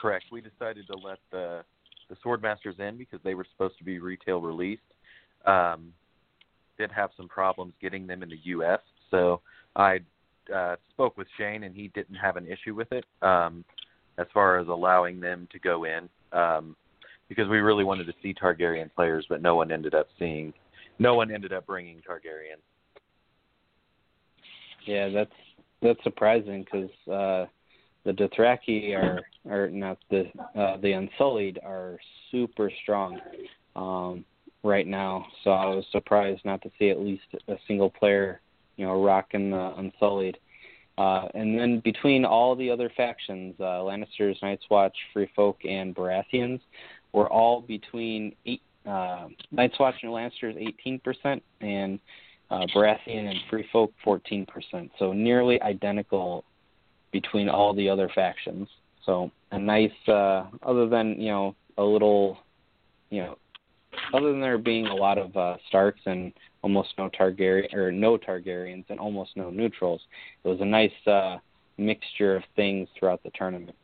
Correct. 0.00 0.26
We 0.32 0.40
decided 0.40 0.86
to 0.88 0.96
let 0.96 1.18
the 1.30 1.62
the 2.08 2.16
Swordmasters 2.28 2.78
in 2.78 2.98
because 2.98 3.20
they 3.24 3.34
were 3.34 3.46
supposed 3.52 3.78
to 3.78 3.84
be 3.84 3.98
retail 3.98 4.40
released. 4.40 4.82
Um, 5.46 5.92
did 6.78 6.90
have 6.92 7.10
some 7.16 7.28
problems 7.28 7.72
getting 7.80 8.06
them 8.06 8.22
in 8.22 8.28
the 8.28 8.38
U.S. 8.44 8.80
So 9.10 9.40
I 9.76 10.00
uh, 10.54 10.76
spoke 10.90 11.16
with 11.16 11.26
Shane, 11.38 11.62
and 11.62 11.74
he 11.74 11.88
didn't 11.88 12.16
have 12.16 12.36
an 12.36 12.46
issue 12.46 12.74
with 12.74 12.90
it 12.92 13.04
um, 13.22 13.64
as 14.18 14.26
far 14.34 14.58
as 14.58 14.68
allowing 14.68 15.20
them 15.20 15.48
to 15.52 15.58
go 15.58 15.84
in 15.84 16.08
um, 16.32 16.76
because 17.34 17.50
we 17.50 17.58
really 17.58 17.84
wanted 17.84 18.06
to 18.06 18.14
see 18.22 18.34
Targaryen 18.34 18.92
players, 18.94 19.26
but 19.28 19.42
no 19.42 19.56
one 19.56 19.72
ended 19.72 19.94
up 19.94 20.08
seeing. 20.18 20.52
No 20.98 21.14
one 21.14 21.30
ended 21.32 21.52
up 21.52 21.66
bringing 21.66 21.98
Targaryen. 21.98 22.60
Yeah, 24.86 25.08
that's 25.08 25.32
that's 25.80 26.02
surprising 26.04 26.64
because 26.64 26.90
uh, 27.08 27.46
the 28.04 28.12
Dothraki 28.12 28.94
are, 28.94 29.20
are 29.50 29.68
not 29.68 29.98
the 30.10 30.24
uh, 30.56 30.76
the 30.78 30.92
Unsullied 30.92 31.58
are 31.64 31.98
super 32.30 32.70
strong 32.82 33.20
um, 33.76 34.24
right 34.62 34.86
now. 34.86 35.26
So 35.44 35.50
I 35.50 35.66
was 35.66 35.84
surprised 35.92 36.44
not 36.44 36.62
to 36.62 36.70
see 36.78 36.90
at 36.90 37.00
least 37.00 37.24
a 37.48 37.56
single 37.66 37.90
player, 37.90 38.40
you 38.76 38.86
know, 38.86 39.02
rocking 39.02 39.50
the 39.50 39.74
Unsullied. 39.76 40.38
Uh, 40.98 41.26
and 41.34 41.58
then 41.58 41.80
between 41.80 42.24
all 42.24 42.54
the 42.54 42.70
other 42.70 42.90
factions, 42.96 43.54
uh, 43.58 43.80
Lannisters, 43.80 44.40
Night's 44.42 44.64
Watch, 44.70 44.96
Free 45.12 45.28
Folk, 45.34 45.58
and 45.64 45.94
Baratheons, 45.94 46.60
were 47.12 47.30
all 47.30 47.60
between 47.60 48.34
eight. 48.46 48.62
Uh, 48.86 49.28
Night's 49.52 49.78
Watch 49.78 49.94
and 50.02 50.10
Lannisters 50.10 50.56
18%, 50.84 51.40
and 51.60 52.00
uh, 52.50 52.66
Baratheon 52.74 53.30
and 53.30 53.38
Free 53.48 53.64
Folk 53.72 53.92
14%. 54.04 54.46
So 54.98 55.12
nearly 55.12 55.62
identical 55.62 56.44
between 57.12 57.48
all 57.48 57.74
the 57.74 57.88
other 57.88 58.10
factions. 58.14 58.66
So 59.06 59.30
a 59.52 59.58
nice, 59.58 59.90
uh, 60.08 60.46
other 60.62 60.88
than 60.88 61.20
you 61.20 61.30
know 61.30 61.54
a 61.78 61.82
little, 61.82 62.38
you 63.10 63.22
know, 63.22 63.38
other 64.14 64.30
than 64.30 64.40
there 64.40 64.58
being 64.58 64.86
a 64.86 64.94
lot 64.94 65.18
of 65.18 65.36
uh, 65.36 65.56
Starks 65.68 66.00
and 66.06 66.32
almost 66.62 66.90
no 66.98 67.08
Targaryen 67.08 67.72
or 67.74 67.92
no 67.92 68.16
Targaryens 68.16 68.84
and 68.88 68.98
almost 68.98 69.36
no 69.36 69.50
neutrals, 69.50 70.00
it 70.44 70.48
was 70.48 70.60
a 70.60 70.64
nice 70.64 70.90
uh, 71.06 71.38
mixture 71.78 72.36
of 72.36 72.42
things 72.56 72.88
throughout 72.98 73.22
the 73.22 73.30
tournament. 73.34 73.76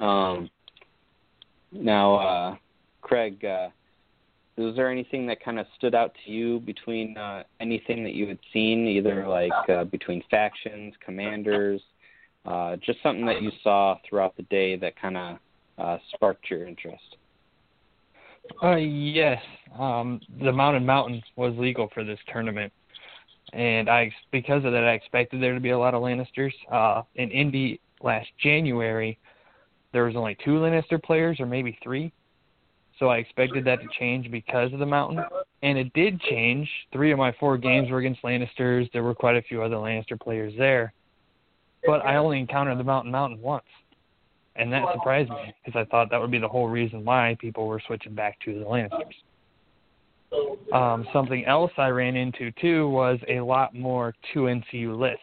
Um, 0.00 0.50
now, 1.72 2.14
uh, 2.16 2.56
Craig, 3.02 3.44
uh, 3.44 3.68
was 4.56 4.76
there 4.76 4.90
anything 4.90 5.26
that 5.26 5.42
kind 5.42 5.58
of 5.58 5.66
stood 5.76 5.94
out 5.94 6.14
to 6.24 6.30
you 6.30 6.60
between 6.60 7.16
uh, 7.16 7.44
anything 7.60 8.04
that 8.04 8.12
you 8.12 8.26
had 8.26 8.38
seen, 8.52 8.86
either 8.86 9.26
like 9.26 9.52
uh, 9.68 9.84
between 9.84 10.22
factions, 10.30 10.94
commanders, 11.04 11.80
uh, 12.44 12.76
just 12.76 12.98
something 13.02 13.26
that 13.26 13.42
you 13.42 13.50
saw 13.62 13.96
throughout 14.08 14.36
the 14.36 14.42
day 14.44 14.76
that 14.76 15.00
kind 15.00 15.16
of 15.16 15.38
uh, 15.78 15.98
sparked 16.14 16.50
your 16.50 16.66
interest? 16.66 17.16
Uh, 18.62 18.76
yes. 18.76 19.40
Um, 19.78 20.20
the 20.42 20.52
Mountain 20.52 20.84
Mountain 20.84 21.22
was 21.36 21.54
legal 21.56 21.88
for 21.94 22.04
this 22.04 22.18
tournament, 22.32 22.72
and 23.52 23.88
I 23.88 24.12
because 24.32 24.64
of 24.64 24.72
that 24.72 24.84
I 24.84 24.92
expected 24.92 25.42
there 25.42 25.54
to 25.54 25.60
be 25.60 25.70
a 25.70 25.78
lot 25.78 25.94
of 25.94 26.02
Lannisters. 26.02 26.52
Uh, 26.70 27.02
in 27.14 27.30
Indy 27.30 27.80
last 28.02 28.28
January, 28.42 29.18
there 29.92 30.04
was 30.04 30.16
only 30.16 30.36
two 30.44 30.52
Lannister 30.52 31.02
players, 31.02 31.40
or 31.40 31.46
maybe 31.46 31.78
three. 31.82 32.12
So 32.98 33.08
I 33.08 33.16
expected 33.16 33.64
that 33.64 33.80
to 33.80 33.86
change 33.98 34.30
because 34.30 34.72
of 34.72 34.78
the 34.78 34.86
Mountain, 34.86 35.24
and 35.62 35.78
it 35.78 35.92
did 35.94 36.20
change. 36.20 36.68
Three 36.92 37.12
of 37.12 37.18
my 37.18 37.34
four 37.40 37.56
games 37.56 37.90
were 37.90 37.98
against 37.98 38.22
Lannisters. 38.22 38.90
There 38.92 39.02
were 39.02 39.14
quite 39.14 39.36
a 39.36 39.42
few 39.42 39.62
other 39.62 39.76
Lannister 39.76 40.20
players 40.20 40.52
there, 40.58 40.92
but 41.86 42.04
I 42.04 42.16
only 42.16 42.38
encountered 42.38 42.78
the 42.78 42.84
Mountain 42.84 43.10
Mountain 43.10 43.40
once 43.40 43.64
and 44.56 44.72
that 44.72 44.84
surprised 44.92 45.30
me 45.30 45.54
because 45.64 45.78
I 45.78 45.88
thought 45.90 46.10
that 46.10 46.20
would 46.20 46.30
be 46.30 46.38
the 46.38 46.48
whole 46.48 46.68
reason 46.68 47.04
why 47.04 47.36
people 47.40 47.66
were 47.66 47.80
switching 47.86 48.14
back 48.14 48.38
to 48.44 48.58
the 48.58 48.64
Lannisters. 48.64 49.14
Um, 50.72 51.06
something 51.12 51.44
else 51.46 51.72
I 51.76 51.88
ran 51.88 52.14
into 52.14 52.52
too 52.60 52.88
was 52.88 53.18
a 53.28 53.40
lot 53.40 53.74
more 53.74 54.14
two 54.32 54.42
NCU 54.42 54.96
lists. 54.96 55.22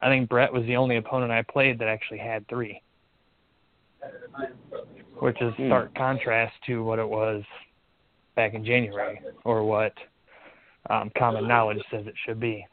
I 0.00 0.08
think 0.08 0.28
Brett 0.28 0.52
was 0.52 0.64
the 0.64 0.76
only 0.76 0.96
opponent 0.96 1.30
I 1.30 1.42
played 1.42 1.78
that 1.78 1.88
actually 1.88 2.18
had 2.18 2.48
three, 2.48 2.80
which 5.18 5.40
is 5.40 5.54
Hmm. 5.54 5.66
stark 5.66 5.94
contrast 5.94 6.54
to 6.66 6.82
what 6.82 6.98
it 6.98 7.08
was 7.08 7.44
back 8.34 8.54
in 8.54 8.64
January 8.64 9.20
or 9.44 9.64
what 9.64 9.92
um, 10.88 11.10
common 11.16 11.46
knowledge 11.46 11.82
says 11.90 12.06
it 12.06 12.14
should 12.24 12.40
be. 12.40 12.66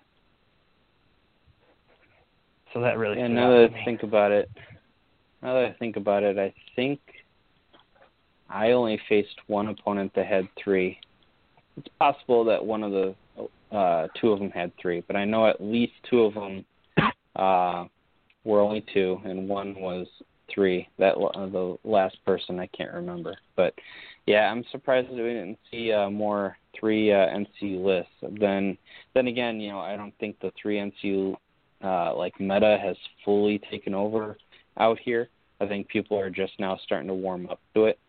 So 2.73 2.81
that 2.81 2.97
really 2.97 3.17
Yeah, 3.17 3.27
now 3.27 3.49
that 3.49 3.73
I 3.73 3.85
think 3.85 4.03
about 4.03 4.31
it, 4.31 4.49
now 5.41 5.53
that 5.53 5.65
I 5.65 5.71
think 5.73 5.97
about 5.97 6.23
it, 6.23 6.37
I 6.37 6.53
think 6.75 6.99
I 8.49 8.71
only 8.71 8.97
faced 9.09 9.35
one 9.47 9.67
opponent 9.67 10.13
that 10.15 10.25
had 10.25 10.47
three. 10.55 10.99
It's 11.75 11.87
possible 11.99 12.43
that 12.45 12.63
one 12.63 12.83
of 12.83 12.91
the 12.91 13.15
uh, 13.71 14.07
two 14.19 14.31
of 14.31 14.39
them 14.39 14.49
had 14.51 14.71
three, 14.77 15.01
but 15.01 15.15
I 15.15 15.25
know 15.25 15.47
at 15.47 15.59
least 15.59 15.93
two 16.09 16.21
of 16.21 16.33
them 16.33 16.65
uh, 17.35 17.85
were 18.43 18.61
only 18.61 18.85
two, 18.93 19.19
and 19.25 19.49
one 19.49 19.75
was 19.75 20.07
three. 20.53 20.87
That 20.99 21.15
uh, 21.15 21.47
the 21.47 21.77
last 21.83 22.17
person 22.25 22.59
I 22.59 22.67
can't 22.67 22.93
remember, 22.93 23.37
but 23.55 23.73
yeah, 24.27 24.51
I'm 24.51 24.63
surprised 24.71 25.09
that 25.09 25.15
we 25.15 25.23
didn't 25.23 25.57
see 25.71 25.91
uh, 25.91 26.09
more 26.09 26.57
three 26.77 27.11
uh, 27.11 27.27
NCU 27.27 27.83
lists. 27.83 28.11
Then, 28.39 28.77
then 29.15 29.27
again, 29.27 29.59
you 29.59 29.69
know, 29.69 29.79
I 29.79 29.95
don't 29.95 30.13
think 30.19 30.39
the 30.41 30.51
three 30.61 30.77
NCU 30.77 31.35
uh, 31.83 32.15
like 32.15 32.39
meta 32.39 32.77
has 32.81 32.97
fully 33.23 33.59
taken 33.71 33.93
over 33.93 34.37
out 34.77 34.99
here. 34.99 35.29
I 35.61 35.65
think 35.65 35.87
people 35.87 36.19
are 36.19 36.29
just 36.29 36.53
now 36.59 36.77
starting 36.83 37.07
to 37.07 37.13
warm 37.13 37.49
up 37.49 37.59
to 37.73 37.85
it. 37.85 37.99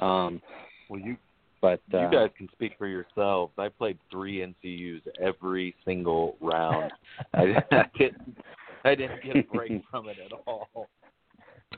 Um, 0.00 0.40
Well, 0.88 1.00
you 1.00 1.16
but 1.60 1.80
uh, 1.92 2.02
you 2.02 2.10
guys 2.10 2.30
can 2.38 2.48
speak 2.52 2.72
for 2.78 2.86
yourselves. 2.86 3.52
I 3.58 3.68
played 3.68 3.98
three 4.10 4.38
NCUs 4.38 5.02
every 5.20 5.74
single 5.84 6.36
round. 6.40 6.92
I, 7.34 7.62
I 7.72 7.84
didn't 7.98 8.38
I 8.84 8.94
didn't 8.94 9.22
get 9.22 9.36
a 9.36 9.42
break 9.42 9.82
from 9.90 10.08
it 10.08 10.16
at 10.24 10.32
all. 10.46 10.88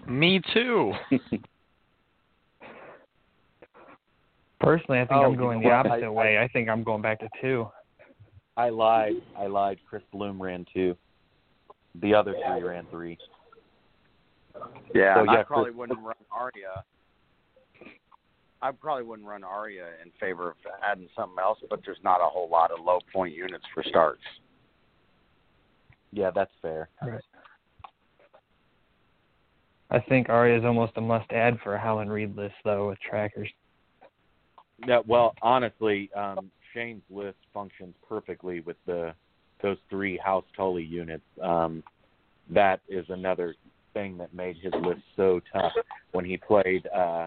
Me 0.09 0.41
too. 0.53 0.93
Personally, 4.61 4.99
I 5.01 5.05
think 5.07 5.13
Oh, 5.13 5.23
I'm 5.25 5.37
going 5.37 5.61
the 5.61 5.67
what? 5.69 5.73
I- 5.75 5.79
opposite 5.91 6.13
way. 6.13 6.39
I 6.39 6.49
think 6.49 6.69
I'm 6.69 6.83
going 6.83 7.03
back 7.03 7.21
to 7.21 7.29
two. 7.41 7.67
I 8.57 8.69
lied. 8.69 9.15
I 9.39 9.47
lied. 9.47 9.79
Chris 9.89 10.03
Bloom 10.13 10.41
ran 10.43 10.67
two. 10.73 10.97
The 12.03 12.15
other 12.15 12.35
three 12.35 12.63
ran 12.63 12.87
three. 12.91 13.17
Yeah, 14.95 15.15
So, 15.15 15.23
yeah, 15.25 15.31
I 15.41 15.43
probably 15.45 15.71
Chris- 15.71 15.77
wouldn't 15.79 16.01
run 16.01 16.15
Arya. 16.31 16.85
I 18.63 18.73
probably 18.73 19.05
wouldn't 19.05 19.27
run 19.27 19.43
Arya 19.43 19.87
in 20.05 20.11
favor 20.21 20.51
of 20.51 20.57
adding 20.85 21.09
something 21.17 21.39
else, 21.41 21.59
but 21.71 21.81
there's 21.87 21.97
not 22.05 22.21
a 22.21 22.27
whole 22.29 22.49
lot 22.51 22.71
of 22.71 22.85
low 22.85 22.99
point 23.11 23.35
units 23.35 23.65
for 23.73 23.83
starts. 23.83 24.21
Yeah, 26.13 26.31
that's 26.35 26.51
fair. 26.61 26.91
Right. 27.03 27.21
I 29.91 29.99
think 30.01 30.29
Arya 30.29 30.59
is 30.59 30.65
almost 30.65 30.93
a 30.97 31.01
must 31.01 31.31
add 31.33 31.59
for 31.63 31.75
a 31.75 31.81
Howland 31.81 32.13
Reed 32.13 32.37
list 32.37 32.55
though 32.65 32.89
with 32.89 32.99
trackers. 33.01 33.49
Yeah, 34.87 35.01
well, 35.07 35.35
honestly, 35.43 36.11
um, 36.15 36.51
Shane's 36.73 37.03
list 37.11 37.37
functions 37.53 37.95
perfectly 38.09 38.61
with 38.61 38.77
the 38.87 39.13
those 39.63 39.77
three 39.91 40.17
House 40.17 40.45
Tully 40.57 40.85
units. 40.85 41.25
Um, 41.43 41.83
that 42.51 42.81
is 42.89 43.05
another 43.09 43.55
thing 43.93 44.17
that 44.19 44.33
made 44.33 44.57
his 44.57 44.73
list 44.83 45.03
so 45.17 45.41
tough 45.53 45.73
when 46.13 46.25
he 46.25 46.37
played 46.37 46.87
uh, 46.87 47.27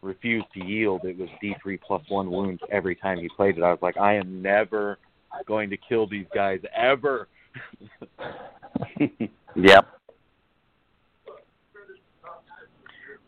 refused 0.00 0.46
to 0.54 0.64
yield. 0.64 1.04
It 1.04 1.18
was 1.18 1.28
D3 1.42 1.78
plus 1.80 2.02
one 2.08 2.30
wounds 2.30 2.62
every 2.70 2.94
time 2.94 3.18
he 3.18 3.28
played 3.36 3.58
it. 3.58 3.62
I 3.62 3.70
was 3.70 3.80
like, 3.82 3.98
I 3.98 4.14
am 4.14 4.40
never 4.40 4.98
going 5.46 5.70
to 5.70 5.76
kill 5.76 6.06
these 6.06 6.26
guys 6.34 6.60
ever. 6.74 7.28
yep. 9.56 9.99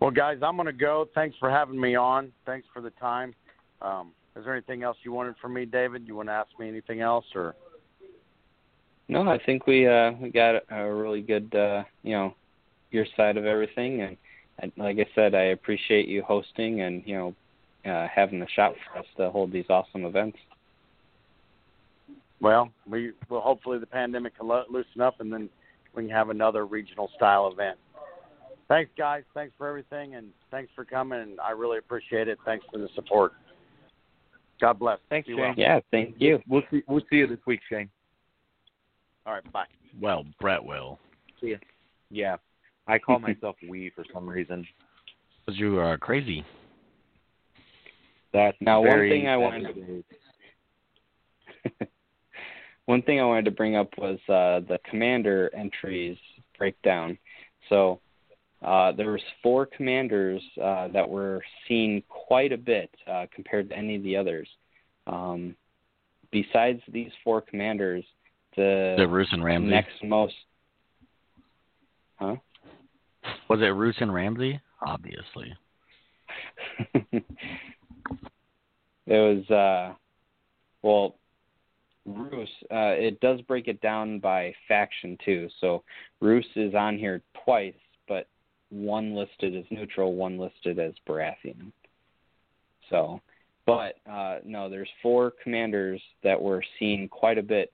Well, 0.03 0.11
guys, 0.11 0.39
I'm 0.43 0.57
going 0.57 0.67
to 0.67 0.73
go. 0.73 1.09
Thanks 1.15 1.37
for 1.39 1.49
having 1.49 1.81
me 1.81 1.95
on. 1.95 2.33
Thanks 2.45 2.67
for 2.75 2.83
the 2.83 2.91
time. 2.91 3.33
Um, 3.81 4.11
is 4.35 4.45
there 4.45 4.53
anything 4.53 4.83
else 4.83 4.97
you 5.05 5.13
wanted 5.13 5.37
from 5.41 5.55
me, 5.55 5.65
David? 5.65 6.09
You 6.09 6.17
want 6.17 6.29
to 6.29 6.33
ask 6.33 6.49
me 6.59 6.67
anything 6.67 7.03
else, 7.03 7.25
or? 7.37 7.55
No, 9.07 9.23
I 9.29 9.39
think 9.47 9.69
we 9.69 9.87
uh, 9.87 10.11
we 10.21 10.31
got 10.31 10.57
a 10.73 10.93
really 10.93 11.21
good, 11.23 11.55
uh, 11.55 11.85
you 12.03 12.15
know, 12.15 12.35
your 12.91 13.07
side 13.17 13.37
of 13.37 13.45
everything, 13.45 14.03
and 14.59 14.73
like 14.77 14.99
I 14.99 15.07
said, 15.15 15.37
I 15.37 15.43
appreciate 15.53 16.09
you 16.09 16.25
hosting 16.25 16.81
and 16.81 17.05
you 17.07 17.15
know 17.15 17.35
uh, 17.89 18.09
having 18.13 18.41
the 18.41 18.49
shop 18.57 18.75
for 18.91 18.99
us 18.99 19.07
to 19.19 19.31
hold 19.31 19.53
these 19.53 19.67
awesome 19.71 20.05
events. 20.05 20.39
Well, 22.41 22.71
we 22.91 23.13
well 23.29 23.41
hopefully 23.41 23.79
the 23.79 23.87
pandemic 23.87 24.37
can 24.37 24.49
lo- 24.49 24.65
loosen 24.69 25.01
up 25.01 25.21
and 25.21 25.33
then 25.33 25.49
we 25.95 26.03
can 26.03 26.11
have 26.11 26.31
another 26.31 26.67
regional 26.67 27.09
style 27.15 27.53
event. 27.53 27.79
Thanks, 28.73 28.91
guys. 28.97 29.23
Thanks 29.35 29.53
for 29.59 29.69
everything, 29.69 30.15
and 30.15 30.29
thanks 30.51 30.73
for 30.75 30.87
coming. 30.87 31.37
I 31.45 31.51
really 31.51 31.77
appreciate 31.77 32.27
it. 32.27 32.39
Thanks 32.47 32.65
for 32.73 32.79
the 32.79 32.89
support. 32.95 33.33
God 34.63 34.79
bless. 34.79 34.99
Thanks, 35.11 35.27
Be 35.27 35.35
Shane. 35.35 35.41
well. 35.43 35.55
Yeah, 35.59 35.81
thank 35.91 36.15
you. 36.19 36.39
We'll 36.49 36.63
see. 36.71 36.83
We'll 36.89 37.03
see 37.11 37.17
you 37.17 37.27
this 37.27 37.41
week, 37.47 37.61
Shane. 37.69 37.91
All 39.27 39.35
right. 39.35 39.53
Bye. 39.53 39.67
Well, 40.01 40.25
Brett 40.41 40.65
will. 40.65 40.99
See 41.39 41.49
ya. 41.51 41.57
Yeah, 42.11 42.37
I 42.87 42.99
call 42.99 43.19
myself 43.19 43.57
we 43.69 43.91
for 43.95 44.07
some 44.11 44.27
reason. 44.27 44.67
Because 45.45 45.61
you 45.61 45.79
are 45.79 45.99
crazy. 45.99 46.43
That's 48.33 48.57
Now, 48.63 48.81
one 48.81 49.01
thing 49.01 49.29
I 49.29 49.37
wanted- 49.37 49.77
is- 49.77 50.05
One 52.87 53.03
thing 53.03 53.21
I 53.21 53.25
wanted 53.27 53.45
to 53.45 53.51
bring 53.51 53.77
up 53.77 53.91
was 53.99 54.19
uh, 54.31 54.61
the 54.67 54.79
commander 54.89 55.51
entries 55.55 56.17
breakdown. 56.57 57.19
So 57.69 58.01
uh, 58.63 58.93
there 58.93 59.13
was 59.13 59.21
four 59.43 59.67
commanders 59.67 60.43
uh, 60.63 60.89
that 60.89 61.09
were 61.09 61.43
seen 61.67 62.03
quite 62.09 62.53
a 62.53 62.57
bit 62.57 62.91
uh, 63.11 63.27
compared 63.35 63.69
to 63.71 63.77
any 63.77 63.97
of 63.97 64.03
the 64.03 64.17
others. 64.17 64.49
Um, 65.07 65.57
besides 66.31 66.81
these 66.89 67.11
four 67.25 67.41
commanders, 67.41 68.05
the 68.57 69.07
Roose 69.09 69.29
and 69.33 69.45
Ramsay? 69.45 69.69
next 69.69 70.05
most. 70.05 70.35
Huh? 72.17 72.37
Was 73.49 73.61
it 73.61 73.67
Roose 73.67 73.97
and 74.01 74.13
Ramsay? 74.13 74.61
Obviously. 74.87 75.55
it 76.95 77.25
was 79.07 79.51
uh 79.51 79.95
well 80.83 81.17
Roose, 82.05 82.49
uh 82.71 82.95
it 82.97 83.21
does 83.21 83.41
break 83.43 83.69
it 83.69 83.81
down 83.81 84.19
by 84.19 84.55
faction 84.69 85.17
too. 85.25 85.49
So 85.61 85.83
Roose 86.21 86.47
is 86.57 86.75
on 86.75 86.99
here 86.99 87.23
twice, 87.45 87.75
one 88.73 89.15
listed 89.15 89.55
as 89.55 89.65
neutral, 89.71 90.15
one 90.15 90.39
listed 90.39 90.79
as 90.79 90.93
Baratheon. 91.07 91.73
So 92.91 93.21
but 93.65 93.95
uh 94.11 94.39
no, 94.45 94.69
there's 94.69 94.89
four 95.03 95.33
commanders 95.43 96.01
that 96.25 96.41
were 96.41 96.65
seen 96.79 97.09
quite 97.09 97.39
a 97.39 97.43
bit. 97.43 97.73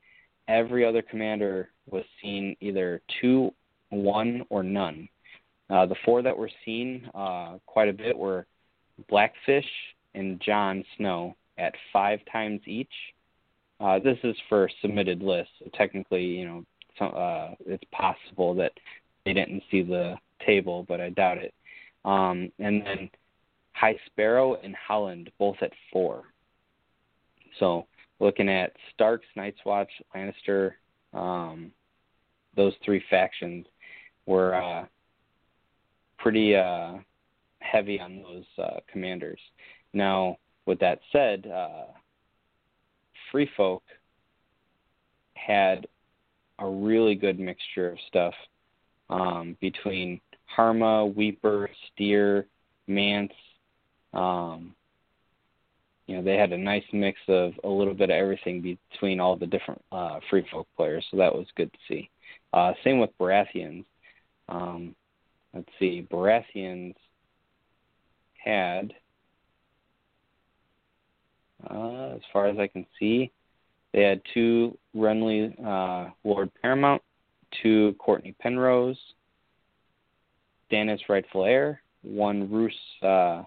Every 0.49 0.85
other 0.85 1.03
commander 1.03 1.71
was 1.91 2.05
seen 2.23 2.57
either 2.61 3.03
two, 3.21 3.53
one, 3.91 4.45
or 4.49 4.63
none. 4.63 5.09
Uh, 5.71 5.85
the 5.85 5.97
four 6.05 6.23
that 6.23 6.37
were 6.37 6.51
seen 6.65 7.09
uh, 7.15 7.59
quite 7.67 7.89
a 7.89 7.93
bit 7.93 8.17
were 8.17 8.47
Blackfish 9.09 9.69
and 10.15 10.41
Jon 10.41 10.85
Snow 10.97 11.37
at 11.59 11.75
five 11.93 12.21
times 12.33 12.61
each. 12.67 12.93
Uh, 13.81 13.99
this 13.99 14.19
is 14.25 14.35
for 14.49 14.71
submitted 14.81 15.23
lists. 15.23 15.53
So 15.59 15.71
technically, 15.75 16.25
you 16.25 16.47
know, 16.47 16.65
so, 16.99 17.05
uh, 17.07 17.55
it's 17.67 17.85
possible 17.93 18.55
that 18.55 18.73
they 19.25 19.33
didn't 19.33 19.63
see 19.71 19.83
the 19.83 20.17
table, 20.45 20.85
but 20.89 21.01
I 21.01 21.11
doubt 21.11 21.39
it. 21.39 21.55
Um, 22.05 22.51
and 22.59 22.85
then 22.85 23.11
High 23.73 23.97
Sparrow 24.07 24.57
and 24.63 24.75
Howland 24.75 25.31
both 25.39 25.57
at 25.63 25.73
four. 25.93 26.25
So 27.59 27.87
looking 28.21 28.49
at 28.49 28.73
Starks, 28.95 29.27
Night's 29.37 29.59
Watch, 29.65 29.91
Lannister, 30.15 30.73
um, 31.13 31.71
those 32.57 32.73
three 32.85 33.03
factions 33.09 33.67
were 34.27 34.55
uh, 34.55 34.85
pretty 36.19 36.55
uh, 36.55 36.95
heavy 37.61 38.01
on 38.01 38.23
those 38.23 38.45
uh, 38.59 38.81
commanders. 38.91 39.41
Now, 39.93 40.39
with 40.67 40.79
that 40.81 41.01
said, 41.13 41.47
uh, 41.47 41.87
Free 43.31 43.49
Folk 43.57 43.83
had 45.35 45.87
a 46.59 46.69
really 46.69 47.15
good 47.15 47.39
mixture 47.39 47.91
of 47.91 47.99
stuff 48.09 48.35
um, 49.09 49.57
between 49.61 50.21
Harma, 50.57 51.15
Weeper, 51.15 51.69
Styr, 51.99 52.45
Mance. 52.87 53.33
Um, 54.13 54.75
you 56.07 56.17
know, 56.17 56.23
they 56.23 56.37
had 56.37 56.53
a 56.53 56.59
nice 56.59 56.85
mix 56.93 57.19
of 57.29 57.53
a 57.65 57.69
little 57.69 57.95
bit 57.95 58.11
of 58.11 58.17
everything 58.17 58.79
between 58.91 59.21
all 59.21 59.37
the 59.37 59.47
different 59.47 59.83
uh, 59.93 60.21
Free 60.31 60.47
Folk 60.51 60.67
players, 60.77 61.05
so 61.11 61.19
that 61.19 61.35
was 61.35 61.47
good 61.55 61.71
to 61.71 61.79
see. 61.87 62.09
Uh, 62.53 62.73
same 62.83 62.99
with 62.99 63.11
Baratheons. 63.21 63.85
Um, 64.49 64.95
let's 65.53 65.69
see, 65.79 66.07
Baratheons 66.11 66.95
had, 68.43 68.95
uh, 71.71 72.15
as 72.15 72.23
far 72.33 72.47
as 72.47 72.59
I 72.59 72.69
can 72.69 72.87
see, 72.99 73.31
they 73.93 74.03
had 74.03 74.23
two 74.33 74.77
Renly 74.97 75.53
uh, 75.63 76.11
Lord 76.25 76.51
Paramount, 76.63 77.03
two 77.63 77.95
Cortnay 77.99 78.35
Penrose, 78.39 78.99
Stannis 80.71 81.01
Rightful 81.09 81.45
Heir, 81.45 81.81
one 82.03 82.51
Roose 82.51 82.75
uh, 83.03 83.43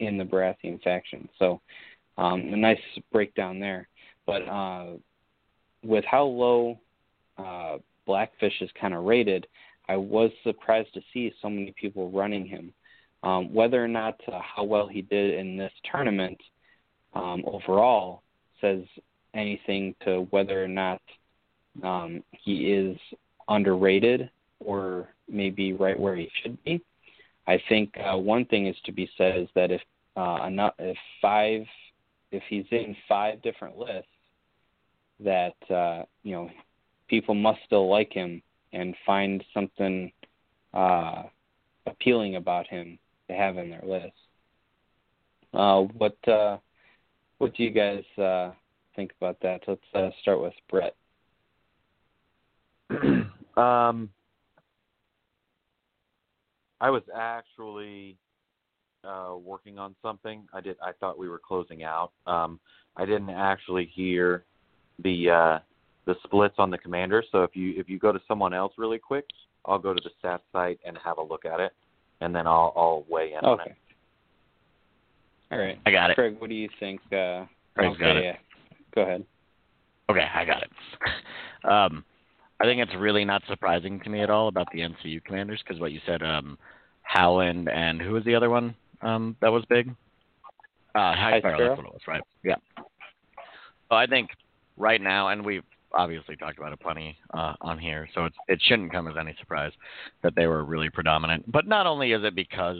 in 0.00 0.18
the 0.18 0.24
Baratheon 0.24 0.82
faction. 0.82 1.28
So 1.38 1.60
um, 2.18 2.40
a 2.52 2.56
nice 2.56 2.78
breakdown 3.12 3.60
there. 3.60 3.88
But 4.26 4.42
uh, 4.42 4.86
with 5.82 6.04
how 6.04 6.24
low 6.24 6.78
uh, 7.38 7.78
Blackfish 8.06 8.60
is 8.60 8.70
kind 8.80 8.94
of 8.94 9.04
rated, 9.04 9.46
I 9.88 9.96
was 9.96 10.30
surprised 10.42 10.94
to 10.94 11.02
see 11.12 11.32
so 11.42 11.48
many 11.48 11.74
people 11.78 12.10
running 12.10 12.46
him. 12.46 12.72
Um, 13.22 13.54
whether 13.54 13.82
or 13.82 13.88
not 13.88 14.20
uh, 14.30 14.40
how 14.42 14.64
well 14.64 14.86
he 14.86 15.00
did 15.00 15.34
in 15.34 15.56
this 15.56 15.72
tournament 15.90 16.38
um, 17.14 17.42
overall 17.46 18.22
says 18.60 18.82
anything 19.34 19.94
to 20.04 20.26
whether 20.30 20.62
or 20.62 20.68
not 20.68 21.00
um, 21.82 22.22
he 22.32 22.72
is 22.72 22.96
underrated 23.48 24.30
or 24.64 25.08
maybe 25.28 25.72
right 25.72 25.98
where 25.98 26.16
he 26.16 26.30
should 26.42 26.62
be. 26.64 26.82
I 27.46 27.60
think 27.68 27.94
uh, 27.98 28.16
one 28.16 28.46
thing 28.46 28.66
is 28.66 28.76
to 28.84 28.92
be 28.92 29.08
said 29.16 29.36
is 29.38 29.48
that 29.54 29.70
if 29.70 29.82
uh, 30.16 30.44
enough, 30.46 30.74
if 30.78 30.96
five, 31.20 31.64
if 32.30 32.42
he's 32.48 32.64
in 32.70 32.96
five 33.08 33.42
different 33.42 33.76
lists, 33.76 34.08
that 35.20 35.54
uh, 35.70 36.04
you 36.22 36.32
know 36.32 36.50
people 37.08 37.34
must 37.34 37.60
still 37.66 37.88
like 37.88 38.12
him 38.12 38.42
and 38.72 38.94
find 39.04 39.44
something 39.52 40.10
uh, 40.72 41.24
appealing 41.86 42.36
about 42.36 42.66
him 42.66 42.98
to 43.28 43.34
have 43.34 43.58
in 43.58 43.70
their 43.70 43.84
list. 43.84 44.12
Uh, 45.52 45.82
what 45.82 46.16
uh, 46.28 46.56
what 47.38 47.54
do 47.54 47.62
you 47.62 47.70
guys 47.70 48.04
uh, 48.18 48.50
think 48.96 49.12
about 49.20 49.38
that? 49.42 49.60
Let's 49.66 49.80
uh, 49.94 50.10
start 50.22 50.40
with 50.40 50.54
Brett. 50.70 50.94
um, 53.56 54.10
I 56.84 56.90
was 56.90 57.02
actually 57.16 58.18
uh, 59.04 59.36
working 59.42 59.78
on 59.78 59.96
something. 60.02 60.46
I 60.52 60.60
did. 60.60 60.76
I 60.82 60.92
thought 60.92 61.16
we 61.18 61.30
were 61.30 61.38
closing 61.38 61.82
out. 61.82 62.12
Um, 62.26 62.60
I 62.98 63.06
didn't 63.06 63.30
actually 63.30 63.90
hear 63.94 64.44
the 65.02 65.30
uh, 65.30 65.58
the 66.04 66.14
splits 66.24 66.56
on 66.58 66.70
the 66.70 66.76
commander. 66.76 67.24
So 67.32 67.42
if 67.42 67.56
you 67.56 67.72
if 67.78 67.88
you 67.88 67.98
go 67.98 68.12
to 68.12 68.20
someone 68.28 68.52
else 68.52 68.74
really 68.76 68.98
quick, 68.98 69.24
I'll 69.64 69.78
go 69.78 69.94
to 69.94 70.00
the 70.04 70.10
stats 70.22 70.40
site 70.52 70.78
and 70.84 70.98
have 71.02 71.16
a 71.16 71.22
look 71.22 71.46
at 71.46 71.58
it, 71.58 71.72
and 72.20 72.34
then 72.34 72.46
I'll 72.46 72.74
I'll 72.76 73.06
weigh 73.08 73.32
in 73.32 73.42
on 73.46 73.60
Okay. 73.60 73.70
it. 73.70 73.76
All 75.52 75.58
right. 75.58 75.78
I 75.86 75.90
got 75.90 76.10
it. 76.10 76.16
Craig, 76.16 76.36
what 76.38 76.50
do 76.50 76.54
you 76.54 76.68
think? 76.80 77.00
Uh, 77.06 77.46
Craig's 77.74 77.94
okay, 77.94 78.00
got 78.00 78.16
it. 78.18 78.24
yeah. 78.24 78.36
Go 78.94 79.02
ahead. 79.02 79.24
Okay, 80.10 80.26
I 80.34 80.44
got 80.44 80.62
it. 80.62 80.70
Um, 81.64 82.04
I 82.60 82.64
think 82.64 82.80
it's 82.80 82.94
really 82.96 83.24
not 83.24 83.42
surprising 83.48 84.00
to 84.00 84.10
me 84.10 84.20
at 84.20 84.30
all 84.30 84.48
about 84.48 84.68
the 84.72 84.80
NCU 84.80 85.24
commanders 85.24 85.62
because 85.66 85.80
what 85.80 85.92
you 85.92 86.00
said, 86.06 86.22
um, 86.22 86.56
Howland 87.02 87.68
and 87.68 88.00
who 88.00 88.12
was 88.12 88.24
the 88.24 88.34
other 88.34 88.50
one 88.50 88.74
um, 89.02 89.36
that 89.40 89.52
was 89.52 89.64
big? 89.68 89.90
Uh, 90.94 91.14
High 91.14 91.40
Sparrow, 91.40 91.68
that's 91.68 91.76
what 91.76 91.86
it 91.86 91.92
was, 91.92 92.02
right? 92.06 92.22
Yeah. 92.44 92.54
So 93.88 93.96
I 93.96 94.06
think 94.06 94.30
right 94.76 95.00
now, 95.00 95.28
and 95.28 95.44
we've 95.44 95.64
obviously 95.92 96.36
talked 96.36 96.58
about 96.58 96.72
it 96.72 96.80
plenty 96.80 97.16
uh, 97.32 97.54
on 97.60 97.78
here, 97.78 98.08
so 98.14 98.24
it's, 98.24 98.36
it 98.48 98.60
shouldn't 98.62 98.92
come 98.92 99.08
as 99.08 99.14
any 99.18 99.34
surprise 99.38 99.72
that 100.22 100.34
they 100.34 100.46
were 100.46 100.64
really 100.64 100.90
predominant. 100.90 101.50
But 101.50 101.66
not 101.66 101.86
only 101.86 102.12
is 102.12 102.24
it 102.24 102.34
because 102.34 102.78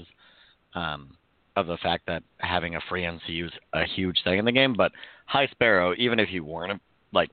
um, 0.75 1.17
of 1.57 1.67
the 1.67 1.77
fact 1.79 2.07
that 2.07 2.23
having 2.39 2.77
a 2.77 2.81
free 2.89 3.03
NCU 3.03 3.47
is 3.47 3.53
a 3.73 3.85
huge 3.85 4.19
thing 4.25 4.39
in 4.39 4.45
the 4.45 4.53
game, 4.53 4.75
but 4.75 4.93
High 5.27 5.47
Sparrow, 5.49 5.95
even 5.99 6.19
if 6.19 6.31
you 6.31 6.45
weren't 6.45 6.81
like, 7.13 7.31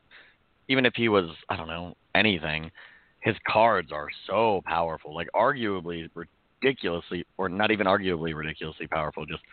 even 0.71 0.85
if 0.85 0.93
he 0.95 1.09
was, 1.09 1.29
I 1.49 1.57
don't 1.57 1.67
know, 1.67 1.95
anything, 2.15 2.71
his 3.19 3.35
cards 3.45 3.91
are 3.91 4.07
so 4.25 4.61
powerful, 4.65 5.13
like 5.13 5.27
arguably 5.35 6.09
ridiculously, 6.15 7.25
or 7.37 7.49
not 7.49 7.71
even 7.71 7.87
arguably 7.87 8.33
ridiculously 8.33 8.87
powerful. 8.87 9.25
Just 9.25 9.43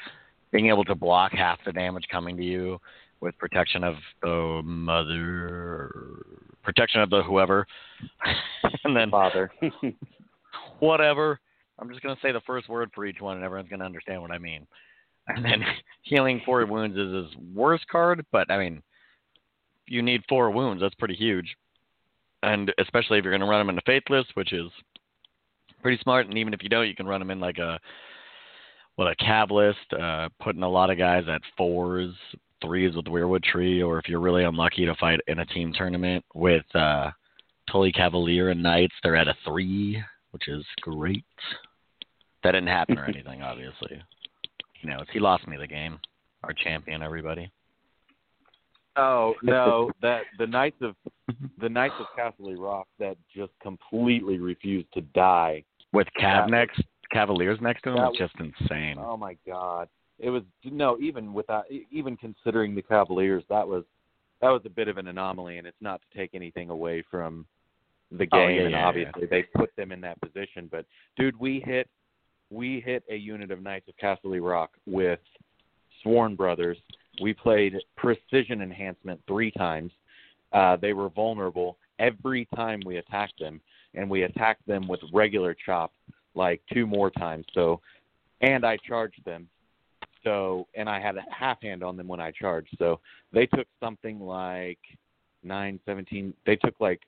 being 0.52 0.68
able 0.68 0.84
to 0.84 0.94
block 0.94 1.32
half 1.32 1.58
the 1.66 1.72
damage 1.72 2.04
coming 2.10 2.36
to 2.36 2.44
you 2.44 2.80
with 3.20 3.36
protection 3.36 3.82
of 3.82 3.96
the 4.22 4.60
mother, 4.64 6.22
protection 6.62 7.00
of 7.00 7.10
the 7.10 7.22
whoever, 7.22 7.66
and 8.84 8.96
then 8.96 9.10
Father. 9.10 9.50
whatever. 10.78 11.40
I'm 11.80 11.90
just 11.90 12.00
gonna 12.00 12.16
say 12.22 12.32
the 12.32 12.40
first 12.46 12.68
word 12.68 12.90
for 12.94 13.04
each 13.06 13.20
one, 13.20 13.36
and 13.36 13.44
everyone's 13.44 13.68
gonna 13.68 13.84
understand 13.84 14.22
what 14.22 14.30
I 14.30 14.38
mean. 14.38 14.66
And 15.26 15.44
then 15.44 15.64
healing 16.02 16.40
four 16.44 16.64
wounds 16.64 16.96
is 16.96 17.12
his 17.12 17.44
worst 17.54 17.86
card, 17.88 18.24
but 18.30 18.50
I 18.50 18.58
mean, 18.58 18.82
you 19.88 20.02
need 20.02 20.22
four 20.28 20.50
wounds. 20.50 20.82
That's 20.82 20.94
pretty 20.94 21.14
huge, 21.14 21.56
and 22.42 22.72
especially 22.78 23.18
if 23.18 23.24
you're 23.24 23.32
gonna 23.32 23.50
run 23.50 23.60
them 23.60 23.70
into 23.70 23.82
Faithless, 23.86 24.26
which 24.34 24.52
is 24.52 24.70
pretty 25.82 26.00
smart. 26.02 26.26
And 26.26 26.38
even 26.38 26.54
if 26.54 26.62
you 26.62 26.68
don't, 26.68 26.88
you 26.88 26.94
can 26.94 27.06
run 27.06 27.20
them 27.20 27.30
in 27.30 27.40
like 27.40 27.58
a 27.58 27.78
what 28.96 29.12
a 29.12 29.24
cav 29.24 29.50
list, 29.50 29.92
uh, 30.00 30.28
putting 30.42 30.62
a 30.62 30.68
lot 30.68 30.90
of 30.90 30.98
guys 30.98 31.24
at 31.28 31.40
fours, 31.56 32.12
threes 32.60 32.96
with 32.96 33.04
Weirwood 33.04 33.44
Tree, 33.44 33.80
or 33.80 33.98
if 33.98 34.08
you're 34.08 34.20
really 34.20 34.44
unlucky 34.44 34.86
to 34.86 34.94
fight 34.96 35.20
in 35.28 35.38
a 35.38 35.46
team 35.46 35.72
tournament 35.72 36.24
with 36.34 36.64
uh, 36.74 37.10
Tully 37.70 37.92
Cavalier 37.92 38.50
and 38.50 38.62
Knights, 38.62 38.94
they're 39.02 39.14
at 39.14 39.28
a 39.28 39.36
three, 39.44 40.02
which 40.32 40.48
is 40.48 40.64
great. 40.80 41.24
That 42.42 42.52
didn't 42.52 42.68
happen 42.68 42.98
or 42.98 43.04
anything, 43.08 43.42
obviously. 43.42 44.02
You 44.80 44.90
know, 44.90 45.04
he 45.12 45.20
lost 45.20 45.46
me 45.46 45.56
the 45.56 45.66
game. 45.66 45.98
Our 46.44 46.52
champion, 46.52 47.02
everybody. 47.02 47.50
Oh 48.98 49.34
no, 49.42 49.90
that 50.02 50.22
the 50.38 50.46
Knights 50.46 50.82
of 50.82 50.94
the 51.60 51.68
Knights 51.68 51.94
of 52.00 52.06
Casterly 52.18 52.58
Rock 52.58 52.88
that 52.98 53.16
just 53.34 53.52
completely 53.62 54.38
refused 54.38 54.88
to 54.94 55.00
die. 55.00 55.64
With 55.92 56.08
Cav 56.20 56.50
next, 56.50 56.82
Cavaliers 57.10 57.58
next 57.62 57.82
to 57.82 57.92
them 57.92 58.04
it's 58.10 58.18
just 58.18 58.34
insane. 58.38 58.96
Oh 58.98 59.16
my 59.16 59.36
God! 59.46 59.88
It 60.18 60.30
was 60.30 60.42
no 60.64 60.98
even 60.98 61.32
without 61.32 61.64
even 61.90 62.16
considering 62.16 62.74
the 62.74 62.82
Cavaliers, 62.82 63.44
that 63.48 63.66
was 63.66 63.84
that 64.40 64.50
was 64.50 64.62
a 64.66 64.70
bit 64.70 64.88
of 64.88 64.98
an 64.98 65.08
anomaly, 65.08 65.58
and 65.58 65.66
it's 65.66 65.80
not 65.80 66.00
to 66.02 66.18
take 66.18 66.30
anything 66.34 66.70
away 66.70 67.02
from 67.10 67.46
the 68.10 68.26
Oh, 68.32 68.36
game. 68.38 68.56
yeah, 68.56 68.62
and 68.62 68.70
yeah, 68.72 68.86
obviously, 68.86 69.26
they 69.26 69.42
put 69.54 69.74
them 69.76 69.92
in 69.92 70.00
that 70.02 70.20
position. 70.20 70.68
But 70.70 70.86
dude, 71.16 71.38
we 71.38 71.60
hit 71.64 71.88
we 72.50 72.80
hit 72.80 73.02
a 73.10 73.16
unit 73.16 73.50
of 73.50 73.62
Knights 73.62 73.88
of 73.88 73.94
Casterly 73.96 74.40
Rock 74.46 74.70
with 74.86 75.20
Sworn 76.02 76.34
Brothers. 76.34 76.78
We 77.20 77.32
played 77.32 77.74
precision 77.96 78.62
enhancement 78.62 79.20
three 79.26 79.50
times. 79.50 79.92
Uh, 80.52 80.76
they 80.76 80.92
were 80.92 81.08
vulnerable 81.08 81.76
every 81.98 82.46
time 82.54 82.80
we 82.84 82.96
attacked 82.96 83.38
them, 83.38 83.60
and 83.94 84.08
we 84.08 84.22
attacked 84.22 84.66
them 84.66 84.88
with 84.88 85.00
regular 85.12 85.54
chop 85.66 85.92
like 86.34 86.60
two 86.72 86.86
more 86.86 87.10
times. 87.10 87.44
So, 87.54 87.80
and 88.40 88.64
I 88.64 88.76
charged 88.86 89.24
them. 89.24 89.48
So, 90.24 90.66
and 90.74 90.88
I 90.88 91.00
had 91.00 91.16
a 91.16 91.24
half 91.30 91.62
hand 91.62 91.82
on 91.82 91.96
them 91.96 92.08
when 92.08 92.20
I 92.20 92.32
charged. 92.32 92.76
So 92.78 93.00
they 93.32 93.46
took 93.46 93.66
something 93.80 94.20
like 94.20 94.78
nine, 95.42 95.80
seventeen. 95.86 96.34
They 96.46 96.56
took 96.56 96.74
like 96.80 97.00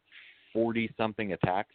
forty 0.53 0.93
something 0.97 1.33
attacks 1.33 1.75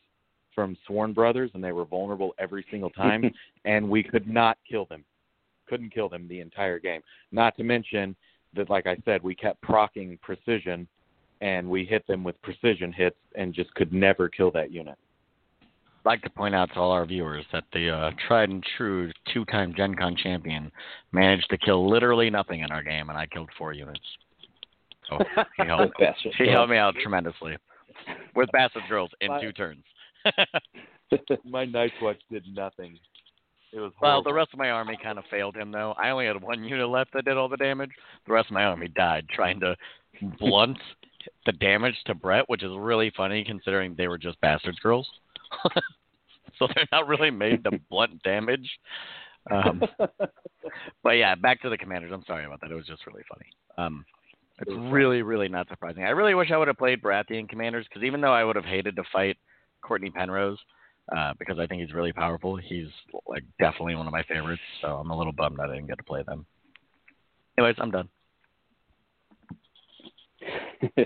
from 0.53 0.77
Sworn 0.87 1.13
Brothers, 1.13 1.51
and 1.53 1.63
they 1.63 1.73
were 1.73 1.85
vulnerable 1.85 2.33
every 2.39 2.65
single 2.71 2.89
time, 2.89 3.29
and 3.65 3.89
we 3.89 4.01
could 4.01 4.27
not 4.27 4.57
kill 4.69 4.85
them. 4.85 5.03
Couldn't 5.67 5.93
kill 5.93 6.09
them 6.09 6.27
the 6.27 6.39
entire 6.41 6.79
game. 6.79 7.01
Not 7.31 7.55
to 7.57 7.63
mention 7.63 8.15
that, 8.55 8.69
like 8.69 8.87
I 8.87 8.97
said, 9.05 9.23
we 9.23 9.35
kept 9.35 9.61
procking 9.61 10.17
precision, 10.21 10.87
and 11.41 11.69
we 11.69 11.85
hit 11.85 12.05
them 12.07 12.23
with 12.23 12.41
precision 12.41 12.91
hits, 12.93 13.17
and 13.35 13.53
just 13.53 13.73
could 13.75 13.91
never 13.93 14.29
kill 14.29 14.51
that 14.51 14.71
unit. 14.71 14.95
I'd 15.61 16.09
like 16.09 16.21
to 16.21 16.29
point 16.29 16.53
out 16.55 16.69
to 16.73 16.79
all 16.79 16.91
our 16.91 17.05
viewers 17.05 17.45
that 17.51 17.63
the 17.73 17.89
uh, 17.89 18.11
tried 18.27 18.49
and 18.49 18.63
true 18.77 19.11
two-time 19.33 19.73
Gen 19.75 19.95
Con 19.95 20.15
champion 20.15 20.71
managed 21.11 21.49
to 21.49 21.57
kill 21.57 21.89
literally 21.89 22.29
nothing 22.29 22.61
in 22.61 22.71
our 22.71 22.83
game, 22.83 23.09
and 23.09 23.17
I 23.17 23.25
killed 23.25 23.49
four 23.57 23.73
units. 23.73 23.99
So 25.09 25.17
he 25.57 25.63
helped, 25.67 25.97
Bastard. 25.99 26.33
he 26.37 26.47
helped 26.47 26.69
me 26.69 26.77
out 26.77 26.95
tremendously 27.01 27.57
with 28.35 28.49
Bastard 28.51 28.83
drills 28.87 29.09
in 29.21 29.29
But- 29.29 29.41
two 29.41 29.51
turns. 29.51 29.83
My 31.45 31.65
Night's 31.65 31.93
Watch 32.01 32.19
did 32.31 32.43
nothing. 32.53 32.97
It 33.75 33.81
was 33.81 33.91
well, 34.01 34.23
the 34.23 34.33
rest 34.33 34.51
of 34.53 34.59
my 34.59 34.69
army 34.69 34.97
kind 35.03 35.17
of 35.19 35.25
failed 35.29 35.57
him, 35.57 35.69
though. 35.69 35.93
I 36.01 36.09
only 36.09 36.27
had 36.27 36.41
one 36.41 36.63
unit 36.63 36.87
left 36.87 37.11
that 37.13 37.25
did 37.25 37.35
all 37.35 37.49
the 37.49 37.57
damage. 37.57 37.91
The 38.25 38.31
rest 38.31 38.47
of 38.47 38.53
my 38.53 38.63
army 38.63 38.87
died 38.87 39.25
trying 39.29 39.59
to 39.59 39.75
blunt 40.39 40.77
the 41.45 41.51
damage 41.51 41.95
to 42.05 42.15
Brett, 42.15 42.47
which 42.47 42.63
is 42.63 42.71
really 42.77 43.11
funny 43.17 43.43
considering 43.43 43.93
they 43.97 44.07
were 44.07 44.17
just 44.17 44.39
Bastards 44.39 44.79
Girls. 44.79 45.07
so 46.57 46.67
they're 46.73 46.87
not 46.93 47.07
really 47.07 47.31
made 47.31 47.65
to 47.65 47.71
blunt 47.89 48.23
damage. 48.23 48.69
Um, 49.51 49.83
but 51.03 51.11
yeah, 51.11 51.35
back 51.35 51.61
to 51.63 51.69
the 51.69 51.77
commanders. 51.77 52.11
I'm 52.13 52.23
sorry 52.25 52.45
about 52.45 52.61
that. 52.61 52.71
It 52.71 52.75
was 52.75 52.87
just 52.87 53.05
really 53.05 53.23
funny. 53.29 53.49
Um, 53.77 54.05
it's 54.59 54.71
really, 54.89 55.21
really 55.21 55.49
not 55.49 55.67
surprising. 55.67 56.03
I 56.05 56.11
really 56.11 56.33
wish 56.33 56.49
I 56.49 56.57
would 56.57 56.69
have 56.69 56.77
played 56.77 57.01
Baratheon 57.01 57.49
commanders 57.49 57.85
because 57.89 58.05
even 58.05 58.21
though 58.21 58.33
I 58.33 58.45
would 58.45 58.55
have 58.55 58.63
hated 58.63 58.95
to 58.95 59.03
fight 59.11 59.37
Cortnay 59.83 60.13
Penrose, 60.13 60.59
uh, 61.15 61.33
because 61.37 61.59
I 61.59 61.67
think 61.67 61.81
he's 61.81 61.93
really 61.93 62.13
powerful, 62.13 62.55
he's 62.55 62.87
like 63.27 63.43
definitely 63.59 63.95
one 63.95 64.07
of 64.07 64.13
my 64.13 64.23
favorites. 64.23 64.61
So 64.81 64.87
I'm 64.87 65.09
a 65.09 65.17
little 65.17 65.33
bummed 65.33 65.57
that 65.59 65.69
I 65.69 65.75
didn't 65.75 65.87
get 65.87 65.97
to 65.97 66.03
play 66.03 66.23
them. 66.23 66.45
Anyways, 67.57 67.75
I'm 67.79 67.91
done. 67.91 68.09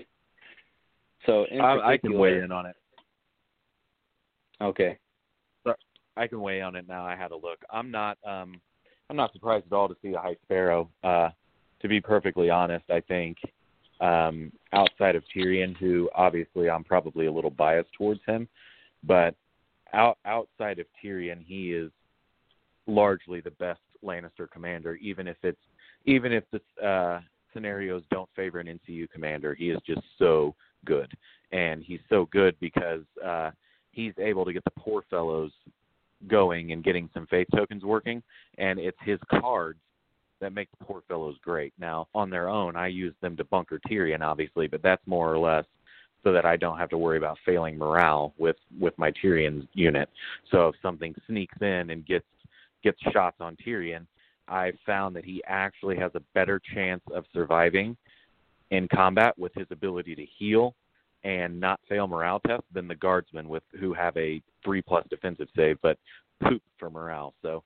so 1.26 1.46
in 1.52 1.62
I, 1.62 1.92
I 1.92 1.98
can 1.98 2.18
weigh 2.18 2.40
in 2.40 2.52
on 2.52 2.66
it. 2.66 2.76
Okay. 4.62 4.98
I 6.20 6.28
can 6.28 6.42
weigh 6.42 6.62
on 6.62 6.76
it 6.76 6.86
now. 6.88 7.06
I 7.06 7.16
had 7.16 7.32
a 7.32 7.36
look. 7.36 7.60
I'm 7.72 7.92
not 7.92 8.18
um 8.28 8.60
I'm 9.10 9.16
not 9.16 9.32
surprised 9.34 9.66
at 9.68 9.74
all 9.74 9.88
to 9.88 9.96
see 10.02 10.12
the 10.12 10.20
high 10.20 10.36
sparrow. 10.44 10.90
Uh 11.04 11.30
to 11.82 11.88
be 11.88 12.02
perfectly 12.02 12.50
honest, 12.50 12.86
I 12.90 13.00
think 13.02 13.38
um 14.02 14.52
outside 14.74 15.16
of 15.16 15.24
Tyrion, 15.34 15.78
who 15.78 16.10
obviously 16.14 16.70
I'm 16.70 16.84
probably 16.84 17.28
a 17.28 17.32
little 17.32 17.50
biased 17.50 17.94
towards 17.94 18.20
him, 18.28 18.50
but 19.04 19.36
out 19.94 20.18
outside 20.26 20.80
of 20.80 20.86
Tyrion 21.04 21.44
he 21.46 21.72
is 21.72 21.92
largely 22.88 23.42
the 23.42 23.52
best 23.52 23.82
Lannister 24.04 24.50
commander, 24.52 24.96
even 24.96 25.28
if 25.28 25.38
it's 25.44 25.60
even 26.06 26.32
if 26.32 26.44
the 26.52 26.86
uh 26.86 27.22
scenarios 27.54 28.04
don't 28.12 28.30
favor 28.36 28.60
an 28.60 28.68
NCU 28.68 29.10
commander, 29.10 29.54
he 29.56 29.70
is 29.70 29.80
just 29.86 30.02
so 30.18 30.56
good. 30.86 31.12
And 31.52 31.84
he's 31.84 32.00
so 32.10 32.28
good 32.32 32.56
because 32.60 33.04
uh 33.26 33.52
he's 33.92 34.14
able 34.20 34.46
to 34.46 34.54
get 34.54 34.64
the 34.64 34.72
poor 34.72 35.04
fellows 35.10 35.52
going 36.28 36.72
and 36.72 36.84
getting 36.84 37.10
some 37.14 37.28
faith 37.28 37.48
tokens 37.56 37.84
working, 37.84 38.22
and 38.58 38.80
it's 38.80 38.98
his 39.04 39.20
cards 39.40 39.80
that 40.42 40.54
make 40.54 40.70
the 40.72 40.86
poor 40.86 41.02
fellows 41.08 41.36
great. 41.42 41.74
Now, 41.80 42.08
on 42.16 42.30
their 42.30 42.50
own, 42.50 42.76
I 42.76 42.88
use 42.88 43.14
them 43.22 43.36
to 43.38 43.44
bunker 43.44 43.80
Tyrion, 43.90 44.22
obviously, 44.22 44.68
but 44.68 44.82
that's 44.82 45.06
more 45.06 45.34
or 45.34 45.38
less 45.38 45.66
so 46.24 46.34
that 46.34 46.46
I 46.46 46.58
don't 46.58 46.78
have 46.78 46.90
to 46.90 46.98
worry 46.98 47.18
about 47.18 47.38
failing 47.46 47.78
morale 47.78 48.34
with 48.38 48.58
with 48.80 48.98
my 48.98 49.12
Tyrion 49.12 49.68
unit. 49.74 50.10
So 50.52 50.68
if 50.68 50.76
something 50.82 51.16
sneaks 51.28 51.58
in 51.62 51.90
and 51.90 52.06
gets 52.06 52.26
gets 52.84 53.00
shots 53.14 53.38
on 53.40 53.58
Tyrion, 53.66 54.06
I've 54.48 54.78
found 54.86 55.16
that 55.16 55.26
he 55.26 55.42
actually 55.48 55.98
has 55.98 56.12
a 56.16 56.22
better 56.34 56.62
chance 56.74 57.02
of 57.14 57.26
surviving 57.34 57.96
in 58.72 58.88
combat 58.88 59.38
with 59.38 59.54
his 59.56 59.68
ability 59.72 60.16
to 60.16 60.26
heal 60.38 60.76
and 61.24 61.60
not 61.60 61.80
fail 61.90 62.08
morale 62.08 62.40
tests 62.48 62.68
than 62.74 62.88
the 62.88 62.96
guardsmen 62.96 63.50
with 63.50 63.64
who 63.80 63.94
have 63.94 64.16
a 64.16 64.42
three 64.64 64.82
plus 64.82 65.06
defensive 65.10 65.48
save 65.56 65.78
but 65.82 65.98
poop 66.42 66.62
for 66.78 66.90
morale. 66.90 67.34
So 67.42 67.64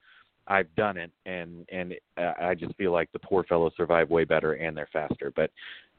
I've 0.47 0.73
done 0.75 0.97
it, 0.97 1.11
and 1.25 1.65
and 1.71 1.93
uh, 2.17 2.33
I 2.41 2.55
just 2.55 2.75
feel 2.75 2.91
like 2.91 3.11
the 3.11 3.19
poor 3.19 3.43
fellows 3.43 3.73
survive 3.77 4.09
way 4.09 4.25
better 4.25 4.53
and 4.53 4.75
they're 4.75 4.89
faster. 4.91 5.31
But 5.35 5.51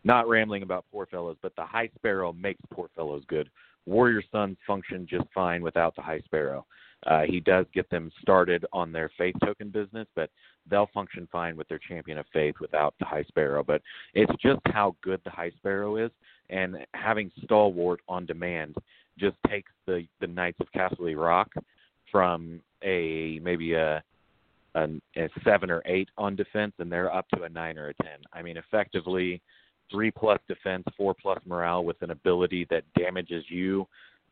not 0.04 0.28
rambling 0.28 0.62
about 0.62 0.84
poor 0.92 1.06
fellows, 1.06 1.36
but 1.42 1.54
the 1.56 1.64
high 1.64 1.90
sparrow 1.96 2.32
makes 2.32 2.60
poor 2.72 2.88
fellows 2.94 3.24
good. 3.28 3.50
Warrior 3.86 4.22
sons 4.30 4.56
function 4.66 5.06
just 5.08 5.24
fine 5.34 5.62
without 5.62 5.94
the 5.96 6.02
high 6.02 6.20
sparrow. 6.20 6.64
Uh, 7.06 7.22
he 7.26 7.40
does 7.40 7.66
get 7.74 7.88
them 7.90 8.10
started 8.22 8.64
on 8.72 8.90
their 8.90 9.10
faith 9.18 9.34
token 9.44 9.68
business, 9.68 10.06
but 10.14 10.30
they'll 10.70 10.88
function 10.94 11.28
fine 11.30 11.56
with 11.56 11.68
their 11.68 11.80
champion 11.86 12.16
of 12.18 12.24
faith 12.32 12.54
without 12.60 12.94
the 12.98 13.04
high 13.04 13.24
sparrow. 13.24 13.62
But 13.62 13.82
it's 14.14 14.32
just 14.40 14.60
how 14.66 14.96
good 15.02 15.20
the 15.24 15.30
high 15.30 15.50
sparrow 15.58 15.96
is, 15.96 16.10
and 16.48 16.78
having 16.94 17.30
stalwart 17.44 18.00
on 18.08 18.24
demand 18.24 18.76
just 19.18 19.36
takes 19.48 19.70
the 19.86 20.06
the 20.20 20.26
Knights 20.26 20.58
of 20.60 20.66
Casterly 20.74 21.16
Rock 21.16 21.50
from 22.10 22.60
a 22.82 23.38
maybe 23.42 23.74
a, 23.74 24.02
a 24.74 24.88
a 25.16 25.28
seven 25.44 25.70
or 25.70 25.82
eight 25.84 26.08
on 26.16 26.36
defense, 26.36 26.72
and 26.78 26.90
they're 26.90 27.14
up 27.14 27.28
to 27.34 27.42
a 27.42 27.48
nine 27.48 27.76
or 27.76 27.88
a 27.88 27.94
ten. 28.02 28.18
I 28.32 28.40
mean, 28.40 28.56
effectively, 28.56 29.42
three 29.90 30.10
plus 30.10 30.40
defense, 30.48 30.84
four 30.96 31.14
plus 31.14 31.38
morale 31.46 31.84
with 31.84 32.00
an 32.02 32.10
ability 32.10 32.66
that 32.70 32.84
damages 32.98 33.44
you 33.48 33.86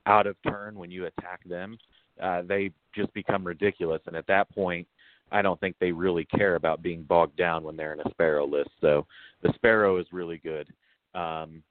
out 0.07 0.27
of 0.27 0.37
turn 0.47 0.75
when 0.75 0.91
you 0.91 1.07
attack 1.07 1.41
them. 1.49 1.79
Uh, 2.21 2.43
they 2.43 2.71
just 2.95 3.13
become 3.15 3.47
ridiculous, 3.47 4.01
and 4.07 4.17
at 4.17 4.27
that 4.27 4.51
point, 4.55 4.87
I 5.31 5.41
don't 5.41 5.59
think 5.61 5.77
they 5.81 5.93
really 5.93 6.27
care 6.27 6.57
about 6.57 6.83
being 6.83 7.05
bogged 7.05 7.37
down 7.37 7.65
when 7.65 7.77
they're 7.77 7.95
in 7.95 8.01
a 8.01 8.11
sparrow 8.11 8.47
list. 8.47 8.71
So 8.81 9.07
the 9.43 9.53
sparrow 9.55 9.99
is 9.99 10.07
really 10.13 10.39
good. 10.39 10.69
Um, 11.15 11.63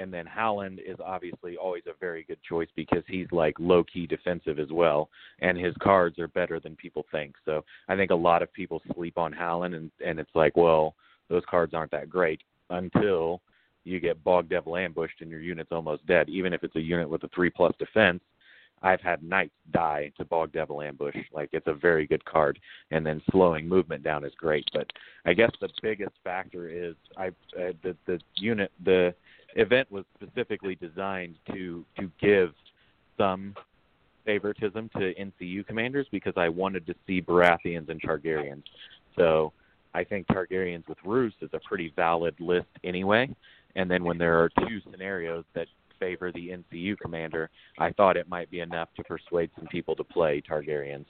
and 0.00 0.12
then 0.12 0.26
Howland 0.26 0.80
is 0.84 0.96
obviously 1.04 1.56
always 1.56 1.84
a 1.86 1.98
very 1.98 2.24
good 2.24 2.40
choice 2.46 2.68
because 2.74 3.04
he's 3.06 3.28
like 3.30 3.54
low 3.58 3.84
key 3.84 4.06
defensive 4.06 4.58
as 4.58 4.70
well, 4.70 5.08
and 5.40 5.56
his 5.56 5.74
cards 5.80 6.18
are 6.18 6.28
better 6.28 6.58
than 6.58 6.76
people 6.76 7.06
think. 7.12 7.36
So 7.44 7.64
I 7.88 7.96
think 7.96 8.10
a 8.10 8.16
lot 8.16 8.42
of 8.42 8.52
people 8.52 8.82
sleep 8.94 9.16
on 9.16 9.32
Howland, 9.32 9.74
and 9.74 9.90
and 10.04 10.18
it's 10.18 10.34
like, 10.34 10.56
well, 10.56 10.94
those 11.30 11.44
cards 11.48 11.74
aren't 11.74 11.92
that 11.92 12.10
great 12.10 12.42
until 12.70 13.40
you 13.84 14.00
get 14.00 14.22
Bog 14.24 14.48
Devil 14.48 14.76
ambushed 14.76 15.20
and 15.20 15.30
your 15.30 15.40
unit's 15.40 15.72
almost 15.72 16.06
dead. 16.06 16.28
Even 16.28 16.52
if 16.52 16.64
it's 16.64 16.76
a 16.76 16.80
unit 16.80 17.08
with 17.08 17.22
a 17.24 17.28
three 17.28 17.50
plus 17.50 17.72
defense, 17.78 18.20
I've 18.82 19.00
had 19.00 19.22
knights 19.22 19.54
die 19.72 20.12
to 20.18 20.24
Bog 20.24 20.52
Devil 20.52 20.82
ambush. 20.82 21.16
Like 21.32 21.48
it's 21.52 21.66
a 21.66 21.74
very 21.74 22.06
good 22.06 22.24
card, 22.24 22.58
and 22.90 23.04
then 23.04 23.22
slowing 23.30 23.66
movement 23.66 24.02
down 24.02 24.24
is 24.24 24.32
great. 24.36 24.68
But 24.72 24.86
I 25.24 25.32
guess 25.32 25.50
the 25.60 25.70
biggest 25.82 26.12
factor 26.22 26.68
is 26.68 26.94
I 27.16 27.28
uh, 27.28 27.72
the 27.82 27.96
the 28.06 28.20
unit 28.36 28.70
the 28.84 29.14
event 29.56 29.90
was 29.90 30.04
specifically 30.14 30.74
designed 30.74 31.36
to 31.52 31.84
to 31.98 32.10
give 32.20 32.52
some 33.16 33.54
favoritism 34.26 34.90
to 34.96 35.14
NCU 35.14 35.66
commanders 35.66 36.06
because 36.10 36.34
I 36.36 36.48
wanted 36.48 36.86
to 36.86 36.94
see 37.06 37.22
Baratheons 37.22 37.88
and 37.88 38.00
Targaryens. 38.00 38.64
So 39.16 39.52
I 39.94 40.04
think 40.04 40.26
Targaryens 40.26 40.86
with 40.88 40.98
Roose 41.04 41.34
is 41.40 41.50
a 41.52 41.60
pretty 41.60 41.92
valid 41.94 42.34
list 42.40 42.66
anyway. 42.82 43.34
And 43.76 43.90
then 43.90 44.04
when 44.04 44.18
there 44.18 44.38
are 44.40 44.50
two 44.60 44.80
scenarios 44.90 45.44
that 45.54 45.66
favor 46.00 46.32
the 46.32 46.50
NCU 46.50 46.98
commander, 46.98 47.50
I 47.78 47.92
thought 47.92 48.16
it 48.16 48.28
might 48.28 48.50
be 48.50 48.60
enough 48.60 48.88
to 48.96 49.04
persuade 49.04 49.50
some 49.56 49.66
people 49.68 49.94
to 49.96 50.04
play 50.04 50.42
Targaryens. 50.48 51.06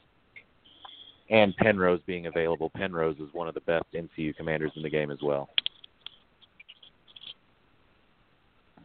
And 1.30 1.56
Penrose 1.56 2.00
being 2.06 2.26
available, 2.26 2.70
Penrose 2.70 3.16
is 3.16 3.32
one 3.32 3.48
of 3.48 3.54
the 3.54 3.60
best 3.62 3.86
NCU 3.94 4.36
commanders 4.36 4.72
in 4.76 4.82
the 4.82 4.90
game 4.90 5.10
as 5.10 5.18
well. 5.22 5.48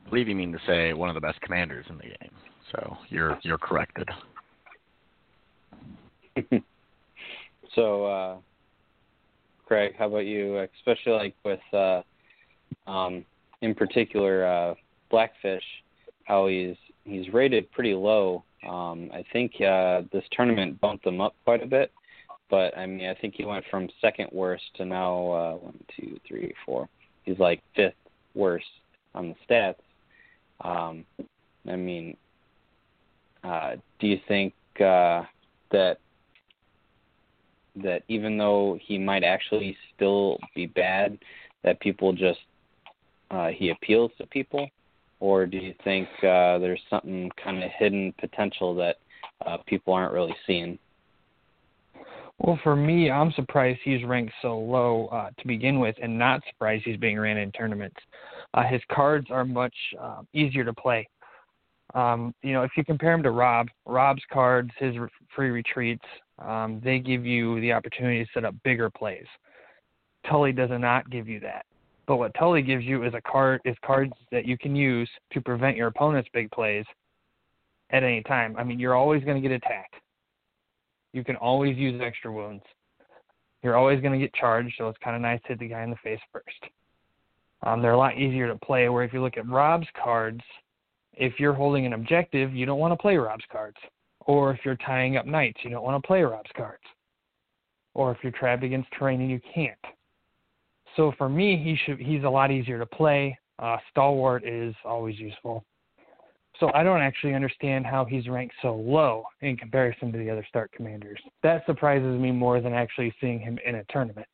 I 0.06 0.10
believe 0.10 0.30
you 0.30 0.36
mean 0.36 0.54
to 0.54 0.60
say 0.66 0.94
one 0.94 1.10
of 1.10 1.16
the 1.16 1.22
best 1.22 1.40
commanders 1.42 1.86
in 1.90 1.98
the 1.98 2.04
game. 2.04 2.32
So 2.72 2.98
you're 3.10 3.38
you're 3.44 3.58
corrected. 3.58 4.10
so, 7.76 8.06
uh, 8.06 8.38
Craig, 9.70 9.94
how 10.00 10.08
about 10.08 10.26
you? 10.26 10.58
Especially 10.80 11.12
like 11.12 11.36
with, 11.46 11.60
uh, 11.74 12.02
um, 12.90 13.24
in 13.62 13.76
particular, 13.76 14.44
uh, 14.44 14.74
Blackfish, 15.12 15.64
how 16.24 16.48
he's 16.48 16.76
he's 17.06 17.32
rated 17.32 17.72
pretty 17.72 17.94
low. 17.94 18.44
Um, 18.68 19.12
I 19.14 19.24
think 19.32 19.54
uh, 19.62 20.02
this 20.12 20.24
tournament 20.32 20.82
bumped 20.82 21.06
him 21.06 21.22
up 21.22 21.36
quite 21.46 21.62
a 21.62 21.68
bit, 21.68 21.92
but 22.50 22.76
I 22.76 22.88
mean, 22.88 23.08
I 23.08 23.14
think 23.14 23.36
he 23.38 23.46
went 23.46 23.64
from 23.70 23.90
second 24.02 24.30
worst 24.32 24.64
to 24.78 24.86
now 24.86 25.32
uh, 25.32 25.54
one, 25.58 25.80
two, 25.96 26.20
three, 26.28 26.52
four. 26.66 26.90
He's 27.24 27.38
like 27.38 27.62
fifth 27.76 27.94
worst 28.34 28.66
on 29.14 29.30
the 29.30 29.36
stats. 29.48 29.76
Um, 30.62 31.06
I 31.70 31.76
mean, 31.76 32.18
uh, 33.44 33.76
do 34.00 34.08
you 34.08 34.20
think 34.28 34.54
uh, 34.78 35.24
that 35.72 36.00
that 37.84 38.04
even 38.08 38.38
though 38.38 38.78
he 38.82 38.98
might 38.98 39.24
actually 39.24 39.76
still 39.96 40.38
be 40.56 40.66
bad, 40.66 41.18
that 41.64 41.80
people 41.80 42.14
just 42.14 42.40
uh, 43.32 43.48
he 43.48 43.70
appeals 43.70 44.12
to 44.18 44.26
people, 44.28 44.68
or 45.20 45.46
do 45.46 45.58
you 45.58 45.74
think 45.84 46.08
uh, 46.20 46.58
there's 46.58 46.82
something 46.90 47.30
kind 47.44 47.64
of 47.64 47.70
hidden 47.78 48.14
potential 48.20 48.74
that 48.76 48.98
uh, 49.46 49.58
people 49.68 49.94
aren't 49.94 50.14
really 50.14 50.36
seeing? 50.48 50.80
Well, 52.40 52.60
for 52.64 52.76
me, 52.76 53.12
I'm 53.12 53.34
surprised 53.34 53.80
he's 53.84 54.04
ranked 54.06 54.34
so 54.42 54.58
low 54.58 55.08
uh, 55.08 55.30
to 55.38 55.48
begin 55.48 55.80
with, 55.80 55.96
and 56.02 56.18
not 56.18 56.42
surprised 56.50 56.86
he's 56.86 56.98
being 56.98 57.20
ran 57.20 57.38
in 57.38 57.52
tournaments. 57.52 57.98
Uh, 58.54 58.64
his 58.64 58.82
cards 58.90 59.28
are 59.30 59.44
much 59.44 59.76
uh, 60.00 60.22
easier 60.34 60.64
to 60.64 60.74
play. 60.74 61.08
Um, 61.96 62.34
you 62.44 62.54
know, 62.54 62.64
if 62.64 62.72
you 62.78 62.84
compare 62.84 63.14
him 63.14 63.24
to 63.24 63.32
Robb, 63.32 63.68
Robb's 63.86 64.22
cards, 64.32 64.70
his 64.78 64.98
re- 64.98 65.10
free 65.36 65.50
retreats, 65.50 66.06
um, 66.38 66.80
they 66.84 67.00
give 67.00 67.26
you 67.26 67.60
the 67.62 67.74
opportunity 67.74 68.24
to 68.24 68.30
set 68.34 68.46
up 68.46 68.56
bigger 68.64 68.90
plays. 68.90 69.26
Tully 70.28 70.52
does 70.52 70.70
not 70.72 71.10
give 71.10 71.28
you 71.28 71.40
that. 71.40 71.66
But 72.06 72.18
what 72.18 72.34
Tully 72.34 72.62
gives 72.62 72.84
you 72.84 73.04
is 73.04 73.14
a 73.14 73.22
card 73.22 73.62
is 73.66 73.76
cards 73.86 74.14
that 74.32 74.46
you 74.46 74.58
can 74.58 74.76
use 74.76 75.10
to 75.32 75.42
prevent 75.42 75.78
your 75.78 75.88
opponent's 75.88 76.30
big 76.34 76.50
plays 76.52 76.86
at 77.92 78.04
any 78.04 78.24
time. 78.24 78.56
I 78.58 78.64
mean, 78.64 78.80
you're 78.80 78.96
always 78.96 79.24
going 79.24 79.42
to 79.42 79.48
get 79.48 79.56
attacked. 79.56 79.96
You 81.14 81.24
can 81.24 81.36
always 81.36 81.78
use 81.78 82.00
extra 82.04 82.32
wounds. 82.32 82.64
You're 83.64 83.78
always 83.78 84.00
going 84.02 84.14
to 84.14 84.20
get 84.20 84.34
charged, 84.34 84.76
so 84.78 84.88
it's 84.90 84.98
kind 85.04 85.16
of 85.16 85.22
nice 85.22 85.42
to 85.44 85.50
hit 85.50 85.60
the 85.60 85.68
guy 85.68 85.84
in 85.84 85.90
the 85.90 85.98
face 85.98 86.20
first. 86.32 86.72
Um, 87.64 87.82
they're 87.82 87.92
a 87.92 87.98
lot 87.98 88.18
easier 88.18 88.48
to 88.48 88.56
play. 88.58 88.90
Where 88.90 89.04
if 89.04 89.12
you 89.12 89.22
look 89.22 89.38
at 89.38 89.48
Robb's 89.48 89.88
cards, 90.02 90.42
if 91.20 91.38
you're 91.38 91.54
holding 91.54 91.86
an 91.86 91.94
objective, 91.94 92.54
you 92.56 92.66
don't 92.66 92.80
want 92.80 92.94
to 92.94 92.98
play 92.98 93.18
Robb's 93.18 93.44
cards. 93.52 93.78
Or 94.22 94.52
if 94.52 94.60
you're 94.64 94.78
tying 94.78 95.18
up 95.18 95.26
knights, 95.26 95.60
you 95.64 95.70
don't 95.70 95.84
want 95.84 96.02
to 96.02 96.08
play 96.08 96.22
Robb's 96.24 96.50
cards. 96.56 96.84
Or 97.94 98.12
if 98.12 98.18
you're 98.24 98.32
trapped 98.32 98.64
against 98.64 98.90
terrain 98.98 99.20
and 99.20 99.30
you 99.30 99.42
can't. 99.54 99.78
So 100.96 101.12
for 101.18 101.28
me, 101.28 101.58
he 101.62 101.78
should 101.86 102.00
he's 102.00 102.24
a 102.24 102.30
lot 102.30 102.52
easier 102.52 102.80
to 102.80 102.86
play. 102.86 103.38
Uh, 103.60 103.78
Stalwart 103.92 104.46
is 104.46 104.74
always 104.86 105.20
useful. 105.20 105.66
So 106.60 106.72
I 106.74 106.84
don't 106.84 107.02
actually 107.02 107.34
understand 107.34 107.86
how 107.86 108.06
he's 108.06 108.28
ranked 108.28 108.56
so 108.62 108.76
low 108.76 109.24
in 109.42 109.58
comparison 109.58 110.12
to 110.12 110.18
the 110.18 110.30
other 110.30 110.46
start 110.48 110.72
commanders. 110.72 111.20
That 111.44 111.66
surprises 111.66 112.20
me 112.20 112.32
more 112.32 112.62
than 112.62 112.74
actually 112.74 113.14
seeing 113.20 113.40
him 113.40 113.58
in 113.66 113.76
a 113.76 113.84
tournament. 113.86 114.28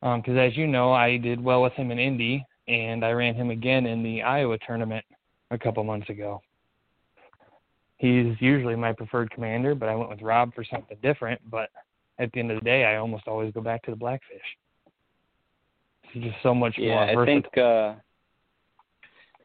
Because 0.00 0.22
um, 0.28 0.38
as 0.38 0.56
you 0.56 0.66
know, 0.66 0.92
I 0.92 1.16
did 1.16 1.42
well 1.42 1.62
with 1.62 1.72
him 1.74 1.90
in 1.90 1.98
Indy, 1.98 2.44
and 2.68 3.04
I 3.04 3.10
ran 3.12 3.34
him 3.34 3.50
again 3.50 3.86
in 3.86 4.02
the 4.02 4.22
Iowa 4.22 4.58
tournament 4.66 5.04
a 5.50 5.58
couple 5.58 5.84
months 5.84 6.08
ago. 6.08 6.40
He's 7.96 8.34
usually 8.40 8.76
my 8.76 8.92
preferred 8.92 9.30
commander, 9.30 9.74
but 9.74 9.88
I 9.88 9.94
went 9.94 10.10
with 10.10 10.22
Robb 10.22 10.54
for 10.54 10.64
something 10.64 10.96
different. 11.02 11.40
But 11.50 11.70
at 12.18 12.30
the 12.32 12.40
end 12.40 12.50
of 12.50 12.58
the 12.58 12.64
day, 12.64 12.84
I 12.84 12.96
almost 12.96 13.28
always 13.28 13.52
go 13.52 13.60
back 13.60 13.82
to 13.84 13.90
the 13.90 13.96
Blackfish. 13.96 14.42
He's 16.12 16.24
just 16.24 16.36
so 16.42 16.54
much 16.54 16.74
yeah, 16.76 17.06
more 17.06 17.06
versatile. 17.06 17.22
I 17.22 17.26
think 17.26 17.58
uh, 17.58 17.94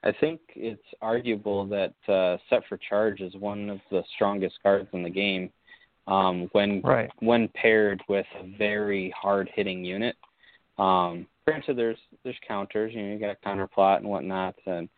I 0.04 0.12
think 0.20 0.40
it's 0.56 0.82
arguable 1.02 1.66
that 1.68 1.94
uh, 2.12 2.38
Set 2.50 2.64
for 2.68 2.78
Charge 2.78 3.22
is 3.22 3.34
one 3.36 3.70
of 3.70 3.80
the 3.92 4.04
strongest 4.16 4.56
cards 4.64 4.88
in 4.94 5.04
the 5.04 5.10
game. 5.10 5.52
Um, 6.08 6.50
when 6.54 6.82
right. 6.82 7.10
when 7.20 7.50
paired 7.50 8.02
with 8.10 8.26
a 8.40 8.58
very 8.58 9.14
hard 9.20 9.50
hitting 9.54 9.86
unit. 9.86 10.16
Um, 10.80 11.28
granted, 11.50 11.78
there's 11.78 11.98
there's 12.24 12.38
counters. 12.48 12.94
You 12.94 13.04
know, 13.04 13.14
you 13.14 13.20
got 13.20 13.42
counter 13.42 13.68
plot 13.68 14.02
and 14.02 14.10
whatnot, 14.10 14.56
and 14.66 14.90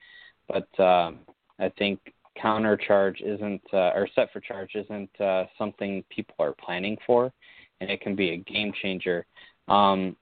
but 0.47 0.67
uh, 0.79 1.11
I 1.59 1.69
think 1.77 1.99
counter 2.41 2.77
charge 2.77 3.21
isn't 3.21 3.61
uh, 3.73 3.91
or 3.95 4.07
set 4.15 4.31
for 4.31 4.39
charge 4.39 4.71
isn't 4.75 5.21
uh, 5.21 5.45
something 5.57 6.03
people 6.09 6.35
are 6.39 6.53
planning 6.53 6.97
for, 7.05 7.31
and 7.79 7.89
it 7.89 8.01
can 8.01 8.15
be 8.15 8.31
a 8.31 8.37
game 8.37 8.71
changer. 8.81 9.25
Um, 9.67 10.15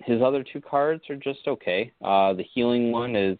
his 0.00 0.20
other 0.20 0.44
two 0.44 0.60
cards 0.60 1.02
are 1.10 1.16
just 1.16 1.46
okay. 1.46 1.92
Uh, 2.02 2.32
the 2.32 2.44
healing 2.54 2.90
one 2.90 3.14
is 3.14 3.38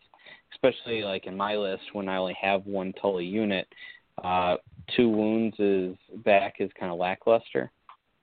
especially 0.54 1.02
like 1.02 1.26
in 1.26 1.36
my 1.36 1.56
list 1.56 1.82
when 1.92 2.08
I 2.08 2.16
only 2.16 2.36
have 2.40 2.66
one 2.66 2.92
Tully 3.00 3.24
unit, 3.24 3.66
uh, 4.22 4.56
two 4.96 5.08
wounds 5.08 5.56
is 5.58 5.96
back 6.24 6.56
is 6.60 6.70
kind 6.78 6.92
of 6.92 6.98
lackluster. 6.98 7.70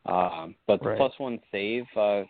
Um, 0.06 0.56
but 0.68 0.82
the 0.82 0.90
right. 0.90 0.98
plus 0.98 1.14
one 1.18 1.40
save, 1.52 1.86
uh, 1.96 2.24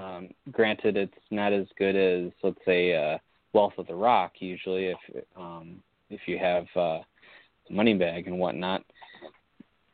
um, 0.00 0.28
granted, 0.50 0.96
it's 0.96 1.14
not 1.30 1.52
as 1.52 1.66
good 1.78 1.96
as 1.96 2.32
let's 2.42 2.58
say 2.64 2.94
uh, 2.94 3.18
Wealth 3.52 3.74
of 3.78 3.86
the 3.86 3.94
Rock. 3.94 4.32
Usually, 4.38 4.86
if 4.86 5.24
um, 5.36 5.82
if 6.10 6.20
you 6.26 6.38
have 6.38 6.66
uh, 6.76 6.98
money 7.70 7.94
bag 7.94 8.26
and 8.26 8.38
whatnot, 8.38 8.84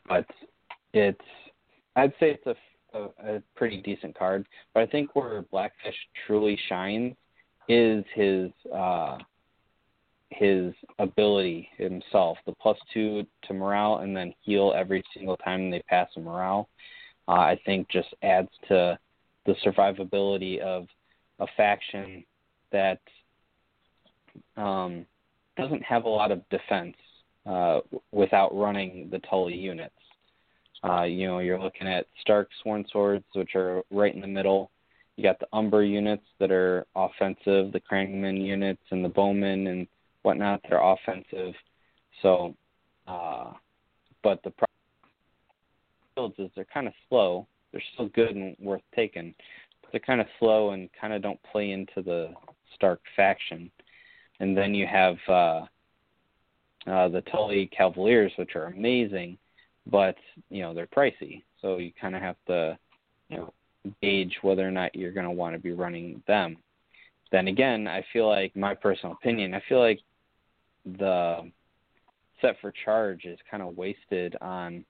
but 0.09 0.27
it's 0.93 1.21
I'd 1.97 2.13
say 2.21 2.39
it's 2.39 2.47
a, 2.47 2.99
a, 2.99 3.37
a 3.37 3.43
pretty 3.57 3.81
decent 3.83 4.19
card. 4.19 4.47
But 4.75 4.83
I 4.83 4.87
think 4.87 5.15
where 5.15 5.43
Blackfish 5.43 5.97
truly 6.27 6.59
shines 6.69 7.15
is 7.69 8.05
his 8.15 8.51
uh, 8.75 9.19
his 10.31 10.73
ability 10.99 11.69
himself, 11.77 12.39
the 12.47 12.53
plus 12.53 12.79
two 12.93 13.25
to 13.45 13.55
morale, 13.55 13.99
and 13.99 14.17
then 14.17 14.35
heal 14.41 14.73
every 14.77 15.03
single 15.15 15.37
time 15.37 15.71
they 15.71 15.83
pass 15.89 16.09
a 16.17 16.21
morale. 16.21 16.69
Uh, 17.29 17.33
I 17.33 17.61
think 17.65 17.89
just 17.89 18.09
adds 18.23 18.49
to 18.69 18.99
the 19.47 19.55
survivability 19.65 20.59
of 20.61 20.87
a 21.41 21.47
faction 21.57 22.25
that 22.71 23.01
um, 24.57 25.05
doesn't 25.57 25.83
have 25.83 26.05
a 26.05 26.09
lot 26.09 26.31
of 26.31 26.49
defense 26.49 26.97
uh, 27.47 27.81
without 28.13 28.55
running 28.55 29.09
the 29.11 29.19
Tully 29.21 29.57
units. 29.57 29.95
Uh, 30.85 31.03
you 31.03 31.27
know, 31.27 31.39
you're 31.39 31.61
looking 31.61 31.87
at 31.87 32.07
Stark 32.21 32.49
Sworn 32.63 32.85
Swords, 32.91 33.25
which 33.35 33.55
are 33.55 33.83
right 33.91 34.15
in 34.15 34.21
the 34.21 34.27
middle. 34.27 34.71
You 35.17 35.23
got 35.23 35.39
the 35.39 35.47
Umber 35.53 35.85
units 35.85 36.25
that 36.41 36.51
are 36.51 36.87
offensive, 36.97 37.73
the 37.73 37.81
Crannogman 37.81 38.45
units, 38.45 38.83
and 38.91 39.05
the 39.05 39.09
Bowmen 39.09 39.67
and 39.67 39.87
whatnot. 40.23 40.61
They're 40.69 40.83
offensive. 40.83 41.55
So, 42.23 42.55
uh, 43.07 43.53
but 44.23 44.43
the 44.43 44.53
problem 46.17 46.33
is 46.39 46.51
they're 46.55 46.65
kind 46.73 46.87
of 46.87 46.95
slow. 47.09 47.47
They're 47.73 47.83
still 47.95 48.09
good 48.09 48.37
and 48.37 48.57
worth 48.61 48.83
taking, 48.95 49.35
but 49.81 49.91
they're 49.93 50.01
kind 50.01 50.21
of 50.21 50.27
slow 50.39 50.71
and 50.71 50.89
kind 51.01 51.13
of 51.13 51.23
don't 51.23 51.41
play 51.51 51.71
into 51.71 52.03
the 52.03 52.33
Stark 52.75 53.01
faction. 53.17 53.71
And 54.41 54.57
then 54.57 54.75
you 54.75 54.87
have 54.87 55.17
uh, 55.29 55.63
uh, 56.87 57.09
the 57.09 57.23
Tully 57.31 57.71
Cavaliers, 57.77 58.33
which 58.37 58.57
are 58.57 58.67
amazing, 58.67 59.39
but 59.87 60.17
you 60.51 60.63
know 60.63 60.75
they're 60.75 60.87
pricey. 60.87 61.43
So 61.61 61.79
you 61.79 61.93
kind 62.01 62.17
of 62.17 62.23
have 62.23 62.37
to, 62.49 62.79
you 63.29 63.39
know, 63.39 63.53
gauge 64.01 64.37
whether 64.43 64.67
or 64.67 64.71
not 64.71 64.95
you're 64.95 65.13
going 65.13 65.27
to 65.27 65.31
want 65.31 65.55
to 65.55 65.61
be 65.61 65.73
running 65.73 66.23
them. 66.27 66.57
Then 67.31 67.49
again, 67.49 67.87
I 67.89 68.05
feel 68.13 68.29
like 68.29 68.55
my 68.57 68.75
personal 68.75 69.15
opinion. 69.15 69.55
I 69.55 69.63
feel 69.69 69.81
like 69.81 70.01
the 70.99 71.51
set 72.41 72.57
for 72.61 72.73
charge 72.85 73.25
is 73.25 73.39
kind 73.51 73.63
of 73.63 73.77
wasted 73.77 74.37
on 74.41 74.85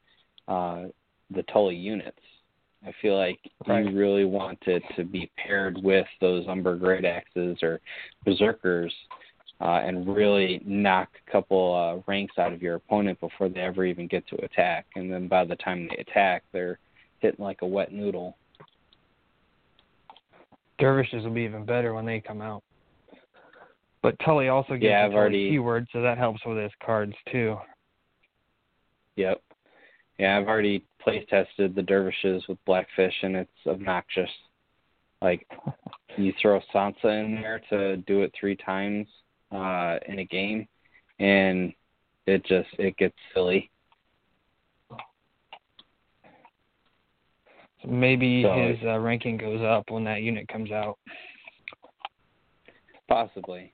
uh, 0.48 0.84
the 1.30 1.42
Tully 1.44 1.76
units. 1.76 2.18
I 2.86 2.92
feel 3.00 3.16
like 3.16 3.38
right. 3.66 3.84
you 3.84 3.96
really 3.96 4.24
want 4.24 4.59
it 4.66 4.82
to 4.96 5.04
be 5.04 5.30
paired 5.36 5.78
with 5.82 6.06
those 6.20 6.46
Umber 6.48 6.76
Great 6.76 7.04
Axes 7.04 7.59
or 7.62 7.80
Berserkers 8.24 8.92
uh, 9.60 9.80
and 9.84 10.16
really 10.16 10.60
knock 10.64 11.09
a 11.26 11.30
couple 11.30 11.74
uh, 11.74 12.02
ranks 12.10 12.38
out 12.38 12.52
of 12.52 12.60
your 12.60 12.74
opponent 12.74 13.20
before 13.20 13.48
they 13.48 13.60
ever 13.60 13.84
even 13.84 14.09
get 14.09 14.26
to 14.28 14.44
attack. 14.44 14.86
And 14.96 15.12
then 15.12 15.28
by 15.28 15.44
the 15.44 15.54
time 15.56 15.88
they 15.88 15.96
attack, 15.96 16.42
they're 16.52 16.78
hitting 17.20 17.44
like 17.44 17.62
a 17.62 17.66
wet 17.66 17.92
noodle. 17.92 18.36
Dervishes 20.78 21.22
will 21.22 21.30
be 21.30 21.42
even 21.42 21.64
better 21.64 21.94
when 21.94 22.04
they 22.04 22.18
come 22.18 22.40
out. 22.40 22.64
But 24.02 24.16
Tully 24.24 24.48
also 24.48 24.72
gets 24.72 24.82
yeah, 24.82 25.04
a 25.04 25.06
I've 25.06 25.14
already... 25.14 25.50
keyword, 25.50 25.86
so 25.92 26.02
that 26.02 26.18
helps 26.18 26.44
with 26.44 26.59
his 26.59 26.72
cards 26.84 27.14
too. 27.30 27.56
Yep. 29.14 29.40
Yeah, 30.18 30.39
I've 30.39 30.48
already 30.48 30.84
play 31.01 31.26
tested 31.28 31.74
the 31.74 31.82
dervishes 31.82 32.44
with 32.48 32.59
Blackfish, 32.64 33.14
and 33.22 33.36
it's 33.36 33.51
obnoxious. 33.66 34.30
Like 35.20 35.47
you 36.16 36.32
throw 36.40 36.60
Sansa 36.74 37.24
in 37.24 37.40
there 37.40 37.62
to 37.70 37.97
do 37.98 38.22
it 38.22 38.32
three 38.39 38.56
times 38.56 39.06
uh, 39.51 39.98
in 40.06 40.18
a 40.18 40.24
game, 40.24 40.66
and 41.18 41.72
it 42.26 42.44
just 42.44 42.68
it 42.78 42.97
gets 42.97 43.14
silly. 43.34 43.70
So 47.82 47.89
maybe 47.89 48.43
so, 48.43 48.55
his 48.55 48.78
uh, 48.84 48.98
ranking 48.98 49.36
goes 49.36 49.60
up 49.60 49.90
when 49.90 50.05
that 50.05 50.22
unit 50.22 50.47
comes 50.48 50.70
out. 50.70 50.98
Possibly, 53.09 53.72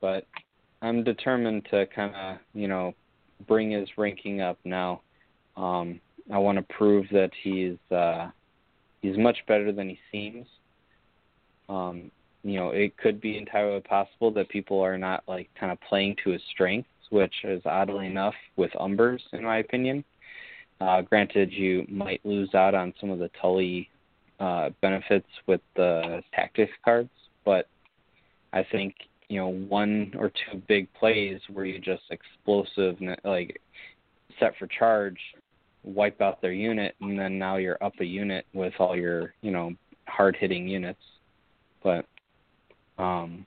but 0.00 0.26
I'm 0.82 1.04
determined 1.04 1.66
to 1.70 1.86
kind 1.94 2.14
of 2.14 2.38
you 2.54 2.68
know 2.68 2.92
bring 3.46 3.70
his 3.70 3.88
ranking 3.96 4.40
up 4.40 4.58
now. 4.64 5.02
Um, 5.56 6.00
I 6.32 6.38
want 6.38 6.58
to 6.58 6.74
prove 6.74 7.06
that 7.12 7.30
he's 7.42 7.76
uh, 7.90 8.30
he's 9.00 9.16
much 9.16 9.38
better 9.46 9.72
than 9.72 9.88
he 9.88 9.98
seems. 10.10 10.46
Um, 11.68 12.10
you 12.42 12.54
know, 12.54 12.70
it 12.70 12.96
could 12.96 13.20
be 13.20 13.38
entirely 13.38 13.80
possible 13.80 14.30
that 14.32 14.48
people 14.48 14.80
are 14.80 14.98
not 14.98 15.24
like 15.26 15.48
kind 15.58 15.72
of 15.72 15.80
playing 15.88 16.16
to 16.24 16.30
his 16.30 16.42
strengths, 16.52 16.88
which 17.10 17.34
is 17.44 17.62
oddly 17.64 18.06
enough 18.06 18.34
with 18.56 18.70
Umbers, 18.72 19.20
in 19.32 19.42
my 19.42 19.58
opinion. 19.58 20.04
Uh, 20.80 21.02
granted, 21.02 21.52
you 21.52 21.86
might 21.88 22.24
lose 22.24 22.54
out 22.54 22.74
on 22.74 22.92
some 23.00 23.10
of 23.10 23.18
the 23.18 23.30
Tully 23.40 23.88
uh, 24.38 24.70
benefits 24.82 25.28
with 25.46 25.60
the 25.74 26.22
tactics 26.34 26.72
cards, 26.84 27.10
but 27.44 27.68
I 28.52 28.64
think 28.70 28.94
you 29.28 29.40
know 29.40 29.48
one 29.48 30.12
or 30.18 30.30
two 30.30 30.62
big 30.68 30.92
plays 30.94 31.40
where 31.52 31.64
you 31.64 31.78
just 31.78 32.02
explosive 32.10 32.96
like 33.24 33.60
set 34.38 34.56
for 34.58 34.66
charge 34.66 35.18
wipe 35.86 36.20
out 36.20 36.42
their 36.42 36.52
unit, 36.52 36.94
and 37.00 37.18
then 37.18 37.38
now 37.38 37.56
you're 37.56 37.82
up 37.82 37.94
a 38.00 38.04
unit 38.04 38.44
with 38.52 38.74
all 38.78 38.94
your 38.96 39.32
you 39.40 39.50
know 39.50 39.72
hard 40.06 40.36
hitting 40.36 40.68
units. 40.68 41.00
But 41.82 42.04
um, 42.98 43.46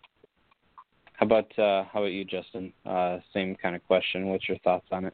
how 1.13 1.25
about 1.25 1.59
uh, 1.59 1.83
how 1.91 1.99
about 1.99 2.13
you, 2.13 2.23
Justin? 2.25 2.73
Uh, 2.85 3.19
same 3.33 3.55
kind 3.61 3.75
of 3.75 3.85
question. 3.85 4.27
What's 4.27 4.47
your 4.47 4.57
thoughts 4.59 4.87
on 4.91 5.05
it? 5.05 5.13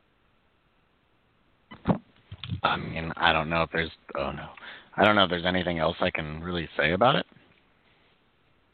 I 2.63 2.77
mean, 2.77 3.11
I 3.17 3.33
don't 3.33 3.49
know 3.49 3.63
if 3.63 3.71
there's. 3.71 3.91
Oh 4.17 4.31
no, 4.31 4.47
I 4.95 5.03
don't 5.03 5.15
know 5.15 5.23
if 5.23 5.29
there's 5.29 5.45
anything 5.45 5.79
else 5.79 5.97
I 5.99 6.11
can 6.11 6.41
really 6.41 6.69
say 6.77 6.93
about 6.93 7.15
it. 7.15 7.25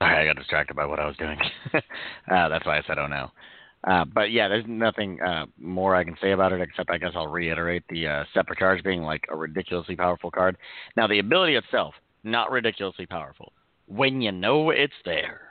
Sorry, 0.01 0.17
I 0.17 0.25
got 0.25 0.37
distracted 0.37 0.75
by 0.75 0.85
what 0.85 0.99
I 0.99 1.05
was 1.05 1.15
doing. 1.17 1.37
uh, 1.73 2.49
that's 2.49 2.65
why 2.65 2.77
I 2.77 2.81
said, 2.85 2.97
"Oh 2.97 3.07
no." 3.07 3.31
Uh, 3.83 4.05
but 4.05 4.31
yeah, 4.31 4.47
there's 4.47 4.65
nothing 4.67 5.19
uh, 5.21 5.45
more 5.57 5.95
I 5.95 6.03
can 6.03 6.15
say 6.21 6.31
about 6.31 6.53
it 6.53 6.61
except 6.61 6.91
I 6.91 6.97
guess 6.97 7.13
I'll 7.15 7.27
reiterate 7.27 7.83
the 7.89 8.07
uh, 8.07 8.23
Set 8.33 8.47
for 8.47 8.55
Charge 8.55 8.83
being 8.83 9.01
like 9.01 9.25
a 9.29 9.35
ridiculously 9.35 9.95
powerful 9.95 10.29
card. 10.29 10.57
Now, 10.95 11.07
the 11.07 11.19
ability 11.19 11.55
itself, 11.55 11.95
not 12.23 12.51
ridiculously 12.51 13.07
powerful. 13.07 13.53
When 13.87 14.21
you 14.21 14.31
know 14.31 14.69
it's 14.69 14.93
there. 15.03 15.41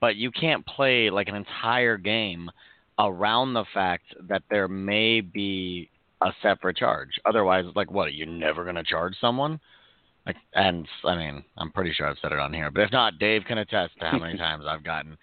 But 0.00 0.16
you 0.16 0.30
can't 0.32 0.66
play 0.66 1.08
like 1.08 1.28
an 1.28 1.36
entire 1.36 1.96
game 1.96 2.50
around 2.98 3.54
the 3.54 3.64
fact 3.72 4.04
that 4.28 4.42
there 4.50 4.68
may 4.68 5.20
be 5.20 5.88
a 6.20 6.30
set 6.42 6.60
for 6.60 6.72
charge. 6.72 7.20
Otherwise, 7.24 7.64
like, 7.74 7.90
what? 7.90 8.08
Are 8.08 8.10
you 8.10 8.26
never 8.26 8.64
going 8.64 8.76
to 8.76 8.84
charge 8.84 9.14
someone? 9.20 9.60
Like, 10.26 10.36
and 10.54 10.86
I 11.04 11.16
mean, 11.16 11.44
I'm 11.58 11.70
pretty 11.70 11.92
sure 11.92 12.06
I've 12.06 12.16
said 12.20 12.32
it 12.32 12.38
on 12.38 12.52
here, 12.52 12.70
but 12.70 12.82
if 12.82 12.92
not, 12.92 13.18
Dave 13.18 13.42
can 13.46 13.58
attest 13.58 13.92
to 14.00 14.06
how 14.06 14.18
many 14.18 14.38
times 14.38 14.64
I've 14.66 14.84
gotten 14.84 15.16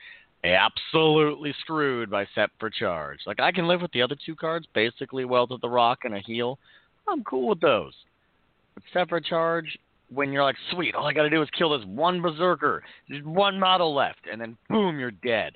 absolutely 0.43 1.53
screwed 1.61 2.09
by 2.09 2.25
set 2.33 2.49
for 2.59 2.69
charge. 2.69 3.19
Like 3.25 3.39
I 3.39 3.51
can 3.51 3.67
live 3.67 3.81
with 3.81 3.91
the 3.91 4.01
other 4.01 4.15
two 4.25 4.35
cards, 4.35 4.67
basically 4.73 5.25
Wealth 5.25 5.51
of 5.51 5.61
the 5.61 5.69
Rock 5.69 5.99
and 6.03 6.15
a 6.15 6.19
heal. 6.19 6.57
I'm 7.07 7.23
cool 7.23 7.49
with 7.49 7.61
those. 7.61 7.93
But 8.73 8.83
set 8.93 9.09
for 9.09 9.19
charge, 9.19 9.77
when 10.09 10.31
you're 10.31 10.43
like, 10.43 10.55
sweet, 10.71 10.95
all 10.95 11.05
I 11.05 11.13
got 11.13 11.23
to 11.23 11.29
do 11.29 11.41
is 11.41 11.49
kill 11.57 11.77
this 11.77 11.87
one 11.87 12.21
berserker. 12.21 12.83
There's 13.07 13.23
one 13.23 13.59
model 13.59 13.93
left, 13.93 14.21
and 14.31 14.39
then 14.39 14.57
boom, 14.69 14.99
you're 14.99 15.11
dead. 15.11 15.53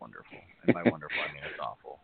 Wonderful. 0.00 0.38
And 0.64 0.74
by 0.74 0.82
wonderful, 0.84 1.16
I 1.28 1.32
mean 1.32 1.42
it's 1.44 1.60
awful. 1.60 1.98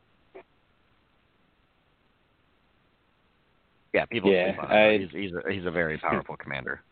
Yeah, 3.92 4.06
people 4.06 4.32
yeah, 4.32 4.52
him. 4.52 5.00
He's, 5.00 5.10
he's, 5.10 5.32
a, 5.32 5.52
he's 5.52 5.66
a 5.66 5.70
very 5.70 5.98
powerful 5.98 6.36
commander. 6.36 6.82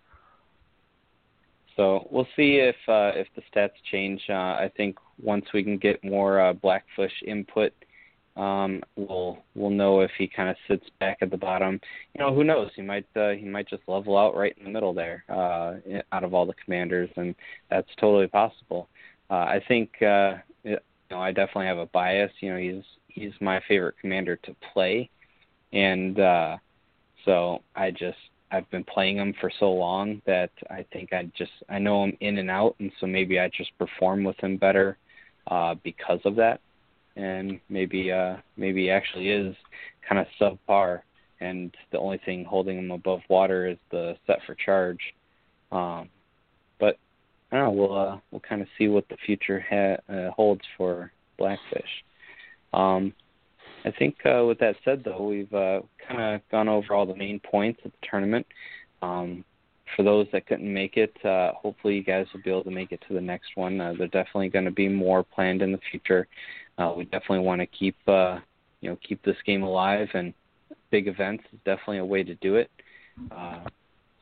So 1.76 2.06
we'll 2.10 2.28
see 2.36 2.56
if 2.56 2.76
uh, 2.88 3.12
if 3.18 3.28
the 3.34 3.42
stats 3.52 3.70
change. 3.90 4.20
Uh, 4.28 4.32
I 4.32 4.70
think 4.76 4.96
once 5.22 5.46
we 5.54 5.62
can 5.62 5.78
get 5.78 6.02
more 6.04 6.40
uh, 6.40 6.52
Blackfish 6.52 7.12
input, 7.26 7.72
um, 8.36 8.82
we'll 8.96 9.38
we'll 9.54 9.70
know 9.70 10.00
if 10.00 10.10
he 10.18 10.26
kind 10.26 10.48
of 10.48 10.56
sits 10.68 10.86
back 11.00 11.18
at 11.20 11.30
the 11.30 11.36
bottom. 11.36 11.80
You 12.14 12.20
know, 12.24 12.34
who 12.34 12.44
knows? 12.44 12.70
He 12.74 12.82
might 12.82 13.06
uh, 13.16 13.30
he 13.30 13.44
might 13.44 13.68
just 13.68 13.82
level 13.86 14.16
out 14.16 14.36
right 14.36 14.56
in 14.58 14.64
the 14.64 14.70
middle 14.70 14.94
there, 14.94 15.24
uh, 15.28 15.74
out 16.12 16.24
of 16.24 16.34
all 16.34 16.46
the 16.46 16.54
commanders, 16.64 17.10
and 17.16 17.34
that's 17.70 17.88
totally 18.00 18.28
possible. 18.28 18.88
Uh, 19.30 19.34
I 19.34 19.62
think 19.66 19.90
uh, 20.02 20.34
you 20.64 20.78
know 21.10 21.20
I 21.20 21.32
definitely 21.32 21.66
have 21.66 21.78
a 21.78 21.86
bias. 21.86 22.32
You 22.40 22.52
know, 22.52 22.58
he's 22.58 22.84
he's 23.08 23.32
my 23.40 23.60
favorite 23.68 23.96
commander 24.00 24.36
to 24.36 24.56
play, 24.72 25.10
and 25.72 26.18
uh, 26.18 26.56
so 27.24 27.62
I 27.76 27.90
just 27.90 28.18
I've 28.52 28.70
been 28.70 28.84
playing 28.84 29.16
them 29.16 29.32
for 29.40 29.50
so 29.58 29.72
long 29.72 30.20
that 30.26 30.50
I 30.70 30.84
think 30.92 31.14
I 31.14 31.30
just 31.36 31.52
I 31.70 31.78
know 31.78 32.04
him 32.04 32.16
in 32.20 32.36
and 32.36 32.50
out, 32.50 32.76
and 32.78 32.92
so 33.00 33.06
maybe 33.06 33.40
I 33.40 33.48
just 33.48 33.76
perform 33.78 34.24
with 34.24 34.36
them 34.38 34.58
better 34.58 34.98
uh, 35.46 35.74
because 35.82 36.20
of 36.26 36.36
that, 36.36 36.60
and 37.16 37.58
maybe 37.70 38.12
uh, 38.12 38.36
maybe 38.58 38.90
actually 38.90 39.30
is 39.30 39.56
kind 40.06 40.20
of 40.20 40.26
subpar, 40.68 41.00
and 41.40 41.74
the 41.92 41.98
only 41.98 42.20
thing 42.26 42.44
holding 42.44 42.76
them 42.76 42.90
above 42.90 43.20
water 43.30 43.66
is 43.66 43.78
the 43.90 44.16
set 44.26 44.40
for 44.46 44.54
charge. 44.54 45.00
Um, 45.72 46.10
but 46.78 46.98
I 47.50 47.56
don't 47.56 47.64
know. 47.64 47.70
We'll 47.82 47.98
uh, 47.98 48.18
we'll 48.30 48.40
kind 48.40 48.60
of 48.60 48.68
see 48.76 48.88
what 48.88 49.08
the 49.08 49.16
future 49.24 49.64
ha- 49.66 50.12
uh, 50.14 50.30
holds 50.30 50.62
for 50.76 51.10
Blackfish. 51.38 52.04
Um, 52.74 53.14
I 53.84 53.90
think 53.90 54.16
uh, 54.24 54.44
with 54.46 54.58
that 54.60 54.76
said, 54.84 55.02
though, 55.04 55.22
we've 55.22 55.52
uh, 55.52 55.80
kind 56.08 56.36
of 56.36 56.40
gone 56.50 56.68
over 56.68 56.94
all 56.94 57.06
the 57.06 57.16
main 57.16 57.40
points 57.40 57.80
of 57.84 57.90
the 57.90 58.06
tournament. 58.08 58.46
Um, 59.02 59.44
for 59.96 60.02
those 60.02 60.26
that 60.32 60.46
couldn't 60.46 60.72
make 60.72 60.96
it, 60.96 61.12
uh, 61.24 61.52
hopefully 61.54 61.96
you 61.96 62.04
guys 62.04 62.26
will 62.32 62.40
be 62.42 62.50
able 62.50 62.64
to 62.64 62.70
make 62.70 62.92
it 62.92 63.02
to 63.08 63.14
the 63.14 63.20
next 63.20 63.50
one. 63.56 63.80
Uh, 63.80 63.94
there's 63.98 64.10
definitely 64.10 64.48
going 64.48 64.64
to 64.64 64.70
be 64.70 64.88
more 64.88 65.22
planned 65.22 65.62
in 65.62 65.72
the 65.72 65.80
future. 65.90 66.26
Uh, 66.78 66.94
we 66.96 67.04
definitely 67.04 67.40
want 67.40 67.60
to 67.60 67.66
keep 67.66 67.96
uh, 68.06 68.38
you 68.80 68.90
know 68.90 68.98
keep 69.06 69.22
this 69.22 69.36
game 69.44 69.62
alive, 69.62 70.08
and 70.14 70.32
big 70.90 71.08
events 71.08 71.44
is 71.52 71.58
definitely 71.64 71.98
a 71.98 72.04
way 72.04 72.22
to 72.22 72.34
do 72.36 72.56
it. 72.56 72.70
Uh, 73.30 73.64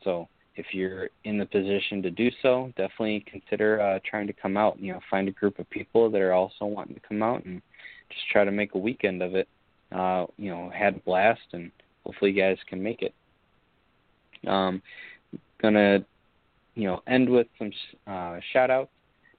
so 0.03 0.27
if 0.55 0.67
you're 0.73 1.09
in 1.23 1.37
the 1.37 1.45
position 1.45 2.01
to 2.01 2.11
do 2.11 2.29
so, 2.41 2.73
definitely 2.75 3.23
consider 3.31 3.79
uh, 3.81 3.99
trying 4.09 4.27
to 4.27 4.33
come 4.33 4.57
out. 4.57 4.75
And 4.75 4.85
you 4.85 4.93
know, 4.93 4.99
find 5.09 5.27
a 5.27 5.31
group 5.31 5.59
of 5.59 5.69
people 5.69 6.09
that 6.09 6.21
are 6.21 6.33
also 6.33 6.65
wanting 6.65 6.95
to 6.95 7.01
come 7.07 7.23
out 7.23 7.45
and 7.45 7.61
just 8.11 8.29
try 8.31 8.43
to 8.43 8.51
make 8.51 8.75
a 8.75 8.79
weekend 8.79 9.21
of 9.21 9.35
it. 9.35 9.47
Uh, 9.91 10.25
you 10.37 10.49
know, 10.49 10.71
had 10.73 10.95
a 10.95 10.99
blast, 10.99 11.41
and 11.53 11.71
hopefully 12.05 12.31
you 12.31 12.41
guys 12.41 12.57
can 12.67 12.81
make 12.81 13.01
it. 13.01 13.13
Um, 14.47 14.81
gonna, 15.61 16.05
you 16.75 16.87
know, 16.87 17.01
end 17.07 17.29
with 17.29 17.47
some 17.59 17.71
uh, 18.07 18.39
shout. 18.53 18.89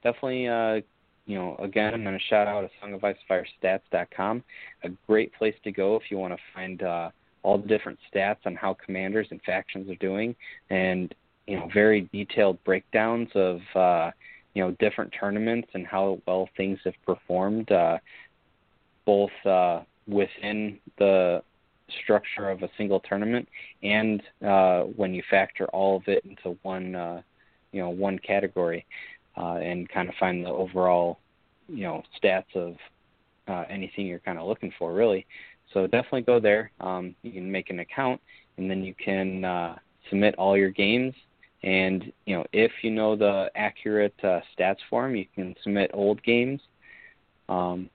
Definitely, 0.03 0.49
uh, 0.49 0.81
you 1.27 1.39
know, 1.39 1.57
again, 1.59 1.95
I'm 1.95 2.05
gonna 2.05 2.19
shout 2.29 2.49
out 2.49 2.65
a 2.65 2.71
Song 2.81 2.93
of 2.95 3.03
Ice 3.03 3.17
Fire 3.27 3.47
Stats.com, 3.63 4.45
a 4.85 4.89
great 5.07 5.33
place 5.35 5.55
to 5.65 5.73
go 5.73 5.97
if 5.97 6.11
you 6.11 6.19
want 6.19 6.35
to 6.35 6.41
find 6.55 6.83
uh, 6.83 7.11
all 7.43 7.59
the 7.59 7.69
different 7.69 7.99
stats 8.13 8.39
on 8.47 8.55
how 8.55 8.75
commanders 8.85 9.29
and 9.31 9.41
factions 9.43 9.89
are 9.91 9.97
doing, 9.97 10.35
and 10.71 11.15
you 11.47 11.59
know, 11.59 11.69
very 11.73 12.09
detailed 12.13 12.63
breakdowns 12.65 13.29
of 13.35 13.61
uh, 13.75 14.11
you 14.55 14.63
know 14.63 14.73
different 14.79 15.13
tournaments 15.19 15.69
and 15.75 15.87
how 15.87 16.21
well 16.27 16.49
things 16.57 16.79
have 16.85 16.95
performed, 17.05 17.71
uh, 17.73 17.99
both 19.05 19.31
uh, 19.47 19.81
within 20.07 20.79
the 20.99 21.43
structure 22.03 22.49
of 22.49 22.63
a 22.63 22.71
single 22.79 23.01
tournament 23.01 23.47
and 23.83 24.23
uh, 24.47 24.83
when 24.83 25.13
you 25.13 25.23
factor 25.31 25.67
all 25.67 25.97
of 25.97 26.03
it 26.07 26.25
into 26.25 26.57
one 26.63 26.95
uh, 26.95 27.21
you 27.73 27.81
know 27.81 27.91
one 27.91 28.19
category 28.19 28.87
uh, 29.37 29.57
and 29.57 29.89
kind 29.89 30.09
of 30.09 30.15
find 30.17 30.45
the 30.45 30.49
overall 30.49 31.19
you 31.69 31.85
know 31.85 32.03
stats 32.23 32.55
of 32.55 32.77
uh, 33.49 33.65
anything 33.69 34.07
you're 34.07 34.21
kind 34.21 34.39
of 34.39 34.47
looking 34.47 34.73
for 34.79 34.93
really. 34.93 35.27
So 35.73 35.87
definitely 35.87 36.23
go 36.23 36.39
there. 36.39 36.71
Um, 36.81 37.15
you 37.23 37.33
can 37.33 37.51
make 37.51 37.71
an 37.71 37.81
account 37.81 38.21
and 38.59 38.71
then 38.71 38.83
you 38.83 38.95
can 38.95 39.45
uh, 39.45 39.77
submit 40.11 40.35
all 40.37 40.57
your 40.57 40.71
games. 40.71 41.15
And 41.63 42.13
you 42.27 42.37
know 42.37 42.45
if 42.53 42.73
you 42.83 42.91
know 42.91 43.17
the 43.17 43.51
accurate 43.55 44.15
uh, 44.23 44.41
stats 44.57 44.79
for 44.91 45.07
them 45.07 45.17
you 45.17 45.27
can 45.35 45.55
submit 45.63 45.91
old 45.95 46.23
games. 46.23 46.61
Um, 47.49 47.89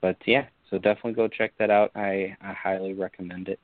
but 0.00 0.16
yeah 0.26 0.46
so 0.70 0.78
definitely 0.78 1.14
go 1.14 1.28
check 1.28 1.52
that 1.58 1.70
out. 1.70 1.90
I, 1.94 2.36
I 2.40 2.52
highly 2.52 2.92
recommend 2.92 3.48
it. 3.48 3.60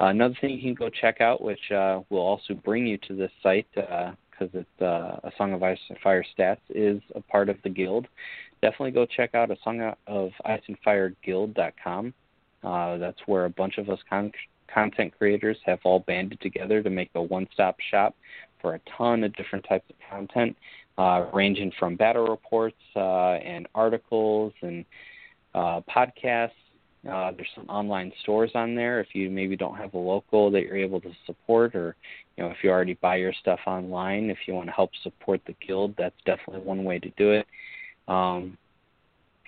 Uh, 0.00 0.06
another 0.06 0.34
thing 0.40 0.50
you 0.50 0.62
can 0.62 0.74
go 0.74 0.88
check 0.88 1.20
out, 1.20 1.42
which 1.42 1.70
uh, 1.70 2.00
will 2.08 2.20
also 2.20 2.54
bring 2.54 2.86
you 2.86 2.98
to 3.08 3.14
this 3.14 3.30
site 3.42 3.66
because 3.74 4.14
uh, 4.54 4.58
it's 4.60 4.82
uh, 4.82 5.20
a 5.22 5.30
Song 5.36 5.52
of 5.52 5.62
Ice 5.62 5.78
and 5.88 5.98
Fire 5.98 6.24
Stats 6.36 6.60
is 6.70 7.00
a 7.14 7.20
part 7.20 7.48
of 7.48 7.56
the 7.62 7.68
guild. 7.68 8.06
Definitely 8.62 8.92
go 8.92 9.06
check 9.06 9.34
out 9.34 9.50
a 9.50 9.56
Song 9.62 9.92
of 10.06 10.30
Ice 10.44 10.62
and 10.68 10.78
Fire 10.84 11.14
Guild.com. 11.24 12.14
Uh, 12.64 12.96
that's 12.96 13.20
where 13.26 13.44
a 13.44 13.50
bunch 13.50 13.78
of 13.78 13.88
us 13.90 13.98
con- 14.08 14.32
content 14.72 15.12
creators 15.18 15.58
have 15.64 15.78
all 15.84 16.00
banded 16.00 16.40
together 16.40 16.82
to 16.82 16.90
make 16.90 17.10
a 17.14 17.22
one-stop 17.22 17.76
shop 17.90 18.14
for 18.60 18.74
a 18.74 18.80
ton 18.96 19.24
of 19.24 19.34
different 19.36 19.64
types 19.66 19.88
of 19.88 19.96
content, 20.10 20.56
uh, 20.98 21.26
ranging 21.32 21.72
from 21.78 21.96
battle 21.96 22.26
reports 22.26 22.76
uh, 22.96 23.32
and 23.34 23.66
articles 23.74 24.52
and 24.62 24.84
uh, 25.54 25.80
podcasts. 25.88 26.50
Uh, 27.10 27.32
there's 27.32 27.48
some 27.54 27.64
online 27.68 28.12
stores 28.22 28.50
on 28.54 28.74
there 28.74 29.00
if 29.00 29.14
you 29.14 29.30
maybe 29.30 29.56
don't 29.56 29.76
have 29.76 29.94
a 29.94 29.98
local 29.98 30.50
that 30.50 30.62
you're 30.62 30.76
able 30.76 31.00
to 31.00 31.10
support, 31.24 31.74
or 31.74 31.96
you 32.36 32.44
know 32.44 32.50
if 32.50 32.58
you 32.62 32.70
already 32.70 32.94
buy 32.94 33.16
your 33.16 33.32
stuff 33.40 33.60
online. 33.66 34.28
If 34.28 34.38
you 34.46 34.54
want 34.54 34.66
to 34.68 34.72
help 34.72 34.90
support 35.02 35.40
the 35.46 35.54
guild, 35.66 35.94
that's 35.96 36.16
definitely 36.26 36.60
one 36.60 36.84
way 36.84 36.98
to 36.98 37.10
do 37.16 37.32
it. 37.32 37.46
Um, 38.06 38.58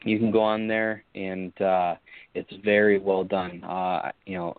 you 0.04 0.18
can 0.18 0.30
go 0.30 0.40
on 0.40 0.66
there, 0.66 1.04
and 1.14 1.58
uh, 1.60 1.96
it's 2.34 2.52
very 2.64 2.98
well 2.98 3.24
done. 3.24 3.62
Uh, 3.64 4.10
you 4.26 4.36
know, 4.36 4.56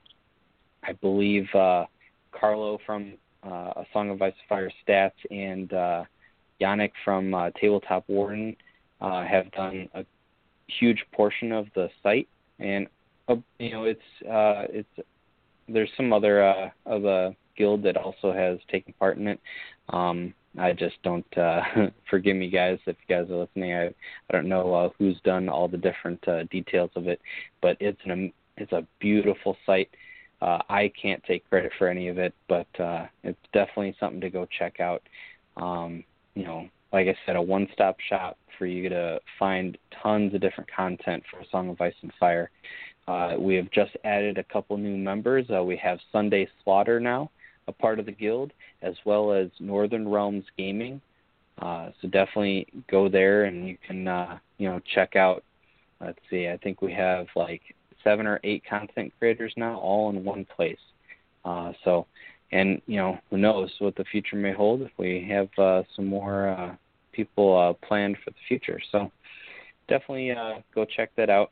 I 0.83 0.93
believe 0.93 1.47
uh, 1.55 1.85
Carlo 2.31 2.77
from 2.85 3.13
uh, 3.45 3.73
A 3.75 3.85
Song 3.91 4.09
of 4.09 4.21
Ice 4.21 4.33
and 4.39 4.49
Fire 4.49 4.71
Stats 4.87 5.11
and 5.31 5.73
uh, 5.73 6.03
Yannick 6.61 6.91
from 7.03 7.33
uh, 7.33 7.49
Tabletop 7.59 8.05
Warden 8.07 8.55
uh, 9.01 9.25
have 9.25 9.51
done 9.51 9.89
a 9.93 10.05
huge 10.67 11.03
portion 11.11 11.51
of 11.51 11.67
the 11.75 11.89
site, 12.01 12.27
and 12.59 12.87
uh, 13.27 13.35
you 13.59 13.71
know 13.71 13.83
it's 13.85 14.01
uh, 14.25 14.65
it's 14.69 15.07
there's 15.67 15.89
some 15.95 16.13
other 16.13 16.43
uh, 16.43 16.69
of 16.85 17.03
the 17.03 17.35
guild 17.57 17.83
that 17.83 17.97
also 17.97 18.33
has 18.33 18.59
taken 18.69 18.93
part 18.99 19.17
in 19.17 19.27
it. 19.27 19.39
Um, 19.89 20.33
I 20.57 20.73
just 20.73 20.95
don't 21.03 21.37
uh, 21.37 21.61
forgive 22.09 22.35
me, 22.35 22.49
guys, 22.49 22.79
if 22.85 22.95
you 23.07 23.15
guys 23.15 23.29
are 23.29 23.37
listening. 23.37 23.73
I 23.73 23.85
I 23.87 24.31
don't 24.31 24.49
know 24.49 24.73
uh, 24.73 24.89
who's 24.97 25.19
done 25.23 25.49
all 25.49 25.67
the 25.67 25.77
different 25.77 26.25
uh, 26.27 26.43
details 26.43 26.91
of 26.95 27.07
it, 27.07 27.19
but 27.61 27.77
it's 27.79 28.01
an 28.05 28.31
it's 28.57 28.71
a 28.71 28.85
beautiful 28.99 29.57
site. 29.65 29.89
Uh, 30.41 30.59
I 30.69 30.91
can't 31.01 31.23
take 31.23 31.49
credit 31.49 31.71
for 31.77 31.87
any 31.87 32.09
of 32.09 32.17
it, 32.17 32.33
but 32.49 32.67
uh, 32.79 33.07
it's 33.23 33.39
definitely 33.53 33.95
something 33.99 34.21
to 34.21 34.29
go 34.29 34.45
check 34.59 34.79
out. 34.79 35.01
Um, 35.55 36.03
you 36.35 36.43
know, 36.43 36.67
like 36.93 37.07
I 37.07 37.15
said, 37.25 37.35
a 37.35 37.41
one-stop 37.41 37.97
shop 38.07 38.37
for 38.57 38.67
you 38.67 38.87
to 38.87 39.19
find 39.39 39.77
tons 40.01 40.33
of 40.33 40.41
different 40.41 40.69
content 40.71 41.23
for 41.29 41.43
Song 41.51 41.69
of 41.69 41.81
Ice 41.81 41.95
and 42.03 42.13
Fire. 42.19 42.51
Uh, 43.07 43.33
we 43.37 43.55
have 43.55 43.69
just 43.71 43.91
added 44.05 44.37
a 44.37 44.43
couple 44.43 44.77
new 44.77 44.95
members. 44.95 45.45
Uh, 45.53 45.63
we 45.63 45.75
have 45.77 45.99
Sunday 46.11 46.47
Slaughter 46.63 46.99
now, 46.99 47.31
a 47.67 47.71
part 47.71 47.99
of 47.99 48.05
the 48.05 48.11
guild, 48.11 48.53
as 48.83 48.93
well 49.05 49.33
as 49.33 49.49
Northern 49.59 50.07
Realms 50.07 50.45
Gaming. 50.57 51.01
Uh, 51.59 51.89
so 52.01 52.07
definitely 52.07 52.67
go 52.89 53.09
there 53.09 53.45
and 53.45 53.67
you 53.67 53.77
can 53.85 54.07
uh, 54.07 54.37
you 54.57 54.69
know 54.69 54.79
check 54.93 55.15
out. 55.15 55.43
Let's 55.99 56.19
see, 56.29 56.47
I 56.47 56.57
think 56.57 56.81
we 56.81 56.93
have 56.93 57.27
like 57.35 57.61
seven 58.03 58.27
or 58.27 58.39
eight 58.43 58.63
content 58.69 59.13
creators 59.19 59.53
now, 59.57 59.79
all 59.79 60.09
in 60.09 60.23
one 60.23 60.45
place. 60.45 60.79
Uh, 61.45 61.73
so, 61.83 62.07
and 62.51 62.81
you 62.87 62.97
know 62.97 63.19
who 63.29 63.37
knows 63.37 63.71
what 63.79 63.95
the 63.95 64.03
future 64.05 64.35
may 64.35 64.53
hold 64.53 64.81
if 64.81 64.91
we 64.97 65.27
have 65.29 65.49
uh, 65.57 65.83
some 65.95 66.07
more 66.07 66.77
people 67.13 67.57
uh, 67.57 67.87
planned 67.87 68.17
for 68.23 68.31
the 68.31 68.37
future. 68.47 68.79
So 68.91 69.11
definitely 69.87 70.31
uh, 70.31 70.55
go 70.75 70.85
check 70.85 71.11
that 71.15 71.29
out. 71.29 71.51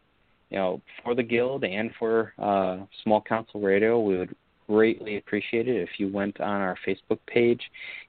You 0.49 0.57
know, 0.57 0.81
for 1.03 1.15
the 1.15 1.23
guild 1.23 1.63
and 1.63 1.91
for 1.97 2.33
uh, 2.37 2.79
Small 3.03 3.21
Council 3.21 3.61
Radio, 3.61 4.01
we 4.01 4.17
would 4.17 4.35
greatly 4.67 5.17
appreciate 5.17 5.67
it 5.67 5.81
if 5.81 5.89
you 5.97 6.11
went 6.11 6.41
on 6.41 6.61
our 6.61 6.77
Facebook 6.85 7.19
page 7.27 7.61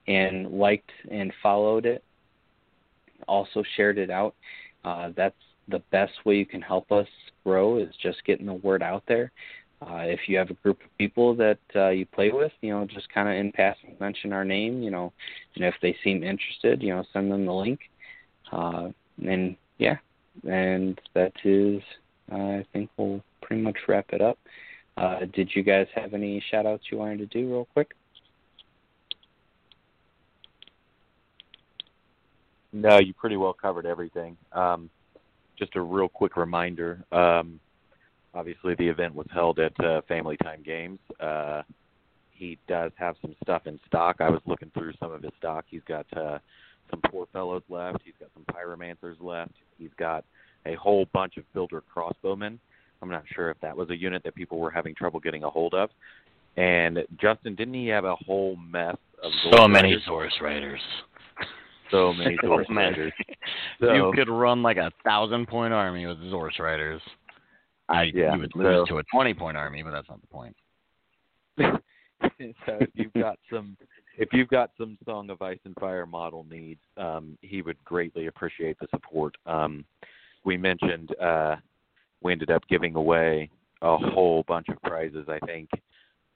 and 0.08 0.50
liked 0.50 0.90
and 1.10 1.32
followed 1.42 1.86
it. 1.86 2.02
Also 3.28 3.62
shared 3.76 3.98
it 3.98 4.10
out. 4.10 4.34
Uh, 4.84 5.10
that's 5.16 5.36
the 5.68 5.82
best 5.92 6.12
way 6.24 6.36
you 6.36 6.46
can 6.46 6.60
help 6.60 6.90
us 6.90 7.06
grow 7.44 7.78
is 7.78 7.94
just 8.02 8.24
getting 8.24 8.46
the 8.46 8.52
word 8.52 8.82
out 8.82 9.04
there. 9.06 9.30
Uh, 9.88 10.02
if 10.04 10.20
you 10.28 10.38
have 10.38 10.50
a 10.50 10.54
group 10.54 10.80
of 10.84 10.98
people 10.98 11.34
that 11.34 11.58
uh, 11.74 11.88
you 11.88 12.06
play 12.06 12.30
with, 12.30 12.52
you 12.60 12.70
know, 12.70 12.86
just 12.86 13.12
kind 13.12 13.28
of 13.28 13.34
in 13.34 13.50
passing 13.50 13.96
mention 13.98 14.32
our 14.32 14.44
name, 14.44 14.80
you 14.82 14.90
know, 14.90 15.12
and 15.56 15.64
if 15.64 15.74
they 15.82 15.96
seem 16.04 16.22
interested, 16.22 16.82
you 16.82 16.90
know, 16.90 17.04
send 17.12 17.32
them 17.32 17.46
the 17.46 17.52
link. 17.52 17.80
Uh, 18.52 18.90
and 19.26 19.56
yeah, 19.78 19.96
and 20.48 21.00
that 21.14 21.32
is, 21.44 21.82
I 22.30 22.64
think 22.72 22.90
we'll 22.96 23.22
pretty 23.40 23.62
much 23.62 23.76
wrap 23.88 24.06
it 24.10 24.20
up. 24.20 24.38
Uh, 24.96 25.20
did 25.32 25.50
you 25.54 25.62
guys 25.62 25.86
have 25.94 26.14
any 26.14 26.42
shout 26.50 26.66
outs 26.66 26.84
you 26.90 26.98
wanted 26.98 27.18
to 27.18 27.26
do 27.26 27.48
real 27.48 27.66
quick? 27.72 27.94
No, 32.72 32.98
you 32.98 33.12
pretty 33.14 33.36
well 33.36 33.52
covered 33.52 33.84
everything. 33.84 34.36
Um, 34.52 34.90
just 35.58 35.76
a 35.76 35.80
real 35.80 36.08
quick 36.08 36.36
reminder. 36.36 37.04
Um, 37.10 37.58
obviously 38.34 38.74
the 38.74 38.88
event 38.88 39.14
was 39.14 39.26
held 39.32 39.58
at 39.58 39.78
uh, 39.84 40.02
Family 40.08 40.36
Time 40.38 40.62
Games. 40.62 40.98
Uh, 41.20 41.62
he 42.30 42.58
does 42.66 42.90
have 42.96 43.16
some 43.22 43.36
stuff 43.42 43.66
in 43.66 43.78
stock. 43.86 44.16
I 44.20 44.28
was 44.28 44.40
looking 44.46 44.70
through 44.74 44.94
some 44.98 45.12
of 45.12 45.22
his 45.22 45.32
stock. 45.38 45.64
He's 45.68 45.82
got 45.86 46.06
uh, 46.16 46.38
some 46.90 47.00
Poor 47.10 47.26
Fellows 47.32 47.62
left. 47.68 47.98
He's 48.04 48.14
got 48.18 48.30
some 48.34 48.44
Pyromancers 48.54 49.16
left. 49.20 49.52
He's 49.78 49.90
got 49.96 50.24
a 50.66 50.74
whole 50.74 51.06
bunch 51.12 51.36
of 51.36 51.44
Builder 51.52 51.82
Crossbowmen. 51.94 52.58
I'm 53.00 53.10
not 53.10 53.24
sure 53.34 53.50
if 53.50 53.60
that 53.60 53.76
was 53.76 53.90
a 53.90 53.96
unit 53.96 54.22
that 54.24 54.34
people 54.34 54.58
were 54.58 54.70
having 54.70 54.94
trouble 54.94 55.20
getting 55.20 55.44
a 55.44 55.50
hold 55.50 55.74
of. 55.74 55.90
And 56.56 56.98
Justin, 57.20 57.54
didn't 57.54 57.74
he 57.74 57.88
have 57.88 58.04
a 58.04 58.14
whole 58.16 58.56
mess 58.56 58.96
of 59.22 59.32
so 59.52 59.66
many? 59.66 59.96
Zorus 60.06 60.40
Riders. 60.40 60.80
so 61.90 62.12
many 62.12 62.36
So 62.42 62.48
Zorus. 62.48 62.68
Riders. 62.68 63.12
So, 63.80 63.92
you 63.92 64.12
could 64.14 64.28
run 64.28 64.62
like 64.62 64.76
a 64.76 64.92
thousand 65.04 65.48
point 65.48 65.72
army 65.72 66.06
with 66.06 66.18
Zorus 66.18 66.58
Riders. 66.58 67.00
I 67.92 68.04
Yeah, 68.14 68.34
you 68.34 68.40
would 68.40 68.56
lose 68.56 68.88
so- 68.88 68.94
to 68.94 68.98
a 68.98 69.02
twenty 69.12 69.34
point 69.34 69.56
army, 69.56 69.82
but 69.82 69.90
that's 69.90 70.08
not 70.08 70.20
the 70.20 70.26
point. 70.26 70.56
so 71.58 72.78
if 72.80 72.90
you've 72.94 73.12
got 73.12 73.38
some 73.52 73.76
if 74.18 74.28
you've 74.32 74.48
got 74.48 74.70
some 74.78 74.98
Song 75.04 75.30
of 75.30 75.40
Ice 75.42 75.58
and 75.64 75.74
Fire 75.76 76.06
model 76.06 76.44
needs, 76.50 76.80
um, 76.96 77.38
he 77.40 77.62
would 77.62 77.82
greatly 77.84 78.26
appreciate 78.26 78.78
the 78.78 78.86
support. 78.90 79.34
Um, 79.46 79.84
we 80.44 80.56
mentioned 80.56 81.14
uh, 81.20 81.56
we 82.22 82.32
ended 82.32 82.50
up 82.50 82.62
giving 82.68 82.94
away 82.96 83.50
a 83.82 83.96
whole 83.96 84.44
bunch 84.46 84.68
of 84.68 84.80
prizes. 84.82 85.26
I 85.28 85.38
think 85.46 85.68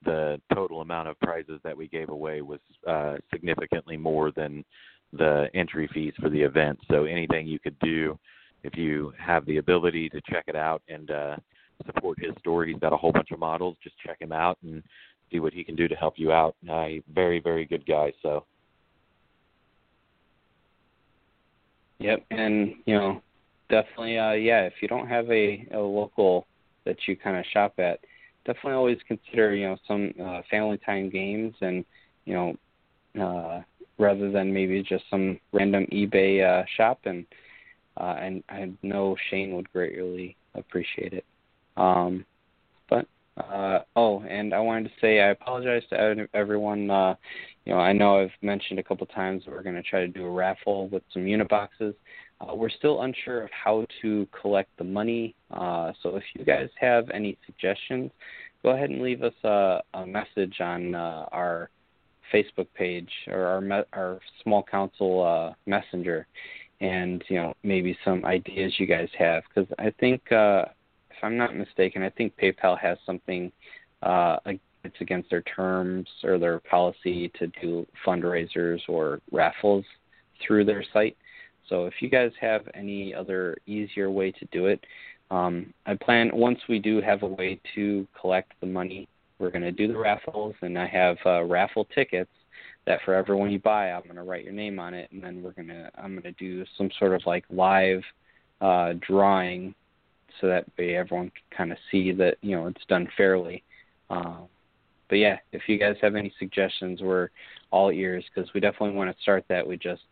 the 0.04 0.40
total 0.54 0.80
amount 0.80 1.08
of 1.08 1.18
prizes 1.20 1.60
that 1.64 1.76
we 1.76 1.88
gave 1.88 2.08
away 2.08 2.42
was 2.42 2.60
uh, 2.86 3.16
significantly 3.32 3.96
more 3.96 4.30
than 4.32 4.64
the 5.12 5.48
entry 5.54 5.88
fees 5.92 6.12
for 6.20 6.28
the 6.28 6.40
event. 6.40 6.78
So 6.90 7.04
anything 7.04 7.46
you 7.46 7.58
could 7.58 7.78
do, 7.78 8.18
if 8.66 8.76
you 8.76 9.12
have 9.18 9.46
the 9.46 9.58
ability 9.58 10.08
to 10.10 10.20
check 10.28 10.44
it 10.48 10.56
out 10.56 10.82
and 10.88 11.10
uh, 11.10 11.36
support 11.86 12.18
his 12.20 12.32
store, 12.40 12.64
he's 12.64 12.78
got 12.78 12.92
a 12.92 12.96
whole 12.96 13.12
bunch 13.12 13.30
of 13.30 13.38
models. 13.38 13.76
Just 13.82 13.94
check 14.04 14.20
him 14.20 14.32
out 14.32 14.58
and 14.64 14.82
see 15.30 15.38
what 15.38 15.52
he 15.52 15.62
can 15.62 15.76
do 15.76 15.86
to 15.86 15.94
help 15.94 16.14
you 16.16 16.32
out. 16.32 16.56
Uh, 16.68 16.86
very, 17.14 17.38
very 17.38 17.64
good 17.64 17.86
guy. 17.86 18.12
So. 18.22 18.44
Yep, 22.00 22.24
and 22.30 22.74
you 22.84 22.94
know, 22.94 23.22
definitely, 23.70 24.18
uh, 24.18 24.32
yeah. 24.32 24.62
If 24.62 24.74
you 24.82 24.88
don't 24.88 25.08
have 25.08 25.30
a, 25.30 25.66
a 25.72 25.78
local 25.78 26.46
that 26.84 26.96
you 27.06 27.16
kind 27.16 27.36
of 27.36 27.44
shop 27.52 27.74
at, 27.78 28.00
definitely 28.44 28.72
always 28.72 28.98
consider 29.08 29.54
you 29.54 29.68
know 29.68 29.76
some 29.88 30.12
uh, 30.22 30.42
family 30.50 30.78
time 30.84 31.08
games, 31.08 31.54
and 31.62 31.84
you 32.26 32.34
know, 32.34 33.24
uh, 33.24 33.62
rather 33.98 34.30
than 34.30 34.52
maybe 34.52 34.82
just 34.82 35.04
some 35.08 35.38
random 35.52 35.86
eBay 35.90 36.44
uh, 36.44 36.66
shop, 36.76 36.98
and 37.04 37.24
uh, 37.96 38.16
and 38.20 38.42
I 38.48 38.70
know 38.82 39.16
Shane 39.30 39.54
would 39.56 39.72
greatly 39.72 40.36
appreciate 40.54 41.12
it. 41.12 41.24
Um, 41.76 42.24
but 42.88 43.06
uh, 43.36 43.80
oh, 43.96 44.22
and 44.28 44.54
I 44.54 44.60
wanted 44.60 44.84
to 44.84 44.94
say 45.00 45.20
I 45.20 45.30
apologize 45.30 45.82
to 45.90 46.26
everyone. 46.34 46.90
Uh, 46.90 47.14
you 47.64 47.72
know, 47.72 47.80
I 47.80 47.92
know 47.92 48.20
I've 48.20 48.30
mentioned 48.42 48.78
a 48.78 48.82
couple 48.82 49.06
times 49.06 49.44
that 49.44 49.50
we're 49.50 49.62
going 49.62 49.76
to 49.76 49.82
try 49.82 50.00
to 50.00 50.08
do 50.08 50.24
a 50.24 50.30
raffle 50.30 50.88
with 50.88 51.02
some 51.12 51.26
unit 51.26 51.48
boxes. 51.48 51.94
Uh, 52.40 52.54
we're 52.54 52.70
still 52.70 53.02
unsure 53.02 53.42
of 53.42 53.50
how 53.50 53.86
to 54.02 54.26
collect 54.40 54.70
the 54.78 54.84
money. 54.84 55.34
Uh, 55.50 55.92
so 56.02 56.16
if 56.16 56.22
you 56.34 56.44
guys 56.44 56.68
have 56.78 57.08
any 57.10 57.36
suggestions, 57.46 58.10
go 58.62 58.70
ahead 58.70 58.90
and 58.90 59.02
leave 59.02 59.22
us 59.22 59.32
a, 59.44 59.80
a 59.94 60.06
message 60.06 60.60
on 60.60 60.94
uh, 60.94 61.26
our 61.32 61.70
Facebook 62.32 62.66
page 62.74 63.08
or 63.28 63.46
our 63.46 63.60
me- 63.60 63.88
our 63.92 64.18
small 64.42 64.62
council 64.62 65.22
uh, 65.22 65.54
messenger, 65.66 66.26
and 66.80 67.24
you 67.28 67.36
know 67.36 67.54
maybe 67.62 67.96
some 68.04 68.24
ideas 68.24 68.74
you 68.78 68.86
guys 68.86 69.08
have 69.18 69.42
because 69.48 69.70
I 69.78 69.92
think 69.98 70.20
uh, 70.32 70.66
if 71.10 71.16
I'm 71.22 71.36
not 71.36 71.56
mistaken, 71.56 72.02
I 72.02 72.10
think 72.10 72.34
PayPal 72.36 72.78
has 72.78 72.98
something 73.06 73.50
uh, 74.02 74.36
it's 74.86 75.00
against 75.00 75.28
their 75.30 75.42
terms 75.42 76.08
or 76.24 76.38
their 76.38 76.60
policy 76.60 77.30
to 77.38 77.48
do 77.60 77.86
fundraisers 78.06 78.80
or 78.88 79.20
raffles 79.32 79.84
through 80.46 80.64
their 80.64 80.84
site. 80.92 81.16
So 81.68 81.86
if 81.86 81.94
you 82.00 82.08
guys 82.08 82.30
have 82.40 82.62
any 82.74 83.12
other 83.14 83.56
easier 83.66 84.10
way 84.10 84.30
to 84.30 84.44
do 84.52 84.66
it, 84.66 84.84
um, 85.30 85.74
I 85.86 85.94
plan 85.94 86.30
once 86.32 86.60
we 86.68 86.78
do 86.78 87.00
have 87.00 87.22
a 87.24 87.26
way 87.26 87.60
to 87.74 88.06
collect 88.18 88.52
the 88.60 88.66
money, 88.66 89.08
we're 89.38 89.50
going 89.50 89.62
to 89.62 89.72
do 89.72 89.88
the 89.88 89.98
raffles, 89.98 90.54
and 90.62 90.78
I 90.78 90.86
have 90.86 91.16
uh, 91.26 91.42
raffle 91.42 91.86
tickets 91.86 92.30
that 92.86 93.00
for 93.04 93.14
everyone 93.14 93.50
you 93.50 93.58
buy, 93.58 93.90
I'm 93.90 94.04
going 94.04 94.16
to 94.16 94.22
write 94.22 94.44
your 94.44 94.52
name 94.52 94.78
on 94.78 94.94
it, 94.94 95.10
and 95.12 95.22
then 95.22 95.42
we're 95.42 95.52
going 95.52 95.68
to 95.68 95.90
I'm 95.96 96.12
going 96.12 96.22
to 96.22 96.32
do 96.32 96.64
some 96.76 96.90
sort 96.98 97.14
of 97.14 97.22
like 97.26 97.44
live 97.50 98.02
uh, 98.60 98.94
drawing, 99.06 99.74
so 100.40 100.46
that 100.46 100.66
way 100.78 100.96
everyone 100.96 101.30
can 101.30 101.56
kind 101.56 101.72
of 101.72 101.78
see 101.90 102.12
that 102.12 102.36
you 102.42 102.56
know 102.56 102.66
it's 102.66 102.84
done 102.88 103.08
fairly. 103.16 103.62
Uh, 104.08 104.38
but 105.08 105.16
yeah, 105.16 105.38
if 105.52 105.62
you 105.68 105.78
guys 105.78 105.96
have 106.00 106.16
any 106.16 106.32
suggestions, 106.38 107.00
we're 107.00 107.28
all 107.70 107.90
ears 107.90 108.24
because 108.34 108.52
we 108.54 108.60
definitely 108.60 108.96
want 108.96 109.14
to 109.14 109.22
start 109.22 109.44
that. 109.48 109.66
We 109.66 109.76
just 109.76 110.02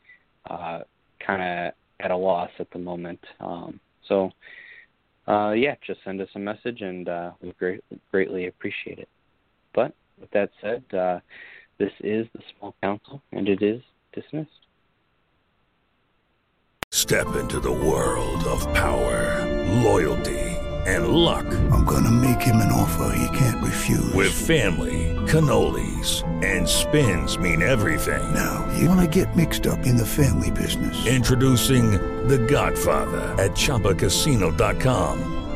uh, 0.51 0.80
kind 1.24 1.42
of 1.42 1.74
at 2.01 2.10
a 2.10 2.16
loss 2.16 2.51
at 2.59 2.70
the 2.70 2.78
moment. 2.78 3.20
Um, 3.40 3.80
so 4.09 4.30
uh, 5.26 5.52
yeah, 5.52 5.74
just 5.86 6.01
send 6.05 6.20
us 6.20 6.28
a 6.34 6.38
message 6.38 6.82
and 6.82 7.09
uh, 7.09 7.30
we 7.40 7.52
great, 7.52 7.82
greatly 8.10 8.46
appreciate 8.46 8.98
it. 8.98 9.09
But 9.74 9.94
with 10.20 10.30
that 10.32 10.51
said, 10.60 10.84
uh, 10.96 11.20
this 11.78 11.92
is 12.01 12.26
the 12.34 12.42
Small 12.59 12.74
Council 12.82 13.22
and 13.32 13.48
it 13.48 13.62
is 13.62 13.82
dismissed. 14.12 14.51
Step 16.90 17.36
into 17.36 17.60
the 17.60 17.72
world 17.72 18.44
of 18.44 18.62
power, 18.72 19.44
loyalty 19.82 20.44
and 20.86 21.09
luck. 21.09 21.46
I'm 21.72 21.84
going 21.84 22.05
to 22.05 22.10
make 22.10 22.40
him 22.40 22.56
an 22.56 22.70
offer 22.70 23.16
he 23.16 23.38
can't 23.38 23.62
refuse. 23.64 24.12
With 24.12 24.32
family, 24.32 25.14
cannolis, 25.26 26.22
and 26.44 26.68
spins 26.68 27.38
mean 27.38 27.62
everything. 27.62 28.34
Now, 28.34 28.70
you 28.78 28.88
want 28.88 29.01
to 29.01 29.24
get 29.24 29.34
mixed 29.36 29.66
up 29.66 29.86
in 29.86 29.96
the 29.96 30.06
family 30.06 30.51
business. 30.51 31.06
Introducing 31.06 31.92
The 32.28 32.38
Godfather 32.38 33.20
at 33.42 33.52
ChumbaCasino.com. 33.52 35.34